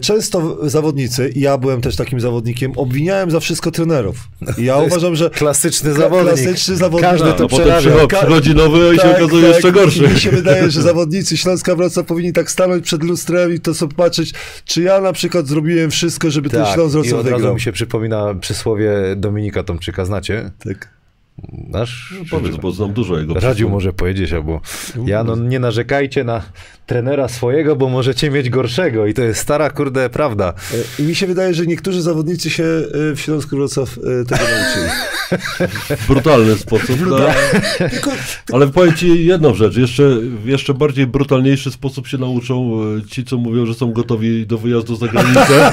często 0.00 0.68
zawodnicy, 0.70 1.28
i 1.28 1.40
ja 1.40 1.58
byłem 1.58 1.80
też 1.80 1.96
takim 1.96 2.20
zawodnikiem, 2.20 2.72
obwiniałem 2.76 3.30
za 3.30 3.40
wszystko 3.40 3.70
trenerów. 3.70 4.16
I 4.58 4.64
ja 4.64 4.78
uważam, 4.78 5.16
że 5.16 5.30
Klasyczny 5.30 5.92
zawodnik. 5.94 6.28
klasyczny 6.34 6.76
zawodnik. 6.76 7.10
Każdy 7.10 7.32
to 7.32 7.42
no 7.42 7.48
przerabia. 7.48 8.06
przychodzi, 8.06 8.54
nowy 8.54 8.94
i 8.94 8.98
się 8.98 9.16
okazuje 9.16 9.48
jeszcze 9.48 9.72
gorszy. 9.72 10.00
Tak, 10.00 10.10
I 10.10 10.14
mi 10.14 10.20
się 10.20 10.30
wydaje, 10.30 10.70
że 10.70 10.82
zawodnicy 10.92 11.36
Śląska 11.36 11.76
Wrocław 11.76 12.06
powinni 12.06 12.32
tak 12.32 12.50
stanąć 12.50 12.84
przed 12.84 13.02
lustrem 13.02 13.54
i 13.54 13.60
to 13.60 13.74
sobie 13.74 13.94
patrzeć, 13.94 14.32
czy 14.64 14.82
ja 14.82 15.00
na 15.00 15.12
przykład 15.12 15.46
zrobiłem 15.46 15.90
wszystko, 15.90 16.30
żeby 16.30 16.50
ten 16.50 16.64
Tak, 16.64 16.74
Śląsk 16.74 16.96
i 16.96 16.98
Wrocław 16.98 17.24
wygrał. 17.24 17.54
mi 17.54 17.60
się 17.60 17.72
przypomina 17.72 18.34
przysłowie 18.34 18.92
Dominika 19.16 19.62
Tomczyka, 19.62 20.04
znacie? 20.04 20.50
Tak. 20.64 20.94
Nasz 21.52 22.14
Powiedz, 22.30 22.56
bo 22.56 22.72
znam 22.72 22.92
dużo 22.92 23.18
jego 23.18 23.34
Radziu 23.34 23.68
może 23.68 23.92
powiedzieć, 23.92 24.32
albo 24.32 24.60
ja, 25.06 25.24
no 25.24 25.36
nie 25.36 25.58
narzekajcie 25.58 26.24
na 26.24 26.42
trenera 26.86 27.28
swojego, 27.28 27.76
bo 27.76 27.88
możecie 27.88 28.30
mieć 28.30 28.50
gorszego 28.50 29.06
i 29.06 29.14
to 29.14 29.22
jest 29.22 29.40
stara, 29.40 29.70
kurde, 29.70 30.10
prawda. 30.10 30.54
E, 30.98 31.02
I 31.02 31.06
mi 31.06 31.14
się 31.14 31.26
wydaje, 31.26 31.54
że 31.54 31.66
niektórzy 31.66 32.02
zawodnicy 32.02 32.50
się 32.50 32.64
e, 32.64 33.14
w 33.14 33.20
Śląsku 33.20 33.56
Wrocław 33.56 33.98
e, 33.98 34.24
tego 34.24 34.44
nauczyli. 34.44 34.90
W 35.98 36.06
brutalny 36.06 36.56
sposób. 36.56 36.96
No, 37.06 37.16
Tylko, 37.90 38.10
ale 38.52 38.66
powiem 38.66 38.94
ci 38.94 39.26
jedną 39.26 39.54
rzecz, 39.54 39.76
jeszcze, 39.76 40.16
w 40.44 40.46
jeszcze 40.46 40.74
bardziej 40.74 41.06
brutalniejszy 41.06 41.70
sposób 41.70 42.06
się 42.06 42.18
nauczą 42.18 42.80
e, 42.82 43.08
ci, 43.08 43.24
co 43.24 43.36
mówią, 43.36 43.66
że 43.66 43.74
są 43.74 43.92
gotowi 43.92 44.46
do 44.46 44.58
wyjazdu 44.58 44.96
za 44.96 45.08
granicę, 45.08 45.72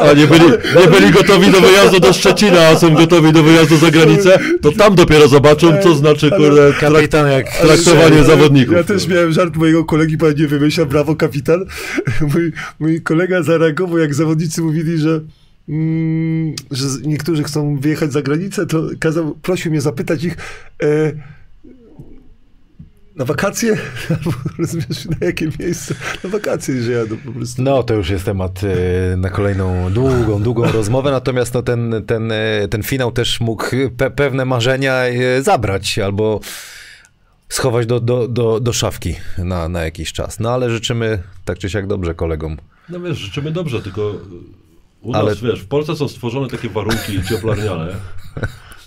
a 0.00 0.12
nie 0.12 0.26
byli, 0.26 0.44
nie 0.80 0.88
byli 0.90 1.10
gotowi 1.10 1.50
do 1.50 1.60
wyjazdu 1.60 2.00
do 2.00 2.12
Szczecina, 2.12 2.60
a 2.68 2.76
są 2.76 2.94
gotowi 2.94 3.32
do 3.32 3.42
wyjazdu 3.42 3.76
za 3.76 3.90
granicę, 3.90 4.38
to 4.62 4.72
tam 4.72 4.94
dopiero 4.94 5.28
zobaczą, 5.28 5.72
co 5.82 5.94
znaczy 5.94 6.30
kurde, 6.30 6.72
trak, 6.72 6.92
Kapitan 6.92 7.30
jak 7.30 7.58
traktowanie 7.58 8.24
zawodników. 8.24 8.76
Ja 8.76 8.84
też 8.84 9.08
miałem 9.08 9.32
żart 9.32 9.56
mojego 9.56 9.84
kolegi, 9.94 10.18
pan 10.18 10.34
nie 10.34 10.46
wymyśla, 10.46 10.84
brawo 10.84 11.16
kapitan. 11.16 11.64
Mój, 12.34 12.52
mój 12.80 13.02
kolega 13.02 13.42
zareagował, 13.42 13.98
jak 13.98 14.14
zawodnicy 14.14 14.62
mówili, 14.62 14.98
że 14.98 15.20
mm, 15.68 16.54
że 16.70 16.86
niektórzy 17.04 17.42
chcą 17.42 17.78
wyjechać 17.78 18.12
za 18.12 18.22
granicę, 18.22 18.66
to 18.66 18.82
kazał, 19.00 19.34
prosił 19.34 19.70
mnie 19.70 19.80
zapytać 19.80 20.24
ich 20.24 20.36
e, 20.82 21.12
na 23.16 23.24
wakacje, 23.24 23.76
albo 24.10 24.32
rozumiesz, 24.58 25.04
na 25.04 25.26
jakie 25.26 25.48
miejsce, 25.60 25.94
na 26.24 26.30
wakacje, 26.30 26.82
że 26.82 26.92
jadą 26.92 27.16
po 27.16 27.32
prostu. 27.32 27.62
No, 27.62 27.82
to 27.82 27.94
już 27.94 28.10
jest 28.10 28.24
temat 28.24 28.60
e, 28.64 29.16
na 29.16 29.30
kolejną 29.30 29.92
długą, 29.92 30.42
długą 30.42 30.72
rozmowę, 30.80 31.10
natomiast 31.10 31.54
no, 31.54 31.62
ten, 31.62 32.02
ten, 32.06 32.32
e, 32.32 32.68
ten 32.70 32.82
finał 32.82 33.12
też 33.12 33.40
mógł 33.40 33.66
pe 33.96 34.10
pewne 34.10 34.44
marzenia 34.44 34.94
e, 34.94 35.42
zabrać 35.42 35.98
albo 35.98 36.40
schować 37.48 37.86
do, 37.86 38.00
do, 38.00 38.28
do, 38.28 38.60
do 38.60 38.72
szafki 38.72 39.14
na, 39.38 39.68
na 39.68 39.82
jakiś 39.82 40.12
czas. 40.12 40.40
No 40.40 40.50
ale 40.50 40.70
życzymy 40.70 41.22
tak 41.44 41.58
czy 41.58 41.70
siak 41.70 41.86
dobrze 41.86 42.14
kolegom. 42.14 42.56
No 42.88 43.00
wiesz, 43.00 43.18
życzymy 43.18 43.50
dobrze, 43.50 43.82
tylko 43.82 44.12
u 45.02 45.14
Ale- 45.14 45.30
nas, 45.30 45.40
wiesz, 45.40 45.60
w 45.60 45.66
Polsce 45.66 45.96
są 45.96 46.08
stworzone 46.08 46.48
takie 46.48 46.68
warunki 46.68 47.22
cieplarniane. 47.28 47.96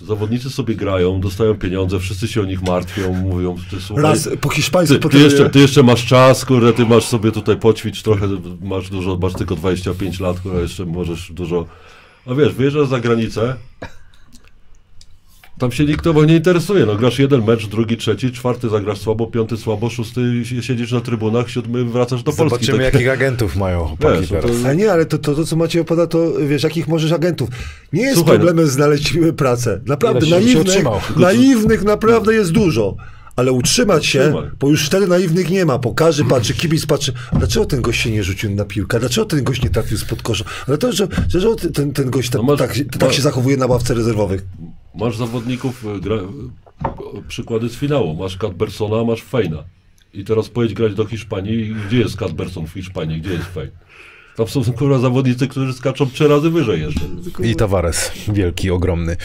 Zawodnicy 0.00 0.50
sobie 0.50 0.74
grają, 0.74 1.20
dostają 1.20 1.54
pieniądze, 1.54 1.98
wszyscy 1.98 2.28
się 2.28 2.40
o 2.40 2.44
nich 2.44 2.62
martwią, 2.62 3.12
mówią, 3.12 3.56
ty 3.70 3.80
słuchaj, 3.80 4.04
Raz 4.04 4.28
po 4.40 4.48
hiszpańsku, 4.48 4.98
ty, 4.98 5.08
ty, 5.08 5.18
jeszcze, 5.18 5.50
ty 5.50 5.58
jeszcze 5.58 5.82
masz 5.82 6.06
czas, 6.06 6.44
kurde, 6.44 6.72
ty 6.72 6.86
masz 6.86 7.04
sobie 7.04 7.32
tutaj 7.32 7.56
poćwicz 7.56 8.02
trochę, 8.02 8.28
masz 8.62 8.90
dużo, 8.90 9.18
masz 9.22 9.32
tylko 9.32 9.56
25 9.56 10.20
lat, 10.20 10.40
kurde, 10.40 10.60
jeszcze 10.60 10.84
możesz 10.84 11.32
dużo... 11.32 11.66
A 12.26 12.34
wiesz, 12.34 12.54
wyjeżdżasz 12.54 12.88
za 12.88 13.00
granicę, 13.00 13.56
tam 15.58 15.72
się 15.72 15.84
nikt 15.84 16.04
tobą 16.04 16.24
nie 16.24 16.36
interesuje, 16.36 16.86
no 16.86 16.96
grasz 16.96 17.18
jeden 17.18 17.44
mecz, 17.44 17.66
drugi, 17.66 17.96
trzeci, 17.96 18.32
czwarty 18.32 18.68
zagrasz 18.68 18.98
słabo, 19.00 19.26
piąty 19.26 19.56
słabo, 19.56 19.90
szósty 19.90 20.20
siedzisz 20.60 20.92
na 20.92 21.00
trybunach, 21.00 21.50
siódmy 21.50 21.84
wracasz 21.84 22.22
do 22.22 22.32
Polski. 22.32 22.66
Zobaczymy, 22.66 22.78
tak- 22.84 22.94
jakich 22.94 23.10
agentów 23.10 23.56
mają 23.56 23.84
chłopaki 23.88 24.20
Wiesz, 24.20 24.30
no 24.30 24.40
teraz. 24.40 24.56
to- 24.56 24.64
Ale 24.66 24.76
nie, 24.76 24.92
ale 24.92 25.06
to, 25.06 25.18
to, 25.18 25.34
to 25.34 25.44
co 25.44 25.56
Maciej 25.56 25.80
opowiada, 25.82 26.06
to 26.06 26.32
wiesz, 26.48 26.62
jakich 26.62 26.88
możesz 26.88 27.12
agentów. 27.12 27.48
Nie 27.92 28.02
jest 28.02 28.14
Słuchaj, 28.16 28.32
no- 28.38 28.44
problemem 28.44 28.66
znaleźć 28.70 29.14
pracę. 29.36 29.80
Naprawdę, 29.86 30.26
naiwnych, 30.26 30.84
naiwnych 31.16 31.84
naprawdę 31.84 32.34
jest 32.34 32.52
dużo. 32.52 32.96
Ale 33.36 33.52
utrzymać 33.52 34.06
się, 34.06 34.20
Utrzymaj. 34.20 34.50
bo 34.60 34.68
już 34.68 34.86
wtedy 34.86 35.06
naiwnych 35.06 35.50
nie 35.50 35.64
ma, 35.66 35.78
bo 35.78 35.94
każdy 35.94 36.24
patrzy, 36.24 36.54
kibic 36.54 36.86
patrzy, 36.86 37.12
a 37.32 37.38
dlaczego 37.38 37.66
ten 37.66 37.82
gość 37.82 38.00
się 38.00 38.10
nie 38.10 38.24
rzucił 38.24 38.50
na 38.54 38.64
piłkę, 38.64 38.96
A 38.96 39.00
dlaczego 39.00 39.24
ten 39.26 39.44
gość 39.44 39.62
nie 39.62 39.70
trafił 39.70 39.98
spod 39.98 40.22
kosza, 40.22 40.44
ale 40.68 40.78
to, 40.78 40.92
że, 40.92 41.08
że, 41.28 41.40
że 41.40 41.48
ten, 41.74 41.92
ten 41.92 42.10
gość 42.10 42.30
tak, 42.30 42.40
No 42.42 42.46
masz- 42.46 42.58
tak, 42.58 42.74
się- 42.74 42.84
tak 42.84 43.02
masz- 43.02 43.16
się 43.16 43.22
zachowuje 43.22 43.56
na 43.56 43.66
ławce 43.66 43.94
rezerwowych. 43.94 44.44
Masz 44.98 45.16
zawodników, 45.16 45.86
e, 45.86 46.00
gra, 46.00 46.16
e, 46.16 46.22
przykłady 47.28 47.68
z 47.68 47.76
finału. 47.76 48.14
Masz 48.14 48.36
Cadbersona, 48.36 49.04
masz 49.04 49.22
Fejna. 49.22 49.64
I 50.14 50.24
teraz 50.24 50.48
pojedź 50.48 50.74
grać 50.74 50.94
do 50.94 51.04
Hiszpanii. 51.04 51.74
Gdzie 51.86 51.98
jest 51.98 52.16
Cadberson 52.16 52.66
w 52.66 52.72
Hiszpanii? 52.72 53.20
Gdzie 53.20 53.32
jest 53.32 53.46
Fejn? 53.46 53.70
Tam 54.38 54.48
są 54.48 54.72
kurwa 54.72 54.98
zawodnicy, 54.98 55.48
którzy 55.48 55.72
skaczą 55.72 56.06
trzy 56.06 56.28
razy 56.28 56.50
wyżej 56.50 56.80
jeszcze. 56.80 57.00
I 57.44 57.56
Tavares, 57.56 58.10
wielki, 58.32 58.70
ogromny. 58.70 59.16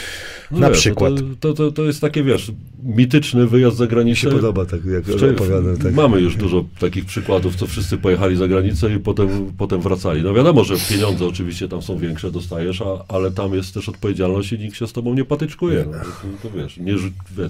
No 0.52 0.60
na 0.60 0.70
wiesz, 0.70 0.80
przykład. 0.80 1.14
To, 1.40 1.54
to, 1.54 1.72
to, 1.72 1.84
jest 1.84 2.02
takie, 2.02 2.24
wiesz, 2.24 2.52
mityczny 2.84 3.48
wyjazd 3.48 3.78
za 3.78 3.84
Mi 3.84 3.90
granicę. 3.90 4.20
się 4.22 4.30
podoba 4.30 4.66
tak, 4.66 4.86
jak 4.86 5.04
Wczoraj- 5.04 5.32
opowiadam. 5.36 5.78
Tak. 5.78 5.94
Mamy 5.94 6.22
już 6.22 6.36
dużo 6.36 6.66
takich 6.80 7.06
przykładów, 7.06 7.56
co 7.56 7.68
wszyscy 7.68 7.98
pojechali 7.98 8.36
za 8.36 8.48
granicę 8.48 8.96
i 8.96 9.00
potem, 9.00 9.30
potem 9.58 9.82
wracali. 9.82 10.24
No 10.24 10.34
wiadomo, 10.34 10.64
że 10.64 10.76
pieniądze 10.90 11.26
oczywiście 11.26 11.68
tam 11.68 11.82
są 11.82 11.98
większe, 11.98 12.32
dostajesz, 12.32 12.82
a, 12.82 13.14
ale 13.16 13.32
tam 13.32 13.54
jest 13.54 13.74
też 13.74 13.90
odpowiedzialność 13.90 14.54
i 14.54 14.60
nikt 14.60 14.78
się 14.78 14.88
z 14.88 14.94
tobą 14.94 15.14
nie 15.14 15.26
patyczkuje. 15.26 15.86
No, 15.92 15.98
to, 16.42 16.50
to 16.50 16.58
wiesz, 16.58 16.78
nie, 16.78 16.96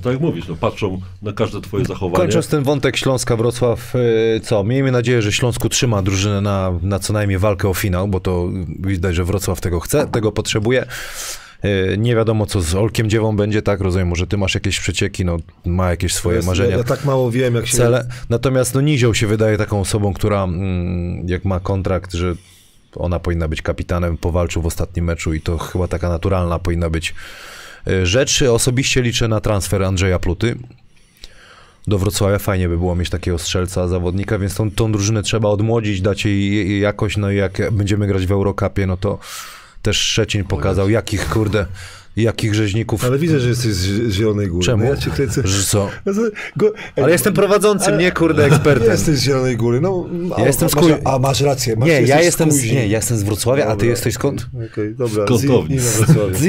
tak 0.04 0.14
jak 0.14 0.22
mówisz, 0.22 0.48
no, 0.48 0.56
patrzą 0.56 1.02
na 1.22 1.34
każde 1.34 1.62
twoje 1.62 1.86
zachowanie. 1.86 2.18
Kończąc 2.24 2.48
ten 2.48 2.64
wątek 2.64 2.98
Śląska-Wrocław, 2.98 3.94
e, 3.96 4.40
co? 4.40 4.64
Miejmy 4.64 4.92
nadzieję, 4.92 5.22
że 5.22 5.32
Śląsku 5.32 5.70
trzyma 5.70 6.02
drużynę 6.02 6.42
na, 6.42 6.80
na 6.82 7.00
co 7.00 7.14
najmniej 7.14 7.40
walkę 7.40 7.53
o 7.70 7.74
finał, 7.74 8.08
bo 8.08 8.20
to 8.20 8.50
widać, 8.80 9.16
że 9.16 9.24
Wrocław 9.24 9.62
tego 9.62 9.80
chce, 9.80 10.08
tego 10.08 10.32
potrzebuje. 10.32 10.86
E, 11.64 11.98
Nie 11.98 12.16
wiadomo, 12.16 12.46
co 12.46 12.62
z 12.62 12.76
Olkiem 12.76 13.10
Dziewą 13.10 13.36
będzie, 13.36 13.62
tak? 13.62 13.82
Rozumiem, 13.82 14.08
może 14.08 14.28
ty 14.28 14.38
masz 14.38 14.54
jakieś 14.56 14.80
przecieki, 14.80 15.26
no 15.26 15.38
ma 15.66 15.90
jakieś 15.90 16.14
swoje 16.14 16.40
Ja, 16.40 16.46
marzenia. 16.46 16.78
ja 16.78 16.84
tak 16.84 17.06
mało 17.06 17.32
wiem, 17.32 17.56
jak 17.56 17.68
się... 17.68 17.78
cele. 17.78 18.08
Natomiast 18.30 18.74
no 18.76 18.82
Nizioł 18.82 19.14
się 19.14 19.28
wydaje 19.28 19.58
taką 19.58 19.80
osobą, 19.80 20.14
która 20.14 20.44
mm, 20.44 21.30
jak 21.30 21.46
ma 21.46 21.60
kontrakt, 21.60 22.14
że 22.14 22.36
ona 22.96 23.20
powinna 23.20 23.48
być 23.48 23.62
kapitanem, 23.62 24.18
powalczył 24.18 24.62
w 24.62 24.66
ostatnim 24.66 25.06
meczu 25.06 25.34
i 25.34 25.42
to 25.42 25.58
chyba 25.58 25.88
taka 25.88 26.10
naturalna 26.10 26.60
powinna 26.60 26.90
być 26.90 27.16
e, 27.88 28.06
rzecz. 28.06 28.42
Osobiście 28.42 29.02
liczę 29.02 29.28
na 29.28 29.42
transfer 29.42 29.84
Andrzeja 29.84 30.20
Pluty 30.20 30.56
do 31.88 31.98
Wrocławia. 31.98 32.40
Fajnie 32.40 32.70
by 32.70 32.78
było 32.78 32.96
mieć 32.96 33.10
takiego 33.10 33.38
strzelca, 33.38 33.88
zawodnika, 33.88 34.40
więc 34.40 34.56
tą, 34.56 34.72
tą 34.72 34.92
drużynę 34.92 35.24
trzeba 35.24 35.50
odmłodzić, 35.50 36.02
dać 36.02 36.26
jej 36.26 36.56
jej 36.56 36.80
jakość, 36.80 37.18
no 37.18 37.32
i 37.32 37.36
jak 37.36 37.72
będziemy 37.72 38.08
grać 38.08 38.26
w 38.26 38.32
Eurocupie, 38.32 38.88
no 38.88 38.98
to 38.98 39.20
też 39.82 39.98
Szczecin 39.98 40.44
pokazał, 40.44 40.90
jakich 40.90 41.30
kurde, 41.30 41.66
jakich 42.16 42.56
rzeźników... 42.56 43.06
Ale 43.06 43.18
widzę, 43.18 43.40
że 43.40 43.50
jesteś 43.50 43.72
z 43.72 44.12
Zielonej 44.12 44.48
Góry. 44.48 44.66
Czemu? 44.66 44.84
No 44.84 44.90
ja 44.90 44.98
cię 44.98 45.10
kręcę... 45.12 45.44
Co? 45.68 45.90
No 46.06 46.14
Go, 46.58 46.72
Ale 46.96 47.12
jestem 47.12 47.34
prowadzącym, 47.34 47.98
nie 47.98 48.12
kurde 48.12 48.42
Nie 48.42 48.48
ekspertem. 48.48 48.92
jesteś 48.92 49.16
z 49.16 49.22
Zielonej 49.24 49.58
Góry. 49.58 49.82
No, 49.82 50.06
a, 50.36 50.42
Ja 50.42 50.48
jestem 50.48 50.70
z 50.70 50.76
masz, 50.76 50.84
Kuj- 50.86 50.98
A 51.06 51.20
masz 51.20 51.42
rację. 51.42 51.76
Masz, 51.76 51.90
Nie, 51.90 52.02
ja 52.02 52.22
jestem, 52.22 52.52
z, 52.52 52.64
nie, 52.64 52.88
ja 52.88 52.98
jestem 52.98 53.18
z 53.18 53.24
Wrocławia, 53.24 53.64
a 53.64 53.68
ty 53.68 53.72
Dobra. 53.74 53.88
jesteś 53.90 54.14
skąd? 54.14 54.48
Okej, 54.72 54.96
dobra. 54.96 55.26
Z 55.26 55.28
Kątowni. 55.28 55.80
Z 55.80 55.98
Wrocławia. 55.98 56.38
Z 56.38 56.44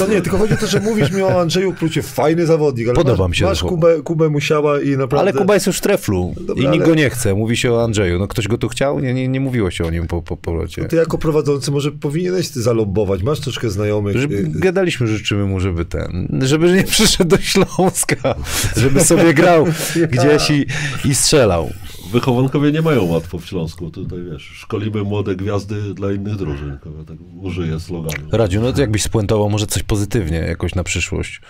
Ino 0.00 0.14
nie, 0.14 0.22
tylko 0.22 0.38
chodzi 0.38 0.54
o 0.54 0.56
to, 0.56 0.66
że 0.66 0.80
mówisz 0.80 1.10
mi 1.12 1.22
o 1.22 1.40
Andrzeju 1.40 1.72
Plucie, 1.72 2.02
fajny 2.02 2.46
zawodnik, 2.46 2.88
ale 2.88 2.96
Podoba 2.96 3.24
masz, 3.24 3.30
mi 3.30 3.36
się 3.36 3.44
masz 3.44 3.62
Kubę, 3.62 4.02
Kubę 4.02 4.28
Musiała 4.28 4.80
i 4.80 4.90
naprawdę... 4.90 5.18
Ale 5.18 5.32
Kuba 5.32 5.54
jest 5.54 5.66
już 5.66 5.78
w 5.78 5.80
treflu 5.80 6.34
Dobra, 6.40 6.64
i 6.64 6.66
nikt 6.66 6.84
ale- 6.84 6.86
go 6.86 6.94
nie 6.94 7.10
chce. 7.10 7.34
Mówi 7.34 7.56
się 7.56 7.72
o 7.72 7.84
Andrzeju. 7.84 8.18
No 8.18 8.28
ktoś 8.28 8.48
go 8.48 8.58
tu 8.58 8.68
chciał? 8.68 9.00
Nie, 9.00 9.14
nie, 9.14 9.28
nie 9.28 9.40
mówiło 9.40 9.70
się 9.70 9.84
o 9.84 9.90
nim 9.90 10.06
po, 10.06 10.22
po 10.22 10.36
polocie. 10.36 10.84
Ty 10.84 10.96
jako 10.96 11.18
prowadzący 11.18 11.70
może 11.70 11.92
powinieneś 11.92 12.48
ty 12.48 12.62
zalobbować, 12.62 13.22
masz 13.22 13.40
troszkę 13.40 13.70
znajomych. 13.70 14.16
Że, 14.16 14.28
y, 14.28 14.50
gadaliśmy, 14.58 15.06
życzymy 15.06 15.44
mu, 15.44 15.60
żeby 15.60 15.84
ten, 15.84 16.40
żeby 16.42 16.72
nie 16.72 16.84
przyszedł 16.84 17.30
do 17.30 17.38
Śląska, 17.38 18.34
żeby 18.76 19.04
sobie 19.04 19.34
grał 19.34 19.66
gdzieś 20.10 20.50
i, 20.50 20.66
i 21.04 21.14
strzelał. 21.14 21.70
Wychowankowie 22.12 22.72
nie 22.72 22.82
mają 22.82 23.04
łatwo 23.04 23.38
w 23.38 23.46
Śląsku. 23.46 23.90
Tutaj 23.90 24.18
wiesz, 24.32 24.42
szkolimy 24.42 25.02
młode 25.02 25.36
gwiazdy 25.36 25.94
dla 25.94 26.12
innych 26.12 26.36
drużyn. 26.36 26.78
kurwa, 26.82 27.04
Tak 27.04 27.16
użyję 27.42 27.80
sloganu. 27.80 28.28
Radziu, 28.32 28.60
no 28.60 28.72
to 28.72 28.80
jakbyś 28.80 29.02
spuentował 29.02 29.50
może 29.50 29.66
coś 29.66 29.82
pozytywnie 29.82 30.38
jakoś 30.38 30.74
na 30.74 30.84
przyszłość. 30.84 31.40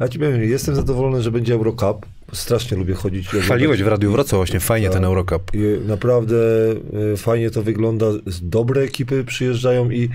Ja 0.00 0.08
ci 0.08 0.18
powiem, 0.18 0.42
jestem 0.42 0.74
zadowolony, 0.74 1.22
że 1.22 1.30
będzie 1.30 1.54
Eurocup. 1.54 2.06
Strasznie 2.32 2.76
lubię 2.76 2.94
chodzić. 2.94 3.28
Chwaliłeś 3.28 3.82
w 3.82 3.86
Radiu 3.86 4.12
Wrocław 4.12 4.38
właśnie, 4.38 4.60
fajnie 4.60 4.90
ten 4.90 5.04
Eurocup. 5.04 5.50
I 5.54 5.86
naprawdę 5.88 6.36
y, 7.12 7.16
fajnie 7.16 7.50
to 7.50 7.62
wygląda. 7.62 8.06
Dobre 8.42 8.80
ekipy 8.82 9.24
przyjeżdżają 9.24 9.90
i 9.90 10.08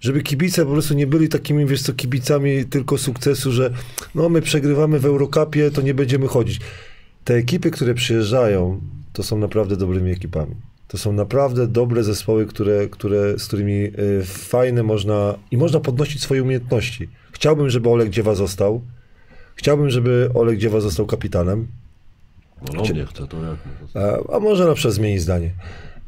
żeby 0.00 0.22
kibice 0.22 0.66
po 0.66 0.72
prostu 0.72 0.94
nie 0.94 1.06
byli 1.06 1.28
takimi, 1.28 1.66
wiesz 1.66 1.82
co, 1.82 1.92
kibicami 1.92 2.64
tylko 2.64 2.98
sukcesu, 2.98 3.52
że 3.52 3.70
no 4.14 4.28
my 4.28 4.42
przegrywamy 4.42 4.98
w 4.98 5.06
Eurocupie, 5.06 5.70
to 5.70 5.82
nie 5.82 5.94
będziemy 5.94 6.26
chodzić. 6.26 6.60
Te 7.24 7.34
ekipy, 7.34 7.70
które 7.70 7.94
przyjeżdżają, 7.94 8.80
to 9.12 9.22
są 9.22 9.38
naprawdę 9.38 9.76
dobrymi 9.76 10.10
ekipami. 10.10 10.54
To 10.88 10.98
są 10.98 11.12
naprawdę 11.12 11.66
dobre 11.66 12.04
zespoły, 12.04 12.46
które, 12.46 12.88
które, 12.88 13.38
z 13.38 13.46
którymi 13.46 13.72
y, 13.72 14.24
fajne 14.24 14.82
można 14.82 15.34
i 15.50 15.56
można 15.56 15.80
podnosić 15.80 16.22
swoje 16.22 16.42
umiejętności. 16.42 17.08
Chciałbym, 17.32 17.70
żeby 17.70 17.88
Olek 17.88 18.10
Dziewa 18.10 18.34
został. 18.34 18.80
Chciałbym, 19.54 19.90
żeby 19.90 20.30
Olek 20.34 20.58
Dziewa 20.58 20.80
został 20.80 21.06
kapitanem. 21.06 21.66
No, 22.74 22.82
on 22.82 22.92
nie 22.92 23.06
chce, 23.06 23.26
to 23.26 23.36
jak? 23.44 23.56
A, 23.94 24.36
a 24.36 24.40
może 24.40 24.66
na 24.66 24.74
przykład 24.74 24.94
zmienić 24.94 25.22
zdanie. 25.22 25.50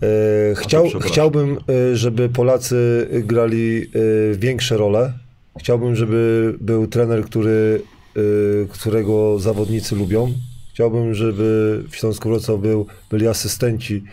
E, 0.02 0.54
chciał, 0.54 0.86
chciałbym, 1.00 1.58
e, 1.68 1.96
żeby 1.96 2.28
Polacy 2.28 3.08
grali 3.24 3.82
e, 3.82 4.34
większe 4.36 4.76
role. 4.76 5.12
Chciałbym, 5.58 5.96
żeby 5.96 6.54
był 6.60 6.86
trener, 6.86 7.24
który, 7.24 7.82
którego 8.70 9.38
zawodnicy 9.38 9.96
lubią. 9.96 10.32
Chciałbym, 10.74 11.14
żeby 11.14 11.82
w 11.90 11.96
Śląsku 11.96 12.28
Wrocław 12.28 12.60
był, 12.60 12.86
byli 13.10 13.28
asystenci, 13.28 14.04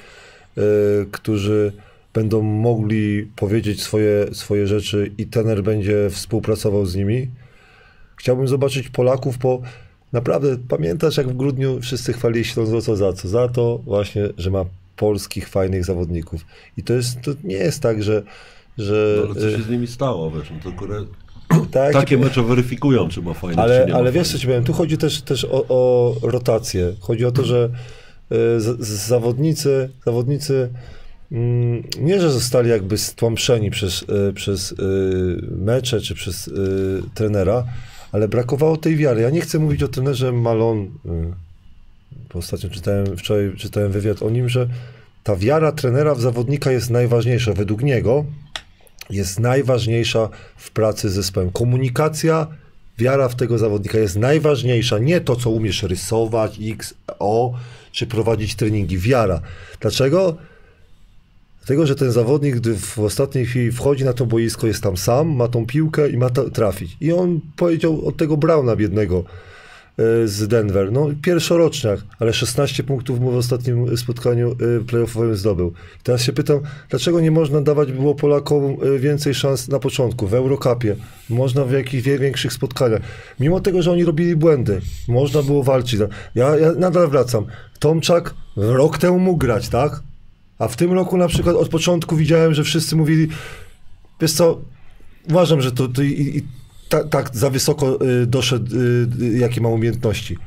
którzy 1.11 1.73
będą 2.13 2.41
mogli 2.41 3.27
powiedzieć 3.35 3.83
swoje, 3.83 4.27
swoje 4.31 4.67
rzeczy 4.67 5.11
i 5.17 5.27
trener 5.27 5.63
będzie 5.63 6.09
współpracował 6.09 6.85
z 6.85 6.95
nimi. 6.95 7.27
Chciałbym 8.15 8.47
zobaczyć 8.47 8.89
Polaków 8.89 9.37
po. 9.37 9.61
Naprawdę, 10.13 10.57
pamiętasz 10.67 11.17
jak 11.17 11.27
w 11.27 11.37
grudniu 11.37 11.81
wszyscy 11.81 12.13
chwalili 12.13 12.45
Śląsk 12.45 12.71
Wrocław 12.71 12.97
za 12.97 13.13
co? 13.13 13.27
Za 13.27 13.47
to 13.47 13.81
właśnie, 13.85 14.29
że 14.37 14.51
ma 14.51 14.65
polskich, 14.99 15.49
fajnych 15.49 15.85
zawodników. 15.85 16.45
I 16.77 16.83
to 16.83 16.93
jest, 16.93 17.21
to 17.21 17.31
nie 17.43 17.55
jest 17.55 17.81
tak, 17.81 18.03
że... 18.03 18.23
że 18.77 19.15
No, 19.17 19.25
ale 19.25 19.35
co 19.35 19.57
się 19.57 19.63
z 19.63 19.69
nimi 19.69 19.87
stało, 19.87 20.31
wiesz, 20.31 20.51
no 20.51 20.71
to 20.71 20.77
kurwa, 20.77 20.95
tak, 21.71 21.93
takie 21.93 22.17
mecze 22.17 22.43
weryfikują, 22.43 23.09
czy 23.09 23.21
ma 23.21 23.33
fajne, 23.33 23.55
czy 23.55 23.61
ale, 23.61 23.85
nie 23.85 23.93
ma 23.93 23.99
ale 23.99 24.11
wiesz 24.11 24.31
co 24.31 24.37
ci 24.37 24.47
powiem, 24.47 24.63
tu 24.63 24.73
chodzi 24.73 24.97
też, 24.97 25.21
też 25.21 25.45
o, 25.45 25.65
o 25.69 26.15
rotację. 26.21 26.93
Chodzi 26.99 27.25
o 27.25 27.31
to, 27.31 27.43
że 27.43 27.69
y, 28.31 28.61
z, 28.61 28.81
z 28.81 29.07
zawodnicy, 29.07 29.89
zawodnicy 30.05 30.69
mm, 31.31 31.83
nie, 31.99 32.21
że 32.21 32.31
zostali 32.31 32.69
jakby 32.69 32.97
stłamszeni 32.97 33.71
przez, 33.71 34.05
y, 34.29 34.33
przez 34.33 34.75
mecze 35.57 36.01
czy 36.01 36.15
przez 36.15 36.49
trenera, 37.13 37.65
ale 38.11 38.27
brakowało 38.27 38.77
tej 38.77 38.95
wiary. 38.95 39.21
Ja 39.21 39.29
nie 39.29 39.41
chcę 39.41 39.59
mówić 39.59 39.83
o 39.83 39.87
trenerze 39.87 40.31
Malon. 40.31 40.89
Bo 42.33 42.39
ostatnio 42.39 42.69
czytałem, 42.69 43.17
wczoraj 43.17 43.55
czytałem 43.57 43.91
wywiad 43.91 44.23
o 44.23 44.29
nim, 44.29 44.49
że 44.49 44.67
ta 45.23 45.35
wiara 45.35 45.71
trenera 45.71 46.15
w 46.15 46.21
zawodnika 46.21 46.71
jest 46.71 46.89
najważniejsza 46.89 47.53
według 47.53 47.83
niego. 47.83 48.25
jest 49.09 49.39
najważniejsza 49.39 50.29
w 50.57 50.71
pracy 50.71 51.09
z 51.09 51.13
zespołem. 51.13 51.51
Komunikacja, 51.51 52.47
wiara 52.97 53.29
w 53.29 53.35
tego 53.35 53.57
zawodnika 53.57 53.97
jest 53.97 54.15
najważniejsza. 54.15 54.99
Nie 54.99 55.21
to, 55.21 55.35
co 55.35 55.49
umiesz 55.49 55.83
rysować, 55.83 56.59
X, 56.61 56.93
O, 57.19 57.53
czy 57.91 58.07
prowadzić 58.07 58.55
treningi. 58.55 58.97
Wiara. 58.97 59.41
Dlaczego? 59.79 60.37
Dlatego, 61.59 61.87
że 61.87 61.95
ten 61.95 62.11
zawodnik, 62.11 62.55
gdy 62.55 62.75
w 62.75 62.99
ostatniej 62.99 63.45
chwili 63.45 63.71
wchodzi 63.71 64.05
na 64.05 64.13
to 64.13 64.25
boisko, 64.25 64.67
jest 64.67 64.83
tam 64.83 64.97
sam, 64.97 65.35
ma 65.35 65.47
tą 65.47 65.65
piłkę 65.65 66.09
i 66.09 66.17
ma 66.17 66.29
trafić. 66.29 66.97
I 67.01 67.13
on 67.13 67.39
powiedział 67.55 68.07
od 68.07 68.17
tego 68.17 68.37
Brauna 68.37 68.75
biednego 68.75 69.23
z 70.25 70.47
Denver, 70.47 70.91
no 70.91 71.07
pierwszoroczniak, 71.21 71.99
ale 72.19 72.33
16 72.33 72.83
punktów 72.83 73.19
mu 73.19 73.31
w 73.31 73.35
ostatnim 73.35 73.97
spotkaniu 73.97 74.51
e, 74.51 74.83
playoffowym 74.85 75.35
zdobył. 75.35 75.73
Teraz 76.03 76.21
się 76.21 76.33
pytam, 76.33 76.59
dlaczego 76.89 77.21
nie 77.21 77.31
można 77.31 77.61
dawać 77.61 77.91
było 77.91 78.15
Polakom 78.15 78.63
e, 78.63 78.99
więcej 78.99 79.33
szans 79.33 79.67
na 79.67 79.79
początku, 79.79 80.27
w 80.27 80.33
Eurocupie, 80.33 80.95
można 81.29 81.65
w 81.65 81.71
jakichś 81.71 82.03
większych 82.03 82.53
spotkaniach. 82.53 83.01
Mimo 83.39 83.59
tego, 83.59 83.81
że 83.81 83.91
oni 83.91 84.05
robili 84.05 84.35
błędy, 84.35 84.81
można 85.07 85.43
było 85.43 85.63
walczyć. 85.63 85.99
Ja, 86.35 86.55
ja 86.55 86.71
nadal 86.71 87.07
wracam. 87.07 87.45
Tomczak 87.79 88.33
rok 88.55 88.97
temu 88.97 89.19
mógł 89.19 89.37
grać, 89.37 89.69
tak? 89.69 90.03
A 90.59 90.67
w 90.67 90.75
tym 90.75 90.93
roku 90.93 91.17
na 91.17 91.27
przykład 91.27 91.55
od 91.55 91.69
początku 91.69 92.15
widziałem, 92.15 92.53
że 92.53 92.63
wszyscy 92.63 92.95
mówili, 92.95 93.27
wiesz 94.21 94.33
co, 94.33 94.61
uważam, 95.29 95.61
że 95.61 95.71
to, 95.71 95.87
to 95.87 96.01
i, 96.01 96.37
i 96.37 96.58
ta, 96.89 97.03
tak 97.03 97.29
za 97.33 97.49
wysoko 97.49 97.99
y, 98.05 98.25
doszedł, 98.25 98.75
y, 98.75 99.07
y, 99.21 99.37
jakie 99.37 99.61
ma 99.61 99.69
umiejętności. 99.69 100.37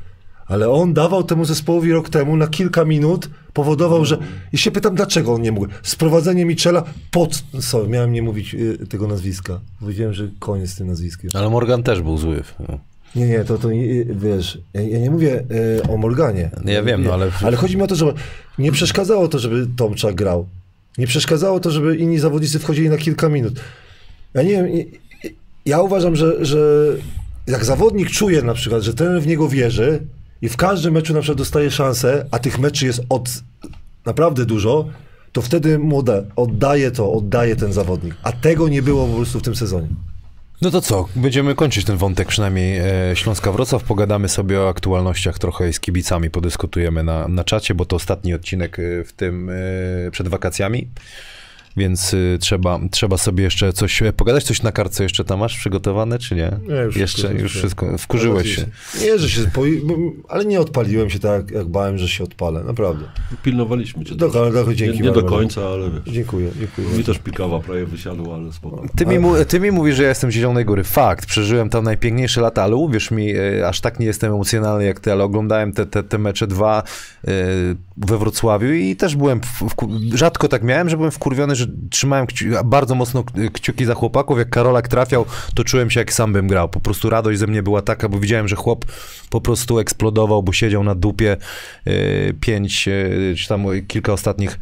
Ale 0.47 0.71
on 0.71 0.95
dawał 0.95 1.25
temu 1.25 1.45
zespołowi 1.45 1.93
rok 1.93 2.09
temu 2.09 2.37
na 2.37 2.47
kilka 2.47 2.85
minut, 2.85 3.29
powodował, 3.53 4.05
że... 4.05 4.19
I 4.53 4.59
się 4.59 4.71
pytam, 4.71 4.95
dlaczego 4.95 5.33
on 5.35 5.43
nie 5.43 5.53
mógł. 5.53 5.67
Sprowadzenie 5.83 6.45
Michela 6.45 6.85
pod... 7.11 7.43
Sorry, 7.61 7.89
miałem 7.89 8.13
nie 8.13 8.23
mówić 8.23 8.55
y, 8.55 8.87
tego 8.87 9.07
nazwiska. 9.09 9.61
Powiedziałem, 9.81 10.15
że 10.15 10.29
koniec 10.39 10.71
z 10.71 10.75
tym 10.77 10.87
nazwiskiem. 10.87 11.31
Ale 11.35 11.51
Morgan 11.51 11.83
też 11.83 12.03
był 12.03 12.19
zły. 12.19 12.43
No. 12.69 12.79
Nie, 13.17 13.27
nie, 13.29 13.45
to, 13.45 13.59
to 13.59 13.71
nie, 13.71 14.05
wiesz, 14.05 14.59
ja, 14.75 14.99
nie 14.99 15.11
mówię 15.11 15.45
e, 15.85 15.89
o 15.89 15.97
Morganie. 15.97 16.51
Ja 16.65 16.83
wiem, 16.83 17.05
no 17.05 17.13
ale- 17.15 17.31
Ale 17.43 17.57
chodzi 17.57 17.77
mi 17.77 17.83
o 17.83 17.87
to, 17.87 17.95
że 17.95 18.13
nie 18.59 18.73
przeszkadzało 18.73 19.29
to, 19.29 19.39
żeby 19.39 19.67
Tomczak 19.77 20.15
grał. 20.15 20.47
Nie 20.99 21.07
przeszkadzało 21.07 21.61
to, 21.61 21.71
żeby 21.71 21.97
inni 21.97 22.19
zawodnicy 22.19 22.59
wchodzili 22.59 22.89
na 22.89 22.97
kilka 22.97 23.29
minut. 23.29 23.61
Ja 24.35 24.43
nie 24.43 24.51
wiem, 24.51 24.67
ja 25.67 25.81
uważam, 25.83 26.17
że, 26.17 26.45
że 26.45 26.59
jak 27.47 27.65
zawodnik 27.65 28.11
czuje 28.11 28.43
na 28.43 28.55
przykład, 28.55 28.83
że 28.83 28.95
trener 28.95 29.23
w 29.23 29.27
niego 29.27 29.49
wierzy 29.49 30.07
i 30.43 30.49
w 30.49 30.57
każdym 30.57 30.95
meczu 30.95 31.15
na 31.15 31.21
przykład 31.21 31.39
dostaje 31.39 31.71
szansę, 31.71 32.27
a 32.31 32.39
tych 32.39 32.59
meczy 32.59 32.87
jest 32.87 33.01
od 33.09 33.31
naprawdę 34.07 34.47
dużo, 34.47 34.89
to 35.33 35.43
wtedy 35.43 35.79
młode 35.79 36.25
oddaje 36.37 36.91
to, 36.91 37.13
oddaje 37.13 37.57
ten 37.57 37.73
zawodnik. 37.73 38.15
A 38.23 38.33
tego 38.33 38.69
nie 38.69 38.83
było 38.83 39.07
po 39.07 39.17
prostu 39.17 39.39
w 39.39 39.43
tym 39.43 39.57
sezonie. 39.57 39.89
No 40.63 40.71
to 40.71 40.81
co, 40.81 41.09
będziemy 41.17 41.55
kończyć 41.55 41.85
ten 41.85 41.97
wątek 41.97 42.29
przynajmniej 42.29 42.79
e, 42.79 43.17
Śląska 43.17 43.53
Wrocław, 43.53 43.83
pogadamy 43.85 44.29
sobie 44.29 44.61
o 44.61 44.69
aktualnościach 44.69 45.39
trochę 45.39 45.73
z 45.73 45.81
kibicami, 45.81 46.31
podyskutujemy 46.31 47.03
na, 47.03 47.29
na 47.29 47.45
czacie, 47.45 47.75
bo 47.75 47.85
to 47.85 47.97
ostatni 47.97 48.35
odcinek 48.35 48.79
e, 48.79 49.05
w 49.05 49.13
tym 49.13 49.51
e, 49.51 50.11
przed 50.11 50.29
wakacjami, 50.29 50.89
więc 51.77 52.15
e, 52.15 52.39
trzeba, 52.39 52.81
trzeba 52.91 53.17
sobie 53.17 53.45
jeszcze 53.45 53.73
coś 53.73 54.03
e, 54.03 54.13
pogadać, 54.13 54.45
coś 54.45 54.63
na 54.63 54.73
kartce 54.73 55.03
jeszcze 55.03 55.25
tam 55.25 55.39
masz 55.39 55.57
przygotowane, 55.57 56.19
czy 56.19 56.35
nie? 56.35 56.51
Nie, 56.69 56.75
już 56.75 56.97
jeszcze, 56.97 57.19
wszystko, 57.19 57.43
już 57.43 57.53
wszystko. 57.53 57.87
wszystko, 57.87 57.99
wkurzyłeś 57.99 58.57
się. 58.57 58.67
Nie, 59.01 59.19
że 59.19 59.29
się, 59.31 59.41
ale 60.29 60.45
nie 60.45 60.61
odpaliłem 60.61 61.11
się 61.11 61.19
tak, 61.19 61.51
jak 61.51 61.69
bałem, 61.69 61.99
że 61.99 62.09
się 62.09 62.25
odpalę, 62.25 62.65
naprawdę. 62.65 63.05
Pilnowaliśmy 63.43 64.05
cię. 64.05 64.15
Do- 64.15 64.29
do- 64.29 64.67
nie, 64.67 64.77
dzięki 64.77 64.99
nie 64.99 65.05
do 65.05 65.15
bardzo. 65.15 65.29
końca, 65.29 65.61
ale 65.69 65.91
wiesz. 65.91 66.15
Dziękuję, 66.15 66.51
dziękuję. 66.59 66.89
Mi 66.99 67.05
też 67.05 67.19
pikawa 67.19 67.61
prawie 67.61 67.87
wysiadła, 67.87 68.35
ale 68.35 68.53
spoko. 68.53 68.83
Ty 68.97 69.07
mi, 69.07 69.19
ty 69.49 69.61
mi 69.61 69.71
mówisz, 69.71 69.97
że 69.97 70.03
ja 70.03 70.09
jestem 70.09 70.31
z 70.31 70.35
Zielonej 70.35 70.65
Góry. 70.65 70.85
Fakt, 70.85 71.27
przeżyłem 71.27 71.71
tam 71.71 71.85
najpiękniejsze 71.85 72.41
lata, 72.41 72.63
ale 72.63 72.77
uwierz 72.77 73.11
mi, 73.11 73.35
e, 73.37 73.69
aż 73.69 73.81
tak 73.81 74.01
nie 74.01 74.07
jestem 74.07 74.33
emocjonalny 74.33 74.85
jak 74.85 75.01
ty, 75.01 75.13
ale 75.13 75.25
oglądałem 75.25 75.73
te, 75.73 75.87
te, 75.87 76.03
te 76.03 76.19
mecze 76.19 76.47
dwa 76.47 76.83
e, 77.25 77.33
we 77.97 78.19
Wrocławiu 78.19 78.73
i 78.73 78.97
też 78.97 79.17
byłem, 79.17 79.41
w, 79.41 79.47
w, 79.47 80.17
rzadko 80.17 80.49
tak 80.49 80.63
miałem, 80.63 80.89
że 80.89 80.97
byłem 80.97 81.11
wkurwiony, 81.13 81.55
że 81.55 81.62
trzymałem 81.91 82.27
kci 82.27 82.47
bardzo 82.65 82.95
mocno 82.95 83.25
kciuki 83.53 83.85
za 83.85 83.95
chłopaków. 83.95 84.39
Jak 84.39 84.51
Karolak 84.51 84.89
trafiał, 84.89 85.25
to 85.55 85.65
czułem 85.65 85.91
się 85.91 86.01
jak 86.01 86.13
sam 86.13 86.33
bym 86.33 86.49
grał. 86.49 86.69
Po 86.69 86.81
prostu 86.81 87.11
radość 87.11 87.39
ze 87.39 87.47
mnie 87.47 87.63
była 87.63 87.83
taka, 87.83 88.09
bo 88.09 88.19
widziałem, 88.19 88.49
że 88.49 88.57
chłop 88.57 88.85
po 89.31 89.41
prostu 89.41 89.79
eksplodował, 89.79 90.43
bo 90.43 90.53
siedział 90.53 90.85
na 90.85 90.95
dupie 90.95 91.37
e, 91.85 92.33
pięć, 92.33 92.89
e, 92.89 92.93
czy 93.37 93.49
tam 93.49 93.65
kilka 93.89 94.13
ostatnich 94.13 94.59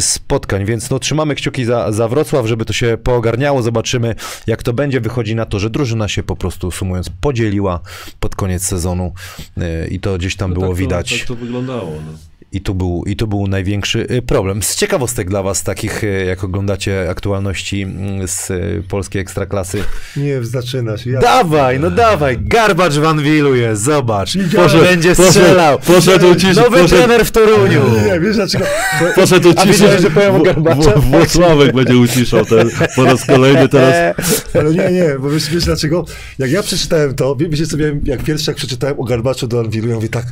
spotkań, 0.00 0.64
więc 0.64 0.90
no 0.90 0.98
trzymamy 0.98 1.34
kciuki 1.34 1.64
za, 1.64 1.92
za 1.92 2.08
Wrocław, 2.08 2.46
żeby 2.46 2.64
to 2.64 2.72
się 2.72 2.98
poogarniało, 3.04 3.62
zobaczymy 3.62 4.14
jak 4.46 4.62
to 4.62 4.72
będzie, 4.72 5.00
wychodzi 5.00 5.34
na 5.34 5.46
to, 5.46 5.58
że 5.58 5.70
drużyna 5.70 6.08
się 6.08 6.22
po 6.22 6.36
prostu 6.36 6.70
sumując 6.70 7.10
podzieliła 7.20 7.80
pod 8.20 8.34
koniec 8.34 8.62
sezonu 8.62 9.12
yy, 9.56 9.88
i 9.90 10.00
to 10.00 10.18
gdzieś 10.18 10.36
tam 10.36 10.50
No 10.50 10.54
było 10.54 10.66
tak 10.66 10.72
to, 10.72 10.76
widać 10.76 11.18
Tak 11.18 11.28
to 11.28 11.34
wyglądało. 11.34 11.90
No. 11.90 12.29
I 12.52 12.60
tu 12.60 12.74
był, 12.74 13.04
i 13.06 13.16
tu 13.16 13.26
był 13.26 13.46
największy 13.46 14.06
y, 14.10 14.22
problem. 14.22 14.62
Z 14.62 14.76
ciekawostek 14.76 15.28
dla 15.30 15.42
was 15.42 15.62
takich, 15.62 16.04
y, 16.04 16.24
jak 16.28 16.44
oglądacie 16.44 17.10
aktualności 17.10 17.82
mm, 17.82 18.28
z 18.28 18.50
y, 18.50 18.82
polskiej 18.88 19.22
ekstraklasy. 19.22 19.84
Nie, 20.16 20.44
zaczynasz. 20.44 21.06
Ja... 21.06 21.20
Dawaj, 21.20 21.80
no 21.80 21.90
dawaj, 21.90 22.38
Garbacz 22.40 22.94
Van 22.94 23.22
Wilu 23.22 23.54
jest, 23.54 23.82
zobacz, 23.82 24.36
Poszedł- 24.56 24.84
będzie 24.84 25.10
poszedł- 25.14 25.30
strzelał. 25.30 25.78
poszedł 25.78 26.30
uciszyć, 26.30 26.56
Nowy 26.56 26.70
poszedł- 26.80 26.88
trener 26.88 27.24
w 27.24 27.30
Toruniu. 27.30 27.82
Nie, 28.06 28.20
wiesz 28.20 28.36
dlaczego? 28.36 28.64
Bo- 29.00 29.12
Poszedł 29.22 29.48
A 29.48 29.52
uciszyć. 29.52 29.80
wiedziałeś, 29.80 30.02
że 30.02 30.10
powiem 30.10 30.34
o 30.34 30.38
W- 30.38 30.42
Garbacza? 30.42 30.90
w- 30.92 31.04
Włocławek 31.10 31.72
będzie 31.74 31.96
uciszał 31.96 32.44
ten, 32.44 32.70
po 32.96 33.04
raz 33.04 33.26
kolejny 33.26 33.68
teraz. 33.68 34.14
Ale 34.60 34.70
nie, 34.74 34.90
nie, 34.92 35.18
bo 35.20 35.30
wiesz, 35.30 35.50
wiesz 35.50 35.64
dlaczego? 35.64 36.04
Jak 36.38 36.50
ja 36.50 36.62
przeczytałem 36.62 37.14
to, 37.14 37.36
wie- 37.36 37.48
wiecie 37.48 37.66
co 37.66 37.76
miałem, 37.76 38.00
jak 38.04 38.22
pierwszy 38.22 38.50
jak 38.50 38.56
przeczytałem 38.56 39.00
o 39.00 39.04
Garbaczu 39.04 39.46
do 39.46 39.60
Anwilu, 39.60 39.88
ja 39.88 39.94
mówię 39.94 40.08
tak, 40.08 40.24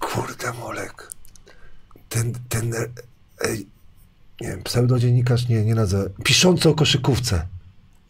kurde 0.00 0.52
Molek, 0.60 1.10
ten, 2.16 2.32
ten, 2.48 2.74
e, 2.74 2.86
ej, 3.48 3.66
nie 4.40 4.48
wiem, 4.48 4.62
pseudodziennikarz, 4.62 5.48
nie, 5.48 5.64
nie 5.64 5.74
nazwę, 5.74 6.10
piszący 6.24 6.68
o 6.68 6.74
koszykówce, 6.74 7.46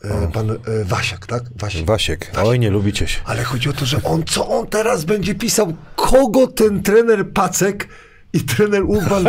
e, 0.04 0.28
pan 0.32 0.50
e, 0.50 0.56
Wasiak, 0.84 1.26
tak? 1.26 1.42
Wasiak. 1.56 1.84
Wasiek, 1.84 2.32
oj 2.44 2.58
nie 2.58 2.70
lubicie 2.70 3.08
się. 3.08 3.20
Ale 3.24 3.44
chodzi 3.44 3.68
o 3.68 3.72
to, 3.72 3.86
że 3.86 4.02
on, 4.02 4.24
co 4.24 4.48
on 4.48 4.66
teraz 4.66 5.04
będzie 5.04 5.34
pisał, 5.34 5.76
kogo 5.96 6.46
ten 6.46 6.82
trener 6.82 7.32
Pacek 7.32 7.88
i 8.36 8.40
trener 8.40 8.82
Urban... 8.84 9.24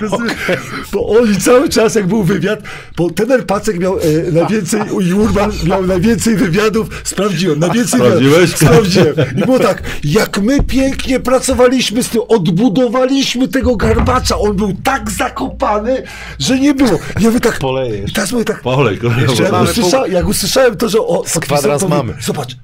Rozumiesz? 0.00 0.32
Bo 0.92 1.08
oni 1.08 1.36
cały 1.36 1.68
czas, 1.68 1.94
jak 1.94 2.06
był 2.06 2.22
wywiad, 2.22 2.60
bo 2.96 3.10
trener 3.10 3.46
Pacek 3.46 3.78
miał 3.78 3.98
e, 3.98 4.32
najwięcej, 4.32 4.80
i 5.00 5.12
Urban 5.12 5.52
miał 5.66 5.86
najwięcej 5.86 6.36
wywiadów, 6.36 6.88
sprawdziłem, 7.04 7.58
najwięcej 7.58 8.00
Sprawdziłeś? 8.00 8.50
sprawdziłem. 8.56 9.14
I 9.36 9.40
było 9.40 9.58
tak, 9.58 9.82
jak 10.04 10.38
my 10.38 10.62
pięknie 10.62 11.20
pracowaliśmy 11.20 12.02
z 12.02 12.08
tym, 12.08 12.22
odbudowaliśmy 12.28 13.48
tego 13.48 13.76
garbacza, 13.76 14.38
on 14.38 14.56
był 14.56 14.72
tak 14.84 15.10
zakopany, 15.10 16.02
że 16.38 16.58
nie 16.58 16.74
było. 16.74 16.98
Ja 17.20 17.28
mówię 17.28 17.40
tak, 17.40 17.58
Polejesz. 17.58 18.10
i 18.10 18.14
teraz 18.14 18.32
mówię 18.32 18.44
tak, 18.44 18.60
Polej, 18.60 18.98
jak, 19.42 19.62
usłysza, 19.70 20.06
jak 20.06 20.28
usłyszałem 20.28 20.76
to, 20.76 20.88
że 20.88 20.98
o, 20.98 21.24
mówię, 21.50 21.88
mamy. 21.88 22.14
Zobacz, 22.20 22.56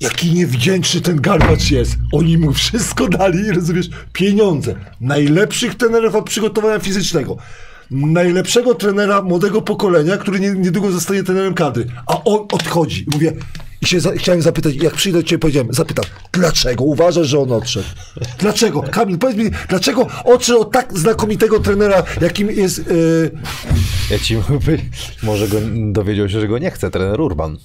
jaki 0.00 0.32
niewdzięczny 0.32 1.00
ten 1.00 1.20
garbacz 1.20 1.70
jest. 1.70 1.96
Oni 2.12 2.38
mu 2.38 2.52
wszystko 2.52 3.08
dali, 3.08 3.52
rozumiesz, 3.52 3.90
pieniądze. 4.12 4.74
Najlepszych 5.00 5.74
trenerów 5.74 6.14
od 6.14 6.24
przygotowania 6.26 6.78
fizycznego. 6.78 7.36
Najlepszego 7.90 8.74
trenera 8.74 9.22
młodego 9.22 9.62
pokolenia, 9.62 10.16
który 10.16 10.40
nie, 10.40 10.50
niedługo 10.50 10.92
zostanie 10.92 11.22
trenerem 11.22 11.54
kadry. 11.54 11.86
A 12.06 12.24
on 12.24 12.46
odchodzi. 12.52 13.06
Mówię, 13.12 13.32
i 13.82 13.86
się 13.86 14.00
za, 14.00 14.12
chciałem 14.12 14.42
zapytać, 14.42 14.74
jak 14.74 14.94
przyjdę 14.94 15.18
do 15.18 15.28
ciebie, 15.28 15.38
powiedziałem, 15.38 15.68
zapytam, 15.74 16.04
dlaczego 16.32 16.84
uważasz, 16.84 17.26
że 17.26 17.38
on 17.38 17.52
odszedł? 17.52 17.86
Dlaczego? 18.38 18.82
Kamil, 18.82 19.18
powiedz 19.18 19.36
mi, 19.36 19.50
dlaczego 19.68 20.06
odszedł 20.24 20.60
od 20.60 20.72
tak 20.72 20.98
znakomitego 20.98 21.60
trenera, 21.60 22.02
jakim 22.20 22.50
jest... 22.50 22.78
Yy, 22.78 23.30
Ja 24.10 24.18
ci 24.18 24.36
mówię, 24.36 24.78
może 25.22 25.48
go 25.48 25.56
dowiedział 25.92 26.28
się, 26.28 26.40
że 26.40 26.48
go 26.48 26.58
nie 26.58 26.70
chce 26.70 26.90
trener 26.90 27.20
Urban. 27.20 27.56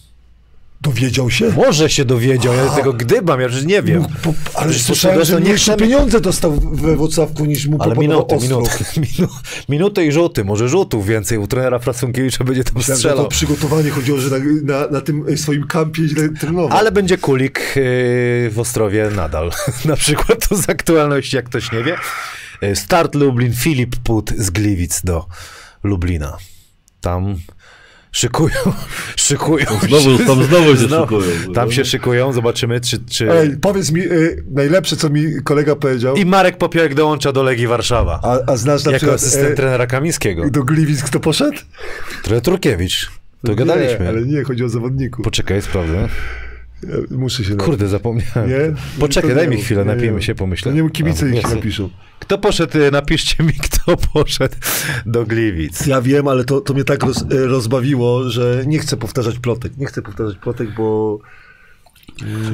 Dowiedział 0.82 1.32
się? 1.32 1.50
Może 1.50 1.90
się 1.90 2.06
dowiedział, 2.06 2.54
ja 2.54 2.70
tego 2.70 2.94
gdybam, 2.94 3.42
ja 3.42 3.48
przecież 3.48 3.66
nie 3.66 3.82
wiem. 3.82 4.06
Po, 4.24 4.34
ale 4.56 4.70
Przecież 4.70 4.86
słyszałem, 4.86 5.26
że 5.26 5.34
nie 5.34 5.40
mniejsze 5.40 5.72
chcemy- 5.74 5.78
pieniądze 5.90 6.22
dostał 6.22 6.60
we 6.60 6.96
Wrocławku 6.96 7.46
niż 7.46 7.68
mu 7.68 7.78
Ale 7.82 7.96
minuty, 7.96 8.36
minuty, 8.42 8.70
minu, 9.18 9.32
minuty 9.70 10.06
i 10.06 10.12
rzuty, 10.12 10.44
może 10.44 10.70
rzutów 10.70 11.08
więcej. 11.08 11.38
U 11.38 11.48
trenera 11.48 11.80
Frasunkiewicza 11.80 12.44
będzie 12.44 12.64
tam 12.64 12.74
Myślałem, 12.76 12.98
strzelał. 12.98 13.24
to 13.24 13.30
przygotowanie 13.30 13.90
chodziło, 13.90 14.18
że 14.18 14.30
na, 14.30 14.46
na, 14.64 14.88
na 14.88 15.02
tym 15.02 15.26
e, 15.30 15.38
swoim 15.38 15.68
kampie 15.68 16.08
źle 16.08 16.30
trenował. 16.30 16.78
Ale 16.78 16.92
będzie 16.92 17.18
kulik 17.18 17.60
yy, 17.60 18.50
w 18.50 18.56
Ostrowie 18.58 19.10
nadal. 19.16 19.52
Na 19.86 19.96
przykład 19.96 20.48
to 20.50 20.58
z 20.58 20.70
aktualności, 20.70 21.36
jak 21.36 21.46
ktoś 21.46 21.72
nie 21.72 21.84
wie. 21.84 21.96
Yy, 22.62 22.76
Start 22.76 23.16
Lublin, 23.16 23.54
Filip 23.54 23.96
Put 23.96 24.30
z 24.38 24.50
Gliwic 24.50 25.02
do 25.04 25.26
Lublina. 25.84 26.38
Tam 27.02 27.36
Szykują, 28.12 28.56
szykują. 29.16 29.66
Znowu, 29.88 30.18
się. 30.18 30.26
tam 30.26 30.44
znowu 30.44 30.70
się 30.72 30.78
Znowu. 30.78 31.22
szykują. 31.22 31.54
Tam 31.54 31.72
się 31.72 31.86
szykują, 31.86 32.34
zobaczymy, 32.34 32.82
czy... 32.82 33.00
czy... 33.10 33.32
Ej, 33.32 33.58
powiedz 33.62 33.92
mi, 33.92 34.02
y, 34.02 34.44
najlepsze, 34.52 34.96
co 34.96 35.10
mi 35.10 35.26
kolega 35.44 35.76
powiedział, 35.76 36.16
I 36.16 36.26
Marek 36.26 36.58
Popiołek 36.58 36.96
dołącza 36.96 37.32
do 37.32 37.44
Legii 37.44 37.68
Warszawa. 37.68 38.20
a, 38.24 38.52
a 38.52 38.58
znasz 38.58 38.84
na 38.86 38.92
jako 38.92 38.98
przykład 39.00 39.16
asystent 39.22 39.50
e, 39.52 39.56
trenera 39.56 39.88
Kamińskiego. 39.88 40.50
do 40.50 40.64
Gliwic 40.64 41.04
kto 41.04 41.20
poszedł? 41.20 41.58
Trochę 42.24 42.42
Turkiewicz. 42.42 43.12
To 43.46 43.52
Nie, 43.52 43.56
gadaliśmy. 43.56 44.08
ale 44.10 44.22
nie, 44.22 44.44
chodzi 44.44 44.64
o 44.64 44.70
zawodników. 44.70 45.26
Poczekaj, 45.26 45.62
sprawdzę. 45.62 46.08
Muszę 47.10 47.44
się 47.44 47.56
Kurde, 47.56 47.88
zapomniałem. 47.88 48.50
Nie? 48.50 48.74
Poczekaj, 49.00 49.30
To 49.30 49.36
daj 49.36 49.48
mi 49.48 49.58
chwilę, 49.58 49.86
nie 49.86 49.96
napijmy 49.96 50.22
się, 50.22 50.36
pomyślę. 50.36 50.74
Nie 50.74 50.90
kibice 50.90 51.30
ich 51.30 51.56
napiszą. 51.56 51.90
Kto 52.20 52.38
poszedł, 52.38 52.78
y, 52.78 52.92
napiszcie 52.92 53.44
mi, 53.44 53.54
kto 53.70 53.98
poszedł 53.98 54.56
do 55.06 55.26
Gliwic. 55.26 55.86
Ja 55.86 56.02
wiem, 56.02 56.28
ale 56.28 56.44
to, 56.46 56.62
to 56.62 56.74
mnie 56.74 56.84
tak 56.84 57.04
roz, 57.04 57.26
e, 57.32 57.48
rozbawiło, 57.48 58.30
że 58.30 58.64
nie 58.68 58.80
chcę 58.80 58.98
powtarzać 58.98 59.40
plotek. 59.40 59.78
Nie 59.78 59.86
chcę 59.86 60.02
powtarzać 60.02 60.38
plotek, 60.38 60.76
bo... 60.78 61.20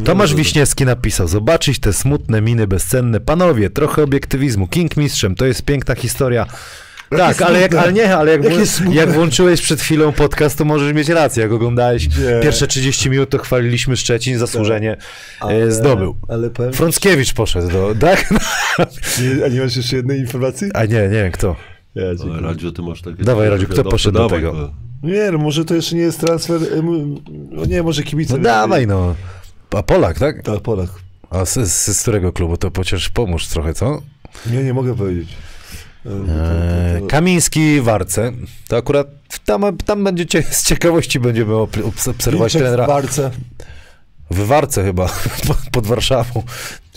Tomasz 0.03 0.35
Wiśniewski 0.35 0.85
napisał, 0.85 1.27
zobaczyć 1.27 1.79
te 1.79 1.93
smutne 1.93 2.41
miny 2.41 2.67
bezcenne. 2.67 3.19
Panowie, 3.19 3.69
trochę 3.69 4.03
obiektywizmu. 4.03 4.67
King 4.67 4.97
mistrzem, 4.97 5.35
to 5.35 5.45
jest 5.45 5.65
piękna 5.65 5.95
historia. 5.95 6.45
Tak, 7.09 7.41
ale, 7.41 7.61
jak, 7.61 7.75
ale 7.75 7.93
nie, 7.93 8.15
ale 8.15 8.31
jak, 8.31 8.41
jak 8.91 9.11
włączyłeś 9.11 9.61
przed 9.61 9.81
chwilą 9.81 10.11
podcast, 10.11 10.57
to 10.57 10.65
możesz 10.65 10.93
mieć 10.93 11.09
rację. 11.09 11.43
Jak 11.43 11.51
oglądałeś 11.51 12.07
Nie. 12.07 12.39
pierwsze 12.43 12.67
30 12.67 13.09
minut, 13.09 13.29
to 13.29 13.37
chwaliliśmy 13.37 13.97
Szczecin, 13.97 14.37
zasłużenie 14.39 14.97
e, 15.49 15.71
zdobył. 15.71 16.15
Ale 16.27 16.49
powiem... 16.49 16.73
Frąckiewicz 16.73 17.33
poszedł 17.33 17.67
do, 17.71 17.95
tak? 17.99 18.29
Nie, 19.37 19.45
a 19.45 19.47
nie 19.47 19.61
masz 19.61 19.75
jeszcze 19.75 19.95
jednej 19.95 20.19
informacji? 20.19 20.67
A 20.73 20.85
nie, 20.85 20.93
nie 21.01 21.09
wiem 21.09 21.31
kto. 21.31 21.55
Ja, 21.95 22.03
Ale 22.03 22.17
dziękuję. 22.17 22.41
Radziu, 22.41 22.71
ty 22.71 22.81
masz 22.81 23.01
takie... 23.01 23.23
Dawaj, 23.23 23.49
Radziu, 23.49 23.67
kto 23.67 23.83
poszedł 23.83 24.17
do 24.17 24.23
dawaj 24.23 24.39
tego? 24.39 24.53
go. 24.53 24.71
Nie, 25.03 25.31
no 25.31 25.37
może 25.37 25.65
to 25.65 25.75
jeszcze 25.75 25.95
nie 25.95 26.01
jest 26.01 26.19
transfer... 26.19 26.61
m- 26.73 27.15
No 27.51 27.65
nie, 27.65 27.83
może 27.83 28.03
kibice... 28.03 28.37
No 28.37 28.43
dawaj 28.43 28.87
no. 28.87 29.15
A 29.75 29.83
Polak, 29.83 30.19
tak? 30.19 30.43
Tak, 30.43 30.59
Polak. 30.61 30.89
A 31.29 31.45
z, 31.45 31.53
z, 31.71 31.97
z 31.97 32.01
którego 32.01 32.31
klubu? 32.33 32.57
To 32.57 32.71
chociaż 32.77 33.09
pomóż 33.09 33.47
trochę, 33.47 33.73
co? 33.73 34.01
Nie, 34.51 34.63
nie 34.63 34.73
mogę 34.73 34.95
powiedzieć. 34.95 35.27
Kamiński 37.09 37.81
Warce. 37.81 38.31
To 38.67 38.77
akurat 38.77 39.07
tam, 39.45 39.77
tam 39.85 40.03
będziecie 40.03 40.43
z 40.43 40.63
ciekawości 40.65 41.19
będziemy 41.19 41.55
obserwować 41.55 42.53
Wilczek 42.53 42.61
w 42.61 42.65
trenera. 42.65 42.87
Warce. 42.87 43.31
W 44.31 44.45
Warce 44.47 44.83
chyba, 44.83 45.05
pod- 45.47 45.69
pod 45.71 45.87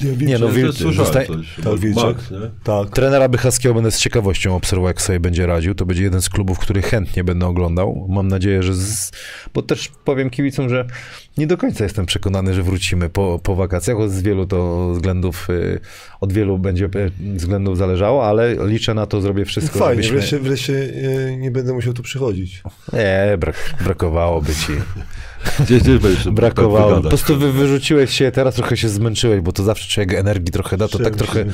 Warszawą. 0.01 0.20
Nie, 0.20 0.27
Nie, 0.27 0.39
no, 0.39 0.48
Ja 0.86 0.93
zostaje- 0.93 1.27
coś. 1.27 1.56
Tak, 1.64 1.78
Wilczek. 1.78 2.05
Max, 2.05 2.31
nie? 2.31 2.39
Tak. 2.64 2.90
Trenera 2.90 3.28
Bychaskiego 3.28 3.74
będę 3.74 3.90
z 3.90 3.98
ciekawością 3.98 4.56
obserwował, 4.56 4.89
jak 4.89 5.02
sobie 5.02 5.20
będzie 5.20 5.47
radził. 5.47 5.74
To 5.74 5.86
będzie 5.86 6.02
jeden 6.02 6.22
z 6.22 6.28
klubów, 6.28 6.59
który 6.59 6.82
chętnie 6.82 7.24
będę 7.24 7.47
oglądał. 7.47 8.06
Mam 8.09 8.28
nadzieję, 8.28 8.62
że. 8.62 8.74
Z... 8.74 9.10
Bo 9.55 9.62
też 9.62 9.90
powiem 10.05 10.31
kibicom, 10.31 10.68
że 10.68 10.86
nie 11.39 11.47
do 11.47 11.56
końca 11.56 11.85
jestem 11.85 12.06
przekonany, 12.06 12.55
że 12.55 12.62
wrócimy 12.62 13.09
po, 13.09 13.40
po 13.43 13.56
wakacjach. 13.56 14.10
Z 14.10 14.22
wielu 14.22 14.47
to 14.47 14.90
względów, 14.93 15.51
y, 15.51 15.81
od 16.20 16.32
wielu 16.32 16.59
będzie 16.59 16.85
y, 16.85 17.10
względów 17.36 17.78
zależało, 17.78 18.27
ale 18.27 18.56
liczę 18.66 18.94
na 18.94 19.06
to, 19.06 19.20
zrobię 19.20 19.44
wszystko. 19.44 19.78
Fajnie, 19.78 20.02
żebyśmy- 20.02 20.39
wreszcie, 20.39 20.39
wreszcie 20.39 20.93
e, 21.28 21.36
nie 21.36 21.51
będę 21.51 21.72
musiał 21.72 21.93
tu 21.93 22.02
przychodzić. 22.02 22.62
Nie, 22.93 23.39
brak, 23.39 23.74
brakowałoby 23.85 24.55
ci. 24.55 24.72
Gdzieś, 25.60 25.82
gdzieś 25.82 26.24
Brakowało. 26.32 27.01
Po 27.01 27.09
prostu 27.09 27.39
wy, 27.39 27.52
wyrzuciłeś 27.52 28.10
się, 28.10 28.31
teraz 28.31 28.55
trochę 28.55 28.77
się 28.77 28.89
zmęczyłeś, 28.89 29.40
bo 29.40 29.52
to 29.52 29.62
zawsze 29.62 29.89
człowiek 29.90 30.14
energii 30.14 30.52
trochę 30.52 30.76
da, 30.76 30.88
to 30.88 30.98
tak 30.98 31.16
trochę, 31.16 31.44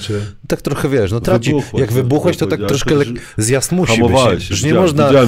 tak 0.49 0.63
trochę 0.63 0.89
wiesz, 0.89 1.13
no 1.13 1.21
traci, 1.21 1.51
Wybuchłeś, 1.51 1.81
jak 1.81 1.89
to- 1.89 1.95
wybuchłeś, 1.95 2.37
to 2.37 2.47
tak 2.47 2.59
powiedziałeś, 2.59 2.69
troszkę 2.83 2.95
lek, 2.95 3.09
że 3.09 3.45
zjazd 3.45 3.73
musi 3.73 3.93
być, 3.93 4.01
Hamowałeś 4.01 4.63
nie? 4.63 4.75
można, 4.75 5.13
że 5.13 5.27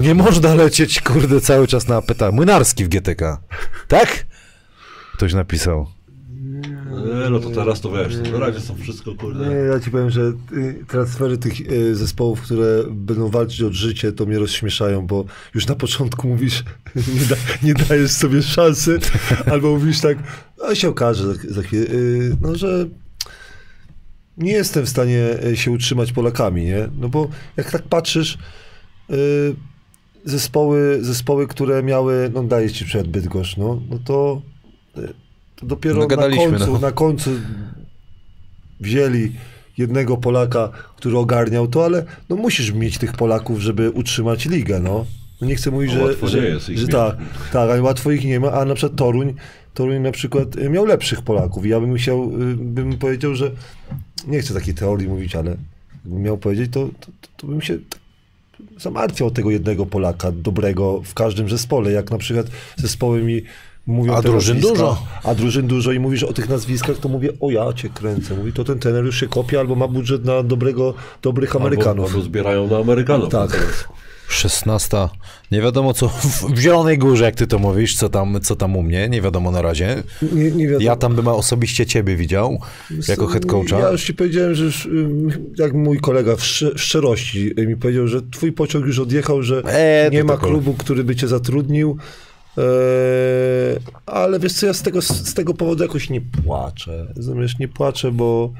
nie 0.00 0.14
można 0.14 0.54
lecieć, 0.54 1.00
kurde, 1.00 1.40
cały 1.40 1.66
czas 1.66 1.88
na 1.88 2.02
pyta. 2.02 2.32
Młynarski 2.32 2.84
w 2.84 2.88
GTK, 2.88 3.38
tak? 3.88 4.26
Ktoś 5.14 5.34
napisał. 5.34 5.95
Nie, 6.96 7.30
no 7.30 7.40
to 7.40 7.50
teraz 7.50 7.80
to 7.80 7.92
wiesz, 7.92 8.16
to 8.24 8.30
na 8.30 8.38
razie 8.38 8.60
są 8.60 8.76
wszystko, 8.76 9.10
Nie, 9.10 9.16
kurde. 9.16 9.54
ja 9.54 9.80
ci 9.80 9.90
powiem, 9.90 10.10
że 10.10 10.32
y, 10.52 10.84
transfery 10.88 11.38
tych 11.38 11.70
y, 11.70 11.96
zespołów, 11.96 12.42
które 12.42 12.84
będą 12.90 13.28
walczyć 13.28 13.62
o 13.62 13.72
życie, 13.72 14.12
to 14.12 14.26
mnie 14.26 14.38
rozśmieszają, 14.38 15.06
bo 15.06 15.24
już 15.54 15.66
na 15.66 15.74
początku 15.74 16.28
mówisz, 16.28 16.64
nie, 17.20 17.26
da, 17.28 17.36
nie 17.62 17.74
dajesz 17.74 18.10
sobie 18.10 18.42
szansy, 18.42 18.98
albo 19.52 19.70
mówisz 19.70 20.00
tak, 20.00 20.18
a 20.70 20.74
się 20.74 20.88
okaże 20.88 21.34
za, 21.34 21.62
chwilę, 21.62 21.82
y, 21.82 22.36
no 22.40 22.54
że 22.54 22.86
nie 24.36 24.52
jestem 24.52 24.86
w 24.86 24.88
stanie 24.88 25.26
się 25.54 25.70
utrzymać 25.70 26.12
Polakami, 26.12 26.64
nie? 26.64 26.88
No 26.98 27.08
bo 27.08 27.28
jak 27.56 27.70
tak 27.70 27.82
patrzysz, 27.82 28.38
zespoły, 30.24 30.98
zespoły, 31.00 31.46
które 31.46 31.82
miały, 31.82 32.30
no 32.34 32.42
daję 32.42 32.70
ci 32.70 32.84
przykład 32.84 33.08
Bydgoszcz, 33.08 33.56
no, 33.56 33.82
no 33.90 33.98
to, 33.98 34.42
to 35.56 35.66
dopiero 35.66 36.06
na 36.06 36.16
końcu, 36.16 36.72
no. 36.72 36.78
na 36.78 36.92
końcu 36.92 37.30
wzięli 38.80 39.32
jednego 39.78 40.16
Polaka, 40.16 40.70
który 40.96 41.18
ogarniał 41.18 41.68
to, 41.68 41.84
ale 41.84 42.04
no 42.28 42.36
musisz 42.36 42.72
mieć 42.72 42.98
tych 42.98 43.12
Polaków, 43.12 43.60
żeby 43.60 43.90
utrzymać 43.90 44.46
ligę, 44.46 44.80
no. 44.80 45.06
No 45.40 45.46
nie 45.46 45.56
chcę 45.56 45.70
mówić, 45.70 45.90
No 45.92 45.98
że, 45.98 46.04
łatwo 46.04 46.28
że, 46.28 46.40
nie 46.40 46.46
jest 46.46 46.68
ich 46.68 46.78
że 46.78 46.88
tak, 46.88 47.16
tak, 47.52 47.70
ale 47.70 47.82
łatwo 47.82 48.10
ich 48.10 48.24
nie 48.24 48.40
ma, 48.40 48.52
a 48.52 48.64
na 48.64 48.74
przykład 48.74 48.98
Toruń, 48.98 49.34
Toruń 49.74 49.98
na 49.98 50.12
przykład 50.12 50.56
y, 50.56 50.70
miał 50.70 50.84
lepszych 50.84 51.22
Polaków 51.22 51.66
i 51.66 51.68
ja 51.68 51.80
bym 51.80 51.94
chciał, 51.94 52.24
y, 52.24 52.56
bym 52.56 52.98
powiedział, 52.98 53.34
że 53.34 53.50
nie 54.26 54.40
chcę 54.40 54.54
takiej 54.54 54.74
teorii 54.74 55.08
mówić, 55.08 55.36
ale 55.36 55.56
gdybym 56.04 56.22
miał 56.22 56.38
powiedzieć, 56.38 56.72
to, 56.72 56.88
to, 57.00 57.06
to, 57.20 57.28
to 57.36 57.46
bym 57.46 57.62
się 57.62 57.78
zamartwiał 58.78 59.30
tego 59.30 59.50
jednego 59.50 59.86
Polaka 59.86 60.32
dobrego 60.32 61.02
w 61.04 61.14
każdym 61.14 61.48
zespole, 61.48 61.92
jak 61.92 62.10
na 62.10 62.18
przykład 62.18 62.46
zespoły 62.76 63.22
mi 63.22 63.42
mówią 63.86 64.14
A 64.14 64.22
drużyn 64.22 64.56
nazwiska, 64.56 64.78
dużo. 64.78 65.02
A 65.24 65.34
drużyn 65.34 65.66
dużo 65.66 65.92
i 65.92 65.98
mówisz 66.00 66.22
o 66.22 66.32
tych 66.32 66.48
nazwiskach, 66.48 66.96
to 66.98 67.08
mówię, 67.08 67.28
o 67.40 67.50
ja 67.50 67.72
cię 67.72 67.88
kręcę. 67.88 68.34
Mówi, 68.34 68.52
to 68.52 68.64
ten 68.64 68.78
trener 68.78 69.04
już 69.04 69.20
się 69.20 69.28
kopie 69.28 69.60
albo 69.60 69.74
ma 69.74 69.88
budżet 69.88 70.24
na 70.24 70.42
dobrego, 70.42 70.94
dobrych 71.22 71.56
Amerykanów. 71.56 72.04
Albo, 72.06 72.16
albo 72.16 72.22
zbierają 72.22 72.66
na 72.66 72.76
Amerykanów. 72.76 73.28
Tak. 73.30 73.50
teraz. 73.50 73.84
16. 74.28 74.96
Nie 75.52 75.62
wiadomo 75.62 75.94
co 75.94 76.08
w, 76.08 76.58
Zielonej 76.58 76.98
Górze, 76.98 77.24
jak 77.24 77.34
ty 77.34 77.46
to 77.46 77.58
mówisz, 77.58 77.96
co 77.96 78.08
tam, 78.08 78.38
co 78.42 78.56
tam 78.56 78.76
u 78.76 78.82
mnie, 78.82 79.08
nie 79.08 79.22
wiadomo 79.22 79.50
na 79.50 79.62
razie. 79.62 80.02
Nie, 80.32 80.50
nie 80.50 80.66
wiadomo. 80.66 80.84
Ja 80.84 80.96
tam 80.96 81.14
bym 81.14 81.28
osobiście 81.28 81.86
ciebie 81.86 82.16
widział, 82.16 82.58
jako 83.08 83.26
head 83.26 83.46
coacha. 83.46 83.78
Ja 83.78 83.90
już 83.90 84.04
ci 84.04 84.14
powiedziałem, 84.14 84.54
że 84.54 84.64
już, 84.64 84.88
jak 85.58 85.72
mój 85.74 85.98
kolega 86.00 86.36
w, 86.36 86.40
sz- 86.42 86.74
w 86.74 86.80
szczerości 86.80 87.50
mi 87.66 87.76
powiedział, 87.76 88.08
że 88.08 88.20
twój 88.22 88.52
pociąg 88.52 88.86
już 88.86 88.98
odjechał, 88.98 89.42
że 89.42 89.62
Eee, 89.66 90.10
nie 90.10 90.24
ma 90.24 90.36
klubu, 90.36 90.74
który 90.74 91.04
by 91.04 91.16
cię 91.16 91.28
zatrudnił. 91.28 91.96
Eee, 92.58 93.78
ale 94.06 94.40
wiesz 94.40 94.52
co, 94.52 94.66
ja 94.66 94.74
z 94.74 94.82
tego, 94.82 95.02
z 95.02 95.34
tego 95.34 95.54
powodu 95.54 95.82
jakoś 95.82 96.10
nie 96.10 96.20
płaczę. 96.20 97.06
Zamiast 97.16 97.58
nie 97.58 97.68
płaczę, 97.68 98.12
bo, 98.12 98.52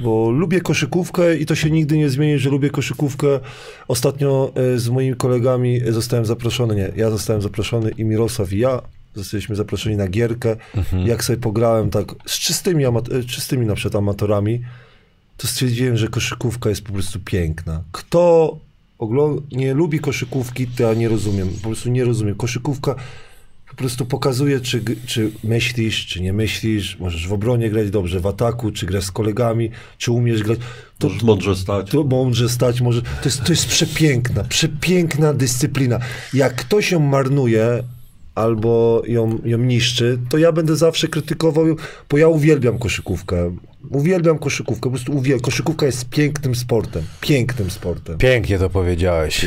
bo 0.00 0.30
lubię 0.30 0.60
koszykówkę 0.60 1.36
i 1.36 1.46
to 1.46 1.54
się 1.54 1.70
nigdy 1.70 1.98
nie 1.98 2.10
zmieni, 2.10 2.38
że 2.38 2.50
lubię 2.50 2.70
koszykówkę. 2.70 3.40
Ostatnio 3.88 4.52
e, 4.54 4.78
z 4.78 4.88
moimi 4.88 5.16
kolegami 5.16 5.80
zostałem 5.88 6.26
zaproszony, 6.26 6.74
nie, 6.76 6.92
ja 6.96 7.10
zostałem 7.10 7.42
zaproszony 7.42 7.90
i 7.90 8.04
Mirosław 8.04 8.52
i 8.52 8.58
ja 8.58 8.82
zostaliśmy 9.14 9.56
zaproszeni 9.56 9.96
na 9.96 10.08
gierkę. 10.08 10.56
Jak 11.04 11.24
sobie 11.24 11.36
pograłem 11.36 11.90
tak 11.90 12.14
z 12.26 12.38
czystymi, 12.38 12.84
e, 12.84 13.24
czystymi 13.26 13.66
na 13.66 13.74
przykład 13.74 13.96
amatorami, 13.96 14.60
to 15.36 15.46
stwierdziłem, 15.46 15.96
że 15.96 16.08
koszykówka 16.08 16.68
jest 16.68 16.82
po 16.82 16.92
prostu 16.92 17.20
piękna. 17.24 17.82
Kto 17.92 18.56
nie 19.52 19.74
lubi 19.74 19.98
koszykówki, 19.98 20.66
to 20.66 20.82
ja 20.82 20.94
nie 20.94 21.08
rozumiem. 21.08 21.48
Po 21.48 21.68
prostu 21.68 21.90
nie 21.90 22.04
rozumiem. 22.04 22.34
Koszykówka 22.34 22.94
po 23.70 23.76
prostu 23.76 24.06
pokazuje, 24.06 24.60
czy, 24.60 24.82
czy 25.06 25.30
myślisz, 25.44 26.06
czy 26.06 26.22
nie 26.22 26.32
myślisz. 26.32 26.98
Możesz 26.98 27.28
w 27.28 27.32
obronie 27.32 27.70
grać 27.70 27.90
dobrze, 27.90 28.20
w 28.20 28.26
ataku, 28.26 28.70
czy 28.70 28.86
grasz 28.86 29.04
z 29.04 29.10
kolegami, 29.10 29.70
czy 29.98 30.12
umiesz 30.12 30.42
grać. 30.42 30.58
To, 30.98 31.06
Możesz 31.08 31.22
mądrze 31.22 31.56
stać. 31.56 31.90
to 31.90 32.04
mądrze 32.04 32.48
stać 32.48 32.80
może. 32.80 33.02
To 33.02 33.08
jest, 33.24 33.44
to 33.44 33.52
jest 33.52 33.66
przepiękna, 33.66 34.44
przepiękna 34.44 35.34
dyscyplina. 35.34 35.98
Jak 36.34 36.54
ktoś 36.54 36.90
ją 36.92 37.00
marnuje 37.00 37.82
albo 38.34 39.02
ją, 39.06 39.38
ją 39.44 39.58
niszczy, 39.58 40.18
to 40.28 40.38
ja 40.38 40.52
będę 40.52 40.76
zawsze 40.76 41.08
krytykował, 41.08 41.64
bo 42.10 42.18
ja 42.18 42.28
uwielbiam 42.28 42.78
koszykówkę. 42.78 43.56
Uwielbiam 43.90 44.38
koszykówkę, 44.38 44.82
po 44.82 44.90
prostu 44.90 45.12
uwielbiam. 45.12 45.40
Koszykówka 45.40 45.86
jest 45.86 46.08
pięknym 46.08 46.54
sportem. 46.54 47.02
Pięknym 47.20 47.70
sportem. 47.70 48.18
Pięknie 48.18 48.58
to 48.58 48.70
powiedziałeś. 48.70 49.46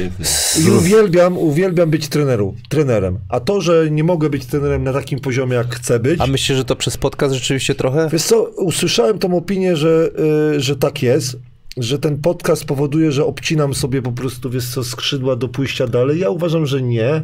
I 0.65 0.69
uwielbiam, 0.69 1.37
uwielbiam 1.37 1.89
być 1.89 2.07
treneru, 2.07 2.55
trenerem. 2.69 3.19
A 3.29 3.39
to, 3.39 3.61
że 3.61 3.91
nie 3.91 4.03
mogę 4.03 4.29
być 4.29 4.45
trenerem 4.45 4.83
na 4.83 4.93
takim 4.93 5.19
poziomie, 5.19 5.55
jak 5.55 5.75
chcę 5.75 5.99
być, 5.99 6.21
A 6.21 6.27
myślisz, 6.27 6.57
że 6.57 6.65
to 6.65 6.75
przez 6.75 6.97
podcast 6.97 7.33
rzeczywiście 7.33 7.75
trochę? 7.75 8.09
Wiesz 8.11 8.23
co, 8.23 8.43
usłyszałem 8.43 9.19
tą 9.19 9.37
opinię, 9.37 9.75
że, 9.75 10.09
y, 10.55 10.59
że 10.59 10.75
tak 10.75 11.03
jest, 11.03 11.37
że 11.77 11.99
ten 11.99 12.17
podcast 12.17 12.65
powoduje, 12.65 13.11
że 13.11 13.25
obcinam 13.25 13.73
sobie 13.73 14.01
po 14.01 14.11
prostu, 14.11 14.49
wiesz 14.49 14.67
co, 14.67 14.83
skrzydła 14.83 15.35
do 15.35 15.47
pójścia 15.47 15.87
dalej. 15.87 16.19
Ja 16.19 16.29
uważam, 16.29 16.65
że 16.65 16.81
nie. 16.81 17.23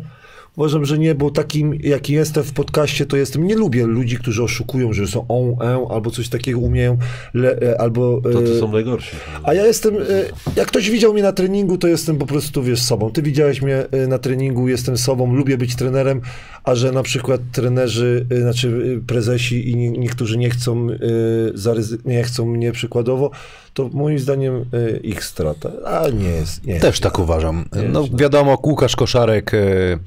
Uważam, 0.60 0.86
że 0.86 0.98
nie, 0.98 1.16
bo 1.16 1.32
takim, 1.32 1.74
jaki 1.84 2.14
jestem 2.14 2.44
w 2.44 2.54
podcaście, 2.54 3.06
to 3.06 3.18
jestem. 3.18 3.48
Nie 3.48 3.56
lubię 3.56 3.86
ludzi, 3.86 4.18
którzy 4.18 4.44
oszukują, 4.44 4.94
że 4.94 5.08
są 5.08 5.26
on, 5.28 5.68
en, 5.68 5.80
albo 5.90 6.12
coś 6.12 6.30
takiego 6.30 6.60
umieją, 6.60 6.98
le, 7.34 7.62
e, 7.62 7.82
albo. 7.82 8.22
To 8.22 8.42
ty 8.42 8.52
e, 8.56 8.60
są 8.60 8.72
najgorsi. 8.72 9.16
A 9.44 9.54
ja 9.54 9.66
jestem, 9.66 9.96
e, 9.96 10.00
jak 10.56 10.68
ktoś 10.68 10.90
widział 10.90 11.14
mnie 11.14 11.24
na 11.24 11.32
treningu, 11.32 11.78
to 11.78 11.88
jestem 11.88 12.18
po 12.18 12.26
prostu, 12.26 12.64
wiesz, 12.64 12.82
sobą. 12.82 13.12
Ty 13.12 13.22
widziałeś 13.22 13.62
mnie 13.62 13.86
e, 13.92 14.08
na 14.08 14.18
treningu, 14.18 14.68
jestem 14.68 14.98
sobą, 14.98 15.36
lubię 15.36 15.58
być 15.58 15.76
trenerem, 15.76 16.22
a 16.64 16.76
że 16.76 16.92
na 16.92 17.04
przykład 17.04 17.42
trenerzy, 17.52 18.26
e, 18.32 18.42
znaczy 18.42 18.98
e, 18.98 19.08
prezesi 19.08 19.70
i 19.70 19.76
nie, 19.76 19.92
niektórzy 19.92 20.38
nie 20.38 20.50
chcą, 20.50 20.88
e, 20.90 20.98
zaryzy- 21.54 21.98
nie 22.06 22.24
chcą 22.24 22.46
mnie 22.46 22.72
przykładowo, 22.72 23.32
to 23.74 23.90
moim 23.94 24.20
zdaniem 24.20 24.66
e, 24.74 24.98
ich 24.98 25.24
strata. 25.24 25.72
A 25.86 26.10
nie 26.10 26.30
jest. 26.30 26.66
Nie 26.66 26.80
Też 26.80 27.00
tak 27.00 27.20
uważam. 27.20 27.66
No 27.92 28.08
wiadomo, 28.14 28.58
Łukasz 28.64 28.96
Koszarek 28.96 29.54
e, 29.54 30.00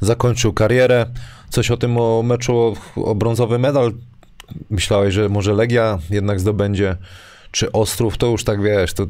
zakończył 0.00 0.52
karierę. 0.52 1.06
Coś 1.50 1.70
o 1.70 1.76
tym 1.76 1.98
o 1.98 2.22
meczu 2.22 2.56
o, 2.56 2.74
o 3.04 3.14
brązowy 3.14 3.58
medal. 3.58 3.92
Myślałeś, 4.70 5.14
że 5.14 5.28
może 5.28 5.52
Legia 5.52 5.98
jednak 6.10 6.40
zdobędzie, 6.40 6.96
czy 7.50 7.72
Ostrów, 7.72 8.18
to 8.18 8.26
już 8.26 8.44
tak 8.44 8.62
wiesz, 8.62 8.94
to 8.94 9.06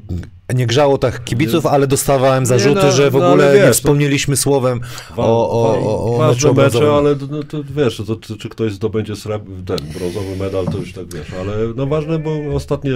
nie 0.55 0.67
grzało 0.67 0.99
tak 0.99 1.25
kibiców, 1.25 1.67
ale 1.67 1.87
dostawałem 1.87 2.47
zarzuty, 2.47 2.81
no, 2.85 2.93
że 2.93 3.11
w 3.11 3.15
no, 3.15 3.29
ogóle 3.29 3.53
wiesz, 3.53 3.63
nie 3.63 3.69
to- 3.69 3.75
wspomnieliśmy 3.75 4.37
słowem 4.37 4.81
Wa- 5.17 5.25
o, 5.25 5.51
o, 5.51 5.79
o, 5.79 6.17
o 6.17 6.29
meczu 6.29 6.55
mecze, 6.55 6.93
ale 6.93 7.17
no, 7.31 7.43
to 7.43 7.59
wiesz, 7.77 7.97
to, 8.07 8.17
to, 8.17 8.37
czy 8.37 8.49
ktoś 8.49 8.73
zdobędzie 8.73 9.17
srebr, 9.17 9.51
ten 9.67 9.79
brązowy 9.99 10.37
medal, 10.37 10.67
to 10.67 10.79
już 10.79 10.93
tak 10.93 11.15
wiesz, 11.15 11.27
ale 11.41 11.55
no 11.77 11.87
ważne, 11.87 12.19
bo 12.19 12.55
ostatnie 12.55 12.93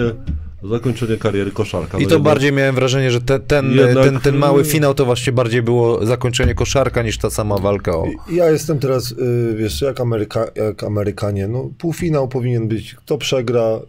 zakończenie 0.63 1.17
kariery 1.17 1.51
koszarka. 1.51 1.97
I 1.97 2.01
no 2.01 2.07
to 2.09 2.15
jednak- 2.15 2.33
bardziej 2.33 2.51
miałem 2.51 2.75
wrażenie, 2.75 3.11
że 3.11 3.21
te, 3.21 3.39
ten, 3.39 3.71
Jednak- 3.71 4.05
ten, 4.05 4.19
ten 4.19 4.37
mały 4.37 4.65
finał 4.65 4.93
to 4.93 5.05
właśnie 5.05 5.33
bardziej 5.33 5.61
było 5.61 6.05
zakończenie 6.05 6.55
koszarka 6.55 7.03
niż 7.03 7.17
ta 7.17 7.29
sama 7.29 7.57
walka 7.57 7.97
o... 7.97 8.05
Ja 8.31 8.51
jestem 8.51 8.79
teraz, 8.79 9.11
y, 9.11 9.55
wiesz, 9.57 9.81
jak, 9.81 10.01
Ameryka, 10.01 10.47
jak 10.55 10.83
Amerykanie. 10.83 11.47
No, 11.47 11.69
półfinał 11.77 12.27
powinien 12.27 12.67
być. 12.67 12.95
Kto 12.95 13.17
przegra, 13.17 13.79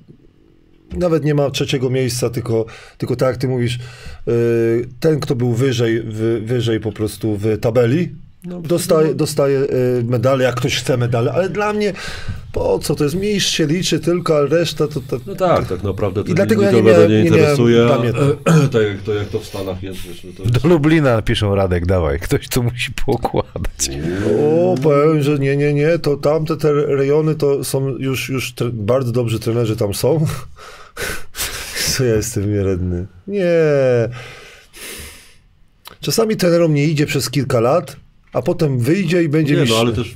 nawet 0.99 1.25
nie 1.25 1.35
ma 1.35 1.51
trzeciego 1.51 1.91
miejsca, 1.91 2.31
tylko, 2.31 2.67
tylko 2.99 3.17
tak 3.17 3.29
jak 3.29 3.37
ty 3.37 3.49
mówisz, 3.49 3.79
y, 4.29 4.89
ten, 5.01 5.21
kto 5.21 5.35
był 5.35 5.53
wyżej, 5.53 6.03
wy, 6.03 6.41
wyżej 6.41 6.81
po 6.81 6.93
prostu 6.93 7.37
w 7.37 7.59
tabeli, 7.61 8.15
No, 8.45 8.61
dostaje, 8.61 9.15
dostaje 9.15 9.59
y, 9.61 10.05
medale, 10.05 10.45
jak 10.45 10.55
ktoś 10.55 10.77
chce 10.77 10.97
medale, 10.97 11.33
ale 11.33 11.49
dla 11.49 11.73
mnie 11.73 11.93
po 12.53 12.79
co? 12.79 12.95
To 12.95 13.05
jest 13.05 13.17
mistrz 13.17 13.53
się 13.53 13.67
liczy 13.67 14.01
tylko, 14.01 14.39
a 14.39 14.41
reszta 14.47 14.89
to... 14.89 15.01
to 15.01 15.21
No 15.27 15.35
tak, 15.35 15.69
tak 15.69 15.83
naprawdę 15.83 16.25
to 16.25 16.31
I 16.31 16.35
dlatego 16.35 16.63
ja 16.63 16.73
nie 16.73 16.83
miałem- 16.83 17.11
nie 17.11 17.23
nie 17.23 17.31
miałem 17.31 17.41
interesuje. 17.43 17.87
a- 17.87 18.69
tak, 18.73 18.83
jak 18.83 19.03
to, 19.03 19.15
jak 19.15 19.29
to 19.29 19.39
w 19.41 19.45
Stanach 19.47 19.83
jest, 19.83 20.01
wiesz, 20.01 20.25
no 20.25 20.31
to 20.37 20.43
jest 20.43 20.55
Do 20.59 20.69
Lublina 20.69 21.23
piszą 21.23 21.55
Radek, 21.55 21.87
dawaj, 21.87 22.21
ktoś 22.21 22.49
tu 22.49 22.63
musi 22.63 22.93
poukładać. 23.07 23.91
O, 24.49 24.75
powiem, 24.83 25.23
że 25.23 25.39
nie, 25.39 25.57
nie, 25.57 25.75
nie, 25.75 25.99
to 25.99 26.17
tamte 26.17 26.57
te 26.57 26.73
rejony 26.73 27.35
to 27.35 27.65
są 27.65 27.89
już, 27.89 28.29
już 28.29 28.55
tre- 28.55 28.71
bardzo 28.73 29.13
dobrzy 29.13 29.41
trenerzy 29.41 29.77
tam 29.77 29.95
są. 29.95 30.27
Co 31.97 32.05
ja 32.05 32.15
jestem 32.15 32.53
nieredny? 32.55 33.07
Nie. 33.27 33.45
Czasami 36.01 36.37
trenerom 36.37 36.75
nie 36.75 36.85
idzie 36.85 37.07
przez 37.07 37.31
kilka 37.31 37.61
lat, 37.61 37.97
a 38.33 38.43
potem 38.43 38.79
wyjdzie 38.79 39.23
i 39.23 39.29
będzie 39.29 39.55
Nie, 39.55 39.61
mistrz. 39.61 39.75
no 39.75 39.81
ale 39.81 39.93
też, 39.93 40.15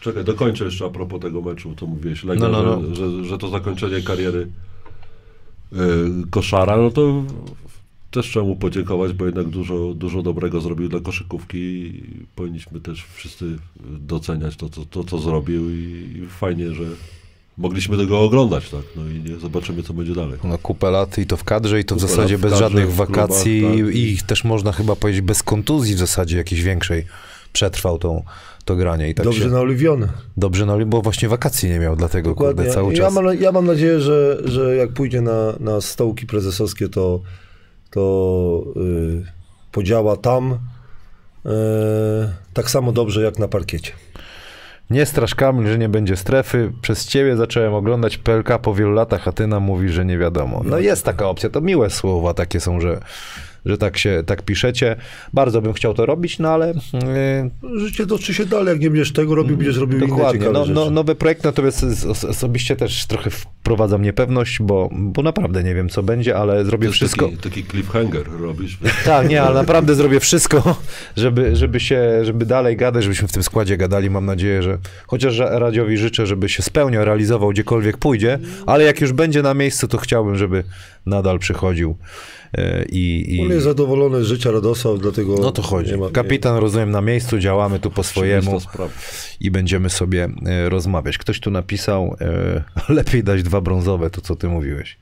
czekaj, 0.00 0.24
dokończę 0.24 0.64
jeszcze 0.64 0.84
a 0.84 0.88
propos 0.88 1.20
tego 1.20 1.42
meczu, 1.42 1.74
to 1.76 1.86
mówiłeś, 1.86 2.24
Legia, 2.24 2.48
No, 2.48 2.62
no, 2.62 2.80
no. 2.80 2.94
Że, 2.94 3.24
że, 3.24 3.38
to 3.38 3.48
zakończenie 3.48 4.02
kariery 4.02 4.48
y, 5.72 5.76
koszara, 6.30 6.76
no 6.76 6.90
to 6.90 7.24
też 8.10 8.26
trzeba 8.26 8.46
mu 8.46 8.56
podziękować, 8.56 9.12
bo 9.12 9.24
jednak 9.26 9.46
dużo, 9.46 9.94
dużo 9.94 10.22
dobrego 10.22 10.60
zrobił 10.60 10.88
dla 10.88 11.00
koszykówki 11.00 11.58
i 11.58 12.02
powinniśmy 12.36 12.80
też 12.80 13.04
wszyscy 13.14 13.58
doceniać 14.00 14.56
to, 14.56 14.68
to, 14.68 14.84
to 14.84 15.04
co 15.04 15.18
zrobił 15.18 15.70
i, 15.70 15.74
i 16.16 16.26
fajnie, 16.28 16.74
że 16.74 16.84
mogliśmy 17.58 17.96
tego 17.96 18.20
oglądać, 18.20 18.70
tak, 18.70 18.82
no 18.96 19.08
i 19.08 19.30
nie, 19.30 19.36
zobaczymy, 19.36 19.82
co 19.82 19.94
będzie 19.94 20.14
dalej. 20.14 20.38
No, 20.44 20.58
kupę 20.58 20.90
lat 20.90 21.18
i 21.18 21.26
to 21.26 21.36
w 21.36 21.44
kadrze, 21.44 21.80
i 21.80 21.84
to 21.84 21.94
w 21.94 21.98
Kupę 21.98 22.08
zasadzie 22.08 22.38
w 22.38 22.40
bez 22.40 22.50
kadrze, 22.50 22.64
żadnych 22.64 22.84
w 22.84 22.96
klubach, 22.96 23.08
wakacji 23.08 23.62
tak. 23.62 23.94
i 23.94 24.18
też 24.26 24.44
można 24.44 24.72
chyba 24.72 24.96
powiedzieć 24.96 25.22
bez 25.22 25.42
kontuzji 25.42 25.94
w 25.94 25.98
zasadzie 25.98 26.36
jakiejś 26.36 26.62
większej 26.62 27.04
przetrwał 27.52 27.98
tą, 27.98 28.22
to 28.64 28.76
granie 28.76 29.08
i 29.08 29.14
tak 29.14 29.24
Dobrze 29.24 29.44
się, 29.44 29.50
naoliwiony. 29.50 30.08
dobrze, 30.36 30.66
no 30.66 30.86
bo 30.86 31.02
właśnie 31.02 31.28
wakacji 31.28 31.68
nie 31.68 31.78
miał, 31.78 31.96
dlatego 31.96 32.30
Dokładnie. 32.30 32.54
kurde 32.54 32.74
cały 32.74 32.92
ja, 32.92 32.98
czas. 32.98 33.14
mam, 33.14 33.40
ja 33.40 33.52
mam 33.52 33.66
nadzieję, 33.66 34.00
że, 34.00 34.38
że 34.44 34.76
jak 34.76 34.92
pójdzie 34.92 35.20
na, 35.20 35.54
na 35.60 35.80
stołki 35.80 36.26
prezesowskie, 36.26 36.88
to, 36.88 37.20
to 37.90 38.64
y, 38.76 39.24
podziała 39.72 40.16
tam 40.16 40.52
y, 40.52 41.48
tak 42.52 42.70
samo 42.70 42.92
dobrze 42.92 43.22
jak 43.22 43.38
na 43.38 43.48
parkiecie. 43.48 43.92
Nie 44.90 45.06
strasz 45.06 45.34
Kamil, 45.34 45.66
że 45.66 45.78
nie 45.78 45.88
będzie 45.88 46.16
strefy. 46.16 46.72
Przez 46.82 47.06
ciebie 47.06 47.36
zacząłem 47.36 47.74
oglądać 47.74 48.18
PLK 48.18 48.58
po 48.62 48.74
wielu 48.74 48.92
latach, 48.92 49.28
a 49.28 49.32
ty 49.32 49.46
nam 49.46 49.62
mówisz, 49.62 49.92
że 49.92 50.04
nie 50.04 50.18
wiadomo. 50.18 50.62
No 50.64 50.78
jest 50.78 51.04
taka 51.04 51.28
opcja, 51.28 51.50
to 51.50 51.60
miłe 51.60 51.90
słowa 51.90 52.34
takie 52.34 52.60
są, 52.60 52.80
że, 52.80 53.00
że 53.68 53.78
tak 53.78 53.98
się 53.98 54.22
tak 54.26 54.42
piszecie. 54.42 54.96
Bardzo 55.32 55.62
bym 55.62 55.72
chciał 55.72 55.94
to 55.94 56.06
robić, 56.06 56.38
no 56.38 56.48
ale 56.48 56.74
yy, 57.62 57.80
Życie 57.80 58.06
toczy 58.06 58.34
się 58.34 58.46
dalej, 58.46 58.72
jak 58.72 58.80
nie 58.80 58.90
będziesz 58.90 59.12
tego 59.12 59.34
robił, 59.34 59.56
będziesz 59.56 59.76
robił 59.76 59.98
inne 59.98 60.08
Dokładnie. 60.08 60.40
ciekawe 60.40 60.58
No, 60.58 60.84
no, 60.84 60.90
nowy 60.90 61.14
projekt 61.14 61.44
natomiast 61.44 61.84
os- 62.08 62.24
osobiście 62.24 62.76
też 62.76 63.06
trochę 63.06 63.30
wprowadzam 63.30 64.02
niepewność, 64.02 64.58
bo, 64.62 64.88
bo 64.92 65.22
naprawdę 65.22 65.64
nie 65.64 65.74
wiem, 65.74 65.88
co 65.88 66.02
będzie, 66.02 66.36
ale 66.36 66.64
zrobię 66.64 66.82
To 66.82 66.88
jest 66.88 66.96
wszystko. 66.96 67.26
Taki, 67.26 67.36
taki 67.38 67.64
cliffhanger 67.64 68.26
robisz. 68.40 68.78
Tak, 69.04 69.28
nie, 69.28 69.42
ale 69.42 69.54
naprawdę 69.54 69.94
zrobię 69.94 70.20
wszystko, 70.20 70.76
żeby, 71.16 71.56
żeby 71.56 71.80
się, 71.80 72.24
żeby 72.24 72.46
dalej 72.46 72.76
gadać, 72.76 73.02
żebyśmy 73.02 73.28
w 73.28 73.32
tym 73.32 73.42
składzie 73.42 73.76
gadali. 73.76 74.10
Mam 74.10 74.26
nadzieję, 74.26 74.62
że 74.62 74.78
chociaż 75.06 75.38
Radziowi 75.38 75.98
życzę, 75.98 76.26
żeby 76.26 76.48
się 76.48 76.62
spełniał, 76.62 77.04
realizował 77.04 77.50
gdziekolwiek 77.50 77.96
pójdzie, 77.98 78.38
ale 78.66 78.84
jak 78.84 79.00
już 79.00 79.12
będzie 79.12 79.42
na 79.42 79.54
miejscu, 79.54 79.88
to 79.88 79.98
chciałbym, 79.98 80.36
żeby 80.36 80.64
nadal 81.06 81.38
przychodził 81.38 81.96
e, 82.47 82.47
i... 82.88 83.36
i... 83.36 83.40
On 83.42 83.50
jest 83.50 83.64
zadowolony 83.64 84.24
z 84.24 84.26
życia 84.26 84.50
Radosław, 84.50 84.98
dlatego 84.98 85.36
No 85.40 85.52
to 85.52 85.62
chodzi. 85.62 85.96
ma, 85.96 86.10
Kapitan, 86.10 86.56
rozumiem, 86.56 86.90
na 86.90 87.00
miejscu, 87.00 87.38
działamy 87.38 87.78
tu 87.78 87.90
po 87.90 88.02
swojemu 88.02 88.60
i 89.40 89.50
będziemy 89.50 89.90
sobie 89.90 90.28
e, 90.46 90.68
rozmawiać. 90.68 91.18
Ktoś 91.18 91.40
tu 91.40 91.50
napisał, 91.50 92.16
e, 92.20 92.64
lepiej 92.94 93.24
dać 93.24 93.42
dwa 93.42 93.60
brązowe, 93.60 94.10
to 94.10 94.20
co 94.20 94.36
ty 94.36 94.48
mówiłeś, 94.48 94.98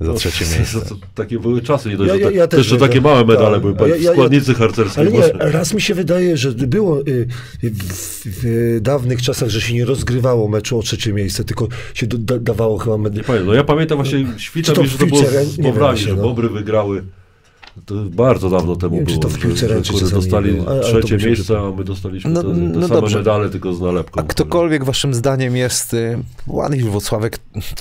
za 0.00 0.14
trzecie 0.14 0.44
miejsce. 0.56 0.80
To, 0.80 0.86
to, 0.86 0.96
takie 1.14 1.38
były 1.38 1.62
czasy, 1.62 1.88
nie 1.88 1.96
dość, 1.96 2.08
Ja- 2.08 2.14
że 2.14 2.20
ja- 2.20 2.30
ja 2.30 2.46
też 2.46 2.58
jeszcze 2.58 2.76
takie 2.76 3.00
małe 3.00 3.24
medale 3.24 3.60
tak. 3.60 3.74
były, 3.74 3.98
ja- 3.98 4.12
składnicy 4.12 4.54
harcerskie. 4.54 5.00
Ale 5.00 5.10
nie, 5.12 5.22
raz 5.38 5.74
mi 5.74 5.80
się 5.80 5.94
wydaje, 5.94 6.36
że 6.36 6.52
było 6.52 7.00
y, 7.00 7.28
w, 7.62 8.20
w 8.24 8.78
dawnych 8.80 9.22
czasach, 9.22 9.48
że 9.48 9.60
się 9.60 9.74
nie 9.74 9.84
rozgrywało 9.84 10.48
meczu 10.48 10.78
o 10.78 10.82
trzecie 10.82 11.12
miejsce, 11.12 11.44
tylko 11.44 11.68
się 11.94 12.06
do, 12.06 12.18
da, 12.18 12.38
dawało 12.38 12.78
chyba 12.78 12.98
med... 12.98 13.14
Nie 13.16 13.22
pamiętam, 13.24 13.46
no 13.48 13.54
ja 13.54 13.64
pamiętam 13.64 13.98
właśnie, 13.98 14.26
świta 14.36 14.72
mi, 14.82 14.88
w 14.88 14.90
że 14.90 14.98
to 14.98 15.06
było 15.06 15.72
właśnie, 15.72 16.06
że 16.08 16.16
no. 16.16 16.22
Bobry 16.22 16.48
wygrały. 16.48 17.02
To 17.86 17.94
bardzo 17.94 18.50
dawno 18.50 18.76
temu 18.76 18.96
wiem, 18.96 19.06
czy 19.06 19.12
było, 19.12 19.22
to 19.22 19.28
w 19.28 19.38
piłce 19.38 19.68
że, 19.68 19.98
że 19.98 20.10
dostali 20.10 20.52
było, 20.52 20.80
trzecie 20.80 21.16
miejsce, 21.16 21.58
a 21.58 21.70
my 21.70 21.84
dostaliśmy 21.84 22.30
No- 22.30 22.42
te, 22.42 22.48
te 22.48 22.54
no 22.54 22.88
same 22.88 23.00
dobrze. 23.00 23.18
medale, 23.18 23.50
tylko 23.50 23.74
z 23.74 23.80
nalepką. 23.80 24.20
A 24.20 24.24
ktokolwiek 24.24 24.84
waszym 24.84 25.14
zdaniem 25.14 25.56
jest, 25.56 25.94
y, 25.94 26.18
Ładny 26.46 26.84
Włocławek 26.84 27.38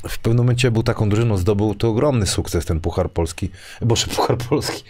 w 0.09 0.19
pewnym 0.19 0.37
momencie 0.37 0.71
był 0.71 0.83
taką 0.83 1.09
drużyną, 1.09 1.37
zdobył 1.37 1.75
to 1.75 1.89
ogromny 1.89 2.25
sukces, 2.27 2.65
ten 2.65 2.79
Puchar 2.79 3.11
Polski, 3.11 3.49
boże, 3.81 4.07
Puchar 4.15 4.37
Polski, 4.37 4.83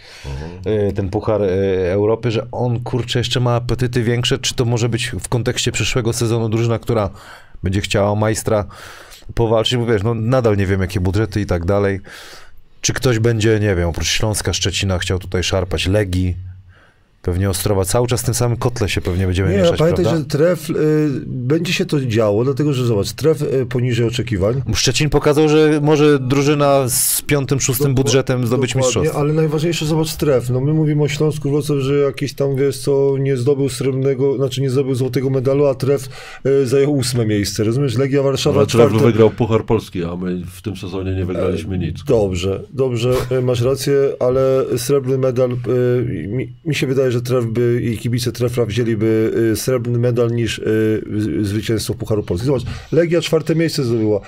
y, 0.66 0.92
ten 0.92 1.08
Puchar 1.10 1.42
y, 1.42 1.46
Europy, 1.92 2.30
że 2.30 2.46
on, 2.52 2.80
kurczę, 2.80 3.18
jeszcze 3.18 3.40
ma 3.40 3.54
apetyty 3.54 4.02
większe, 4.02 4.38
czy 4.38 4.54
to 4.54 4.64
może 4.64 4.88
być 4.88 5.12
w 5.20 5.28
kontekście 5.28 5.72
przyszłego 5.72 6.12
sezonu 6.12 6.48
drużyna, 6.48 6.78
która 6.78 7.10
będzie 7.62 7.80
chciała 7.80 8.10
o 8.10 8.14
majstra 8.14 8.64
powalczyć, 9.34 9.76
bo 9.78 9.86
wiesz, 9.86 10.02
no 10.02 10.14
nadal 10.14 10.56
nie 10.56 10.66
wiem, 10.66 10.80
jakie 10.80 11.00
budżety 11.00 11.40
i 11.40 11.46
tak 11.46 11.64
dalej. 11.64 12.00
Czy 12.80 12.92
ktoś 12.92 13.18
będzie, 13.18 13.60
nie 13.60 13.74
wiem, 13.74 13.88
oprócz 13.88 14.08
Śląska, 14.08 14.52
Szczecina 14.52 14.98
chciał 14.98 15.18
tutaj 15.18 15.42
szarpać 15.42 15.86
Legii, 15.86 16.36
pewnie 17.22 17.50
Ostrowa, 17.50 17.84
cały 17.84 18.06
czas 18.06 18.22
w 18.22 18.24
tym 18.24 18.34
samym 18.34 18.56
kotle 18.56 18.88
się 18.88 19.00
pewnie 19.00 19.26
będziemy 19.26 19.50
Nie, 19.50 19.56
mieszać, 19.58 19.78
pamiętaj, 19.78 20.04
prawda? 20.04 20.20
że 20.20 20.26
tref, 20.26 20.70
y, 20.70 20.74
będzie 21.26 21.72
się 21.72 21.86
to 21.86 22.00
działo, 22.00 22.44
dlatego 22.44 22.72
że 22.72 22.84
zobacz, 22.86 23.12
tref 23.12 23.42
y, 23.42 23.66
poniżej 23.66 24.06
oczekiwań. 24.06 24.62
Szczecin 24.74 25.10
pokazał, 25.10 25.48
że 25.48 25.80
może 25.82 26.18
drużyna 26.18 26.88
z 26.88 27.22
piątym, 27.22 27.60
szóstym 27.60 27.94
budżetem 27.94 28.46
zdobyć 28.46 28.74
mistrzostwo. 28.74 29.18
Ale 29.18 29.32
najważniejsze, 29.32 29.86
zobacz 29.86 30.08
stref. 30.08 30.50
No 30.50 30.60
my 30.60 30.72
mówimy 30.72 31.02
o 31.02 31.08
Śląsku 31.08 31.50
Wrocław, 31.50 31.78
że 31.78 31.94
jakiś 31.98 32.34
tam, 32.34 32.56
wiesz 32.56 32.78
co, 32.78 33.14
nie 33.18 33.36
zdobył 33.36 33.68
srebrnego, 33.68 34.36
znaczy 34.36 34.60
nie 34.60 34.70
zdobył 34.70 34.94
złotego 34.94 35.30
medalu, 35.30 35.66
a 35.66 35.74
tref 35.74 36.08
y, 36.46 36.66
zajął 36.66 36.96
ósme 36.96 37.26
miejsce. 37.26 37.64
Rozumiesz? 37.64 37.98
Legia 37.98 38.22
Warszawa 38.22 38.66
Trevor 38.66 38.88
czwarte. 38.88 39.06
wygrał 39.06 39.30
Puchar 39.30 39.64
Polski, 39.64 40.04
a 40.04 40.16
my 40.16 40.42
w 40.46 40.62
tym 40.62 40.76
sezonie 40.76 41.14
nie 41.14 41.24
wygraliśmy 41.24 41.78
nic. 41.78 42.04
Dobrze, 42.04 42.62
dobrze, 42.72 43.12
y, 43.32 43.42
masz 43.42 43.60
rację, 43.62 43.94
ale 44.20 44.64
srebrny 44.76 45.18
medal, 45.18 45.50
y, 45.52 46.26
mi, 46.28 46.52
mi 46.64 46.74
się 46.74 46.86
wydaje, 46.86 47.09
że 47.12 47.22
tref 47.22 47.46
by 47.46 47.80
i 47.82 47.98
kibice 47.98 48.32
trefla 48.32 48.64
wzięliby 48.64 49.32
y, 49.52 49.56
srebrny 49.56 49.98
medal 49.98 50.30
niż 50.30 50.58
y, 50.58 51.02
zwycięstwo 51.40 51.94
Pucharu 51.94 52.22
Polski. 52.22 52.46
Zobacz, 52.46 52.62
Legia 52.92 53.20
czwarte 53.20 53.54
miejsce 53.54 53.84
zdobyła. 53.84 54.20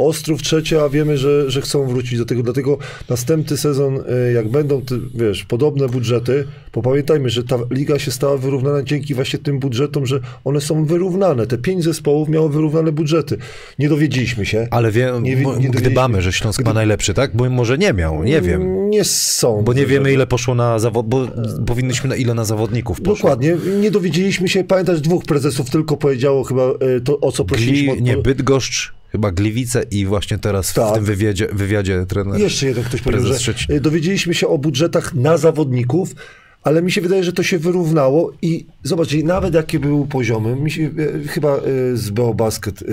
Ostrów 0.00 0.42
trzecie, 0.42 0.82
a 0.82 0.88
wiemy, 0.88 1.18
że, 1.18 1.50
że 1.50 1.60
chcą 1.60 1.86
wrócić 1.86 2.18
do 2.18 2.24
tego. 2.24 2.42
Dlatego 2.42 2.78
następny 3.08 3.56
sezon, 3.56 3.98
e, 4.08 4.32
jak 4.32 4.48
będą, 4.48 4.82
ty, 4.82 5.00
wiesz, 5.14 5.44
podobne 5.44 5.88
budżety, 5.88 6.44
bo 6.74 6.82
pamiętajmy, 6.82 7.30
że 7.30 7.44
ta 7.44 7.56
liga 7.70 7.98
się 7.98 8.10
stała 8.10 8.36
wyrównana 8.36 8.82
dzięki 8.82 9.14
właśnie 9.14 9.38
tym 9.38 9.58
budżetom, 9.58 10.06
że 10.06 10.20
one 10.44 10.60
są 10.60 10.84
wyrównane. 10.84 11.46
Te 11.46 11.58
pięć 11.58 11.84
zespołów 11.84 12.28
miało 12.28 12.48
wyrównane 12.48 12.92
budżety. 12.92 13.36
Nie 13.78 13.88
dowiedzieliśmy 13.88 14.46
się. 14.46 14.68
Ale 14.70 14.90
wie, 14.90 15.12
Nie 15.22 15.36
nie 15.36 15.70
gdybamy, 15.70 16.22
że 16.22 16.32
Śląsk 16.32 16.64
ma 16.64 16.72
najlepszy, 16.72 17.14
tak? 17.14 17.36
Bo 17.36 17.50
może 17.50 17.78
nie 17.78 17.92
miał, 17.92 18.24
nie 18.24 18.40
wiem. 18.40 18.90
Nie 18.90 19.04
są. 19.04 19.62
Bo 19.62 19.72
nie 19.72 19.86
wiemy, 19.86 20.12
ile 20.12 20.26
poszło 20.26 20.54
na 20.54 20.78
zawod, 20.78 21.06
bo 21.06 21.28
powinniśmy 21.66 22.08
na 22.08 22.16
ile 22.16 22.34
na 22.34 22.44
zawodników 22.44 23.00
poszło. 23.00 23.14
Dokładnie. 23.14 23.56
Nie 23.80 23.90
dowiedzieliśmy 23.90 24.48
się, 24.48 24.64
pamiętasz, 24.64 25.00
dwóch 25.00 25.24
prezesów 25.24 25.70
tylko 25.70 25.96
powiedziało 25.96 26.44
chyba 26.44 26.62
e, 26.62 27.00
to, 27.04 27.20
o 27.20 27.32
co 27.32 27.44
prosiliśmy. 27.44 27.96
Gli, 27.96 28.02
nie, 28.02 28.16
Bydgoszcz, 28.16 28.92
chyba 29.12 29.32
Gliwice 29.32 29.82
i 29.90 30.06
właśnie 30.06 30.38
teraz 30.38 30.70
w 30.70 30.74
Tak. 30.74 30.94
tym 30.94 31.04
wywiadzie, 31.04 31.48
wywiadzie 31.52 32.06
trener. 32.06 32.40
Jeszcze 32.40 32.66
jeden 32.66 32.84
ktoś 32.84 33.02
powiedział, 33.02 33.26
że 33.26 33.38
Szczecin. 33.38 33.76
y, 33.76 33.80
dowiedzieliśmy 33.80 34.34
się 34.34 34.48
o 34.48 34.58
budżetach 34.58 35.14
na 35.14 35.36
zawodników, 35.36 36.14
ale 36.62 36.82
mi 36.82 36.92
się 36.92 37.00
wydaje, 37.00 37.24
że 37.24 37.32
to 37.32 37.42
się 37.42 37.58
wyrównało 37.58 38.32
i 38.42 38.66
zobaczcie, 38.82 39.22
nawet 39.22 39.54
jakie 39.54 39.78
były 39.80 40.06
poziomy, 40.06 40.56
mi 40.56 40.70
się, 40.70 40.82
y, 40.82 41.28
chyba 41.28 41.56
y, 41.56 41.96
z 41.96 42.10
BO 42.10 42.34
Basket 42.34 42.82
y, 42.82 42.86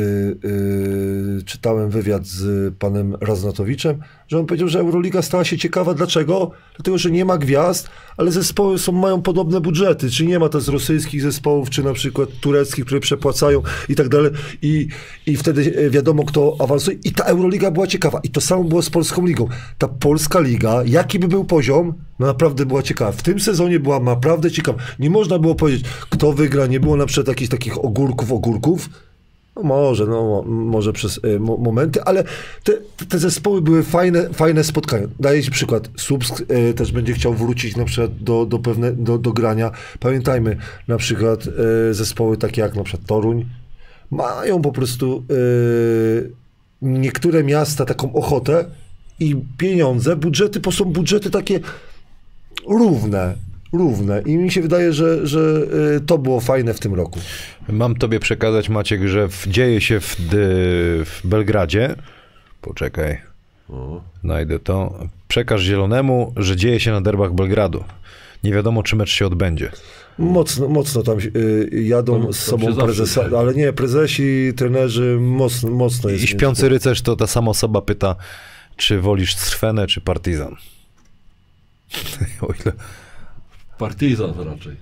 y, 0.46 1.44
czytałem 1.46 1.90
wywiad 1.90 2.28
z 2.28 2.74
panem 2.76 3.16
Raznatowiczem, 3.22 3.98
że 4.28 4.40
on 4.40 4.46
powiedział, 4.46 4.68
że 4.68 4.80
Euroliga 4.80 5.22
stała 5.22 5.46
się 5.46 5.58
ciekawa. 5.58 5.94
Dlaczego? 5.94 6.52
Dlatego, 6.76 6.98
że 6.98 7.12
nie 7.12 7.26
ma 7.26 7.38
gwiazd, 7.38 7.90
ale 8.18 8.32
zespoły 8.32 8.80
są, 8.80 8.92
mają 8.92 9.22
podobne 9.22 9.62
budżety, 9.62 10.10
czyli 10.10 10.30
nie 10.30 10.40
ma 10.40 10.50
to 10.50 10.62
z 10.62 10.70
rosyjskich 10.70 11.22
zespołów, 11.22 11.70
czy 11.70 11.84
na 11.84 11.94
przykład 11.94 12.30
tureckich, 12.42 12.86
które 12.86 13.00
przepłacają 13.00 13.62
i 13.90 13.96
tak 13.96 14.10
dalej 14.10 14.32
i, 14.62 14.88
i 15.26 15.38
wtedy 15.38 15.74
e, 15.78 15.90
wiadomo, 15.90 16.24
kto 16.24 16.56
awansuje 16.60 16.98
i 17.04 17.12
ta 17.12 17.24
Euroliga 17.24 17.72
była 17.72 17.88
ciekawa 17.88 18.20
i 18.24 18.30
to 18.30 18.42
samo 18.42 18.64
było 18.64 18.82
z 18.82 18.90
Polską 18.90 19.26
Ligą. 19.26 19.48
Ta 19.78 19.88
Polska 19.88 20.40
Liga, 20.40 20.84
jaki 20.86 21.20
by 21.20 21.28
był 21.28 21.46
poziom, 21.46 21.94
no 22.20 22.28
naprawdę 22.28 22.66
była 22.66 22.84
ciekawa. 22.84 23.12
W 23.12 23.24
tym 23.24 23.40
sezonie 23.40 23.80
była 23.80 24.00
naprawdę 24.00 24.52
ciekawa. 24.52 24.80
Nie 25.00 25.10
można 25.10 25.40
było 25.40 25.56
powiedzieć, 25.56 25.86
kto 26.10 26.34
wygra, 26.34 26.68
nie 26.68 26.80
było 26.80 26.98
na 26.98 27.06
przykład 27.06 27.28
jakichś 27.28 27.50
takich 27.50 27.86
ogórków, 27.86 28.32
ogórków, 28.32 28.90
no 29.58 29.64
może, 29.64 30.06
no 30.06 30.24
mo- 30.24 30.44
może 30.44 30.94
przez 30.94 31.20
mo, 31.40 31.58
momenty, 31.58 32.04
ale 32.04 32.24
te, 32.64 32.74
te- 33.10 33.20
zespoły 33.20 33.62
były 33.62 33.84
fajne, 33.84 34.30
fajne 34.34 34.64
spotkania. 34.64 35.08
Daję 35.20 35.44
ci 35.44 35.52
przykład. 35.52 35.90
Subsk 35.98 36.44
e, 36.48 36.74
też 36.74 36.92
będzie 36.92 37.14
chciał 37.14 37.34
wrócić 37.34 37.76
na 37.76 37.86
przykład 37.86 38.18
do, 38.24 38.46
do, 38.46 38.60
pewne, 38.60 38.92
do, 38.92 39.18
do 39.18 39.34
grania. 39.34 39.72
Pamiętajmy, 40.00 40.58
na 40.88 40.98
przykład 40.98 41.44
e, 41.90 41.94
zespoły 41.94 42.38
takie 42.38 42.62
jak 42.62 42.76
na 42.76 42.84
przykład 42.84 43.08
Toruń 43.08 43.46
mają 44.12 44.62
po 44.62 44.72
prostu 44.72 45.24
e, 45.30 45.34
niektóre 46.82 47.44
miasta 47.44 47.86
taką 47.86 48.14
ochotę 48.14 48.66
i 49.20 49.36
pieniądze, 49.58 50.16
budżety, 50.16 50.60
bo 50.60 50.72
są 50.72 50.86
budżety 50.86 51.30
takie 51.30 51.60
równe, 52.68 53.36
równe. 53.74 54.22
I 54.22 54.38
mi 54.38 54.52
się 54.52 54.62
wydaje, 54.62 54.94
że, 54.94 55.28
że 55.28 55.62
e, 55.96 56.00
to 56.00 56.18
było 56.18 56.40
fajne 56.40 56.74
w 56.74 56.80
tym 56.80 56.94
roku. 56.94 57.20
Mam 57.70 57.96
tobie 57.96 58.20
przekazać, 58.20 58.70
Maciek, 58.70 59.08
że 59.08 59.28
w, 59.30 59.48
dzieje 59.48 59.82
się 59.82 60.00
w, 60.00 60.16
w 61.06 61.22
Belgradzie. 61.24 61.96
Poczekaj, 62.62 63.18
znajdę 64.24 64.60
to. 64.60 65.00
Przekaż 65.28 65.62
Zielonemu, 65.62 66.34
że 66.38 66.56
dzieje 66.56 66.80
się 66.80 66.92
na 66.92 67.02
derbach 67.02 67.34
Belgradu. 67.34 67.84
Nie 68.44 68.54
wiadomo, 68.54 68.84
czy 68.84 68.96
mecz 68.96 69.10
się 69.10 69.28
odbędzie. 69.28 69.72
Mocno, 70.18 70.68
mocno 70.68 71.04
tam 71.04 71.18
y, 71.36 71.70
jadą 71.84 72.22
Tam- 72.22 72.34
z 72.34 72.40
sobą 72.40 72.76
prezesa, 72.76 73.30
ale 73.40 73.54
nie, 73.54 73.74
prezesi, 73.74 74.54
trenerzy, 74.56 75.18
mocno, 75.22 75.70
mocno 75.70 76.10
jest. 76.10 76.24
I 76.24 76.28
śpiący 76.28 76.70
rycerz 76.70 77.02
to 77.02 77.16
ta 77.16 77.28
sama 77.28 77.52
osoba 77.52 77.82
pyta, 77.82 78.16
czy 78.76 79.02
wolisz 79.02 79.36
Crwenę, 79.36 79.88
czy 79.88 80.02
Partizan. 80.02 80.56
o 82.42 82.46
ile... 82.46 82.74
Partizan 83.78 84.34
raczej. 84.46 84.76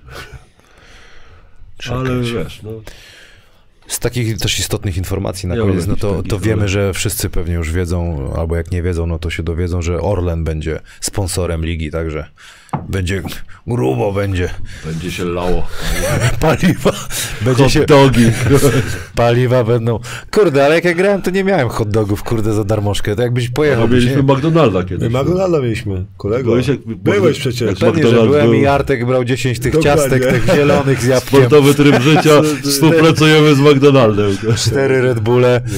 Czekaj 1.78 1.98
Ale 1.98 2.22
wiesz, 2.22 2.62
no, 2.64 2.72
Z 3.88 4.00
takich 4.00 4.38
też 4.38 4.60
istotnych 4.60 4.98
informacji 4.98 5.50
na 5.50 5.56
mam 5.56 5.68
koniec, 5.68 5.88
no 5.88 5.96
to, 5.96 6.24
to 6.24 6.40
wiemy, 6.40 6.68
że 6.68 6.94
wszyscy 6.94 7.30
pewnie 7.30 7.54
już 7.54 7.72
wiedzą, 7.72 8.34
albo 8.38 8.56
jak 8.56 8.72
nie 8.72 8.84
wiedzą, 8.84 9.08
no 9.08 9.20
to 9.20 9.30
się 9.30 9.44
dowiedzą, 9.44 9.82
że 9.82 10.02
Orlen 10.02 10.44
będzie 10.44 10.80
sponsorem 11.02 11.66
ligi, 11.66 11.92
także 11.92 12.26
będzie 12.90 13.22
grubo 13.68 14.12
będzie. 14.14 14.50
będzie 14.86 15.12
się 15.12 15.26
lało. 15.26 15.68
Paliwa, 16.40 16.92
będzie 17.42 17.70
się, 17.70 17.80
Hot 17.80 17.88
dogi. 17.88 18.26
paliwa 19.16 19.64
będą. 19.64 20.00
Kurde, 20.32 20.66
ale 20.66 20.76
jak 20.76 20.86
ja 20.86 20.94
grałem, 20.94 21.22
to 21.22 21.32
nie 21.32 21.44
miałem 21.44 21.70
hot 21.70 21.90
dogów, 21.90 22.24
kurde, 22.24 22.54
za 22.54 22.64
darmożkę, 22.64 23.16
to 23.16 23.22
jakbyś 23.22 23.50
pojechał. 23.50 23.88
No, 23.88 23.94
mieliśmy 23.94 24.16
nie? 24.24 24.34
McDonalda 24.34 24.84
kiedyś. 24.84 25.14
My 25.14 25.20
McDonalda 25.20 25.60
mieliśmy, 25.62 26.06
kolego. 26.18 26.44
Byłeś 26.52 26.68
jak- 26.68 26.80
Byłeś 26.86 27.40
przecież. 27.40 27.62
jak 27.70 27.78
Pewnie, 27.78 28.08
że 28.08 28.16
byłem 28.24 28.46
był- 28.46 28.54
i 28.54 28.66
Artek 28.66 29.06
brał 29.06 29.24
10 29.24 29.60
tych 29.60 29.74
Dokładnie. 29.74 30.02
ciastek, 30.02 30.26
tych 30.32 30.46
zielonych 30.56 31.02
z 31.02 31.06
jabłkiem, 31.06 31.40
Sportowy 31.40 31.74
tryb 31.74 32.02
życia, 32.02 32.42
współpracujemy 32.64 33.56
z 33.56 33.60
McDonaldem. 33.60 34.38
cztery 34.58 35.02
Red 35.02 35.20
Bulle, 35.20 35.62
No. 35.68 35.74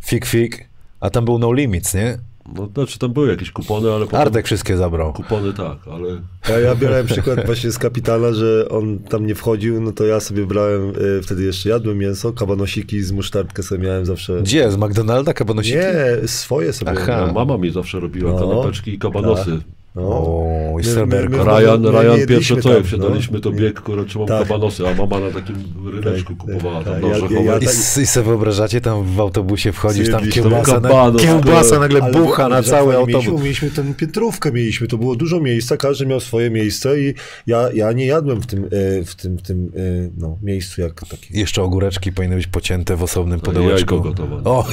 fik 0.00 0.26
fik, 0.26 0.68
a 1.00 1.10
tam 1.10 1.24
był 1.24 1.38
no 1.38 1.52
limits, 1.52 1.94
nie? 1.94 2.18
No, 2.56 2.68
znaczy 2.74 2.98
tam 2.98 3.12
były 3.12 3.28
jakieś 3.28 3.50
kupony, 3.50 3.92
ale 3.92 4.04
potem... 4.04 4.20
Artek 4.20 4.46
wszystkie 4.46 4.76
zabrał. 4.76 5.12
Kupony 5.12 5.52
tak, 5.52 5.78
ale... 5.90 6.08
Ja, 6.48 6.58
ja 6.60 6.74
brałem 6.74 7.06
przykład 7.06 7.46
właśnie 7.46 7.70
z 7.70 7.78
kapitana, 7.78 8.32
że 8.32 8.68
on 8.68 8.98
tam 8.98 9.26
nie 9.26 9.34
wchodził, 9.34 9.80
no 9.80 9.92
to 9.92 10.04
ja 10.04 10.20
sobie 10.20 10.46
brałem, 10.46 10.92
y, 11.18 11.22
wtedy 11.22 11.42
jeszcze 11.42 11.68
jadłem 11.68 11.98
mięso, 11.98 12.32
kabanosiki 12.32 13.02
z 13.02 13.12
musztardkę 13.12 13.62
sobie 13.62 13.84
miałem 13.86 14.06
zawsze. 14.06 14.40
Gdzie? 14.42 14.70
Z 14.70 14.76
McDonalda 14.76 15.32
kabanosiki? 15.34 15.76
Nie, 15.76 16.28
swoje 16.28 16.72
sobie. 16.72 16.92
Aha. 16.96 17.32
mama 17.34 17.58
mi 17.58 17.70
zawsze 17.70 18.00
robiła 18.00 18.32
No. 18.32 18.38
kanapeczki 18.38 18.94
i 18.94 18.98
kabanosy. 18.98 19.60
No. 19.94 20.02
O, 20.02 20.44
i 20.72 20.76
My- 20.76 20.84
sreberko. 20.92 21.36
my- 21.36 21.44
Ryan, 21.44 21.80
my 21.82 21.90
Ryan 22.02 22.26
pierwsze 22.26 22.56
co, 22.56 22.62
tam, 22.62 22.72
jak 22.72 22.84
wsiadaliśmy, 22.86 23.34
no. 23.34 23.40
to 23.40 23.52
bieg, 23.52 23.80
kurczę, 23.80 24.04
czy 24.10 24.18
mam 24.18 24.28
Tak. 24.28 24.42
kabanosy, 24.48 24.88
a 24.88 24.94
mama 24.94 25.20
na 25.20 25.30
takim 25.30 25.56
ryneczku 25.92 26.34
Tak, 26.34 26.36
kupowała 26.46 26.84
tak, 26.84 27.00
tam 27.00 27.10
tak. 27.20 27.30
Ja- 27.30 27.40
ja- 27.42 27.58
I, 27.58 27.64
s- 27.64 27.98
I 27.98 28.06
sobie 28.06 28.26
wyobrażacie, 28.26 28.80
tam 28.80 29.04
w 29.04 29.20
autobusie 29.20 29.72
wchodzisz, 29.72 30.10
tam 30.10 30.28
kiełbasa, 30.28 30.80
na, 30.80 31.12
kiełbasa 31.18 31.78
nagle 31.78 32.02
Ale- 32.02 32.12
bucha 32.12 32.44
ale 32.44 32.56
na 32.56 32.62
cały 32.62 32.96
autobus. 32.96 33.14
Mieliśmy, 33.26 33.42
mieliśmy 33.42 33.70
tę 33.70 33.94
piętrówkę, 33.94 34.52
mieliśmy, 34.52 34.86
to 34.88 34.98
było 34.98 35.16
dużo 35.16 35.40
miejsca, 35.40 35.76
każdy 35.76 36.06
miał 36.06 36.20
swoje 36.20 36.50
miejsce 36.50 37.00
i 37.00 37.14
ja, 37.46 37.68
ja 37.74 37.92
nie 37.92 38.06
jadłem 38.06 38.40
w 38.42 38.46
tym, 38.46 38.64
e, 38.64 38.68
w 39.04 39.14
tym, 39.14 39.36
w 39.38 39.42
tym 39.42 39.72
e, 39.76 40.10
no, 40.16 40.38
miejscu 40.42 40.80
jak 40.80 41.00
taki. 41.08 41.38
Jeszcze 41.38 41.62
ogóreczki 41.62 42.12
powinny 42.12 42.36
być 42.36 42.46
pocięte 42.46 42.96
w 42.96 43.02
osobnym 43.02 43.40
jajko 43.46 43.52
pudełeczku. 43.52 44.00
gotowane. 44.00 44.42
O, 44.44 44.66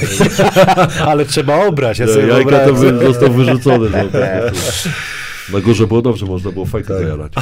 ale 1.10 1.24
trzeba 1.26 1.66
obrać, 1.66 1.98
ja 1.98 2.06
sobie 2.06 2.26
Jajka 2.26 2.58
to 2.66 2.74
wyobrażam. 2.74 2.98
by 2.98 3.04
został 3.06 3.32
wyrzucony. 3.32 3.88
No. 5.52 5.58
Na 5.58 5.64
górze 5.64 5.86
było 5.86 6.02
dobrze, 6.02 6.26
można 6.26 6.50
było 6.52 6.66
fajkę 6.66 6.88
Tak. 6.88 6.98
zajarać. 7.02 7.32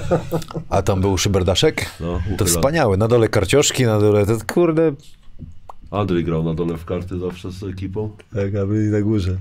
A 0.70 0.82
tam 0.82 1.00
był 1.00 1.18
szyberdaszek? 1.18 1.86
No, 2.00 2.20
To 2.38 2.44
wspaniałe, 2.44 2.96
na 2.96 3.08
dole 3.08 3.28
karcioszki, 3.28 3.84
na 3.84 4.00
dole, 4.00 4.26
to 4.26 4.38
kurde, 4.54 4.92
Andrzej 5.90 6.24
grał 6.24 6.42
na 6.44 6.54
dole 6.54 6.76
w 6.76 6.84
karty 6.84 7.18
zawsze 7.18 7.52
z 7.52 7.62
ekipą. 7.62 8.10
Tak, 8.34 8.54
a 8.54 8.66
byli 8.66 8.88
na 8.90 9.00
górze. 9.00 9.36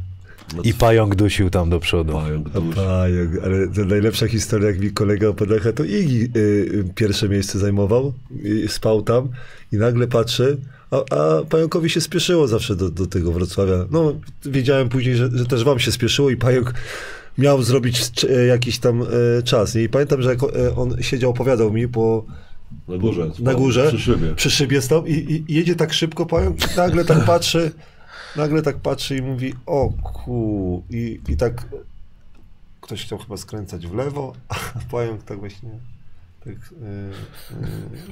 i 0.64 0.73
pająk 0.73 1.15
dusił 1.15 1.49
tam 1.49 1.69
do 1.69 1.80
przodu. 1.80 2.14
Pająk. 2.14 2.49
Pająk, 2.76 3.32
ale 3.44 3.68
to 3.68 3.86
najlepsza 3.86 4.27
historia, 4.27 4.68
jak 4.68 4.80
mi 4.80 4.91
kolega 4.91 5.27
opowiada, 5.27 5.73
to 5.73 5.84
Igi 5.84 6.23
y, 6.23 6.40
y, 6.40 6.86
pierwsze 6.95 7.30
miejsce 7.30 7.60
zajmował, 7.60 8.14
y, 8.45 8.68
spał 8.69 9.02
tam 9.02 9.27
i 9.72 9.76
nagle 9.77 10.07
patrzy, 10.07 10.57
a, 10.91 11.15
a 11.15 11.44
Pająkowi 11.49 11.90
się 11.90 12.02
spieszyło 12.02 12.48
zawsze 12.48 12.76
do, 12.76 12.90
do 12.90 13.07
tego 13.07 13.32
Wrocławia. 13.32 13.86
No, 13.91 14.14
wiedziałem 14.45 14.90
później, 14.90 15.15
że, 15.15 15.30
że 15.34 15.45
też 15.45 15.64
wam 15.64 15.80
się 15.80 15.91
spieszyło 15.91 16.30
i 16.30 16.38
Pająk 16.38 16.73
miał 17.38 17.64
zrobić 17.64 18.26
e, 18.26 18.45
jakiś 18.45 18.80
tam 18.80 19.02
e, 19.02 19.44
czas. 19.44 19.76
I 19.76 19.90
pamiętam, 19.90 20.22
że 20.22 20.30
jak 20.30 20.44
e, 20.44 20.76
on 20.76 20.95
siedział, 21.02 21.32
opowiadał 21.32 21.72
mi 21.74 21.88
po, 21.88 22.26
Na 22.88 22.98
górze. 22.98 23.32
na 23.40 23.53
górze, 23.53 23.88
Przy 23.88 23.99
szybie. 23.99 24.36
przy 24.36 24.52
szybie 24.52 24.82
stał 24.82 25.06
i, 25.06 25.44
i 25.48 25.53
jedzie 25.53 25.76
tak 25.76 25.94
szybko 25.94 26.26
Pająk, 26.26 26.76
nagle 26.78 27.06
tak 27.06 27.26
patrzy, 27.34 27.72
nagle 28.36 28.62
tak 28.62 28.78
patrzy 28.78 29.18
i 29.18 29.22
mówi, 29.22 29.53
o 29.66 29.90
ku, 30.03 30.84
i, 30.90 31.20
i 31.30 31.38
tak 31.38 31.66
ktoś 32.82 33.06
chciał 33.06 33.18
chyba 33.20 33.38
skręcać 33.38 33.88
w 33.88 33.94
lewo, 33.95 34.34
a 34.49 34.56
Pająk 34.91 35.24
tak 35.24 35.40
właśnie 35.40 35.70
tak, 36.46 36.54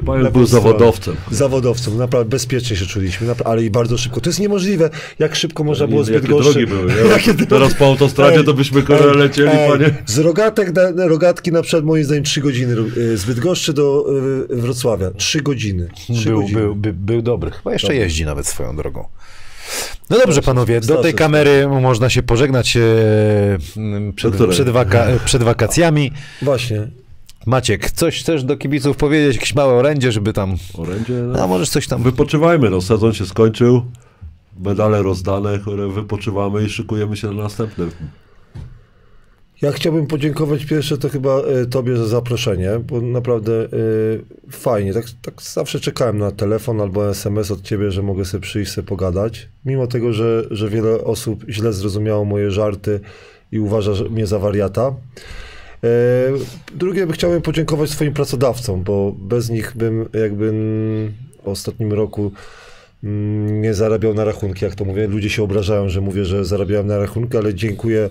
yy, 0.07 0.23
yy, 0.23 0.31
był 0.31 0.45
zawodowcem. 0.45 1.15
Zawodowcem, 1.31 1.97
naprawdę 1.97 2.29
bezpiecznie 2.29 2.75
się 2.77 2.85
czuliśmy, 2.85 3.27
napra- 3.27 3.41
ale 3.45 3.63
i 3.63 3.69
bardzo 3.69 3.97
szybko. 3.97 4.21
To 4.21 4.29
jest 4.29 4.39
niemożliwe, 4.39 4.89
jak 5.19 5.35
szybko 5.35 5.63
można 5.63 5.87
było 5.87 6.03
zbyt 6.03 6.25
gorsze. 6.27 6.51
drogi 6.53 6.67
były. 6.67 6.91
nie? 6.93 7.09
Jakie 7.13 7.33
drogi. 7.33 7.47
Teraz 7.49 7.73
po 7.73 7.85
autostradzie 7.85 8.43
to 8.43 8.53
byśmy 8.53 8.83
Ej, 8.89 9.17
lecieli, 9.17 9.49
ej, 9.53 9.69
panie. 9.69 9.95
Z 10.05 10.17
rogatek 10.17 10.75
na, 10.75 10.91
na 10.91 11.07
rogatki 11.07 11.51
na 11.51 11.61
przykład 11.61 11.83
moim 11.85 12.03
zdaniem 12.03 12.23
3 12.23 12.41
godziny. 12.41 12.75
y, 12.97 13.17
Z 13.17 13.25
Bydgoszczy 13.25 13.73
do 13.73 14.05
y, 14.51 14.55
Wrocławia. 14.55 15.11
3 15.11 15.41
godziny. 15.41 15.89
3 16.15 16.29
Był, 16.29 16.41
godziny. 16.41 16.61
był, 16.61 16.75
by, 16.75 16.93
był 16.93 17.21
dobry. 17.21 17.51
Chyba 17.51 17.73
jeszcze 17.73 17.87
Dobry. 17.87 17.99
jeździ 18.03 18.25
nawet 18.25 18.47
swoją 18.47 18.75
drogą. 18.75 19.05
No 20.09 20.17
dobrze, 20.17 20.41
panowie, 20.41 20.81
do 20.81 20.95
tej 21.01 21.13
kamery 21.13 21.67
można 21.67 22.09
się 22.09 22.23
pożegnać 22.23 22.77
m, 23.77 24.13
przed, 24.15 24.33
przed, 24.49 24.69
waka, 24.69 25.07
przed 25.25 25.43
wakacjami. 25.43 26.11
Właśnie. 26.41 26.87
Maciek, 27.45 27.91
coś 27.91 28.19
chcesz 28.19 28.43
do 28.43 28.57
kibiców 28.57 28.97
powiedzieć? 28.97 29.35
Jakieś 29.35 29.55
małe 29.55 29.73
orędzie, 29.73 30.11
żeby 30.11 30.33
tam... 30.33 30.55
Orędzie, 30.77 31.19
A 31.33 31.37
no. 31.37 31.47
możesz 31.47 31.69
coś 31.69 31.87
tam... 31.87 32.03
Wypoczywajmy, 32.03 32.69
no 32.69 32.81
sezon 32.81 33.13
się 33.13 33.25
skończył. 33.25 33.81
medale 34.59 35.03
rozdane, 35.03 35.59
które 35.59 35.87
wypoczywamy 35.87 36.63
i 36.63 36.69
szykujemy 36.69 37.17
się 37.17 37.27
na 37.27 37.43
następne. 37.43 37.85
Ja 39.61 39.71
chciałbym 39.71 40.07
podziękować 40.07 40.65
pierwsze 40.65 40.97
to 40.97 41.09
chyba 41.09 41.39
e, 41.39 41.65
Tobie 41.65 41.97
za 41.97 42.07
zaproszenie, 42.07 42.69
bo 42.89 43.01
naprawdę 43.01 43.53
e, 43.63 43.67
fajnie. 44.51 44.93
Tak, 44.93 45.05
tak 45.21 45.41
zawsze 45.41 45.79
czekałem 45.79 46.17
na 46.17 46.31
telefon 46.31 46.81
albo 46.81 47.09
SMS 47.09 47.51
od 47.51 47.61
Ciebie, 47.61 47.91
że 47.91 48.01
mogę 48.01 48.25
sobie 48.25 48.41
przyjść, 48.41 48.71
sobie 48.71 48.87
pogadać. 48.87 49.49
Mimo 49.65 49.87
tego, 49.87 50.13
że, 50.13 50.43
że 50.51 50.69
wiele 50.69 51.03
osób 51.03 51.45
źle 51.49 51.73
zrozumiało 51.73 52.25
moje 52.25 52.51
żarty 52.51 52.99
i 53.51 53.59
uważa 53.59 53.93
że 53.93 54.09
mnie 54.09 54.27
za 54.27 54.39
wariata. 54.39 54.93
E, 55.83 55.87
Drugie, 56.75 57.07
chciałbym 57.13 57.41
podziękować 57.41 57.89
swoim 57.89 58.13
pracodawcom, 58.13 58.83
bo 58.83 59.15
bez 59.19 59.49
nich 59.49 59.73
bym 59.75 60.09
jakby 60.13 60.53
w 61.43 61.47
ostatnim 61.47 61.93
roku 61.93 62.31
mm, 63.03 63.61
nie 63.61 63.73
zarabiał 63.73 64.13
na 64.13 64.23
rachunki, 64.23 64.65
jak 64.65 64.75
to 64.75 64.85
mówię. 64.85 65.07
Ludzie 65.07 65.29
się 65.29 65.43
obrażają, 65.43 65.89
że 65.89 66.01
mówię, 66.01 66.25
że 66.25 66.45
zarabiałem 66.45 66.87
na 66.87 66.97
rachunki, 66.97 67.37
ale 67.37 67.53
dziękuję 67.53 68.09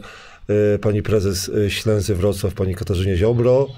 e, 0.49 0.79
pani 0.79 1.03
prezes 1.03 1.49
e, 1.67 1.71
Ślęzy 1.71 2.15
Wrocław, 2.15 2.55
pani 2.55 2.75
Katarzynie 2.75 3.17
Ziobro, 3.17 3.69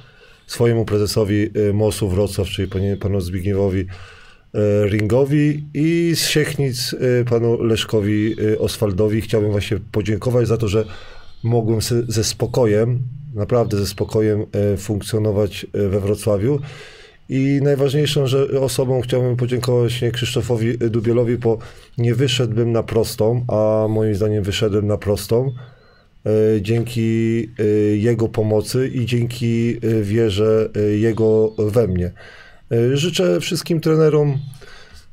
swojemu 0.46 0.84
prezesowi 0.84 1.50
MOS-u 1.74 2.08
Wrocław, 2.08 2.48
czyli 2.48 2.68
pani, 2.68 2.96
panu 2.96 3.20
Zbigniewowi 3.20 3.86
Ringowi 4.90 5.66
i 5.74 6.12
z 6.14 6.28
Siechnic 6.28 6.94
panu 7.30 7.62
Leszkowi 7.62 8.36
Oswaldowi. 8.58 9.20
Chciałbym 9.20 9.50
właśnie 9.50 9.78
podziękować 9.92 10.48
za 10.48 10.56
to, 10.56 10.68
że 10.68 10.84
mogłem 11.42 11.80
ze 12.08 12.24
spokojem, 12.24 13.02
naprawdę 13.34 13.76
ze 13.76 13.86
spokojem 13.86 14.46
e, 14.52 14.76
funkcjonować 14.76 15.66
e, 15.72 15.88
we 15.88 16.00
Wrocławiu. 16.00 16.60
I 17.28 17.60
najważniejszą 17.62 18.26
że 18.26 18.60
osobą 18.60 19.00
chciałbym 19.00 19.36
podziękować 19.36 19.92
właśnie 19.92 20.10
Krzysztofowi 20.10 20.78
Dubielowi, 20.78 21.38
bo 21.38 21.58
nie 21.98 22.14
wyszedłbym 22.14 22.72
na 22.72 22.82
prostą, 22.82 23.44
a 23.48 23.86
moim 23.88 24.14
zdaniem 24.14 24.44
wyszedłem 24.44 24.86
na 24.86 24.98
prostą 24.98 25.52
e, 26.26 26.30
dzięki 26.62 27.48
jego 27.94 28.28
pomocy 28.28 28.88
i 28.88 29.06
dzięki 29.06 29.80
wierze 30.02 30.70
jego 30.96 31.54
we 31.58 31.88
mnie. 31.88 32.10
Życzę 32.94 33.40
wszystkim 33.40 33.80
trenerom 33.80 34.38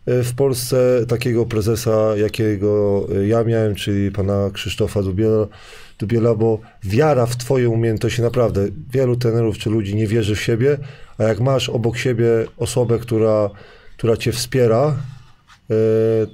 w 0.07 0.34
Polsce 0.36 1.06
takiego 1.07 1.45
prezesa, 1.45 2.18
jakiego 2.18 3.06
e, 3.15 3.28
ja 3.28 3.44
miałem, 3.44 3.76
czyli 3.76 4.11
pana 4.11 4.49
Krzysztofa 4.53 5.02
Dubiela, 5.02 5.48
Dubiela, 5.99 6.36
bo 6.36 6.60
wiara 6.84 7.26
w 7.26 7.38
twoje 7.38 7.69
umiejętności, 7.69 8.22
naprawdę, 8.22 8.68
wielu 8.94 9.15
trenerów 9.15 9.57
czy 9.57 9.69
ludzi 9.69 9.95
nie 9.95 10.07
wierzy 10.07 10.36
w 10.36 10.41
siebie, 10.41 10.78
a 11.18 11.23
jak 11.23 11.40
masz 11.40 11.69
obok 11.69 11.98
siebie 11.98 12.26
osobę, 12.57 12.99
która, 12.99 13.49
która 13.98 14.18
cię 14.18 14.32
wspiera, 14.32 14.95
e, 15.69 15.76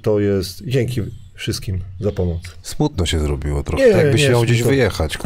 to 0.02 0.20
jest 0.20 0.64
dzięki 0.64 1.02
wszystkim 1.38 1.78
za 2.00 2.12
pomoc. 2.12 2.40
Smutno 2.62 3.06
się 3.06 3.20
zrobiło 3.20 3.62
trochę. 3.62 3.86
Nie, 3.86 3.92
tak 3.92 4.04
jakbyś 4.04 4.28
miał 4.28 4.42
gdzieś 4.42 4.62
wyjechać. 4.62 5.18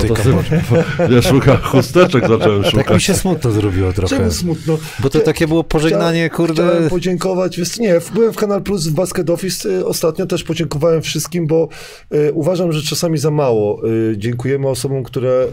Tej 0.00 0.10
kapocie. 0.10 0.62
Ja 1.14 1.22
szukam 1.22 1.56
chusteczek, 1.56 2.28
zacząłem 2.28 2.62
Tak 2.62 2.74
mi 2.74 2.80
szukać. 2.82 3.02
się 3.02 3.14
smutno 3.14 3.50
zrobiło 3.50 3.92
trochę. 3.92 4.16
Czemu 4.16 4.30
smutno? 4.30 4.78
Bo 5.00 5.10
to 5.10 5.20
takie 5.20 5.48
było 5.48 5.64
pożegnanie, 5.64 6.30
kurde. 6.30 6.62
Chciałem 6.62 6.88
podziękować. 6.90 7.58
Wiesz, 7.58 7.78
nie, 7.78 8.00
byłem 8.14 8.32
w 8.32 8.36
Kanal 8.36 8.62
Plus 8.62 8.86
w 8.86 8.92
Basket 8.92 9.30
Office 9.30 9.68
y, 9.68 9.86
ostatnio, 9.86 10.26
też 10.26 10.44
podziękowałem 10.44 11.02
wszystkim, 11.02 11.46
bo 11.46 11.68
y, 12.14 12.32
uważam, 12.32 12.72
że 12.72 12.82
czasami 12.82 13.18
za 13.18 13.30
mało 13.30 13.88
y, 13.88 14.14
dziękujemy 14.18 14.68
osobom, 14.68 15.02
które 15.02 15.46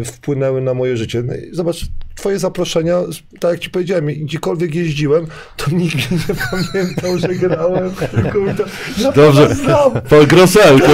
y, 0.00 0.04
wpłynęły 0.04 0.60
na 0.60 0.74
moje 0.74 0.96
życie. 0.96 1.22
No 1.22 1.32
zobacz, 1.52 1.86
twoje 2.14 2.38
zaproszenia, 2.38 3.00
tak 3.40 3.50
jak 3.50 3.60
ci 3.60 3.70
powiedziałem, 3.70 4.06
gdziekolwiek 4.06 4.74
jeździłem, 4.74 5.26
to 5.56 5.70
nikt 5.70 5.94
mnie 5.94 6.20
nie 6.28 6.34
pamiętał, 6.50 7.18
że 7.18 7.28
grałem. 7.28 7.90
Kurde, 8.32 8.64
ja 8.98 9.12
Dobrze. 9.12 9.54
znam. 9.54 9.92
Pan 9.92 10.26
Groselko. 10.26 10.86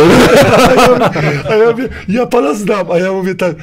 A 0.69 0.75
ja, 0.75 1.11
a 1.51 1.55
ja 1.55 1.71
mówię, 1.71 1.89
ja 2.09 2.27
pana 2.27 2.55
znam, 2.55 2.91
a 2.91 2.99
ja 2.99 3.13
mówię 3.13 3.35
tak, 3.35 3.57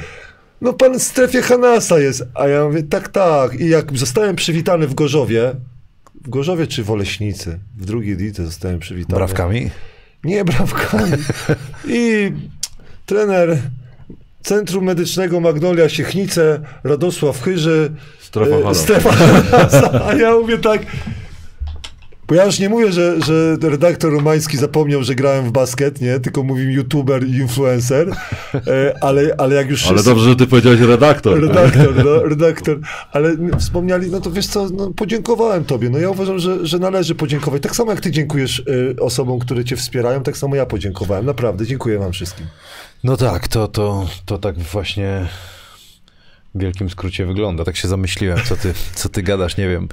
no 0.60 0.72
pan 0.72 0.98
w 0.98 1.02
strefie 1.02 1.42
Hanasa 1.42 1.98
jest, 1.98 2.22
a 2.34 2.48
ja 2.48 2.64
mówię, 2.64 2.82
tak, 2.82 3.08
tak. 3.08 3.60
I 3.60 3.68
jak 3.68 3.98
zostałem 3.98 4.36
przywitany 4.36 4.86
w 4.86 4.94
Gorzowie, 4.94 5.52
w 6.24 6.28
Gorzowie 6.28 6.66
czy 6.66 6.84
w 6.84 6.90
Oleśnicy, 6.90 7.58
w 7.76 7.84
drugiej 7.84 8.16
lidze 8.16 8.44
zostałem 8.46 8.78
przywitany. 8.78 9.16
Brawkami? 9.16 9.70
Nie, 10.24 10.44
brawkami. 10.44 11.12
I 11.88 12.32
trener 13.06 13.58
Centrum 14.42 14.84
Medycznego 14.84 15.40
Magnolia 15.40 15.88
Siechnice, 15.88 16.60
Radosław 16.84 17.42
Chyży, 17.42 17.90
Strefa 18.20 18.70
e. 18.70 18.74
Strefa. 18.74 19.10
A 20.08 20.14
ja 20.14 20.32
mówię 20.32 20.58
tak, 20.58 20.86
bo 22.28 22.34
ja 22.34 22.44
już 22.44 22.58
nie 22.58 22.68
mówię, 22.68 22.92
że, 22.92 23.20
że 23.20 23.56
redaktor 23.62 24.12
Romański 24.12 24.56
zapomniał, 24.56 25.02
że 25.02 25.14
grałem 25.14 25.44
w 25.44 25.50
basket, 25.50 26.00
nie? 26.00 26.20
Tylko 26.20 26.42
mówił 26.42 26.70
youtuber 26.70 27.26
i 27.26 27.36
influencer, 27.36 28.10
e, 28.54 28.94
ale, 29.00 29.34
ale 29.38 29.54
jak 29.54 29.70
już 29.70 29.86
Ale 29.86 30.02
dobrze, 30.02 30.24
że 30.24 30.36
ty 30.36 30.46
powiedziałeś 30.46 30.80
redaktor. 30.80 31.40
Redaktor, 31.40 32.04
no, 32.04 32.22
redaktor. 32.22 32.80
Ale 33.12 33.36
wspomniali, 33.58 34.10
no 34.10 34.20
to 34.20 34.30
wiesz 34.30 34.46
co, 34.46 34.68
no, 34.70 34.90
podziękowałem 34.90 35.64
tobie. 35.64 35.90
No 35.90 35.98
ja 35.98 36.10
uważam, 36.10 36.38
że, 36.38 36.66
że 36.66 36.78
należy 36.78 37.14
podziękować. 37.14 37.62
Tak 37.62 37.76
samo 37.76 37.90
jak 37.90 38.00
ty 38.00 38.10
dziękujesz 38.10 38.58
y, 38.58 38.96
osobom, 39.00 39.38
które 39.38 39.64
cię 39.64 39.76
wspierają, 39.76 40.22
tak 40.22 40.36
samo 40.36 40.56
ja 40.56 40.66
podziękowałem. 40.66 41.26
Naprawdę, 41.26 41.66
dziękuję 41.66 41.98
wam 41.98 42.12
wszystkim. 42.12 42.46
No 43.04 43.16
tak, 43.16 43.48
to, 43.48 43.68
to, 43.68 44.06
to 44.26 44.38
tak 44.38 44.58
właśnie 44.58 45.26
w 46.54 46.60
wielkim 46.60 46.90
skrócie 46.90 47.26
wygląda. 47.26 47.64
Tak 47.64 47.76
się 47.76 47.88
zamyśliłem, 47.88 48.38
co 48.44 48.56
ty, 48.56 48.74
co 48.94 49.08
ty 49.08 49.22
gadasz, 49.22 49.56
nie 49.56 49.68
wiem, 49.68 49.88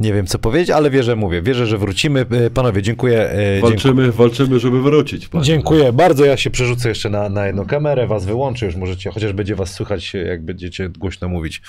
nie 0.00 0.12
wiem 0.12 0.26
co 0.26 0.38
powiedzieć, 0.38 0.70
ale 0.70 0.90
wierzę, 0.90 1.16
mówię, 1.16 1.42
wierzę, 1.42 1.66
że 1.66 1.78
wrócimy. 1.78 2.26
E, 2.30 2.50
Panowie, 2.50 2.82
dziękuję. 2.82 3.30
e, 3.30 3.36
dziękuję. 3.36 3.60
Walczymy, 3.60 4.12
walczymy, 4.12 4.60
żeby 4.60 4.82
wrócić. 4.82 5.28
Panie. 5.28 5.44
Dziękuję 5.44 5.92
bardzo. 5.92 6.24
Ja 6.24 6.36
się 6.36 6.50
przerzucę 6.50 6.88
jeszcze 6.88 7.10
na, 7.10 7.28
na 7.28 7.46
jedną 7.46 7.66
kamerę, 7.66 8.06
was 8.06 8.24
wyłączę, 8.24 8.66
już 8.66 8.76
możecie, 8.76 9.10
chociaż 9.10 9.32
będzie 9.32 9.54
was 9.54 9.72
słychać, 9.72 10.14
jak 10.14 10.44
będziecie 10.44 10.88
głośno 10.88 11.28
mówić. 11.28 11.62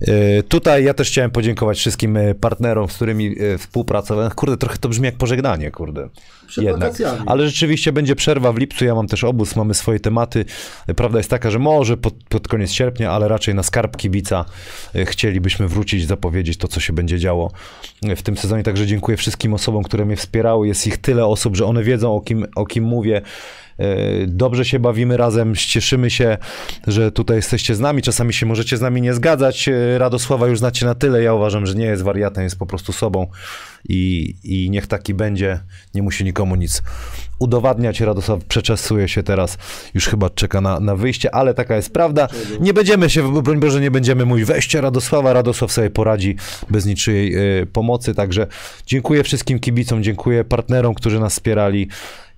E, 0.00 0.42
Tutaj 0.42 0.84
ja 0.84 0.94
też 0.94 1.08
chciałem 1.08 1.30
podziękować 1.30 1.78
wszystkim 1.78 2.16
e, 2.16 2.34
partnerom, 2.34 2.88
z 2.88 2.94
którymi 2.94 3.36
e, 3.40 3.58
współpracowałem. 3.58 4.30
Kurde, 4.30 4.56
trochę 4.56 4.78
to 4.78 4.88
brzmi 4.88 5.04
jak 5.04 5.16
pożegnanie, 5.16 5.70
kurde. 5.70 6.08
Przed 6.46 6.64
Jednak. 6.64 6.80
wakacjami. 6.80 7.20
Ale 7.26 7.46
rzeczywiście 7.46 7.92
będzie 7.92 8.16
przerwa 8.16 8.52
w 8.52 8.58
lipcu, 8.58 8.84
ja 8.84 8.94
mam 8.94 9.06
też 9.06 9.24
obóz, 9.24 9.56
mamy 9.56 9.74
swoje 9.74 10.00
tematy. 10.00 10.44
Prawda 10.96 11.18
jest 11.18 11.30
taka, 11.30 11.50
że 11.50 11.58
może 11.58 11.96
pod, 11.96 12.14
pod 12.28 12.48
koniec 12.48 12.70
sierpnia, 12.70 13.10
ale 13.10 13.28
raczej 13.28 13.54
na 13.54 13.62
skarb 13.62 13.96
kibica 13.96 14.44
chcielibyśmy 15.04 15.68
wrócić, 15.68 16.06
zapowiedzieć 16.06 16.58
to, 16.58 16.68
co 16.68 16.80
się 16.80 16.92
będzie 16.92 17.18
działo 17.18 17.52
w 18.16 18.22
tym 18.22 18.36
sezonie. 18.36 18.62
Także 18.62 18.86
dziękuję 18.86 19.16
wszystkim 19.16 19.54
osobom, 19.54 19.82
które 19.82 20.04
mnie 20.04 20.16
wspierały. 20.16 20.68
Jest 20.68 20.86
ich 20.86 20.96
tyle 20.96 21.26
osób, 21.26 21.56
że 21.56 21.66
one 21.66 21.82
wiedzą, 21.82 22.16
o 22.16 22.20
kim, 22.20 22.46
o 22.54 22.66
kim 22.66 22.84
mówię. 22.84 23.22
E, 23.78 24.26
Dobrze 24.26 24.64
się 24.64 24.78
bawimy 24.78 25.16
razem, 25.16 25.54
cieszymy 25.54 26.10
się, 26.10 26.36
że 26.86 27.12
tutaj 27.12 27.36
jesteście 27.36 27.74
z 27.74 27.80
nami. 27.80 28.02
Czasami 28.02 28.32
się 28.32 28.46
możecie 28.46 28.76
z 28.76 28.80
nami 28.80 29.02
nie 29.02 29.14
zgadzać. 29.14 29.68
E, 29.68 29.98
Radosława 29.98 30.46
już 30.46 30.58
znacie 30.58 30.86
na 30.86 30.94
tyle. 30.94 31.22
Ja 31.22 31.34
uważam, 31.34 31.66
że 31.66 31.74
nie 31.74 31.86
jest 31.86 32.02
wariatem, 32.02 32.44
jest 32.44 32.58
po 32.58 32.66
prostu 32.66 32.92
sobą 32.92 33.26
i, 33.88 34.34
i 34.44 34.70
niech 34.70 34.86
taki 34.86 35.14
będzie. 35.14 35.60
Nie 35.94 36.02
musi 36.02 36.24
nikomu 36.24 36.56
nic 36.56 36.82
udowadniać. 37.38 38.00
Radosław 38.00 38.44
przeczesuje 38.44 39.08
się 39.08 39.22
teraz, 39.22 39.58
już 39.94 40.06
chyba 40.06 40.30
czeka 40.30 40.60
na, 40.60 40.80
na 40.80 40.96
wyjście, 40.96 41.34
ale 41.34 41.54
taka 41.54 41.76
jest 41.76 41.92
prawda. 41.92 42.28
Nie 42.60 42.74
będziemy 42.74 43.10
się, 43.10 43.42
broń 43.42 43.60
Boże, 43.60 43.80
nie 43.80 43.90
będziemy 43.90 44.24
mówić 44.24 44.44
weźcie 44.44 44.80
Radosława. 44.80 45.32
Radosław 45.32 45.72
sobie 45.72 45.90
poradzi 45.90 46.36
bez 46.70 46.86
niczyjej 46.86 47.34
e, 47.60 47.66
pomocy. 47.66 48.14
Także 48.14 48.46
dziękuję 48.86 49.24
wszystkim 49.24 49.58
kibicom, 49.58 50.02
dziękuję 50.02 50.44
partnerom, 50.44 50.94
którzy 50.94 51.20
nas 51.20 51.32
wspierali 51.32 51.88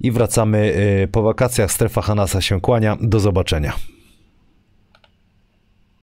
i 0.00 0.10
wracamy 0.10 0.74
e, 1.02 1.08
po 1.08 1.22
wakacjach. 1.22 1.72
Strefa 1.72 2.02
Hanasa 2.02 2.40
się 2.40 2.60
kłania. 2.60 2.96
Do 3.00 3.20
zobaczenia. 3.20 3.99